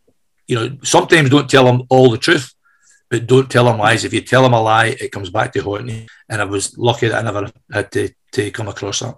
You 0.48 0.56
know, 0.56 0.78
sometimes 0.84 1.30
don't 1.30 1.50
tell 1.50 1.64
them 1.64 1.84
all 1.88 2.10
the 2.10 2.18
truth, 2.18 2.54
but 3.10 3.26
don't 3.26 3.50
tell 3.50 3.64
them 3.64 3.78
lies. 3.78 4.04
If 4.04 4.14
you 4.14 4.20
tell 4.20 4.44
them 4.44 4.54
a 4.54 4.62
lie, 4.62 4.98
it 5.00 5.14
comes 5.14 5.30
back 5.30 5.54
to 5.54 5.64
haunt 5.64 5.88
you. 5.88 6.06
And 6.28 6.42
I 6.42 6.46
was 6.46 6.78
lucky 6.78 7.08
that 7.08 7.20
I 7.20 7.22
never 7.22 7.50
had 7.72 7.90
to, 7.94 8.10
to 8.34 8.52
come 8.52 8.68
across 8.68 9.00
that. 9.00 9.16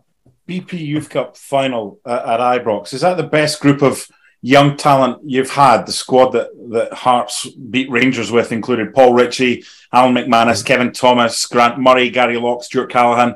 BP 0.48 0.74
Youth 0.74 1.10
Cup 1.10 1.38
final 1.38 2.00
at 2.06 2.40
Ibrox. 2.40 2.94
Is 2.94 3.02
that 3.02 3.18
the 3.18 3.24
best 3.24 3.62
group 3.62 3.82
of 3.82 4.06
young 4.42 4.76
talent 4.76 5.22
you've 5.24 5.52
had, 5.52 5.86
the 5.86 5.92
squad 5.92 6.32
that, 6.32 6.50
that 6.72 6.94
Hearts 6.94 7.48
beat 7.50 7.90
Rangers 7.90 8.32
with 8.32 8.52
included 8.52 8.94
Paul 8.94 9.14
Ritchie, 9.14 9.64
Alan 9.94 10.16
McManus, 10.16 10.66
Kevin 10.66 10.92
Thomas, 10.92 11.46
Grant 11.46 11.80
Murray, 11.80 12.10
Gary 12.10 12.38
Locke, 12.38 12.64
Stuart 12.64 12.92
Callaghan, 12.92 13.36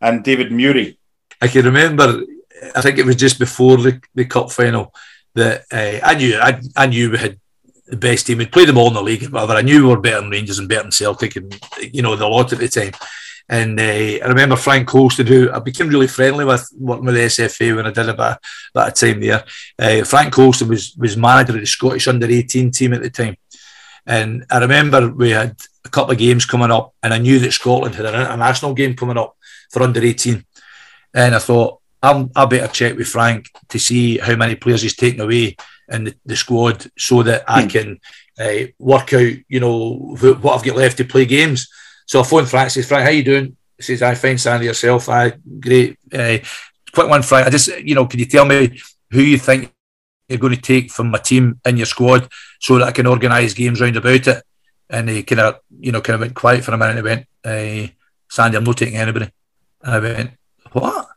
and 0.00 0.24
David 0.24 0.50
Murray. 0.50 0.98
I 1.40 1.48
can 1.48 1.64
remember, 1.64 2.22
I 2.74 2.80
think 2.80 2.98
it 2.98 3.06
was 3.06 3.16
just 3.16 3.38
before 3.38 3.76
the, 3.76 4.00
the 4.14 4.24
cup 4.24 4.50
final 4.50 4.94
that 5.34 5.64
uh, 5.72 6.04
I 6.04 6.14
knew 6.14 6.38
I, 6.40 6.60
I 6.76 6.86
knew 6.86 7.10
we 7.10 7.18
had 7.18 7.38
the 7.86 7.96
best 7.96 8.26
team. 8.26 8.38
We'd 8.38 8.52
played 8.52 8.68
them 8.68 8.78
all 8.78 8.88
in 8.88 8.94
the 8.94 9.02
league, 9.02 9.28
whatever. 9.28 9.52
I 9.52 9.62
knew 9.62 9.82
we 9.82 9.88
were 9.88 10.00
better 10.00 10.20
than 10.20 10.30
Rangers 10.30 10.58
and 10.58 10.68
better 10.68 10.82
than 10.82 10.92
Celtic, 10.92 11.36
and 11.36 11.58
you 11.80 12.02
know 12.02 12.16
the 12.16 12.26
lot 12.26 12.52
at 12.52 12.58
the 12.58 12.68
time. 12.68 12.92
And 13.48 13.80
uh, 13.80 13.82
I 13.82 14.26
remember 14.26 14.56
Frank 14.56 14.88
Coulston, 14.88 15.26
who 15.26 15.50
I 15.50 15.58
became 15.58 15.88
really 15.88 16.06
friendly 16.06 16.44
with 16.44 16.68
working 16.78 17.06
with 17.06 17.14
the 17.14 17.22
SFA 17.22 17.76
when 17.76 17.86
I 17.86 17.90
did 17.90 18.08
about 18.08 18.32
a 18.32 18.34
bit, 18.36 18.42
bit 18.74 18.88
of 18.88 18.94
time 18.94 19.20
there. 19.20 19.44
Uh, 19.78 20.04
Frank 20.04 20.34
Coulston 20.34 20.68
was 20.68 20.94
was 20.96 21.16
manager 21.16 21.54
of 21.54 21.60
the 21.60 21.66
Scottish 21.66 22.08
under 22.08 22.26
18 22.26 22.70
team 22.70 22.92
at 22.92 23.02
the 23.02 23.10
time. 23.10 23.36
And 24.06 24.44
I 24.50 24.58
remember 24.58 25.08
we 25.08 25.30
had 25.30 25.56
a 25.84 25.88
couple 25.88 26.12
of 26.12 26.18
games 26.18 26.46
coming 26.46 26.70
up, 26.70 26.94
and 27.02 27.14
I 27.14 27.18
knew 27.18 27.38
that 27.40 27.52
Scotland 27.52 27.94
had 27.94 28.06
an 28.06 28.14
international 28.14 28.74
game 28.74 28.94
coming 28.94 29.18
up 29.18 29.36
for 29.70 29.82
under 29.82 30.02
18. 30.02 30.44
And 31.14 31.34
I 31.34 31.38
thought, 31.38 31.80
I'm, 32.02 32.30
I 32.36 32.44
better 32.46 32.72
check 32.72 32.96
with 32.96 33.08
Frank 33.08 33.50
to 33.68 33.78
see 33.78 34.18
how 34.18 34.36
many 34.36 34.54
players 34.54 34.82
he's 34.82 34.96
taken 34.96 35.20
away 35.20 35.56
in 35.88 36.04
the, 36.04 36.14
the 36.24 36.36
squad 36.36 36.86
so 36.98 37.22
that 37.22 37.44
I 37.48 37.62
hmm. 37.62 37.68
can 37.68 38.00
uh, 38.38 38.68
work 38.78 39.12
out, 39.14 39.32
you 39.48 39.60
know, 39.60 40.16
what 40.40 40.56
I've 40.56 40.64
got 40.64 40.76
left 40.76 40.98
to 40.98 41.04
play 41.04 41.26
games. 41.26 41.68
So 42.08 42.20
I 42.20 42.22
phoned 42.22 42.48
Frank, 42.48 42.70
says, 42.70 42.88
Frank, 42.88 43.04
how 43.04 43.10
you 43.10 43.22
doing? 43.22 43.56
He 43.76 43.82
says, 43.82 44.02
I 44.02 44.14
find 44.14 44.40
Sandy 44.40 44.64
yourself. 44.64 45.10
I 45.10 45.34
great. 45.60 45.98
Uh, 46.12 46.38
quick 46.92 47.08
one, 47.08 47.22
Frank. 47.22 47.46
I 47.46 47.50
just, 47.50 47.68
you 47.80 47.94
know, 47.94 48.06
can 48.06 48.18
you 48.18 48.24
tell 48.24 48.46
me 48.46 48.80
who 49.10 49.20
you 49.20 49.36
think 49.36 49.70
you're 50.26 50.38
going 50.38 50.54
to 50.54 50.60
take 50.60 50.90
from 50.90 51.10
my 51.10 51.18
team 51.18 51.60
in 51.66 51.76
your 51.76 51.86
squad 51.86 52.28
so 52.60 52.78
that 52.78 52.88
I 52.88 52.92
can 52.92 53.06
organise 53.06 53.52
games 53.52 53.80
round 53.80 53.96
about 53.96 54.26
it? 54.26 54.42
And 54.88 55.10
he 55.10 55.22
kind 55.22 55.40
of, 55.42 55.60
you 55.78 55.92
know, 55.92 56.00
kind 56.00 56.14
of 56.14 56.22
went 56.22 56.34
quiet 56.34 56.64
for 56.64 56.72
a 56.72 56.78
minute 56.78 56.96
and 56.96 56.98
he 56.98 57.02
went, 57.04 57.26
uh, 57.44 57.92
Sandy, 58.30 58.56
I'm 58.56 58.64
not 58.64 58.78
taking 58.78 58.96
anybody. 58.96 59.30
And 59.82 59.94
I 59.94 59.98
went, 59.98 60.30
what? 60.72 61.08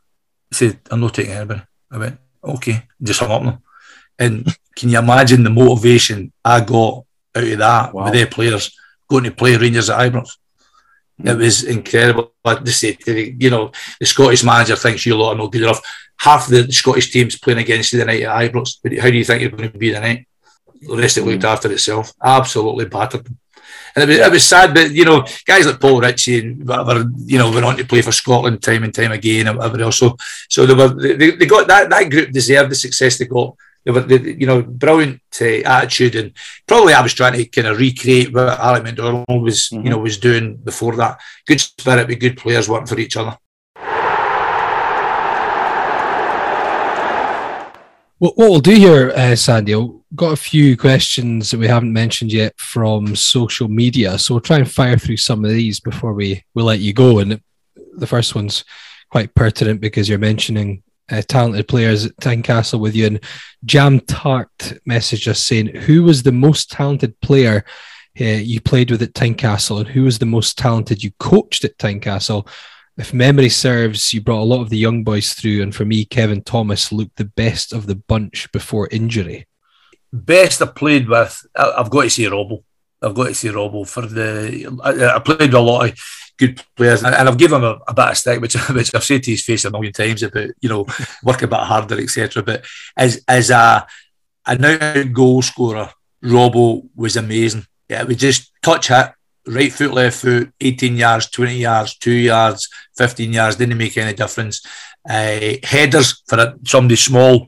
He 0.50 0.56
said, 0.56 0.80
I'm 0.92 1.00
not 1.00 1.14
taking 1.14 1.32
anybody. 1.32 1.62
I 1.89 1.98
went, 1.98 2.20
okay, 2.44 2.84
just 3.02 3.22
hung 3.22 3.32
up 3.32 3.44
them. 3.44 3.60
And 4.20 4.58
can 4.76 4.89
you 4.89 5.00
imagine 5.00 5.44
the 5.44 5.50
motivation 5.50 6.34
I 6.44 6.60
got 6.60 7.06
out 7.34 7.44
of 7.44 7.58
that 7.60 7.94
wow. 7.94 8.04
with 8.04 8.14
their 8.14 8.28
players 8.28 8.78
going 9.10 9.24
to 9.24 9.32
play 9.32 9.56
Rangers 9.56 9.89
at 9.89 10.12
Ibrox? 10.12 10.36
It 11.24 11.38
was 11.38 11.63
incredible. 11.63 12.34
Like 12.43 12.63
to 12.63 12.72
say, 12.72 12.97
you 13.05 13.49
know, 13.49 13.72
the 13.99 14.05
Scottish 14.05 14.43
manager 14.43 14.76
thinks 14.76 15.05
you 15.05 15.15
lot 15.15 15.34
are 15.34 15.38
not 15.38 15.51
good 15.51 15.63
enough. 15.63 15.82
Half 16.17 16.47
the 16.47 16.72
Scottish 16.72 17.11
teams 17.11 17.38
playing 17.38 17.59
against 17.59 17.93
you 17.93 17.99
the 17.99 18.05
night 18.05 18.24
at 18.24 18.51
Ibrox. 18.51 18.99
How 19.01 19.09
do 19.09 19.17
you 19.17 19.26
think 19.26 19.41
you're 19.41 19.51
going 19.51 19.72
to 19.72 19.78
be 19.78 19.91
the 19.91 19.99
night? 19.99 20.28
The 20.82 20.97
rest 20.97 21.17
of 21.17 21.28
it 21.28 21.32
looked 21.32 21.43
mm. 21.43 21.47
after 21.47 21.72
itself. 21.72 22.13
Absolutely 22.24 22.86
battered 22.86 23.26
them. 23.26 23.38
And 23.95 24.03
it 24.03 24.07
was, 24.07 24.19
it 24.19 24.32
was 24.32 24.45
sad, 24.45 24.74
but 24.74 24.91
you 24.91 25.03
know, 25.03 25.26
guys 25.45 25.65
like 25.65 25.80
Paul 25.80 25.99
Ritchie 25.99 26.39
and 26.39 26.67
whatever, 26.67 27.05
you 27.26 27.38
know, 27.38 27.51
went 27.51 27.65
on 27.65 27.78
to 27.78 27.86
play 27.86 28.01
for 28.01 28.11
Scotland 28.11 28.63
time 28.63 28.84
and 28.84 28.93
time 28.93 29.11
again 29.11 29.47
and 29.47 29.57
whatever 29.57 29.82
else. 29.82 29.97
So, 29.97 30.15
so 30.49 30.65
they 30.65 30.74
were 30.74 30.88
they, 30.89 31.32
they 31.32 31.45
got 31.45 31.67
that 31.67 31.89
that 31.89 32.09
group 32.09 32.32
deserved 32.32 32.72
the 32.72 32.76
success 32.76 33.17
they 33.17 33.26
got. 33.26 33.55
They 33.84 33.91
were, 33.91 34.01
they, 34.01 34.34
you 34.34 34.45
know, 34.45 34.61
brilliant 34.61 35.21
uh, 35.41 35.45
attitude, 35.65 36.15
and 36.15 36.34
probably 36.67 36.93
I 36.93 37.01
was 37.01 37.13
trying 37.13 37.34
to 37.34 37.45
kind 37.45 37.67
of 37.67 37.79
recreate 37.79 38.34
what 38.34 38.59
Alec 38.59 38.84
McDonald 38.84 39.25
was, 39.27 39.69
mm-hmm. 39.69 39.86
you 39.86 39.89
know, 39.89 39.97
was 39.97 40.17
doing 40.17 40.57
before 40.57 40.95
that. 40.97 41.19
Good 41.47 41.61
spirit 41.61 42.07
with 42.07 42.19
good 42.19 42.38
players 42.38 42.69
working 42.69 42.88
for 42.88 42.99
each 42.99 43.17
other. 43.17 43.38
Well, 48.19 48.34
what 48.36 48.51
we'll 48.51 48.59
do 48.59 48.75
here, 48.75 49.09
uh, 49.15 49.36
Sandy, 49.36 49.73
got 50.13 50.34
a 50.34 50.36
few 50.36 50.77
questions 50.77 51.49
that 51.49 51.59
we 51.59 51.67
haven't 51.67 51.91
mentioned 51.91 52.32
yet 52.32 52.53
from 52.59 53.15
social 53.15 53.67
media. 53.67 54.19
So 54.19 54.36
we'll 54.36 54.41
try 54.41 54.57
and 54.57 54.71
fire 54.71 54.95
through 54.95 55.17
some 55.17 55.43
of 55.43 55.49
these 55.49 55.79
before 55.79 56.13
we, 56.13 56.43
we 56.53 56.61
let 56.61 56.82
you 56.82 56.93
go. 56.93 57.17
And 57.17 57.41
the 57.95 58.05
first 58.05 58.36
one's 58.36 58.63
quite 59.09 59.34
pertinent 59.34 59.82
because 59.82 60.07
you're 60.07 60.19
mentioning 60.19 60.84
uh, 61.12 61.22
talented 61.28 61.68
players 61.68 62.05
at 62.05 62.16
Tynecastle 62.18 62.80
with 62.80 62.95
you. 62.95 63.07
And 63.07 63.24
Jam 63.66 63.99
Tart 63.99 64.49
messaged 64.88 65.28
us 65.28 65.41
saying, 65.41 65.68
Who 65.68 66.03
was 66.03 66.24
the 66.24 66.32
most 66.32 66.72
talented 66.72 67.20
player 67.22 67.66
uh, 68.20 68.24
you 68.24 68.62
played 68.62 68.91
with 68.91 69.01
at 69.01 69.14
Tynecastle 69.14 69.80
and 69.80 69.88
who 69.88 70.03
was 70.03 70.20
the 70.20 70.26
most 70.26 70.57
talented 70.57 71.03
you 71.03 71.12
coached 71.20 71.64
at 71.64 71.78
Tynecastle? 71.78 72.47
If 72.97 73.14
memory 73.14 73.49
serves, 73.49 74.14
you 74.14 74.22
brought 74.22 74.41
a 74.41 74.43
lot 74.43 74.62
of 74.62 74.70
the 74.70 74.78
young 74.78 75.03
boys 75.03 75.34
through, 75.34 75.62
and 75.62 75.74
for 75.74 75.86
me, 75.86 76.05
Kevin 76.05 76.43
Thomas 76.43 76.91
looked 76.91 77.16
the 77.16 77.26
best 77.26 77.74
of 77.74 77.88
the 77.88 77.95
bunch 77.95 78.51
before 78.51 78.89
injury 78.91 79.47
best 80.12 80.62
I 80.62 80.66
played 80.68 81.07
with, 81.07 81.45
I've 81.55 81.89
got 81.89 82.03
to 82.03 82.09
say 82.09 82.24
Robbo. 82.24 82.64
I've 83.01 83.14
got 83.14 83.28
to 83.28 83.34
say 83.34 83.49
Robbo 83.49 83.88
for 83.88 84.05
the. 84.05 84.80
I, 84.84 85.16
I, 85.16 85.20
played 85.20 85.53
a 85.53 85.59
lot 85.59 85.89
of 85.89 85.99
good 86.42 86.62
players, 86.76 87.04
and, 87.04 87.14
I've 87.16 87.38
given 87.38 87.62
him 87.62 87.66
a, 87.66 87.80
a, 87.88 87.94
bit 87.94 88.10
of 88.10 88.18
stick, 88.18 88.42
which 88.42 88.56
which 88.70 88.96
I've 88.96 89.04
said 89.04 89.24
to 89.24 89.32
his 89.32 89.44
face 89.44 89.64
a 89.66 89.72
million 89.72 89.94
times 89.94 90.24
about 90.24 90.50
you 90.60 90.70
know 90.70 90.86
work 91.24 91.44
a 91.44 91.48
bit 91.48 91.60
harder, 91.60 92.02
etc. 92.02 92.42
But 92.42 92.66
as 92.98 93.24
as 93.28 93.52
a 93.52 93.86
a 94.48 94.56
now 94.58 95.04
goal 95.04 95.44
scorer, 95.44 95.92
Robbo 96.24 96.89
was 96.96 97.16
amazing. 97.16 97.68
Yeah, 97.88 98.02
it 98.02 98.08
was 98.08 98.18
just 98.18 98.52
touch 98.64 98.88
hit, 98.88 99.12
right 99.46 99.72
foot, 99.72 99.94
left 99.94 100.18
foot, 100.18 100.52
18 100.60 100.96
yards, 100.96 101.30
20 101.30 101.58
yards, 101.58 101.98
two 101.98 102.12
yards, 102.12 102.70
15 102.98 103.34
yards, 103.34 103.56
didn't 103.58 103.78
make 103.78 103.98
any 103.98 104.14
difference. 104.14 104.66
Uh, 105.08 105.58
headers 105.64 106.24
for 106.28 106.39
a, 106.39 106.56
somebody 106.66 106.96
small 106.96 107.48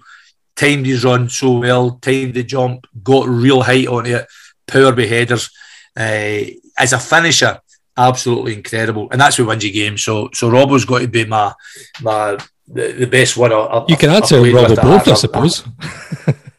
timed 0.56 0.86
his 0.86 1.04
run 1.04 1.30
so 1.30 1.60
well, 1.60 1.98
timed 2.02 2.36
the 2.36 2.44
jump, 2.44 2.86
got 3.02 3.28
real 3.28 3.62
height 3.62 3.88
on 3.88 4.06
it, 4.06 4.28
power 4.68 4.92
beheaders. 4.92 5.50
Uh, 5.98 6.44
as 6.78 6.94
a 6.94 7.00
finisher, 7.00 7.60
absolutely 7.98 8.54
incredible, 8.54 9.08
and 9.12 9.22
that's 9.22 9.40
wins 9.40 9.64
you 9.64 9.72
game. 9.72 9.98
So, 9.98 10.30
so 10.34 10.50
Robbo's 10.50 10.86
got 10.86 11.00
to 11.00 11.08
be 11.08 11.26
my 11.26 11.54
my 12.02 12.38
the, 12.68 12.92
the 12.94 13.08
best 13.08 13.38
one. 13.38 13.52
I, 13.54 13.86
you 13.88 13.98
can 13.98 14.10
answer 14.10 14.38
Robbo 14.38 14.82
both, 14.82 15.08
I 15.08 15.14
suppose. 15.14 15.64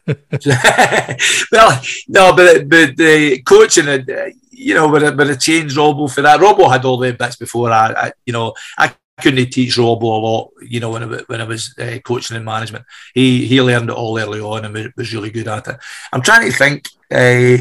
well, 1.51 1.81
no, 2.07 2.35
but 2.35 2.69
but 2.69 2.95
the 2.95 3.41
coaching, 3.45 3.87
uh, 3.87 4.29
you 4.51 4.73
know, 4.73 4.87
with 4.87 5.03
a, 5.03 5.15
with 5.15 5.29
a 5.31 5.35
change 5.35 5.75
Robbo 5.75 6.13
for 6.13 6.21
that. 6.21 6.39
Robbo 6.39 6.71
had 6.71 6.85
all 6.85 6.97
the 6.97 7.13
bits 7.13 7.35
before. 7.35 7.71
I, 7.71 7.93
I 7.93 8.11
you 8.25 8.33
know, 8.33 8.53
I 8.77 8.93
couldn't 9.21 9.51
teach 9.51 9.77
Robbo 9.77 10.03
a 10.03 10.05
lot, 10.05 10.51
you 10.61 10.79
know, 10.79 10.91
when 10.91 11.03
I, 11.03 11.17
when 11.27 11.41
I 11.41 11.45
was 11.45 11.73
uh, 11.79 11.97
coaching 12.03 12.37
and 12.37 12.45
management. 12.45 12.85
He 13.13 13.47
he 13.47 13.61
learned 13.61 13.89
it 13.89 13.95
all 13.95 14.19
early 14.19 14.39
on 14.39 14.65
and 14.65 14.93
was 14.95 15.13
really 15.13 15.31
good 15.31 15.47
at 15.47 15.67
it. 15.67 15.77
I'm 16.13 16.21
trying 16.21 16.49
to 16.49 16.57
think. 16.57 16.87
Uh, 17.11 17.57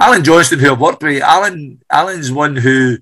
Alan 0.00 0.24
Johnston, 0.24 0.58
who 0.58 0.72
I've 0.72 0.80
worked 0.80 1.02
with, 1.02 1.22
Alan 1.22 1.80
Alan's 1.90 2.32
one 2.32 2.56
who 2.56 2.98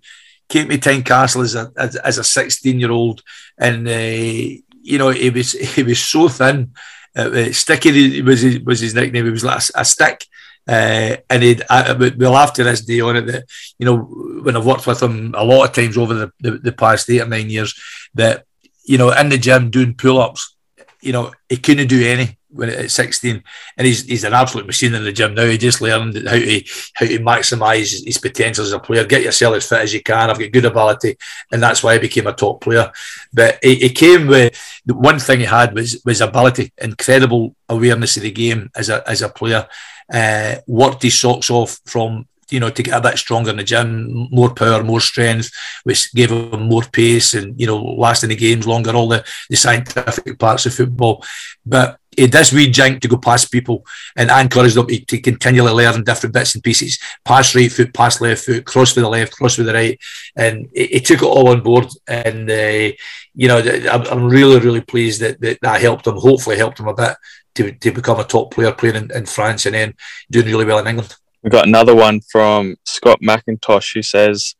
came 0.49 0.69
to 0.69 0.79
Tynecastle 0.79 1.45
as 1.45 1.55
a 1.55 1.73
as, 1.77 1.97
as 1.97 2.19
a 2.19 2.25
16 2.25 2.81
year 2.81 2.91
old, 2.91 3.23
and 3.57 3.87
uh, 3.87 4.61
you 4.83 4.99
know 4.99 5.11
he 5.11 5.31
was 5.31 5.53
he 5.53 5.83
was 5.83 6.03
so 6.03 6.29
thin. 6.29 6.73
Uh, 7.17 7.53
sticky 7.53 8.23
was 8.23 8.41
his, 8.41 8.61
was 8.61 8.81
his 8.81 8.95
nickname. 8.95 9.25
He 9.25 9.31
was 9.31 9.45
like 9.45 9.61
a, 9.61 9.81
a 9.81 9.85
stick. 9.85 10.25
Uh, 10.69 11.17
and 11.31 11.43
he'd, 11.43 11.63
I, 11.71 11.95
we'll 11.95 12.35
have 12.35 12.53
to 12.53 12.63
this 12.63 12.83
day 12.83 13.01
on 13.01 13.17
it 13.17 13.23
that, 13.23 13.45
you 13.79 13.87
know, 13.87 13.97
when 13.97 14.55
I've 14.55 14.67
worked 14.67 14.87
with 14.87 15.03
him 15.03 15.35
a 15.35 15.43
lot 15.43 15.65
of 15.65 15.75
times 15.75 15.97
over 15.97 16.13
the, 16.13 16.33
the, 16.41 16.51
the 16.59 16.73
past 16.73 17.09
eight 17.09 17.23
or 17.23 17.27
nine 17.27 17.49
years, 17.49 17.75
that, 18.15 18.45
you 18.85 18.99
know, 18.99 19.11
in 19.11 19.31
the 19.31 19.39
gym 19.39 19.71
doing 19.71 19.95
pull 19.95 20.21
ups, 20.21 20.55
you 21.01 21.13
know, 21.13 21.33
he 21.49 21.57
couldn't 21.57 21.89
do 21.89 22.07
any 22.07 22.39
when 22.51 22.71
at 22.71 22.91
16 22.91 23.43
and 23.77 23.87
he's 23.87 24.05
he's 24.07 24.25
an 24.25 24.33
absolute 24.33 24.67
machine 24.67 24.95
in 24.95 25.05
the 25.05 25.13
gym 25.13 25.35
now. 25.35 25.45
He 25.45 25.59
just 25.59 25.81
learned 25.81 26.17
how 26.27 26.35
to 26.35 26.65
how 26.95 27.07
to 27.07 27.19
maximize 27.19 28.05
his 28.05 28.19
potential 28.19 28.65
as 28.65 28.73
a 28.73 28.79
player. 28.79 29.05
Get 29.05 29.23
yourself 29.23 29.57
as 29.57 29.69
fit 29.69 29.81
as 29.81 29.95
you 29.95 30.03
can. 30.03 30.31
I've 30.31 30.39
got 30.39 30.53
good 30.53 30.65
ability. 30.65 31.17
And 31.53 31.63
that's 31.63 31.83
why 31.83 31.95
I 31.95 31.99
became 31.99 32.27
a 32.27 32.33
top 32.33 32.61
player. 32.61 32.91
But 33.33 33.59
he, 33.63 33.77
he 33.77 33.91
came 33.91 34.27
with 34.27 34.59
the 34.87 34.95
one 34.95 35.19
thing 35.19 35.41
he 35.41 35.47
had 35.47 35.75
was 35.75 36.01
was 36.05 36.21
ability. 36.21 36.73
Incredible 36.79 37.55
awareness 37.69 38.17
of 38.17 38.23
the 38.23 38.31
game 38.31 38.71
as 38.75 38.89
a 38.89 39.07
as 39.09 39.23
a 39.23 39.29
player. 39.29 39.67
Uh, 40.11 40.57
worked 40.67 41.03
his 41.03 41.21
socks 41.21 41.51
off 41.51 41.81
from 41.85 42.27
you 42.51 42.61
know 42.61 42.71
to 42.71 42.83
get 42.83 42.97
a 42.97 43.01
bit 43.01 43.19
stronger 43.19 43.51
in 43.51 43.57
the 43.57 43.65
gym, 43.65 44.29
more 44.31 44.53
power, 44.55 44.83
more 44.83 45.01
strength, 45.01 45.51
which 45.85 46.13
gave 46.15 46.31
him 46.31 46.69
more 46.69 46.83
pace 46.83 47.35
and 47.35 47.59
you 47.61 47.67
know 47.67 47.83
lasting 47.83 48.31
the 48.31 48.37
games 48.37 48.67
longer. 48.67 48.93
All 48.93 49.09
the, 49.09 49.25
the 49.51 49.57
scientific 49.57 50.39
parts 50.39 50.67
of 50.67 50.75
football, 50.75 51.25
but 51.65 51.99
it 52.17 52.33
does 52.33 52.53
we 52.53 52.69
jink 52.69 53.01
to 53.01 53.09
go 53.09 53.17
past 53.17 53.53
people, 53.53 53.87
and 54.17 54.31
I 54.31 54.41
encourage 54.41 54.75
them 54.75 54.89
to, 54.89 55.21
continually 55.21 55.73
learn 55.73 56.03
different 56.03 56.35
bits 56.35 56.55
and 56.55 56.65
pieces. 56.65 56.99
Pass 57.25 57.55
right 57.55 57.71
foot, 57.71 57.95
pass 57.95 58.21
left 58.21 58.45
foot, 58.45 58.65
cross 58.65 58.97
with 58.97 59.05
the 59.05 59.09
left, 59.09 59.35
cross 59.35 59.57
with 59.57 59.69
the 59.69 59.75
right, 59.75 59.99
and 60.35 60.69
he, 60.75 60.99
took 61.01 61.23
it 61.23 61.27
all 61.27 61.49
on 61.49 61.63
board. 61.63 61.87
And 62.09 62.51
uh, 62.51 62.93
you 63.35 63.47
know, 63.47 63.59
I'm 63.59 64.25
really, 64.25 64.59
really 64.59 64.81
pleased 64.81 65.21
that, 65.21 65.41
that 65.41 65.61
that 65.63 65.81
helped 65.81 66.09
him. 66.09 66.17
Hopefully, 66.17 66.57
helped 66.57 66.81
him 66.81 66.89
a 66.89 66.95
bit 66.95 67.17
to, 67.55 67.73
to 67.73 67.93
become 67.93 68.19
a 68.19 68.25
top 68.25 68.53
player 68.53 68.73
playing 68.73 68.97
in, 68.97 69.11
in 69.13 69.27
France 69.27 69.67
and 69.67 69.75
then 69.75 69.95
doing 70.31 70.47
really 70.47 70.65
well 70.65 70.79
in 70.79 70.89
England. 70.89 71.15
We've 71.43 71.53
got 71.53 71.67
another 71.67 71.95
one 71.95 72.21
from 72.21 72.77
Scott 72.85 73.21
McIntosh 73.23 73.95
who 73.95 74.03
says, 74.03 74.55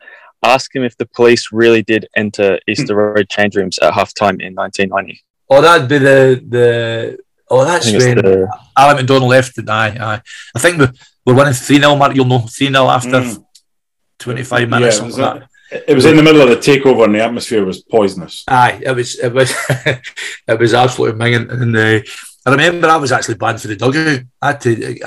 Ask 0.45 0.75
him 0.75 0.85
if 0.85 0.97
the 0.97 1.07
police 1.07 1.49
really 1.51 1.83
did 1.83 2.09
enter 2.17 2.61
Easter 2.69 2.95
hmm. 2.95 3.17
Road 3.17 3.29
change 3.29 3.57
rooms 3.57 3.79
at 3.81 3.93
halftime 3.93 4.41
in 4.41 4.55
1990. 4.55 5.21
Oh, 5.51 5.61
that'd 5.63 5.89
be 5.89 5.99
the. 5.99 6.45
the 6.49 7.19
Oh, 7.51 7.65
that's 7.65 7.91
when 7.91 8.19
the... 8.19 8.47
Alec 8.77 8.99
McDonald 8.99 9.31
left. 9.31 9.59
Aye, 9.59 9.97
aye. 9.99 10.21
I 10.55 10.59
think 10.59 10.79
we're, 10.79 10.93
we're 11.25 11.35
winning 11.35 11.55
3 11.55 11.79
0, 11.79 11.97
Mark. 11.97 12.15
You'll 12.15 12.27
know 12.27 12.41
3 12.41 12.67
0 12.67 12.87
after 12.87 13.09
mm. 13.09 13.45
25 14.19 14.69
minutes. 14.69 14.99
Yeah, 14.99 15.03
it, 15.03 15.07
was 15.07 15.19
a, 15.19 15.49
it 15.89 15.95
was 15.95 16.05
in 16.05 16.17
the 16.17 16.23
middle 16.23 16.43
of 16.43 16.51
the 16.51 16.57
takeover 16.57 17.05
and 17.05 17.15
the 17.15 17.23
atmosphere 17.23 17.65
was 17.65 17.83
poisonous. 17.83 18.45
Aye, 18.49 18.83
it 18.85 18.93
was 18.93 19.19
it 19.19 19.33
was 19.33 19.51
it 20.47 20.59
was 20.59 20.75
absolutely 20.75 21.19
minging. 21.19 21.51
And 21.51 21.75
uh, 21.75 22.01
I 22.49 22.51
remember 22.53 22.89
I 22.89 22.97
was 22.97 23.13
actually 23.13 23.35
banned 23.35 23.61
for 23.61 23.69
the 23.69 23.77
dugout. 23.77 24.21
I 24.41 24.47
had 24.47 24.61
to. 24.63 25.01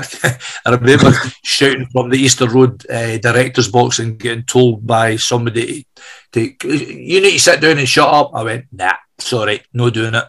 I 0.66 0.70
remember 0.70 1.12
shouting 1.44 1.88
from 1.92 2.12
the 2.12 2.18
Easter 2.20 2.48
Road 2.48 2.86
uh, 2.88 3.18
director's 3.18 3.68
box 3.68 3.98
and 3.98 4.20
getting 4.20 4.44
told 4.44 4.86
by 4.86 5.16
somebody 5.16 5.88
to, 6.34 6.42
"You 6.64 7.20
need 7.20 7.32
to 7.32 7.40
sit 7.40 7.60
down 7.60 7.80
and 7.80 7.90
shut 7.90 8.08
up." 8.08 8.30
I 8.36 8.44
went, 8.44 8.66
"Nah, 8.72 8.94
sorry, 9.18 9.64
no 9.74 9.90
doing 9.90 10.14
it." 10.14 10.26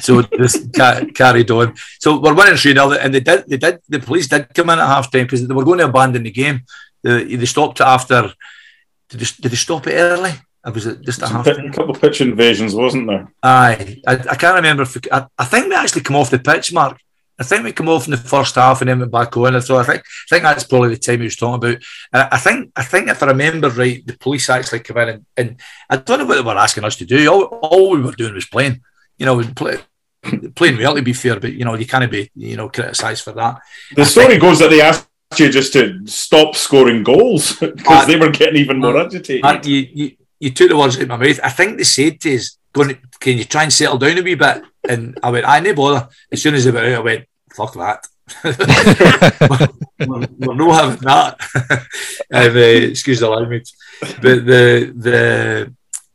so 0.00 0.20
just 0.22 0.72
ca- 0.76 1.06
carried 1.14 1.50
on. 1.50 1.74
So 1.98 2.20
we're 2.20 2.34
winning 2.34 2.56
three 2.56 2.74
0 2.74 2.92
and 2.92 3.14
they 3.14 3.20
did. 3.20 3.48
They 3.48 3.56
did. 3.56 3.80
The 3.88 4.00
police 4.00 4.28
did 4.28 4.52
come 4.52 4.68
in 4.70 4.78
at 4.78 4.86
half 4.86 5.10
time 5.10 5.24
because 5.24 5.48
they 5.48 5.54
were 5.54 5.64
going 5.64 5.78
to 5.78 5.86
abandon 5.86 6.24
the 6.24 6.30
game. 6.30 6.64
They, 7.02 7.36
they 7.36 7.46
stopped 7.46 7.80
it 7.80 7.86
after. 7.86 8.30
Did 9.08 9.20
they, 9.20 9.26
did 9.40 9.52
they 9.52 9.56
stop 9.56 9.86
it 9.86 9.94
early? 9.94 10.32
Or 10.64 10.72
was 10.72 10.86
it 10.86 11.02
just 11.02 11.22
a 11.22 11.28
half? 11.28 11.46
A 11.46 11.70
couple 11.70 11.90
of 11.90 12.00
pitch 12.00 12.20
invasions, 12.20 12.74
wasn't 12.74 13.08
there? 13.08 13.32
Aye, 13.42 14.00
I, 14.06 14.12
I 14.12 14.36
can't 14.36 14.56
remember. 14.56 14.82
If, 14.82 14.96
I, 15.10 15.26
I 15.38 15.44
think 15.44 15.68
we 15.68 15.74
actually 15.74 16.02
come 16.02 16.16
off 16.16 16.30
the 16.30 16.38
pitch, 16.38 16.72
Mark. 16.72 16.98
I 17.38 17.44
think 17.44 17.64
we 17.64 17.72
come 17.72 17.88
off 17.88 18.04
in 18.04 18.12
the 18.12 18.16
first 18.16 18.54
half 18.54 18.80
and 18.80 18.88
then 18.88 19.00
went 19.00 19.10
back 19.10 19.36
on. 19.36 19.60
So 19.62 19.76
I 19.76 19.82
think 19.82 20.00
I 20.00 20.26
think 20.28 20.42
that's 20.44 20.64
probably 20.64 20.90
the 20.90 20.98
time 20.98 21.18
he 21.18 21.24
was 21.24 21.34
talking 21.34 21.54
about. 21.54 21.82
And 22.12 22.28
I 22.30 22.38
think 22.38 22.72
I 22.76 22.84
think 22.84 23.08
if 23.08 23.22
I 23.22 23.26
remember 23.26 23.70
right, 23.70 24.06
the 24.06 24.16
police 24.18 24.48
actually 24.48 24.80
came 24.80 24.98
in 24.98 25.08
and, 25.08 25.26
and 25.36 25.60
I 25.90 25.96
don't 25.96 26.20
know 26.20 26.26
what 26.26 26.36
they 26.36 26.42
were 26.42 26.56
asking 26.56 26.84
us 26.84 26.96
to 26.96 27.04
do. 27.04 27.26
All, 27.28 27.44
all 27.44 27.90
we 27.90 28.02
were 28.02 28.12
doing 28.12 28.34
was 28.34 28.46
playing 28.46 28.82
you 29.22 29.26
know, 29.26 29.42
play, 29.54 29.78
playing 30.54 30.78
well 30.78 30.96
to 30.96 31.02
be 31.02 31.12
fair, 31.12 31.38
but 31.38 31.52
you 31.52 31.64
know, 31.64 31.74
you 31.74 31.86
can't 31.86 32.10
be, 32.10 32.30
you 32.34 32.56
know, 32.56 32.68
criticised 32.68 33.22
for 33.22 33.32
that. 33.32 33.60
The 33.94 34.02
I 34.02 34.04
story 34.04 34.26
think, 34.26 34.42
goes 34.42 34.58
that 34.58 34.70
they 34.70 34.80
asked 34.80 35.08
you 35.38 35.48
just 35.50 35.72
to 35.74 36.06
stop 36.06 36.56
scoring 36.56 37.02
goals 37.02 37.56
because 37.60 38.06
they 38.06 38.16
were 38.16 38.30
getting 38.30 38.56
even 38.56 38.78
more 38.78 38.98
agitated. 38.98 39.42
Mark, 39.42 39.64
you, 39.66 39.88
you, 39.94 40.10
you 40.42 40.50
took 40.50 40.68
the 40.68 40.76
words 40.76 40.96
out 40.96 41.02
of 41.02 41.08
my 41.08 41.16
mouth. 41.16 41.38
I 41.40 41.50
think 41.50 41.78
they 41.78 41.84
said 41.84 42.20
to 42.20 42.34
us, 42.34 42.58
going, 42.72 42.98
can 43.20 43.38
you 43.38 43.44
try 43.44 43.62
and 43.62 43.72
settle 43.72 43.96
down 43.96 44.18
a 44.18 44.22
wee 44.22 44.34
bit? 44.34 44.64
And 44.88 45.16
I 45.22 45.30
went, 45.30 45.46
I 45.46 45.60
no 45.60 45.72
bother. 45.72 46.08
As 46.32 46.42
soon 46.42 46.56
as 46.56 46.64
they 46.64 46.72
were 46.72 46.80
out, 46.80 46.94
I 46.94 46.98
went, 46.98 47.28
fuck 47.54 47.74
that. 47.74 48.04
we're, 50.00 50.26
we're 50.38 50.54
not 50.54 50.80
having 50.80 51.00
that. 51.02 51.40
um, 52.32 52.56
uh, 52.56 52.90
excuse 52.90 53.20
the 53.20 53.30
language. 53.30 53.72
But 54.00 54.44
the 54.44 54.92
the 54.96 55.72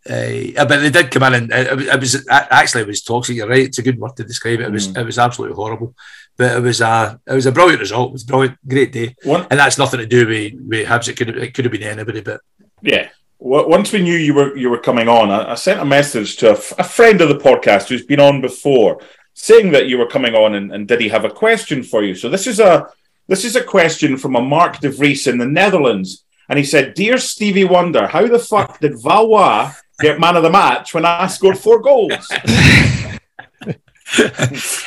uh, 0.09 0.65
but 0.65 0.79
they 0.79 0.89
did 0.89 1.11
come 1.11 1.23
in, 1.23 1.33
and 1.33 1.51
it, 1.53 1.87
it, 1.87 1.99
was 1.99 2.27
actually 2.29 2.81
it 2.81 2.87
was 2.87 3.01
toxic. 3.01 3.37
You're 3.37 3.47
right; 3.47 3.65
it's 3.65 3.77
a 3.77 3.83
good 3.83 3.99
word 3.99 4.15
to 4.17 4.23
describe 4.25 4.59
it. 4.59 4.67
It 4.67 4.71
was 4.71 4.89
mm. 4.89 4.97
it 4.97 5.05
was 5.05 5.19
absolutely 5.19 5.55
horrible, 5.55 5.95
but 6.35 6.57
it 6.57 6.61
was 6.61 6.81
a 6.81 7.19
it 7.25 7.33
was 7.33 7.45
a 7.45 7.51
brilliant 7.51 7.81
result. 7.81 8.09
It 8.09 8.13
was 8.13 8.23
a 8.23 8.27
brilliant, 8.27 8.57
great 8.67 8.91
day, 8.91 9.15
One, 9.23 9.47
and 9.49 9.59
that's 9.59 9.77
nothing 9.77 9.99
to 9.99 10.05
do 10.05 10.27
with 10.27 10.53
with 10.65 10.87
Hibs. 10.87 11.07
It 11.07 11.17
could 11.17 11.27
have, 11.29 11.37
it 11.37 11.53
could 11.53 11.65
have 11.65 11.71
been 11.71 11.83
anybody, 11.83 12.21
but 12.21 12.41
yeah. 12.81 13.09
Once 13.39 13.91
we 13.91 14.01
knew 14.01 14.17
you 14.17 14.33
were 14.33 14.57
you 14.57 14.69
were 14.69 14.79
coming 14.79 15.07
on, 15.07 15.29
I, 15.29 15.51
I 15.51 15.55
sent 15.55 15.79
a 15.79 15.85
message 15.85 16.37
to 16.37 16.49
a, 16.49 16.53
f- 16.53 16.73
a 16.79 16.83
friend 16.83 17.21
of 17.21 17.29
the 17.29 17.37
podcast 17.37 17.87
who's 17.87 18.05
been 18.05 18.19
on 18.19 18.41
before, 18.41 18.99
saying 19.33 19.71
that 19.71 19.87
you 19.87 19.97
were 19.97 20.07
coming 20.07 20.33
on, 20.33 20.55
and, 20.55 20.71
and 20.71 20.87
did 20.87 21.01
he 21.01 21.09
have 21.09 21.25
a 21.25 21.29
question 21.29 21.83
for 21.83 22.03
you? 22.03 22.15
So 22.15 22.29
this 22.29 22.47
is 22.47 22.59
a 22.59 22.87
this 23.27 23.45
is 23.45 23.55
a 23.55 23.63
question 23.63 24.17
from 24.17 24.35
a 24.35 24.41
Mark 24.41 24.79
de 24.79 24.89
Vries 24.89 25.27
in 25.27 25.37
the 25.37 25.45
Netherlands. 25.45 26.23
And 26.49 26.57
he 26.57 26.63
said, 26.63 26.93
Dear 26.93 27.17
Stevie 27.17 27.65
Wonder, 27.65 28.07
how 28.07 28.25
the 28.25 28.39
fuck 28.39 28.79
did 28.79 29.01
Valois 29.01 29.73
get 29.99 30.19
man 30.19 30.35
of 30.35 30.43
the 30.43 30.49
match 30.49 30.93
when 30.93 31.05
I 31.05 31.27
scored 31.27 31.57
four 31.57 31.81
goals. 31.81 32.13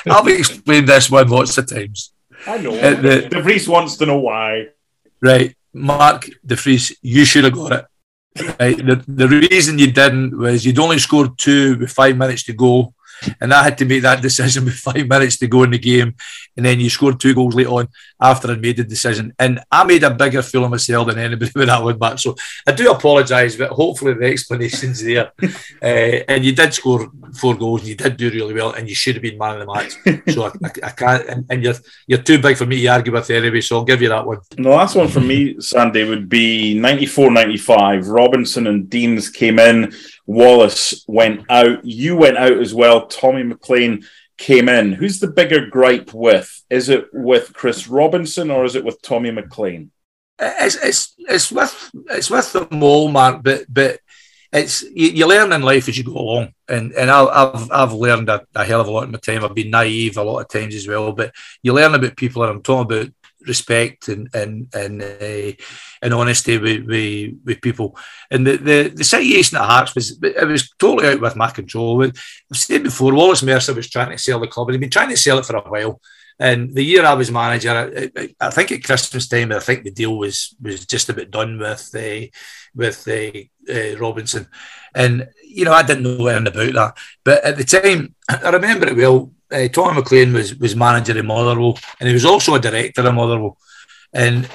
I've 0.06 0.26
explained 0.28 0.88
this 0.88 1.10
one 1.10 1.28
lots 1.28 1.58
of 1.58 1.68
times. 1.68 2.12
I 2.46 2.58
know. 2.58 2.74
Uh, 2.74 2.94
the, 3.00 3.28
De 3.28 3.42
Vries 3.42 3.68
wants 3.68 3.96
to 3.96 4.06
know 4.06 4.18
why. 4.18 4.68
Right. 5.20 5.54
Mark 5.72 6.30
De 6.44 6.56
Vries, 6.56 6.96
you 7.02 7.24
should 7.24 7.44
have 7.44 7.52
got 7.52 7.72
it. 7.72 7.84
The, 8.34 9.04
the 9.08 9.28
reason 9.28 9.78
you 9.78 9.90
didn't 9.90 10.38
was 10.38 10.64
you'd 10.64 10.78
only 10.78 10.98
scored 10.98 11.36
two 11.38 11.78
with 11.78 11.90
five 11.90 12.16
minutes 12.16 12.44
to 12.44 12.52
go. 12.52 12.94
And 13.40 13.52
I 13.52 13.62
had 13.62 13.78
to 13.78 13.84
make 13.84 14.02
that 14.02 14.22
decision 14.22 14.64
with 14.64 14.74
five 14.74 15.06
minutes 15.06 15.38
to 15.38 15.46
go 15.46 15.62
in 15.62 15.70
the 15.70 15.78
game. 15.78 16.14
And 16.56 16.66
then 16.66 16.80
you 16.80 16.90
scored 16.90 17.20
two 17.20 17.34
goals 17.34 17.54
late 17.54 17.66
on 17.66 17.88
after 18.20 18.50
I'd 18.50 18.60
made 18.60 18.76
the 18.76 18.84
decision. 18.84 19.34
And 19.38 19.60
I 19.70 19.84
made 19.84 20.02
a 20.02 20.10
bigger 20.10 20.42
fool 20.42 20.64
of 20.64 20.70
myself 20.70 21.08
than 21.08 21.18
anybody 21.18 21.50
when 21.54 21.70
I 21.70 21.82
went 21.82 21.98
back. 21.98 22.18
So 22.18 22.36
I 22.66 22.72
do 22.72 22.90
apologise, 22.90 23.56
but 23.56 23.70
hopefully 23.70 24.14
the 24.14 24.26
explanation's 24.26 25.02
there. 25.02 25.32
uh, 25.42 26.24
and 26.28 26.44
you 26.44 26.52
did 26.52 26.74
score 26.74 27.10
four 27.38 27.54
goals 27.56 27.80
and 27.80 27.88
you 27.88 27.94
did 27.94 28.16
do 28.16 28.30
really 28.30 28.54
well 28.54 28.72
and 28.72 28.88
you 28.88 28.94
should 28.94 29.14
have 29.14 29.22
been 29.22 29.38
man 29.38 29.60
of 29.60 29.66
the 29.66 29.72
match. 29.72 30.34
So 30.34 30.44
I, 30.44 30.48
I, 30.48 30.70
I 30.84 30.90
can't, 30.90 31.28
and, 31.28 31.46
and, 31.50 31.62
you're 31.62 31.74
you're 32.06 32.22
too 32.22 32.40
big 32.40 32.56
for 32.56 32.66
me 32.66 32.80
to 32.82 32.88
argue 32.88 33.12
with 33.12 33.30
anyway. 33.30 33.60
So 33.60 33.76
I'll 33.76 33.84
give 33.84 34.02
you 34.02 34.08
that 34.08 34.26
one. 34.26 34.38
The 34.50 34.68
last 34.68 34.96
one 34.96 35.08
for 35.08 35.20
me, 35.20 35.60
Sandy, 35.60 36.04
would 36.04 36.28
be 36.28 36.78
94 36.78 37.30
95. 37.30 38.08
Robinson 38.08 38.66
and 38.66 38.88
Deans 38.90 39.28
came 39.28 39.58
in 39.58 39.92
Wallace 40.26 41.04
went 41.06 41.44
out. 41.50 41.84
You 41.84 42.16
went 42.16 42.36
out 42.36 42.58
as 42.58 42.74
well. 42.74 43.06
Tommy 43.06 43.42
McLean 43.42 44.04
came 44.38 44.68
in. 44.68 44.92
Who's 44.92 45.20
the 45.20 45.28
bigger 45.28 45.66
gripe 45.66 46.12
with? 46.14 46.64
Is 46.70 46.88
it 46.88 47.08
with 47.12 47.52
Chris 47.52 47.88
Robinson 47.88 48.50
or 48.50 48.64
is 48.64 48.74
it 48.74 48.84
with 48.84 49.02
Tommy 49.02 49.30
McLean? 49.30 49.90
It's 50.38 50.76
it's 50.76 51.14
it's 51.18 51.52
with 51.52 51.90
it's 52.10 52.30
with 52.30 52.52
them 52.52 52.82
all, 52.82 53.08
Mark. 53.10 53.42
But 53.42 53.66
but 53.68 54.00
it's 54.52 54.82
you, 54.82 55.08
you 55.08 55.28
learn 55.28 55.52
in 55.52 55.62
life 55.62 55.88
as 55.88 55.96
you 55.96 56.04
go 56.04 56.16
along, 56.16 56.54
and 56.66 56.92
and 56.92 57.10
I've 57.10 57.70
I've 57.70 57.92
learned 57.92 58.28
a, 58.30 58.44
a, 58.54 58.64
hell 58.64 58.80
of 58.80 58.88
a 58.88 58.90
lot 58.90 59.04
in 59.04 59.12
my 59.12 59.18
time. 59.18 59.44
I've 59.44 59.54
been 59.54 59.70
naive 59.70 60.16
a 60.16 60.22
lot 60.22 60.40
of 60.40 60.48
times 60.48 60.74
as 60.74 60.88
well, 60.88 61.12
but 61.12 61.34
you 61.62 61.72
learn 61.74 61.94
about 61.94 62.16
people, 62.16 62.42
and 62.42 62.52
I'm 62.52 62.62
talking 62.62 62.96
about 62.96 63.12
respect 63.46 64.08
and 64.08 64.28
and 64.34 64.68
and 64.74 65.02
uh, 65.02 65.52
and 66.02 66.14
honesty 66.14 66.58
with, 66.58 66.84
with, 66.86 67.34
with 67.44 67.60
people. 67.60 67.96
And 68.30 68.46
the, 68.46 68.56
the 68.56 68.92
the 68.94 69.04
situation 69.04 69.58
at 69.58 69.64
Hearts 69.64 69.94
was 69.94 70.18
it 70.22 70.46
was 70.46 70.70
totally 70.78 71.08
out 71.08 71.20
with 71.20 71.36
my 71.36 71.50
control. 71.50 72.02
I've 72.02 72.12
said 72.52 72.82
before, 72.82 73.14
Wallace 73.14 73.42
Mercer 73.42 73.74
was 73.74 73.90
trying 73.90 74.10
to 74.10 74.18
sell 74.18 74.40
the 74.40 74.46
club, 74.46 74.68
and 74.68 74.74
he'd 74.74 74.80
been 74.80 74.90
trying 74.90 75.10
to 75.10 75.16
sell 75.16 75.38
it 75.38 75.46
for 75.46 75.56
a 75.56 75.60
while. 75.60 76.00
And 76.38 76.74
the 76.74 76.82
year 76.82 77.04
I 77.04 77.12
was 77.12 77.30
manager, 77.30 78.10
I, 78.16 78.34
I 78.40 78.50
think 78.50 78.72
at 78.72 78.82
Christmas 78.82 79.28
time, 79.28 79.52
I 79.52 79.60
think 79.60 79.84
the 79.84 79.90
deal 79.90 80.16
was 80.16 80.56
was 80.60 80.86
just 80.86 81.10
about 81.10 81.30
done 81.30 81.58
with 81.58 81.94
uh, 81.94 82.26
with 82.74 83.06
uh, 83.06 83.72
uh, 83.72 83.98
Robinson, 83.98 84.48
and 84.94 85.28
you 85.44 85.66
know 85.66 85.72
I 85.72 85.82
didn't 85.82 86.04
know 86.04 86.26
anything 86.26 86.70
about 86.70 86.72
that. 86.72 86.98
But 87.24 87.44
at 87.44 87.56
the 87.58 87.64
time, 87.64 88.14
I 88.30 88.50
remember 88.50 88.88
it 88.88 88.96
well 88.96 89.32
uh, 89.52 89.68
Tom 89.68 89.94
McLean 89.94 90.32
was 90.32 90.54
was 90.56 90.76
manager 90.76 91.18
in 91.18 91.26
Motherwell, 91.26 91.78
and 91.98 92.08
he 92.08 92.14
was 92.14 92.24
also 92.24 92.54
a 92.54 92.60
director 92.60 93.06
in 93.06 93.14
Motherwell, 93.14 93.56
and 94.12 94.48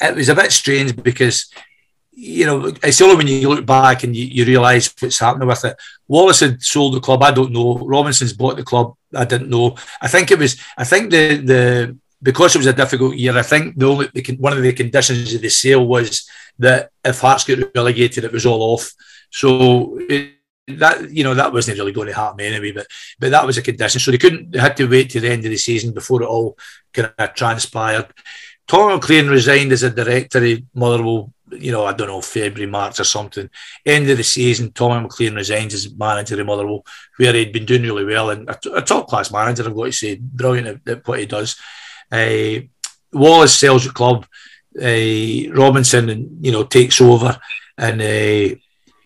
it 0.00 0.14
was 0.14 0.28
a 0.28 0.34
bit 0.34 0.52
strange 0.52 0.94
because 0.96 1.50
you 2.12 2.44
know 2.44 2.72
it's 2.82 3.00
only 3.00 3.16
when 3.16 3.26
you 3.26 3.48
look 3.48 3.64
back 3.64 4.04
and 4.04 4.14
you, 4.14 4.26
you 4.26 4.44
realise 4.44 4.94
what's 5.00 5.18
happening 5.18 5.48
with 5.48 5.64
it. 5.64 5.76
Wallace 6.08 6.40
had 6.40 6.62
sold 6.62 6.94
the 6.94 7.00
club. 7.00 7.22
I 7.22 7.30
don't 7.30 7.52
know. 7.52 7.78
Robinson's 7.78 8.32
bought 8.32 8.56
the 8.56 8.64
club. 8.64 8.94
I 9.14 9.24
didn't 9.24 9.50
know. 9.50 9.76
I 10.00 10.08
think 10.08 10.30
it 10.30 10.38
was. 10.38 10.60
I 10.76 10.84
think 10.84 11.10
the 11.10 11.36
the 11.36 11.98
because 12.22 12.54
it 12.54 12.58
was 12.58 12.66
a 12.66 12.72
difficult 12.72 13.16
year. 13.16 13.36
I 13.36 13.42
think 13.42 13.78
the 13.78 13.86
only 13.86 14.10
one 14.38 14.52
of 14.52 14.62
the 14.62 14.72
conditions 14.72 15.34
of 15.34 15.40
the 15.40 15.48
sale 15.48 15.86
was 15.86 16.28
that 16.58 16.90
if 17.04 17.20
Hearts 17.20 17.44
get 17.44 17.74
relegated, 17.74 18.24
it 18.24 18.32
was 18.32 18.46
all 18.46 18.74
off. 18.74 18.92
So. 19.30 19.98
It, 20.08 20.34
that 20.68 21.10
you 21.10 21.24
know 21.24 21.34
that 21.34 21.52
wasn't 21.52 21.78
really 21.78 21.92
going 21.92 22.08
to 22.08 22.14
happen 22.14 22.40
anyway, 22.40 22.72
but 22.72 22.86
but 23.18 23.30
that 23.30 23.46
was 23.46 23.58
a 23.58 23.62
condition. 23.62 24.00
So 24.00 24.10
they 24.10 24.18
couldn't 24.18 24.52
they 24.52 24.58
had 24.58 24.76
to 24.76 24.86
wait 24.86 25.10
to 25.10 25.20
the 25.20 25.30
end 25.30 25.44
of 25.44 25.50
the 25.50 25.56
season 25.56 25.92
before 25.92 26.22
it 26.22 26.26
all 26.28 26.56
kind 26.92 27.12
of 27.18 27.34
transpired. 27.34 28.12
Tom 28.66 28.92
McLean 28.92 29.28
resigned 29.28 29.72
as 29.72 29.82
a 29.82 29.90
director 29.90 30.44
of 30.44 30.62
Motherwell, 30.74 31.32
you 31.50 31.72
know, 31.72 31.84
I 31.84 31.92
don't 31.92 32.06
know, 32.06 32.20
February, 32.20 32.70
March 32.70 33.00
or 33.00 33.04
something. 33.04 33.50
End 33.84 34.08
of 34.08 34.16
the 34.16 34.24
season, 34.24 34.72
Tom 34.72 35.02
McLean 35.02 35.34
resigns 35.34 35.74
as 35.74 35.92
manager 35.94 36.40
of 36.40 36.46
Motherwell, 36.46 36.86
where 37.16 37.32
he'd 37.32 37.52
been 37.52 37.66
doing 37.66 37.82
really 37.82 38.04
well 38.04 38.30
and 38.30 38.48
a, 38.48 38.58
a 38.76 38.82
top 38.82 39.08
class 39.08 39.32
manager, 39.32 39.64
I've 39.66 39.74
got 39.74 39.86
to 39.86 39.92
say, 39.92 40.14
brilliant 40.14 40.68
at, 40.68 40.88
at 40.88 41.08
what 41.08 41.18
he 41.18 41.26
does. 41.26 41.56
Uh, 42.10 42.60
Wallace 43.12 43.58
sells 43.58 43.84
the 43.84 43.92
club. 43.92 44.26
Uh, 44.74 45.52
Robinson, 45.52 46.08
and 46.08 46.44
you 46.44 46.50
know, 46.50 46.64
takes 46.64 47.00
over, 47.00 47.38
and 47.76 48.00
uh, 48.00 48.56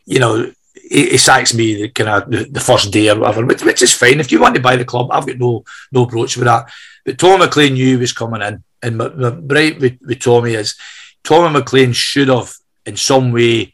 you 0.05 0.21
know, 0.21 0.53
he, 0.89 1.11
he 1.11 1.19
sacks 1.19 1.55
me 1.55 1.83
the 1.83 1.89
kind 1.91 2.09
of 2.09 2.31
the, 2.31 2.45
the, 2.51 2.61
first 2.61 2.93
day 2.93 3.09
or 3.11 3.19
whatever, 3.19 3.45
which, 3.45 3.63
which, 3.63 3.83
is 3.83 3.95
fine. 3.95 4.21
If 4.21 4.31
you 4.31 4.41
want 4.41 4.55
to 4.55 4.61
buy 4.61 4.77
the 4.77 4.85
club, 4.85 5.09
I've 5.11 5.27
got 5.27 5.39
no 5.39 5.65
no 5.93 6.07
broach 6.07 6.37
with 6.37 6.47
that. 6.47 6.71
But 7.05 7.19
Tom 7.19 7.41
McLean 7.41 7.75
knew 7.75 7.87
he 7.87 7.97
was 7.97 8.13
coming 8.13 8.43
in, 8.43 8.63
and 8.83 8.97
my, 8.97 9.09
my 9.09 9.29
right 9.29 9.79
with, 9.79 9.99
with 10.03 10.21
Tommy 10.21 10.55
is 10.55 10.77
Tommy 11.25 11.53
McLean 11.53 11.93
should 11.93 12.29
have 12.29 12.53
in 12.85 12.97
some 12.97 13.33
way 13.33 13.73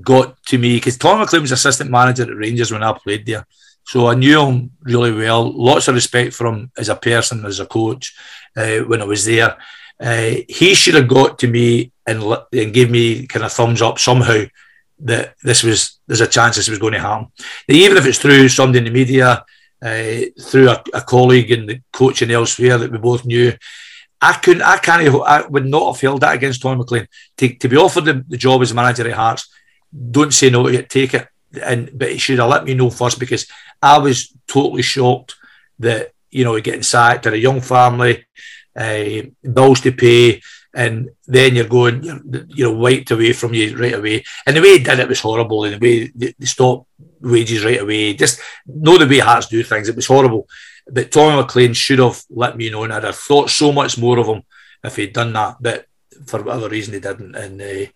got 0.00 0.42
to 0.44 0.58
me 0.58 0.76
because 0.76 0.96
Tommy 0.96 1.20
McLean 1.20 1.42
was 1.42 1.52
assistant 1.52 1.90
manager 1.90 2.24
at 2.24 2.36
Rangers 2.36 2.72
when 2.72 2.82
I 2.82 2.92
played 2.92 3.26
there. 3.26 3.46
So 3.84 4.06
I 4.06 4.14
knew 4.14 4.46
him 4.46 4.70
really 4.82 5.12
well. 5.12 5.50
Lots 5.50 5.88
of 5.88 5.94
respect 5.94 6.34
for 6.34 6.46
him 6.46 6.70
as 6.76 6.90
a 6.90 6.96
person, 6.96 7.46
as 7.46 7.58
a 7.58 7.66
coach 7.66 8.14
uh, 8.54 8.80
when 8.80 9.00
I 9.00 9.04
was 9.04 9.24
there. 9.24 9.56
Uh, 9.98 10.34
he 10.46 10.74
should 10.74 10.94
have 10.94 11.08
got 11.08 11.38
to 11.38 11.48
me 11.48 11.90
and, 12.06 12.22
and 12.52 12.74
gave 12.74 12.90
me 12.90 13.26
kind 13.26 13.44
of 13.44 13.52
thumbs 13.52 13.82
up 13.82 13.98
somehow 13.98 14.44
that 15.00 15.34
this 15.42 15.62
was 15.62 15.98
there's 16.06 16.20
a 16.20 16.26
chance 16.26 16.56
this 16.56 16.68
was 16.68 16.78
going 16.78 16.94
to 16.94 17.00
happen. 17.00 17.28
Now, 17.68 17.74
even 17.74 17.96
if 17.96 18.06
it's 18.06 18.18
through 18.18 18.48
somebody 18.48 18.78
in 18.78 18.84
the 18.84 18.90
media, 18.90 19.44
uh, 19.82 20.20
through 20.42 20.70
a, 20.70 20.82
a, 20.94 21.00
colleague 21.02 21.52
and 21.52 21.68
the 21.68 21.80
coaching 21.92 22.30
elsewhere 22.30 22.78
that 22.78 22.90
we 22.90 22.98
both 22.98 23.24
knew, 23.24 23.52
I 24.20 24.32
couldn't, 24.32 24.62
I 24.62 24.78
can't, 24.78 25.08
I 25.24 25.46
would 25.46 25.66
not 25.66 25.94
have 25.94 26.00
held 26.00 26.22
that 26.22 26.34
against 26.34 26.62
Tom 26.62 26.78
McLean. 26.78 27.06
To, 27.36 27.54
to 27.54 27.68
be 27.68 27.76
offered 27.76 28.06
the, 28.06 28.24
the, 28.26 28.36
job 28.36 28.62
as 28.62 28.74
manager 28.74 29.06
at 29.06 29.14
Hearts, 29.14 29.48
don't 30.10 30.34
say 30.34 30.50
no 30.50 30.68
take 30.82 31.14
it. 31.14 31.28
And 31.62 31.90
but 31.94 32.12
he 32.12 32.18
should 32.18 32.40
have 32.40 32.48
let 32.48 32.64
me 32.64 32.74
know 32.74 32.90
first 32.90 33.18
because 33.20 33.46
I 33.80 33.98
was 33.98 34.34
totally 34.48 34.82
shocked 34.82 35.36
that 35.78 36.12
you 36.30 36.44
know, 36.44 36.60
getting 36.60 36.82
sacked, 36.82 37.26
and 37.26 37.34
a 37.34 37.38
young 37.38 37.60
family, 37.60 38.26
uh, 38.76 39.22
bills 39.42 39.80
to 39.80 39.92
pay, 39.92 40.40
and 40.78 41.10
then 41.26 41.56
you're 41.56 41.66
going, 41.66 42.04
you're, 42.04 42.20
you're 42.46 42.74
wiped 42.74 43.10
away 43.10 43.32
from 43.32 43.52
you 43.52 43.76
right 43.76 43.94
away. 43.94 44.24
And 44.46 44.56
the 44.56 44.60
way 44.60 44.78
he 44.78 44.84
did 44.84 45.00
it 45.00 45.08
was 45.08 45.20
horrible, 45.20 45.64
and 45.64 45.74
the 45.74 45.84
way 45.84 46.12
they, 46.14 46.34
they 46.38 46.46
stopped 46.46 46.88
wages 47.20 47.64
right 47.64 47.80
away, 47.80 48.14
just 48.14 48.40
know 48.64 48.96
the 48.96 49.08
way 49.08 49.18
Hearts 49.18 49.48
do 49.48 49.60
things, 49.64 49.88
it 49.88 49.96
was 49.96 50.06
horrible. 50.06 50.46
But 50.86 51.10
Tommy 51.10 51.36
McLean 51.36 51.72
should 51.72 51.98
have 51.98 52.22
let 52.30 52.56
me 52.56 52.70
know, 52.70 52.84
and 52.84 52.92
I'd 52.92 53.02
have 53.02 53.16
thought 53.16 53.50
so 53.50 53.72
much 53.72 53.98
more 53.98 54.20
of 54.20 54.28
him 54.28 54.42
if 54.84 54.94
he'd 54.94 55.12
done 55.12 55.32
that. 55.32 55.56
But 55.60 55.86
for 56.26 56.42
whatever 56.42 56.68
reason, 56.68 56.94
he 56.94 57.00
didn't. 57.00 57.34
And 57.34 57.60
uh, 57.60 57.90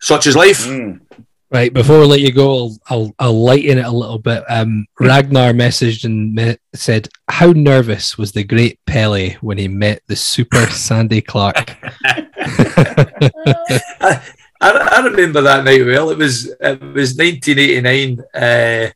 such 0.00 0.26
is 0.26 0.34
life. 0.34 0.64
Mm. 0.64 1.02
Right, 1.50 1.72
before 1.72 2.00
I 2.00 2.04
let 2.04 2.20
you 2.20 2.32
go, 2.32 2.56
I'll, 2.56 2.78
I'll, 2.88 3.14
I'll 3.18 3.44
lighten 3.44 3.78
it 3.78 3.84
a 3.84 3.90
little 3.90 4.18
bit. 4.18 4.44
Um, 4.48 4.86
Ragnar 4.98 5.52
messaged 5.52 6.04
and 6.04 6.34
me- 6.34 6.56
said, 6.74 7.08
How 7.36 7.52
nervous 7.52 8.16
was 8.16 8.32
the 8.32 8.44
great 8.44 8.78
Pele 8.86 9.34
when 9.42 9.58
he 9.58 9.68
met 9.68 10.00
the 10.06 10.16
super 10.16 10.64
Sandy 10.70 11.20
Clark? 11.20 11.76
I, 14.58 14.60
I 14.60 15.02
remember 15.04 15.42
that 15.42 15.64
night 15.64 15.84
well. 15.84 16.08
It 16.08 16.16
was 16.16 16.46
it 16.46 16.80
was 16.80 17.14
1989. 17.14 18.20
Uh, 18.34 18.90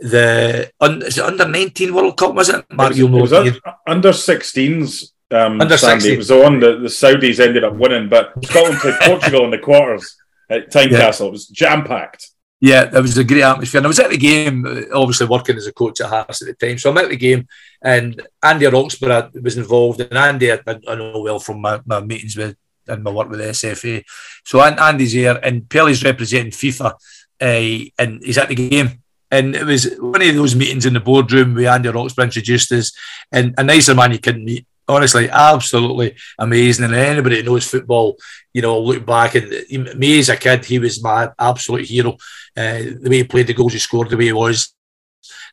the 0.00 0.72
un, 0.80 1.02
is 1.02 1.16
it 1.18 1.24
under 1.24 1.46
19 1.46 1.94
World 1.94 2.16
Cup 2.16 2.34
was 2.34 2.48
it? 2.48 2.64
Mark, 2.72 2.90
It 2.90 2.96
you'll 2.96 3.08
know. 3.08 3.24
un- 3.36 3.60
under 3.86 4.10
16s. 4.10 5.12
Um, 5.30 5.60
Under 5.60 5.76
Sandy. 5.76 6.00
16. 6.00 6.14
It 6.14 6.18
was 6.18 6.28
the 6.28 6.40
one 6.40 6.58
that 6.58 6.80
the 6.82 6.88
Saudis 6.88 7.38
ended 7.38 7.62
up 7.62 7.74
winning, 7.74 8.08
but 8.08 8.32
Scotland 8.44 8.78
played 8.80 8.98
Portugal 9.02 9.44
in 9.44 9.52
the 9.52 9.58
quarters 9.58 10.16
at 10.48 10.72
Tynecastle. 10.72 11.28
It 11.28 11.30
was 11.30 11.46
jam 11.46 11.84
packed. 11.84 12.30
Yeah, 12.60 12.84
there 12.84 13.00
was 13.00 13.16
a 13.16 13.24
great 13.24 13.42
atmosphere. 13.42 13.78
And 13.78 13.86
I 13.86 13.88
was 13.88 14.00
at 14.00 14.10
the 14.10 14.18
game, 14.18 14.66
obviously 14.92 15.26
working 15.26 15.56
as 15.56 15.66
a 15.66 15.72
coach 15.72 16.00
at 16.02 16.10
Hearts 16.10 16.42
at 16.42 16.58
the 16.58 16.66
time. 16.66 16.78
So 16.78 16.90
I'm 16.90 16.98
at 16.98 17.08
the 17.08 17.16
game, 17.16 17.48
and 17.80 18.20
Andy 18.42 18.66
Roxburgh 18.66 19.30
was 19.42 19.56
involved. 19.56 20.00
And 20.00 20.18
Andy, 20.18 20.52
I, 20.52 20.60
I 20.66 20.94
know 20.94 21.20
well 21.20 21.38
from 21.38 21.62
my, 21.62 21.80
my 21.86 22.00
meetings 22.00 22.36
with 22.36 22.56
and 22.86 23.02
my 23.02 23.10
work 23.10 23.30
with 23.30 23.40
the 23.40 23.46
SFA. 23.46 24.04
So 24.44 24.60
Andy's 24.60 25.12
here, 25.12 25.38
and 25.42 25.68
Pele's 25.68 26.04
representing 26.04 26.52
FIFA, 26.52 26.92
uh, 27.40 27.90
and 27.98 28.22
he's 28.22 28.38
at 28.38 28.48
the 28.48 28.54
game. 28.54 29.02
And 29.30 29.54
it 29.54 29.64
was 29.64 29.94
one 29.98 30.20
of 30.20 30.34
those 30.34 30.56
meetings 30.56 30.86
in 30.86 30.94
the 30.94 31.00
boardroom 31.00 31.54
where 31.54 31.70
Andy 31.70 31.88
Roxburgh 31.88 32.24
introduced 32.24 32.72
us, 32.72 32.92
and 33.32 33.54
a 33.56 33.62
nicer 33.62 33.94
man 33.94 34.12
you 34.12 34.18
couldn't 34.18 34.44
meet. 34.44 34.66
Honestly, 34.88 35.30
absolutely 35.30 36.16
amazing. 36.38 36.84
And 36.84 36.94
anybody 36.94 37.36
that 37.36 37.46
knows 37.46 37.68
football, 37.68 38.16
you 38.52 38.62
know, 38.62 38.80
look 38.80 39.04
back 39.06 39.34
and 39.34 39.48
me 39.96 40.18
as 40.18 40.28
a 40.28 40.36
kid, 40.36 40.64
he 40.64 40.78
was 40.78 41.02
my 41.02 41.30
absolute 41.38 41.86
hero. 41.86 42.12
Uh, 42.56 42.82
the 43.00 43.08
way 43.08 43.16
he 43.18 43.24
played, 43.24 43.46
the 43.46 43.54
goals 43.54 43.72
he 43.72 43.78
scored, 43.78 44.10
the 44.10 44.16
way 44.16 44.26
he 44.26 44.32
was, 44.32 44.74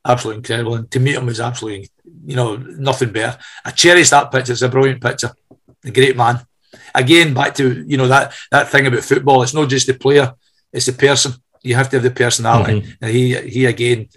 absolutely 0.06 0.40
incredible. 0.40 0.76
And 0.76 0.91
to 0.91 0.99
meet 0.99 1.15
him 1.15 1.26
was 1.26 1.40
absolutely, 1.40 1.90
you 2.26 2.36
know, 2.36 2.56
nothing 2.57 3.11
better. 3.11 3.38
I 3.64 3.72
cherish 3.72 4.10
that 4.10 4.32
picture. 4.32 4.53
It's 4.53 4.61
a 4.61 4.69
brilliant 4.69 5.02
picture. 5.02 5.32
A 5.86 5.91
great 5.91 6.18
man. 6.18 6.45
Again, 6.94 7.34
back 7.34 7.53
to 7.56 7.86
you 7.88 7.98
know 7.98 8.07
that 8.07 8.34
that 8.52 8.69
thing 8.69 8.88
about 8.88 9.03
football. 9.03 9.44
It's 9.44 9.53
not 9.53 9.69
just 9.69 9.88
the 9.88 9.94
player; 9.94 10.34
it's 10.74 10.86
the 10.86 10.94
person. 10.94 11.34
You 11.64 11.76
have 11.76 11.90
to 11.90 11.98
have 11.98 12.03
the 12.03 12.11
personality. 12.11 12.95
And 13.02 13.11
he 13.11 13.36
he 13.36 13.65
again, 13.65 14.10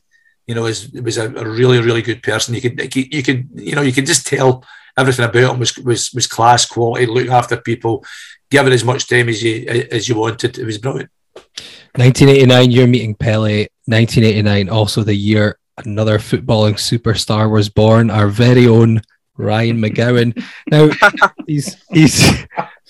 you 0.47 0.55
know, 0.55 0.67
is 0.67 0.91
was 0.91 1.19
a, 1.19 1.27
a 1.27 1.49
really 1.49 1.81
really 1.81 2.03
good 2.03 2.23
person. 2.23 2.55
You 2.55 2.61
could 2.63 2.97
you 2.97 3.23
could 3.23 3.49
you 3.55 3.75
know 3.75 3.83
you 3.83 3.93
could 3.93 4.07
just 4.07 4.27
tell 4.27 4.65
everything 4.97 5.25
about 5.25 5.55
him 5.55 5.59
was 5.59 5.77
was 5.79 6.13
was 6.13 6.27
class 6.27 6.67
quality, 6.67 7.07
looking 7.07 7.33
after 7.33 7.57
people, 7.57 8.05
giving 8.51 8.73
as 8.73 8.85
much 8.85 9.09
time 9.09 9.29
as 9.29 9.43
you 9.43 9.67
as 9.91 10.09
you 10.09 10.17
wanted. 10.17 10.59
It 10.59 10.65
was 10.65 10.79
brilliant. 10.79 11.11
1989, 11.97 12.71
you're 12.71 12.87
meeting 12.87 13.15
Pele. 13.15 13.67
1989, 13.87 14.69
also 14.69 15.03
the 15.03 15.15
year 15.15 15.59
another 15.87 16.19
footballing 16.19 16.75
superstar 16.75 17.51
was 17.51 17.69
born, 17.69 18.11
our 18.11 18.29
very 18.29 18.67
own 18.67 19.01
Ryan 19.37 19.79
McGowan. 19.79 20.43
Now, 20.71 20.91
he's 21.47 21.77
he's 21.91 22.47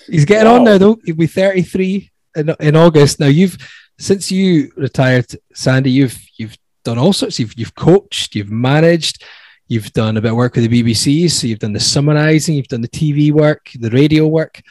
he's 0.07 0.25
getting 0.25 0.51
on 0.51 0.63
now 0.63 0.77
though. 0.77 0.99
He'll 1.05 1.15
be 1.15 1.27
33 1.27 2.11
in, 2.35 2.55
in 2.59 2.75
August. 2.75 3.19
Now, 3.19 3.27
you've 3.27 3.57
since 3.99 4.31
you 4.31 4.71
retired, 4.75 5.27
Sandy, 5.53 5.91
you've 5.91 6.19
you've 6.37 6.57
done 6.83 6.97
all 6.97 7.13
sorts. 7.13 7.39
You've 7.39 7.57
you've 7.57 7.75
coached, 7.75 8.35
you've 8.35 8.51
managed, 8.51 9.23
you've 9.67 9.91
done 9.93 10.17
a 10.17 10.21
bit 10.21 10.31
of 10.31 10.37
work 10.37 10.55
with 10.55 10.69
the 10.69 10.83
BBC. 10.83 11.29
So 11.31 11.47
you've 11.47 11.59
done 11.59 11.73
the 11.73 11.79
summarizing, 11.79 12.55
you've 12.55 12.67
done 12.67 12.81
the 12.81 12.87
TV 12.87 13.31
work, 13.31 13.69
the 13.75 13.89
radio 13.91 14.27
work. 14.27 14.61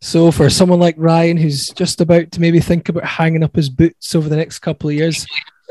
So 0.00 0.30
for 0.30 0.48
someone 0.48 0.80
like 0.80 0.94
Ryan, 0.96 1.36
who's 1.36 1.68
just 1.68 2.00
about 2.00 2.32
to 2.32 2.40
maybe 2.40 2.60
think 2.60 2.88
about 2.88 3.04
hanging 3.04 3.42
up 3.42 3.54
his 3.54 3.68
boots 3.68 4.14
over 4.14 4.28
the 4.28 4.36
next 4.36 4.60
couple 4.60 4.88
of 4.88 4.96
years, 4.96 5.26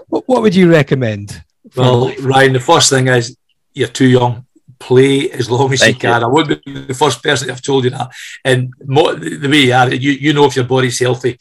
what, 0.07 0.27
what 0.27 0.41
would 0.43 0.53
you 0.53 0.69
recommend? 0.71 1.43
Well, 1.75 2.05
life? 2.05 2.23
Ryan, 2.23 2.53
the 2.53 2.59
first 2.59 2.89
thing 2.89 3.07
is 3.07 3.35
you're 3.73 3.87
too 3.87 4.07
young. 4.07 4.45
Play 4.77 5.29
as 5.31 5.49
long 5.49 5.73
as 5.73 5.81
Thank 5.81 5.95
you 5.95 5.99
can. 5.99 6.21
you. 6.21 6.27
I 6.27 6.29
would 6.29 6.63
be 6.63 6.73
the 6.73 6.93
first 6.93 7.21
person 7.21 7.47
to 7.47 7.53
have 7.53 7.61
told 7.61 7.83
you 7.83 7.89
that. 7.89 8.11
And 8.45 8.73
mo- 8.85 9.13
the 9.13 9.49
way 9.49 9.63
you 9.63 9.73
are, 9.73 9.93
you, 9.93 10.11
you 10.11 10.31
know 10.31 10.45
if 10.45 10.55
your 10.55 10.65
body's 10.65 10.99
healthy. 10.99 11.37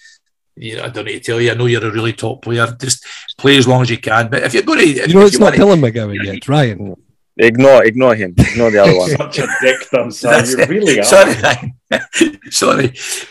You 0.57 0.77
know, 0.77 0.85
I 0.85 0.89
don't 0.89 1.05
need 1.05 1.21
to 1.23 1.33
tell 1.33 1.41
you. 1.41 1.53
I 1.53 1.55
know 1.55 1.67
you're 1.67 1.87
a 1.87 1.93
really 1.93 2.15
top 2.15 2.43
player. 2.43 2.67
Just 2.81 3.07
play 3.37 3.57
as 3.57 3.69
long 3.69 3.83
as 3.83 3.91
you 3.91 3.99
can. 3.99 4.29
But 4.29 4.43
if 4.43 4.55
you're 4.55 4.65
going 4.65 4.81
to, 4.81 4.87
you 4.89 5.15
know, 5.15 5.21
it's 5.21 5.39
not 5.39 5.53
Dylan 5.53 5.81
McGowan 5.81 6.25
yet, 6.25 6.35
it's 6.37 6.49
Ryan. 6.49 6.97
Ignore, 7.39 7.85
ignore 7.85 8.15
him. 8.15 8.35
Ignore 8.37 8.71
the 8.71 8.83
other 8.83 8.97
one. 8.99 9.11
Such 9.11 9.39
a 9.39 9.49
dick, 9.61 9.91
done, 9.91 10.11
son. 10.11 10.45
You 10.47 10.67
really 10.67 11.01
are. 11.01 11.05
Sorry, 11.05 11.35
sorry. 12.51 12.87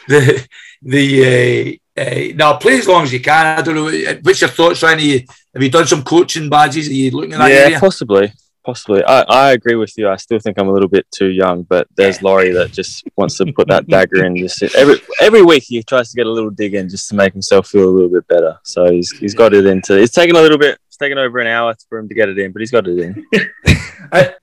The 0.07 0.47
the 0.81 1.79
uh, 1.97 2.01
uh, 2.01 2.35
now 2.35 2.57
play 2.57 2.77
as 2.77 2.88
long 2.88 3.03
as 3.03 3.11
you 3.11 3.19
can. 3.19 3.59
I 3.59 3.61
don't 3.61 3.75
know. 3.75 4.19
What's 4.21 4.41
your 4.41 4.49
thoughts, 4.49 4.81
Ryan? 4.81 4.99
Have 4.99 5.07
you, 5.07 5.19
have 5.53 5.63
you 5.63 5.69
done 5.69 5.88
some 5.88 6.03
coaching 6.03 6.49
badges? 6.49 6.88
Are 6.88 6.93
you 6.93 7.11
looking 7.11 7.34
at 7.34 7.39
that 7.39 7.51
yeah, 7.51 7.57
area? 7.57 7.79
possibly. 7.79 8.31
Possibly. 8.63 9.01
I, 9.05 9.21
I 9.21 9.51
agree 9.53 9.75
with 9.75 9.93
you. 9.97 10.09
I 10.09 10.17
still 10.17 10.39
think 10.39 10.59
I'm 10.59 10.67
a 10.67 10.73
little 10.73 10.89
bit 10.89 11.09
too 11.09 11.29
young, 11.29 11.63
but 11.63 11.88
there's 11.95 12.21
Laurie 12.21 12.51
that 12.51 12.73
just 12.73 13.07
wants 13.15 13.38
to 13.38 13.45
put 13.53 13.69
that 13.69 13.88
dagger 13.88 14.25
in. 14.25 14.35
Just 14.35 14.61
every 14.75 14.99
every 15.21 15.41
week 15.41 15.63
he 15.63 15.81
tries 15.84 16.09
to 16.11 16.17
get 16.17 16.27
a 16.27 16.31
little 16.31 16.49
dig 16.49 16.75
in 16.75 16.89
just 16.89 17.07
to 17.09 17.15
make 17.15 17.31
himself 17.31 17.69
feel 17.69 17.85
a 17.85 17.89
little 17.89 18.09
bit 18.09 18.27
better. 18.27 18.59
So 18.63 18.91
he's 18.91 19.09
he's 19.17 19.34
got 19.34 19.53
it 19.53 19.65
into. 19.65 19.97
It's 19.97 20.13
taken 20.13 20.35
a 20.35 20.41
little 20.41 20.57
bit. 20.57 20.77
It's 20.98 21.03
taken 21.03 21.19
over 21.19 21.38
an 21.38 21.45
hour 21.45 21.76
for 21.90 21.99
him 21.99 22.10
to 22.10 22.15
get 22.15 22.28
it 22.28 22.40
in, 22.40 22.52
but 22.52 22.60
he's 22.60 22.72
got 22.72 22.88
it 22.88 22.98
in. 22.98 23.24
I, 24.11 24.34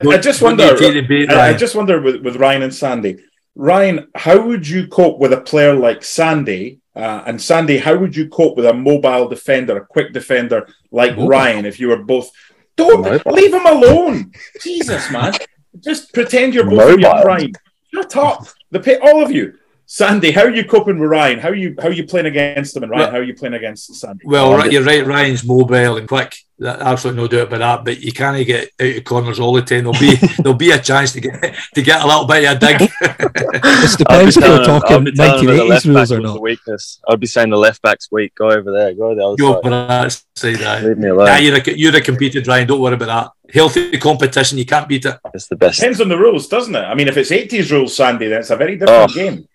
I 0.00 0.18
just 0.18 0.42
wonder. 0.42 0.72
need 0.72 0.78
to 0.80 1.02
debate, 1.02 1.30
I, 1.30 1.50
I 1.50 1.54
just 1.54 1.76
wonder 1.76 2.00
with, 2.00 2.20
with 2.22 2.34
Ryan 2.34 2.62
and 2.62 2.74
Sandy. 2.74 3.18
Ryan, 3.54 4.08
how 4.16 4.44
would 4.44 4.66
you 4.66 4.88
cope 4.88 5.20
with 5.20 5.32
a 5.32 5.40
player 5.40 5.72
like 5.72 6.02
Sandy? 6.02 6.80
Uh, 6.96 7.22
and 7.26 7.40
Sandy, 7.40 7.78
how 7.78 7.96
would 7.96 8.16
you 8.16 8.28
cope 8.28 8.56
with 8.56 8.66
a 8.66 8.74
mobile 8.74 9.28
defender, 9.28 9.76
a 9.76 9.86
quick 9.86 10.12
defender 10.12 10.66
like 10.90 11.12
Mobile? 11.12 11.28
Ryan? 11.28 11.64
If 11.64 11.78
you 11.78 11.90
were 11.90 12.02
both, 12.02 12.28
don't 12.74 13.02
Mobile? 13.02 13.32
leave 13.32 13.54
him 13.54 13.66
alone. 13.66 14.32
Jesus, 14.60 15.12
man, 15.12 15.34
just 15.78 16.12
pretend 16.12 16.54
you're 16.54 16.68
both 16.68 16.94
in 16.94 16.98
your 16.98 17.22
prime. 17.22 17.52
Shut 17.94 18.16
up. 18.16 18.48
The 18.72 18.80
pay, 18.80 18.98
all 18.98 19.22
of 19.22 19.30
you. 19.30 19.56
Sandy, 19.92 20.30
how 20.30 20.42
are 20.44 20.54
you 20.54 20.64
coping 20.64 21.00
with 21.00 21.10
Ryan? 21.10 21.40
How 21.40 21.48
are 21.48 21.54
you 21.56 21.74
how 21.76 21.88
are 21.88 21.92
you 21.92 22.04
playing 22.06 22.26
against 22.26 22.76
him? 22.76 22.84
And 22.84 22.92
Ryan, 22.92 23.02
Well- 23.02 23.10
how 23.10 23.18
are 23.18 23.22
you 23.24 23.34
playing 23.34 23.54
against 23.54 23.92
Sandy? 23.96 24.22
Well, 24.24 24.54
right, 24.56 24.70
you're 24.70 24.84
right. 24.84 25.04
Ryan's 25.04 25.42
mobile 25.44 25.96
and 25.96 26.06
quick. 26.06 26.36
That, 26.60 26.80
absolutely 26.80 27.22
no 27.22 27.26
doubt 27.28 27.48
about 27.48 27.58
that. 27.58 27.84
But 27.84 28.00
you 28.00 28.12
can't 28.12 28.46
get 28.46 28.70
out 28.80 28.96
of 28.98 29.02
corners 29.04 29.40
all 29.40 29.52
the 29.54 29.62
time. 29.62 29.82
There'll 29.82 29.98
be 29.98 30.14
there'll 30.44 30.54
be 30.56 30.70
a 30.70 30.78
chance 30.78 31.10
to 31.14 31.20
get 31.20 31.56
to 31.74 31.82
get 31.82 32.02
a 32.02 32.06
little 32.06 32.24
bit 32.24 32.44
of 32.44 32.56
a 32.56 32.60
dig. 32.60 32.88
It 33.02 34.06
I'll 34.06 34.26
be 34.26 34.30
depends 34.30 34.36
if 34.36 34.44
you're 34.44 34.64
telling 34.64 34.64
him- 34.64 34.70
I'll 34.70 34.80
talking 34.80 35.04
be 35.04 35.12
telling 35.12 35.40
him 35.40 35.46
that 35.68 35.82
the 35.82 35.88
1980s 35.88 35.94
rules 35.96 36.12
or 36.12 36.20
not. 36.20 36.40
weakness. 36.40 37.00
I'd 37.08 37.18
be 37.18 37.26
saying 37.26 37.50
the 37.50 37.56
left 37.56 37.82
back's 37.82 38.08
weak. 38.12 38.32
Go 38.36 38.48
over 38.50 38.70
there. 38.70 38.94
Go 38.94 39.14
the 39.16 39.24
other 39.26 39.36
Go 39.36 39.54
side. 39.54 39.62
for 39.64 39.70
that 39.70 40.22
side. 40.36 40.62
aye. 40.62 40.82
Leave 40.82 40.98
me 40.98 41.08
alone. 41.08 41.26
Nah, 41.26 41.36
you're 41.38 41.56
a, 41.56 41.70
you're 41.76 41.96
a 41.96 42.00
competed 42.00 42.46
Ryan. 42.46 42.68
Don't 42.68 42.80
worry 42.80 42.94
about 42.94 43.06
that. 43.06 43.52
Healthy 43.52 43.98
competition. 43.98 44.56
You 44.58 44.66
can't 44.66 44.86
beat 44.88 45.04
it. 45.04 45.18
It's 45.34 45.48
the 45.48 45.56
best. 45.56 45.80
Depends 45.80 46.00
on 46.00 46.08
the 46.08 46.16
rules, 46.16 46.46
doesn't 46.46 46.74
it? 46.76 46.78
I 46.84 46.94
mean, 46.94 47.08
if 47.08 47.16
it's 47.16 47.30
80s 47.32 47.72
rules, 47.72 47.96
Sandy, 47.96 48.28
then 48.28 48.38
it's 48.40 48.50
a 48.50 48.56
very 48.56 48.76
different 48.76 49.10
Oh. 49.10 49.14
game. 49.14 49.48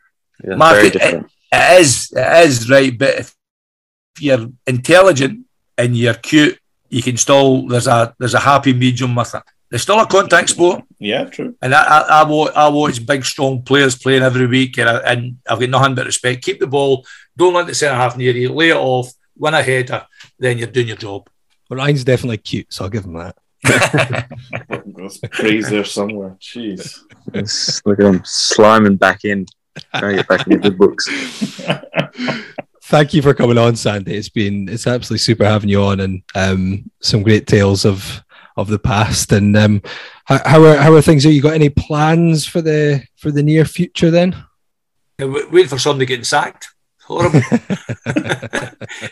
Yeah, 0.43 0.55
Mark, 0.55 0.75
very 0.75 0.87
it- 0.87 1.25
It 1.51 1.79
is. 1.81 2.11
It 2.15 2.45
is 2.47 2.69
right. 2.69 2.97
But 2.97 3.15
if 3.19 3.35
you're 4.19 4.47
intelligent 4.67 5.45
and 5.77 5.95
you're 5.95 6.13
cute, 6.15 6.59
you 6.89 7.01
can 7.01 7.17
still 7.17 7.67
there's 7.67 7.87
a 7.87 8.13
there's 8.19 8.33
a 8.33 8.39
happy 8.39 8.73
medium 8.73 9.15
with 9.15 9.33
it. 9.35 9.43
There's 9.69 9.81
still 9.81 9.99
a 9.99 10.05
contact 10.05 10.49
sport. 10.49 10.83
Yeah, 10.99 11.25
true. 11.25 11.55
And 11.61 11.73
I, 11.73 11.81
I, 11.83 11.99
I, 12.21 12.23
watch, 12.23 12.53
I 12.55 12.67
watch 12.69 13.05
big, 13.05 13.25
strong 13.25 13.63
players 13.63 13.97
playing 13.97 14.21
every 14.21 14.45
week, 14.47 14.77
and, 14.77 14.87
I, 14.87 14.97
and 14.99 15.37
I've 15.49 15.59
got 15.59 15.69
nothing 15.69 15.95
but 15.95 16.05
respect. 16.05 16.43
Keep 16.43 16.59
the 16.59 16.67
ball, 16.67 17.05
don't 17.35 17.53
let 17.55 17.65
the 17.67 17.73
centre 17.73 17.95
half 17.95 18.15
near 18.15 18.31
you, 18.31 18.53
lay 18.53 18.69
it 18.69 18.75
off, 18.77 19.11
win 19.37 19.55
a 19.55 19.63
header, 19.63 20.05
then 20.37 20.59
you're 20.59 20.67
doing 20.67 20.87
your 20.87 20.97
job. 20.97 21.27
But 21.67 21.77
Ryan's 21.77 22.03
definitely 22.03 22.37
cute, 22.37 22.71
so 22.71 22.83
I'll 22.83 22.91
give 22.91 23.05
him 23.05 23.13
that. 23.13 23.35
There's 24.85 25.17
praise 25.31 25.69
there 25.69 25.83
somewhere. 25.83 26.37
Jeez. 26.39 26.99
It's- 27.33 27.81
Look 27.85 27.99
at 27.99 28.05
him 28.05 28.19
sliming 28.19 28.99
back 28.99 29.25
in. 29.25 29.45
Trying 29.97 30.11
to 30.11 30.15
get 30.17 30.27
back 30.27 30.47
in 30.47 30.53
the 30.53 30.69
good 30.69 30.77
books. 30.77 31.07
Thank 32.83 33.13
you 33.13 33.21
for 33.21 33.33
coming 33.33 33.57
on, 33.57 33.75
Sandy. 33.75 34.15
It's 34.15 34.29
been 34.29 34.69
it's 34.69 34.85
absolutely 34.85 35.19
super 35.19 35.43
having 35.45 35.69
you 35.69 35.81
on, 35.81 35.99
and 36.01 36.21
um, 36.35 36.89
some 37.01 37.23
great 37.23 37.47
tales 37.47 37.83
of 37.83 38.21
of 38.57 38.67
the 38.67 38.79
past. 38.79 39.31
And 39.31 39.57
um, 39.57 39.81
how, 40.25 40.39
how 40.45 40.63
are 40.63 40.77
how 40.77 40.93
are 40.93 41.01
things? 41.01 41.23
Have 41.23 41.33
you 41.33 41.41
got 41.41 41.55
any 41.55 41.69
plans 41.69 42.45
for 42.45 42.61
the 42.61 43.03
for 43.15 43.31
the 43.31 43.41
near 43.43 43.65
future? 43.65 44.11
Then 44.11 44.35
And 45.17 45.33
wa- 45.33 45.47
Wait 45.51 45.67
for 45.69 45.79
somebody 45.79 46.05
getting 46.05 46.23
sacked. 46.25 46.74
Horrible. 47.05 47.39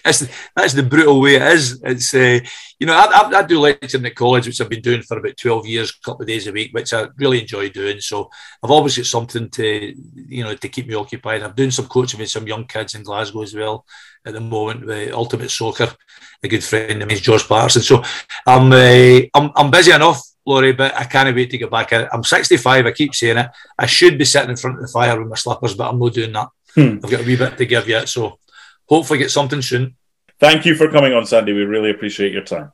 that's, 0.04 0.28
that's 0.56 0.74
the 0.74 0.86
brutal 0.88 1.22
way 1.22 1.36
it 1.36 1.42
is. 1.42 1.82
It's 1.84 2.14
uh, 2.14 2.40
you 2.80 2.88
know 2.88 2.94
I, 2.96 3.06
I, 3.06 3.40
I, 3.40 3.44
do 3.44 3.60
lecturing 3.60 4.06
at 4.06 4.16
college, 4.16 4.48
which 4.48 4.60
I've 4.60 4.70
been 4.70 4.82
doing 4.82 5.02
for 5.02 5.18
about 5.18 5.38
twelve 5.38 5.66
years, 5.66 5.92
a 5.92 6.06
couple 6.06 6.24
of 6.24 6.28
days 6.28 6.48
a 6.48 6.52
week, 6.52 6.74
which 6.74 6.94
I 6.94 7.08
really 7.18 7.42
enjoy 7.42 7.70
doing. 7.70 8.00
So 8.00 8.30
I've 8.62 8.72
always 8.72 8.98
got 8.98 9.06
something 9.06 9.50
to 9.50 9.96
you 10.16 10.44
know 10.44 10.56
to 10.56 10.70
keep 10.70 10.88
me 10.88 10.96
occupied. 10.96 11.44
I'm 11.44 11.54
doing 11.54 11.72
some 11.72 11.88
coaching 11.88 12.20
with 12.20 12.30
some 12.30 12.48
young 12.48 12.66
kids 12.66 12.96
in 12.96 13.04
Glasgow 13.04 13.42
as 13.44 13.56
well 13.56 13.86
at 14.26 14.34
the 14.34 14.42
moment 14.42 14.86
with 14.86 15.14
Ultimate 15.14 15.52
Soccer, 15.52 15.94
a 16.42 16.48
good 16.48 16.64
friend 16.64 17.02
of 17.02 17.10
mine, 17.10 17.18
George 17.18 17.48
Patterson. 17.48 17.82
So 17.82 18.04
I'm 18.48 18.72
uh, 18.72 19.28
I'm, 19.34 19.52
I'm 19.56 19.72
busy 19.72 19.92
enough. 19.92 20.22
Laurie, 20.46 20.74
but 20.74 20.94
I 20.96 21.06
can't 21.06 21.34
wait 21.34 21.50
to 21.52 21.58
get 21.58 21.72
back. 21.72 21.94
I'm 21.94 22.24
65. 22.24 22.86
I 22.86 22.92
keep 22.92 23.16
saying 23.16 23.38
it. 23.38 23.50
I 23.80 23.86
should 23.86 24.18
be 24.18 24.26
sitting 24.26 24.50
in 24.50 24.58
front 24.58 24.78
of 24.78 24.82
the 24.82 24.92
fire 24.92 25.18
with 25.18 25.30
my 25.30 25.38
slippers, 25.38 25.74
but 25.74 25.90
I'm 25.90 26.00
not 26.00 26.14
doing 26.14 26.34
that. 26.34 26.50
Hmm. 26.76 27.00
I've 27.04 27.12
got 27.12 27.22
a 27.22 27.24
wee 27.24 27.36
bit 27.36 27.58
to 27.58 27.66
give 27.66 27.88
yet, 27.88 28.10
so 28.10 28.40
hopefully 28.88 29.20
get 29.20 29.32
something 29.32 29.62
soon. 29.62 29.96
Thank 30.40 30.66
you 30.66 30.76
for 30.76 30.90
coming 30.90 31.14
on, 31.14 31.26
Sandy. 31.26 31.54
We 31.54 31.64
really 31.64 31.92
appreciate 31.92 32.32
your 32.32 32.44
time. 32.44 32.72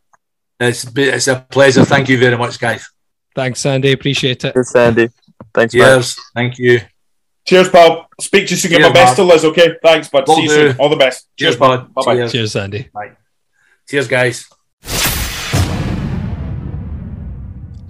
It's 0.59 0.85
it's 0.95 1.27
a 1.27 1.45
pleasure. 1.49 1.85
Thank 1.85 2.09
you 2.09 2.17
very 2.17 2.37
much, 2.37 2.59
guys. 2.59 2.89
Thanks, 3.35 3.59
Sandy. 3.59 3.91
Appreciate 3.91 4.43
it. 4.43 4.53
Thanks, 4.53 4.71
Sandy. 4.71 5.09
Thanks, 5.53 5.73
Cheers. 5.73 6.17
Man. 6.17 6.25
Thank 6.35 6.59
you. 6.59 6.81
Cheers, 7.45 7.69
pal. 7.69 8.07
Speak 8.19 8.47
to 8.47 8.51
you 8.51 8.57
soon. 8.57 8.71
Get 8.71 8.81
my 8.81 8.91
best 8.91 9.15
to 9.15 9.23
Liz, 9.23 9.45
okay? 9.45 9.75
Thanks, 9.81 10.09
bud. 10.09 10.27
Will 10.27 10.35
See 10.35 10.43
you 10.43 10.49
soon. 10.49 10.77
All 10.77 10.89
the 10.89 10.95
best. 10.95 11.27
Cheers, 11.37 11.55
Cheers 11.55 11.59
bud. 11.59 11.93
Bye 11.93 12.01
bye. 12.05 12.27
Cheers, 12.27 12.51
Sandy. 12.51 12.89
Bye. 12.93 13.11
Cheers, 13.87 14.07
guys. 14.07 14.45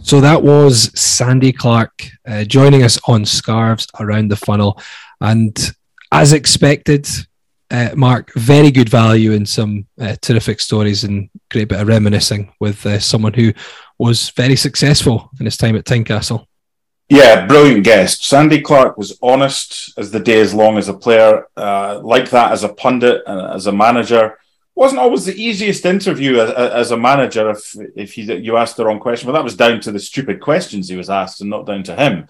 So 0.01 0.21
that 0.21 0.41
was 0.41 0.97
Sandy 0.99 1.51
Clark 1.51 1.91
uh, 2.27 2.43
joining 2.43 2.83
us 2.83 2.99
on 3.07 3.25
Scarves 3.25 3.85
Around 3.99 4.29
the 4.29 4.35
Funnel. 4.35 4.81
And 5.21 5.55
as 6.11 6.33
expected, 6.33 7.07
uh, 7.71 7.89
Mark, 7.95 8.31
very 8.33 8.71
good 8.71 8.89
value 8.89 9.33
and 9.33 9.47
some 9.47 9.85
uh, 10.01 10.15
terrific 10.21 10.59
stories 10.59 11.03
and 11.03 11.29
great 11.51 11.69
bit 11.69 11.79
of 11.79 11.87
reminiscing 11.87 12.51
with 12.59 12.85
uh, 12.85 12.99
someone 12.99 13.33
who 13.33 13.53
was 13.97 14.31
very 14.31 14.55
successful 14.55 15.29
in 15.39 15.45
his 15.45 15.57
time 15.57 15.75
at 15.75 15.85
Tynecastle. 15.85 16.45
Yeah, 17.09 17.47
brilliant 17.47 17.83
guest. 17.83 18.23
Sandy 18.23 18.61
Clark 18.61 18.97
was 18.97 19.17
honest 19.21 19.97
as 19.97 20.11
the 20.11 20.19
day 20.19 20.37
is 20.37 20.53
long 20.53 20.77
as 20.77 20.89
a 20.89 20.93
player, 20.93 21.47
uh, 21.57 21.99
like 22.03 22.29
that 22.29 22.51
as 22.51 22.63
a 22.63 22.73
pundit 22.73 23.23
and 23.25 23.55
as 23.55 23.67
a 23.67 23.71
manager. 23.71 24.37
Wasn't 24.75 25.01
always 25.01 25.25
the 25.25 25.35
easiest 25.35 25.85
interview 25.85 26.39
as, 26.39 26.51
as 26.51 26.91
a 26.91 26.97
manager 26.97 27.49
if 27.49 27.75
if 27.95 28.17
you 28.17 28.57
asked 28.57 28.77
the 28.77 28.85
wrong 28.85 28.99
question, 28.99 29.27
but 29.27 29.33
that 29.33 29.43
was 29.43 29.57
down 29.57 29.81
to 29.81 29.91
the 29.91 29.99
stupid 29.99 30.39
questions 30.39 30.87
he 30.87 30.95
was 30.95 31.09
asked 31.09 31.41
and 31.41 31.49
not 31.49 31.65
down 31.65 31.83
to 31.83 31.95
him 31.95 32.27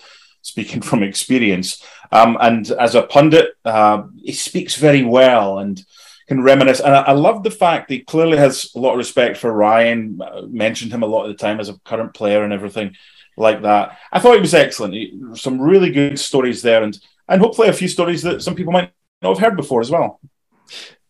speaking 0.50 0.82
from 0.90 1.04
experience. 1.04 1.84
Um, 2.12 2.38
and 2.42 2.70
as 2.72 2.96
a 2.96 3.04
pundit, 3.04 3.52
uh, 3.66 4.04
he 4.18 4.34
speaks 4.34 4.76
very 4.76 5.04
well 5.04 5.60
and 5.60 5.84
can 6.28 6.42
reminisce. 6.42 6.80
And 6.80 6.96
I, 6.96 7.02
I, 7.02 7.12
love 7.12 7.44
the 7.44 7.52
fact 7.52 7.88
that 7.88 7.94
he 7.96 8.02
clearly 8.02 8.38
has 8.38 8.72
a 8.76 8.80
lot 8.80 8.92
of 8.92 8.98
respect 8.98 9.38
for 9.38 9.52
Ryan. 9.52 10.20
Uh, 10.22 10.42
mentioned 10.48 10.92
him 10.92 11.04
a 11.04 11.08
lot 11.08 11.24
of 11.24 11.30
the 11.30 11.44
time 11.44 11.60
as 11.60 11.70
a 11.70 11.80
current 11.80 12.14
player 12.14 12.44
and 12.44 12.54
everything 12.54 12.96
like 13.38 13.62
that. 13.64 13.98
I 14.12 14.20
thought 14.20 14.36
he 14.36 14.42
was 14.42 14.54
excellent. 14.54 14.94
He, 14.94 15.20
some 15.36 15.62
really 15.62 15.92
good 15.92 16.20
stories 16.20 16.62
there, 16.62 16.84
and 16.84 16.98
and 17.28 17.42
hopefully 17.42 17.68
a 17.68 17.74
few 17.74 17.88
stories 17.88 18.22
that 18.24 18.42
some 18.42 18.56
people 18.56 18.74
might 18.74 18.92
not 19.22 19.38
have 19.38 19.44
heard 19.44 19.58
before 19.58 19.82
as 19.82 19.92
well. 19.92 20.20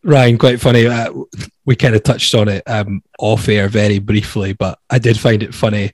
Ryan, 0.03 0.38
quite 0.38 0.61
funny. 0.61 0.88
Uh, 0.88 1.14
we 1.66 1.76
kind 1.76 1.95
of 1.95 2.03
touched 2.03 2.34
on 2.34 2.48
it 2.48 2.64
um, 2.68 3.03
off 3.20 3.49
air 3.49 3.68
very 3.68 3.99
briefly, 3.99 4.53
but 4.53 4.80
I 4.90 4.99
did 4.99 5.20
find 5.20 5.44
it 5.44 5.53
funny 5.53 5.91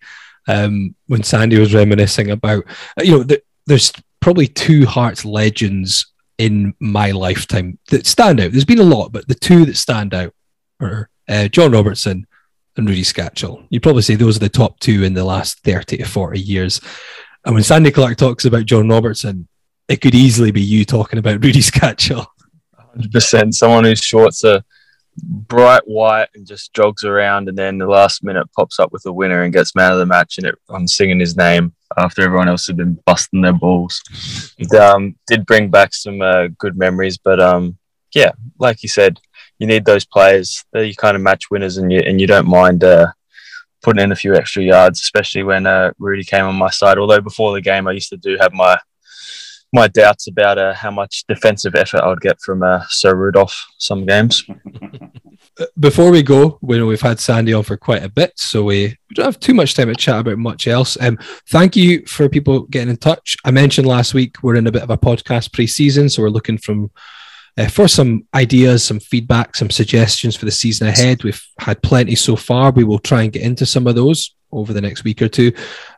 um, 0.47 0.95
when 1.07 1.23
Sandy 1.23 1.59
was 1.59 1.73
reminiscing 1.73 2.31
about, 2.31 2.65
you 3.01 3.11
know, 3.11 3.23
the, 3.23 3.41
there's 3.65 3.91
probably 4.19 4.47
two 4.47 4.85
Hearts 4.85 5.25
legends 5.25 6.13
in 6.37 6.73
my 6.79 7.11
lifetime 7.11 7.79
that 7.89 8.05
stand 8.05 8.39
out. 8.39 8.51
There's 8.51 8.65
been 8.65 8.79
a 8.79 8.83
lot, 8.83 9.11
but 9.11 9.27
the 9.27 9.35
two 9.35 9.65
that 9.65 9.77
stand 9.77 10.13
out 10.13 10.33
are 10.79 11.09
uh, 11.27 11.47
John 11.47 11.71
Robertson 11.71 12.27
and 12.77 12.87
Rudi 12.89 13.03
Skácel. 13.03 13.65
You'd 13.69 13.83
probably 13.83 14.01
say 14.01 14.15
those 14.15 14.35
are 14.37 14.41
the 14.41 14.49
top 14.49 14.79
two 14.79 15.03
in 15.03 15.13
the 15.13 15.23
last 15.23 15.59
30 15.59 15.97
to 15.97 16.05
40 16.05 16.39
years. 16.39 16.81
And 17.45 17.53
when 17.53 17.63
Sandy 17.63 17.91
Clark 17.91 18.17
talks 18.17 18.45
about 18.45 18.65
John 18.65 18.89
Robertson, 18.89 19.47
it 19.87 20.01
could 20.01 20.15
easily 20.15 20.51
be 20.51 20.61
you 20.61 20.83
talking 20.83 21.19
about 21.19 21.43
Rudi 21.43 21.59
Skácel. 21.61 22.25
100%. 22.97 23.53
Someone 23.53 23.83
whose 23.83 23.99
shorts 23.99 24.43
are 24.43 24.63
bright 25.23 25.83
white 25.85 26.27
and 26.35 26.45
just 26.45 26.73
jogs 26.73 27.03
around 27.03 27.47
and 27.47 27.57
then 27.57 27.77
the 27.77 27.87
last 27.87 28.23
minute 28.23 28.47
pops 28.53 28.79
up 28.79 28.91
with 28.91 29.03
the 29.03 29.13
winner 29.13 29.43
and 29.43 29.53
gets 29.53 29.75
man 29.75 29.91
of 29.91 29.99
the 29.99 30.05
match 30.05 30.37
and 30.37 30.51
I'm 30.69 30.87
singing 30.87 31.19
his 31.19 31.37
name 31.37 31.73
after 31.97 32.21
everyone 32.21 32.49
else 32.49 32.67
had 32.67 32.77
been 32.77 32.99
busting 33.05 33.41
their 33.41 33.53
balls. 33.53 34.01
It 34.57 34.73
um, 34.73 35.15
did 35.27 35.45
bring 35.45 35.69
back 35.69 35.93
some 35.93 36.21
uh, 36.21 36.47
good 36.57 36.77
memories, 36.77 37.17
but 37.17 37.39
um, 37.39 37.77
yeah, 38.13 38.31
like 38.59 38.83
you 38.83 38.89
said, 38.89 39.19
you 39.59 39.67
need 39.67 39.85
those 39.85 40.05
players. 40.05 40.65
They're 40.73 40.83
you 40.83 40.95
kind 40.95 41.15
of 41.15 41.21
match 41.21 41.49
winners 41.49 41.77
and 41.77 41.91
you 41.91 41.99
and 41.99 42.19
you 42.19 42.27
don't 42.27 42.47
mind 42.47 42.83
uh, 42.83 43.07
putting 43.81 44.03
in 44.03 44.11
a 44.11 44.15
few 44.15 44.35
extra 44.35 44.63
yards, 44.63 44.99
especially 44.99 45.43
when 45.43 45.65
uh, 45.65 45.91
Rudi 45.99 46.23
came 46.23 46.45
on 46.45 46.55
my 46.55 46.69
side. 46.69 46.97
Although 46.97 47.21
before 47.21 47.53
the 47.53 47.61
game, 47.61 47.87
I 47.87 47.91
used 47.91 48.09
to 48.09 48.17
do 48.17 48.37
have 48.39 48.53
my 48.53 48.77
my 49.73 49.87
doubts 49.87 50.27
about 50.27 50.57
uh, 50.57 50.73
how 50.73 50.91
much 50.91 51.23
defensive 51.27 51.75
effort 51.75 52.01
I'd 52.01 52.21
get 52.21 52.39
from 52.41 52.63
uh, 52.63 52.83
Sir 52.89 53.15
Rudolph 53.15 53.65
some 53.77 54.05
games. 54.05 54.43
Before 55.79 56.11
we 56.11 56.21
go, 56.21 56.57
we 56.61 56.77
know 56.77 56.85
we've 56.85 57.01
had 57.01 57.19
Sandy 57.19 57.53
on 57.53 57.63
for 57.63 57.77
quite 57.77 58.03
a 58.03 58.09
bit, 58.09 58.33
so 58.35 58.63
we, 58.63 58.87
we 59.09 59.13
don't 59.13 59.25
have 59.25 59.39
too 59.39 59.53
much 59.53 59.73
time 59.73 59.87
to 59.87 59.95
chat 59.95 60.19
about 60.19 60.37
much 60.37 60.67
else. 60.67 60.97
Um, 60.99 61.17
thank 61.49 61.75
you 61.75 62.05
for 62.05 62.27
people 62.27 62.61
getting 62.63 62.89
in 62.89 62.97
touch. 62.97 63.37
I 63.45 63.51
mentioned 63.51 63.87
last 63.87 64.13
week 64.13 64.43
we're 64.43 64.55
in 64.55 64.67
a 64.67 64.71
bit 64.71 64.83
of 64.83 64.89
a 64.89 64.97
podcast 64.97 65.53
pre-season, 65.53 66.09
so 66.09 66.21
we're 66.21 66.29
looking 66.29 66.57
from 66.57 66.91
uh, 67.57 67.67
for 67.67 67.87
some 67.87 68.27
ideas, 68.33 68.83
some 68.83 68.99
feedback, 68.99 69.55
some 69.55 69.69
suggestions 69.69 70.35
for 70.35 70.45
the 70.45 70.51
season 70.51 70.87
ahead. 70.87 71.23
We've 71.23 71.41
had 71.59 71.81
plenty 71.81 72.15
so 72.15 72.35
far. 72.35 72.71
We 72.71 72.83
will 72.83 72.99
try 72.99 73.23
and 73.23 73.31
get 73.31 73.43
into 73.43 73.65
some 73.65 73.87
of 73.87 73.95
those 73.95 74.35
over 74.51 74.73
the 74.73 74.81
next 74.81 75.03
week 75.03 75.21
or 75.21 75.29
two. 75.29 75.53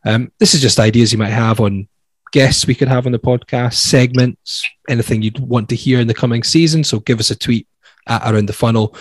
Um, 0.05 0.31
this 0.39 0.53
is 0.53 0.61
just 0.61 0.79
ideas 0.79 1.11
you 1.11 1.17
might 1.17 1.29
have 1.29 1.59
on 1.59 1.87
guests 2.31 2.67
we 2.67 2.75
could 2.75 2.87
have 2.87 3.05
on 3.05 3.11
the 3.11 3.19
podcast, 3.19 3.75
segments, 3.75 4.67
anything 4.89 5.21
you'd 5.21 5.39
want 5.39 5.69
to 5.69 5.75
hear 5.75 5.99
in 5.99 6.07
the 6.07 6.13
coming 6.13 6.43
season. 6.43 6.83
So 6.83 6.99
give 6.99 7.19
us 7.19 7.31
a 7.31 7.35
tweet 7.35 7.67
at 8.07 8.31
Around 8.31 8.47
the 8.47 8.53
Funnel, 8.53 8.95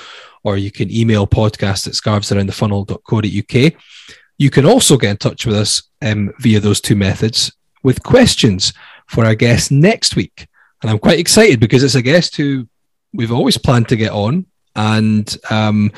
or 0.44 0.56
you 0.56 0.70
can 0.70 0.90
email 0.90 1.26
podcast 1.26 1.86
at 1.86 1.94
scarvesaroundthefunnel.co.uk. 1.94 3.72
You 4.38 4.50
can 4.50 4.66
also 4.66 4.96
get 4.96 5.10
in 5.10 5.16
touch 5.16 5.46
with 5.46 5.56
us 5.56 5.82
um, 6.02 6.32
via 6.40 6.60
those 6.60 6.80
two 6.80 6.96
methods 6.96 7.52
with 7.82 8.02
questions 8.02 8.72
for 9.06 9.24
our 9.24 9.34
guest 9.34 9.70
next 9.70 10.16
week. 10.16 10.46
And 10.82 10.90
I'm 10.90 10.98
quite 10.98 11.18
excited 11.18 11.60
because 11.60 11.82
it's 11.82 11.94
a 11.94 12.02
guest 12.02 12.36
who 12.36 12.68
we've 13.12 13.32
always 13.32 13.56
planned 13.56 13.88
to 13.88 13.96
get 13.96 14.12
on, 14.12 14.46
and 14.74 15.36
um, 15.50 15.90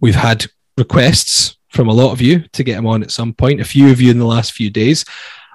we've 0.00 0.14
had 0.14 0.46
requests 0.76 1.56
from 1.68 1.88
a 1.88 1.92
lot 1.92 2.12
of 2.12 2.20
you 2.20 2.40
to 2.52 2.64
get 2.64 2.76
him 2.76 2.86
on 2.86 3.02
at 3.02 3.10
some 3.10 3.32
point, 3.32 3.60
a 3.60 3.64
few 3.64 3.90
of 3.90 4.00
you 4.00 4.10
in 4.10 4.18
the 4.18 4.26
last 4.26 4.52
few 4.52 4.70
days. 4.70 5.04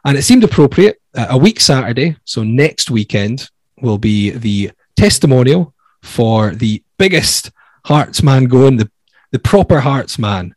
And 0.05 0.17
it 0.17 0.21
seemed 0.21 0.43
appropriate. 0.43 1.01
Uh, 1.15 1.27
a 1.31 1.37
week 1.37 1.59
Saturday, 1.59 2.15
so 2.25 2.43
next 2.43 2.91
weekend, 2.91 3.49
will 3.81 3.97
be 3.97 4.29
the 4.31 4.71
testimonial 4.95 5.73
for 6.03 6.51
the 6.51 6.83
biggest 6.97 7.51
Hearts 7.85 8.23
man 8.23 8.45
going, 8.45 8.77
the, 8.77 8.89
the 9.31 9.39
proper 9.39 9.79
Hearts 9.79 10.17
man. 10.17 10.55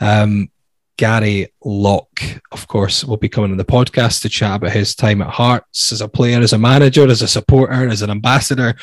Um, 0.00 0.50
Gary 0.96 1.52
Locke, 1.64 2.22
of 2.52 2.68
course, 2.68 3.04
will 3.04 3.16
be 3.16 3.28
coming 3.28 3.50
on 3.50 3.56
the 3.56 3.64
podcast 3.64 4.20
to 4.22 4.28
chat 4.28 4.56
about 4.56 4.72
his 4.72 4.94
time 4.94 5.22
at 5.22 5.30
Hearts 5.30 5.92
as 5.92 6.00
a 6.00 6.08
player, 6.08 6.40
as 6.40 6.52
a 6.52 6.58
manager, 6.58 7.08
as 7.08 7.22
a 7.22 7.28
supporter, 7.28 7.88
as 7.88 8.02
an 8.02 8.10
ambassador, 8.10 8.74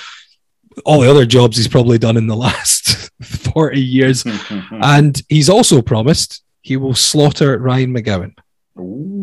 all 0.85 1.01
the 1.01 1.09
other 1.09 1.25
jobs 1.25 1.57
he's 1.57 1.67
probably 1.67 1.97
done 1.97 2.17
in 2.17 2.27
the 2.27 2.35
last 2.47 3.11
40 3.21 3.79
years. 3.79 4.23
and 4.71 5.21
he's 5.29 5.49
also 5.49 5.81
promised 5.81 6.43
he 6.61 6.77
will 6.77 6.95
slaughter 6.95 7.57
Ryan 7.59 7.93
McGowan. 7.93 8.33
Ooh. 8.79 9.16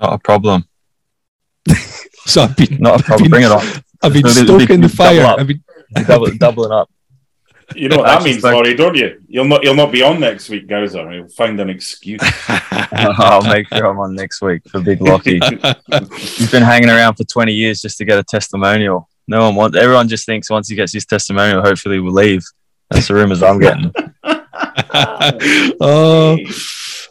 Not 0.00 0.14
a 0.14 0.18
problem. 0.18 0.64
so 2.26 2.42
I've 2.42 2.56
been 2.56 2.78
not 2.78 3.00
a 3.00 3.04
problem. 3.04 3.24
Been, 3.24 3.30
Bring 3.30 3.44
it 3.44 3.52
on. 3.52 3.82
I've 4.02 4.12
been 4.14 4.26
stoking 4.28 4.80
the 4.80 4.88
fire. 4.88 5.24
I've 5.26 5.46
been 5.46 5.62
double, 6.06 6.30
doubling 6.38 6.72
up. 6.72 6.90
You 7.76 7.88
know 7.88 7.98
what 7.98 8.06
that 8.06 8.24
means, 8.24 8.42
Laurie, 8.42 8.74
don't 8.74 8.96
you? 8.96 9.22
You'll 9.28 9.44
not 9.44 9.62
you'll 9.62 9.76
not 9.76 9.92
be 9.92 10.02
on 10.02 10.18
next 10.18 10.48
week, 10.48 10.66
Gowser. 10.66 11.12
You'll 11.12 11.28
find 11.28 11.60
an 11.60 11.70
excuse. 11.70 12.20
I'll 12.48 13.44
make 13.44 13.68
sure 13.68 13.86
I'm 13.86 13.98
on 14.00 14.14
next 14.14 14.42
week 14.42 14.62
for 14.68 14.80
Big 14.80 15.00
Lockie. 15.00 15.38
He's 16.16 16.50
been 16.50 16.64
hanging 16.64 16.88
around 16.88 17.14
for 17.14 17.22
20 17.22 17.52
years 17.52 17.80
just 17.80 17.98
to 17.98 18.04
get 18.04 18.18
a 18.18 18.24
testimonial. 18.24 19.08
No 19.28 19.42
one 19.42 19.54
wants. 19.54 19.76
Everyone 19.76 20.08
just 20.08 20.26
thinks 20.26 20.50
once 20.50 20.68
he 20.68 20.74
gets 20.74 20.92
his 20.92 21.06
testimonial, 21.06 21.62
hopefully 21.62 22.00
we'll 22.00 22.12
leave. 22.12 22.42
That's 22.90 23.06
the 23.06 23.14
rumors 23.14 23.40
I'm 23.40 23.60
getting. 23.60 23.92
oh. 25.80 26.38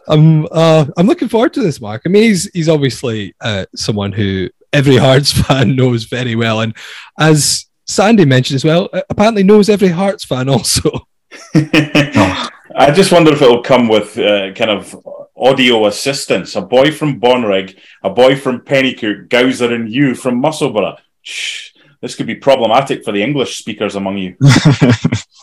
I'm 0.08 0.46
uh, 0.50 0.86
I'm 0.96 1.06
looking 1.06 1.28
forward 1.28 1.54
to 1.54 1.62
this, 1.62 1.80
Mark. 1.80 2.02
I 2.04 2.08
mean, 2.08 2.24
he's 2.24 2.50
he's 2.52 2.68
obviously 2.68 3.34
uh, 3.40 3.66
someone 3.74 4.12
who 4.12 4.48
every 4.72 4.96
Hearts 5.06 5.32
fan 5.32 5.76
knows 5.76 6.04
very 6.04 6.34
well, 6.34 6.60
and 6.60 6.76
as 7.18 7.66
Sandy 7.86 8.24
mentioned 8.24 8.56
as 8.56 8.64
well, 8.64 8.88
apparently 9.08 9.42
knows 9.42 9.68
every 9.68 9.88
Hearts 9.88 10.24
fan 10.24 10.48
also. 10.48 11.06
I 11.54 12.92
just 12.92 13.12
wonder 13.12 13.32
if 13.32 13.42
it'll 13.42 13.62
come 13.62 13.88
with 13.88 14.16
uh, 14.18 14.52
kind 14.54 14.70
of 14.70 14.96
audio 15.36 15.86
assistance. 15.86 16.54
A 16.56 16.60
boy 16.60 16.92
from 16.92 17.20
Bonnyrigg, 17.20 17.76
a 18.02 18.10
boy 18.10 18.36
from 18.36 18.60
Penicuik, 18.60 19.28
Gowser, 19.28 19.72
and 19.74 19.90
you 19.90 20.14
from 20.14 20.40
Musselburgh. 20.40 20.96
Shh, 21.22 21.70
this 22.00 22.14
could 22.14 22.26
be 22.26 22.36
problematic 22.36 23.04
for 23.04 23.12
the 23.12 23.22
English 23.22 23.58
speakers 23.58 23.96
among 23.96 24.18
you. 24.18 24.36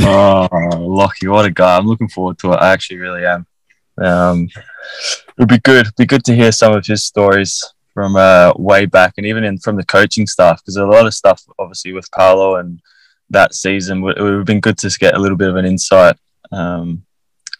oh, 0.00 0.48
Lockie, 0.78 1.28
what 1.28 1.46
a 1.46 1.50
guy! 1.50 1.76
I'm 1.76 1.86
looking 1.86 2.08
forward 2.08 2.38
to 2.40 2.52
it. 2.52 2.56
I 2.56 2.72
actually 2.72 2.98
really 2.98 3.24
am. 3.24 3.46
Um, 3.98 4.48
it'd 5.38 5.48
be 5.48 5.58
good. 5.58 5.86
It'd 5.86 5.96
be 5.96 6.06
good 6.06 6.24
to 6.24 6.34
hear 6.34 6.52
some 6.52 6.74
of 6.74 6.84
his 6.84 7.04
stories 7.04 7.64
from 7.94 8.16
uh, 8.16 8.52
way 8.56 8.86
back, 8.86 9.14
and 9.16 9.26
even 9.26 9.44
in 9.44 9.58
from 9.58 9.76
the 9.76 9.84
coaching 9.84 10.26
staff, 10.26 10.60
because 10.60 10.76
a 10.76 10.84
lot 10.84 11.06
of 11.06 11.14
stuff, 11.14 11.42
obviously, 11.58 11.92
with 11.92 12.10
Carlo 12.10 12.56
and 12.56 12.80
that 13.30 13.54
season, 13.54 13.98
it 13.98 14.20
would 14.20 14.34
have 14.34 14.44
been 14.44 14.60
good 14.60 14.78
to 14.78 14.90
get 14.98 15.14
a 15.14 15.18
little 15.18 15.36
bit 15.36 15.48
of 15.48 15.56
an 15.56 15.64
insight. 15.64 16.16
Um, 16.52 17.02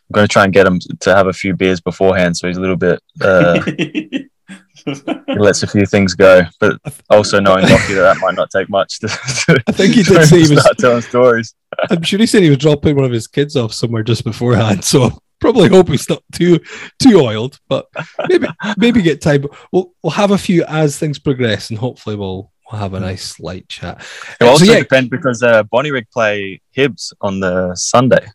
I'm 0.09 0.13
going 0.13 0.29
to 0.29 0.33
try 0.33 0.45
and 0.45 0.53
get 0.53 0.67
him 0.67 0.79
to 1.01 1.15
have 1.15 1.27
a 1.27 1.33
few 1.33 1.55
beers 1.55 1.81
beforehand, 1.81 2.37
so 2.37 2.47
he's 2.47 2.59
a 2.59 2.61
little 2.61 2.77
bit. 2.77 3.03
Uh, 3.21 3.61
he 4.85 4.95
lets 5.39 5.63
a 5.63 5.67
few 5.67 5.87
things 5.87 6.15
go, 6.15 6.43
but 6.61 6.79
also 7.11 7.41
knowing 7.41 7.63
Lockie 7.69 7.95
that 7.95 8.15
that 8.15 8.19
might 8.21 8.35
not 8.35 8.51
take 8.51 8.69
much. 8.69 9.01
To, 9.01 9.09
to 9.09 9.63
I 9.67 9.73
think 9.73 9.95
he 9.95 10.03
did 10.03 10.27
say 10.27 10.43
he 10.43 10.51
was 10.51 10.61
start 10.61 10.79
telling 10.79 11.03
stories. 11.03 11.55
I'm 11.91 12.03
sure 12.03 12.19
he 12.19 12.27
said 12.27 12.43
he 12.43 12.51
was 12.51 12.59
dropping 12.59 12.97
one 12.97 13.05
of 13.05 13.13
his 13.13 13.27
kids 13.27 13.57
off 13.57 13.73
somewhere 13.73 14.03
just 14.03 14.25
beforehand, 14.25 14.85
so 14.85 15.11
probably 15.41 15.69
hope 15.69 15.89
he's 15.89 16.09
not 16.09 16.23
too 16.33 16.59
too 16.99 17.21
oiled, 17.21 17.59
but 17.69 17.87
maybe 18.29 18.47
maybe 18.77 19.03
get 19.03 19.21
time. 19.21 19.45
We'll 19.73 19.93
we'll 20.03 20.13
have 20.13 20.31
a 20.31 20.39
few 20.39 20.65
as 20.65 20.99
things 20.99 21.19
progress, 21.19 21.71
and 21.71 21.79
hopefully 21.79 22.17
we'll 22.17 22.53
we'll 22.71 22.81
have 22.81 22.95
a 22.95 23.01
nice 23.01 23.39
light 23.41 23.69
chat. 23.69 24.05
It 24.41 24.45
also 24.45 24.65
so 24.65 24.73
yeah, 24.73 24.79
depend 24.81 25.11
because 25.11 25.43
uh, 25.43 25.65
Bonnyrigg 25.65 26.11
play 26.11 26.61
Hibs 26.77 27.13
on 27.21 27.41
the 27.41 27.75
Sunday. 27.75 28.27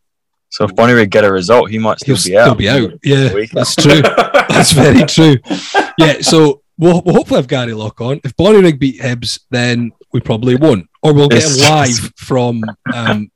So 0.51 0.65
if 0.65 0.71
Bonnyrigg 0.71 1.09
get 1.09 1.23
a 1.23 1.31
result, 1.31 1.71
he 1.71 1.79
might 1.79 1.99
still 1.99 2.17
be 2.23 2.37
out. 2.37 2.45
He'll 2.45 2.55
be 2.55 2.69
out. 2.69 2.91
Yeah, 3.03 3.45
that's 3.53 3.75
true. 3.75 4.01
That's 4.01 4.73
very 4.73 5.03
true. 5.05 5.37
Yeah, 5.97 6.19
so 6.21 6.61
we'll, 6.77 7.01
we'll 7.03 7.15
hopefully 7.15 7.37
have 7.37 7.47
Gary 7.47 7.73
Locke 7.73 8.01
on. 8.01 8.19
If 8.25 8.35
Bonnyrigg 8.35 8.77
beat 8.77 8.99
Hibs, 8.99 9.39
then 9.49 9.93
we 10.11 10.19
probably 10.19 10.55
won't, 10.55 10.89
or 11.01 11.13
we'll 11.13 11.29
get 11.29 11.43
him 11.43 11.57
live 11.57 12.13
from. 12.17 12.63
Um, 12.93 13.31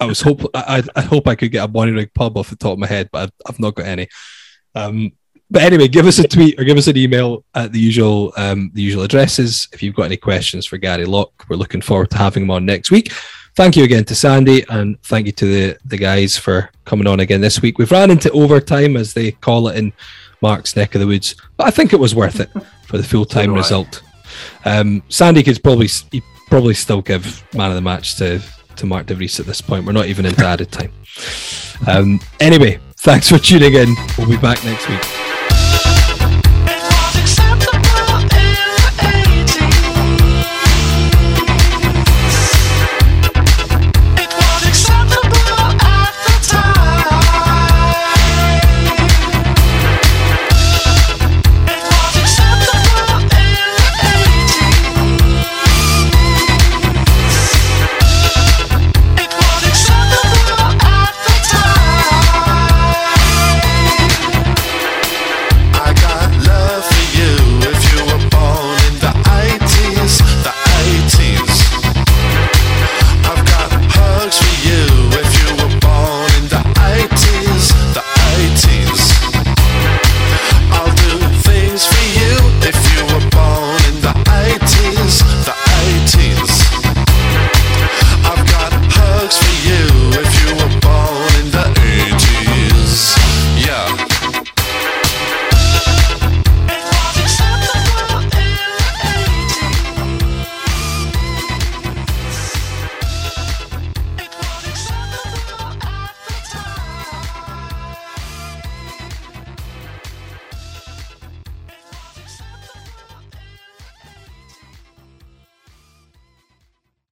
I 0.00 0.06
was 0.06 0.22
hope 0.22 0.40
I, 0.54 0.82
I 0.96 1.02
hope 1.02 1.28
I 1.28 1.34
could 1.34 1.52
get 1.52 1.62
a 1.62 1.68
Bonnyrigg 1.68 2.14
pub 2.14 2.38
off 2.38 2.48
the 2.48 2.56
top 2.56 2.72
of 2.72 2.78
my 2.78 2.86
head, 2.86 3.10
but 3.12 3.24
I've, 3.24 3.32
I've 3.46 3.60
not 3.60 3.74
got 3.74 3.84
any. 3.84 4.08
Um, 4.74 5.12
but 5.50 5.62
anyway, 5.62 5.88
give 5.88 6.06
us 6.06 6.18
a 6.18 6.26
tweet 6.26 6.58
or 6.58 6.64
give 6.64 6.78
us 6.78 6.86
an 6.86 6.96
email 6.96 7.44
at 7.54 7.72
the 7.72 7.80
usual 7.80 8.32
um, 8.38 8.70
the 8.72 8.80
usual 8.80 9.02
addresses 9.02 9.68
if 9.72 9.82
you've 9.82 9.96
got 9.96 10.04
any 10.04 10.16
questions 10.16 10.64
for 10.64 10.78
Gary 10.78 11.04
Locke. 11.04 11.44
We're 11.50 11.56
looking 11.56 11.82
forward 11.82 12.10
to 12.12 12.18
having 12.18 12.44
him 12.44 12.50
on 12.50 12.64
next 12.64 12.90
week. 12.90 13.12
Thank 13.56 13.76
you 13.76 13.84
again 13.84 14.04
to 14.04 14.14
Sandy 14.14 14.64
and 14.68 15.00
thank 15.02 15.26
you 15.26 15.32
to 15.32 15.44
the, 15.44 15.78
the 15.84 15.98
guys 15.98 16.36
for 16.36 16.70
coming 16.84 17.06
on 17.06 17.20
again 17.20 17.40
this 17.40 17.60
week. 17.60 17.78
We've 17.78 17.90
ran 17.90 18.10
into 18.10 18.30
overtime 18.30 18.96
as 18.96 19.12
they 19.12 19.32
call 19.32 19.68
it 19.68 19.76
in 19.76 19.92
Mark's 20.40 20.76
neck 20.76 20.94
of 20.94 21.00
the 21.00 21.06
woods, 21.06 21.34
but 21.56 21.66
I 21.66 21.70
think 21.70 21.92
it 21.92 22.00
was 22.00 22.14
worth 22.14 22.40
it 22.40 22.50
for 22.86 22.96
the 22.96 23.04
full 23.04 23.24
time 23.24 23.52
result. 23.52 24.02
Um, 24.64 25.02
Sandy 25.08 25.42
could 25.42 25.62
probably 25.62 25.88
he'd 26.12 26.22
probably 26.46 26.74
still 26.74 27.02
give 27.02 27.44
man 27.54 27.70
of 27.70 27.74
the 27.74 27.82
match 27.82 28.16
to 28.16 28.40
to 28.76 28.86
Mark 28.86 29.06
De 29.06 29.14
Vries 29.14 29.38
at 29.40 29.46
this 29.46 29.60
point. 29.60 29.84
We're 29.84 29.92
not 29.92 30.06
even 30.06 30.24
into 30.24 30.44
added 30.44 30.70
time. 30.72 30.92
Um, 31.86 32.20
anyway, 32.38 32.78
thanks 32.98 33.28
for 33.28 33.38
tuning 33.38 33.74
in. 33.74 33.94
We'll 34.16 34.28
be 34.28 34.36
back 34.36 34.64
next 34.64 34.88
week. 34.88 35.39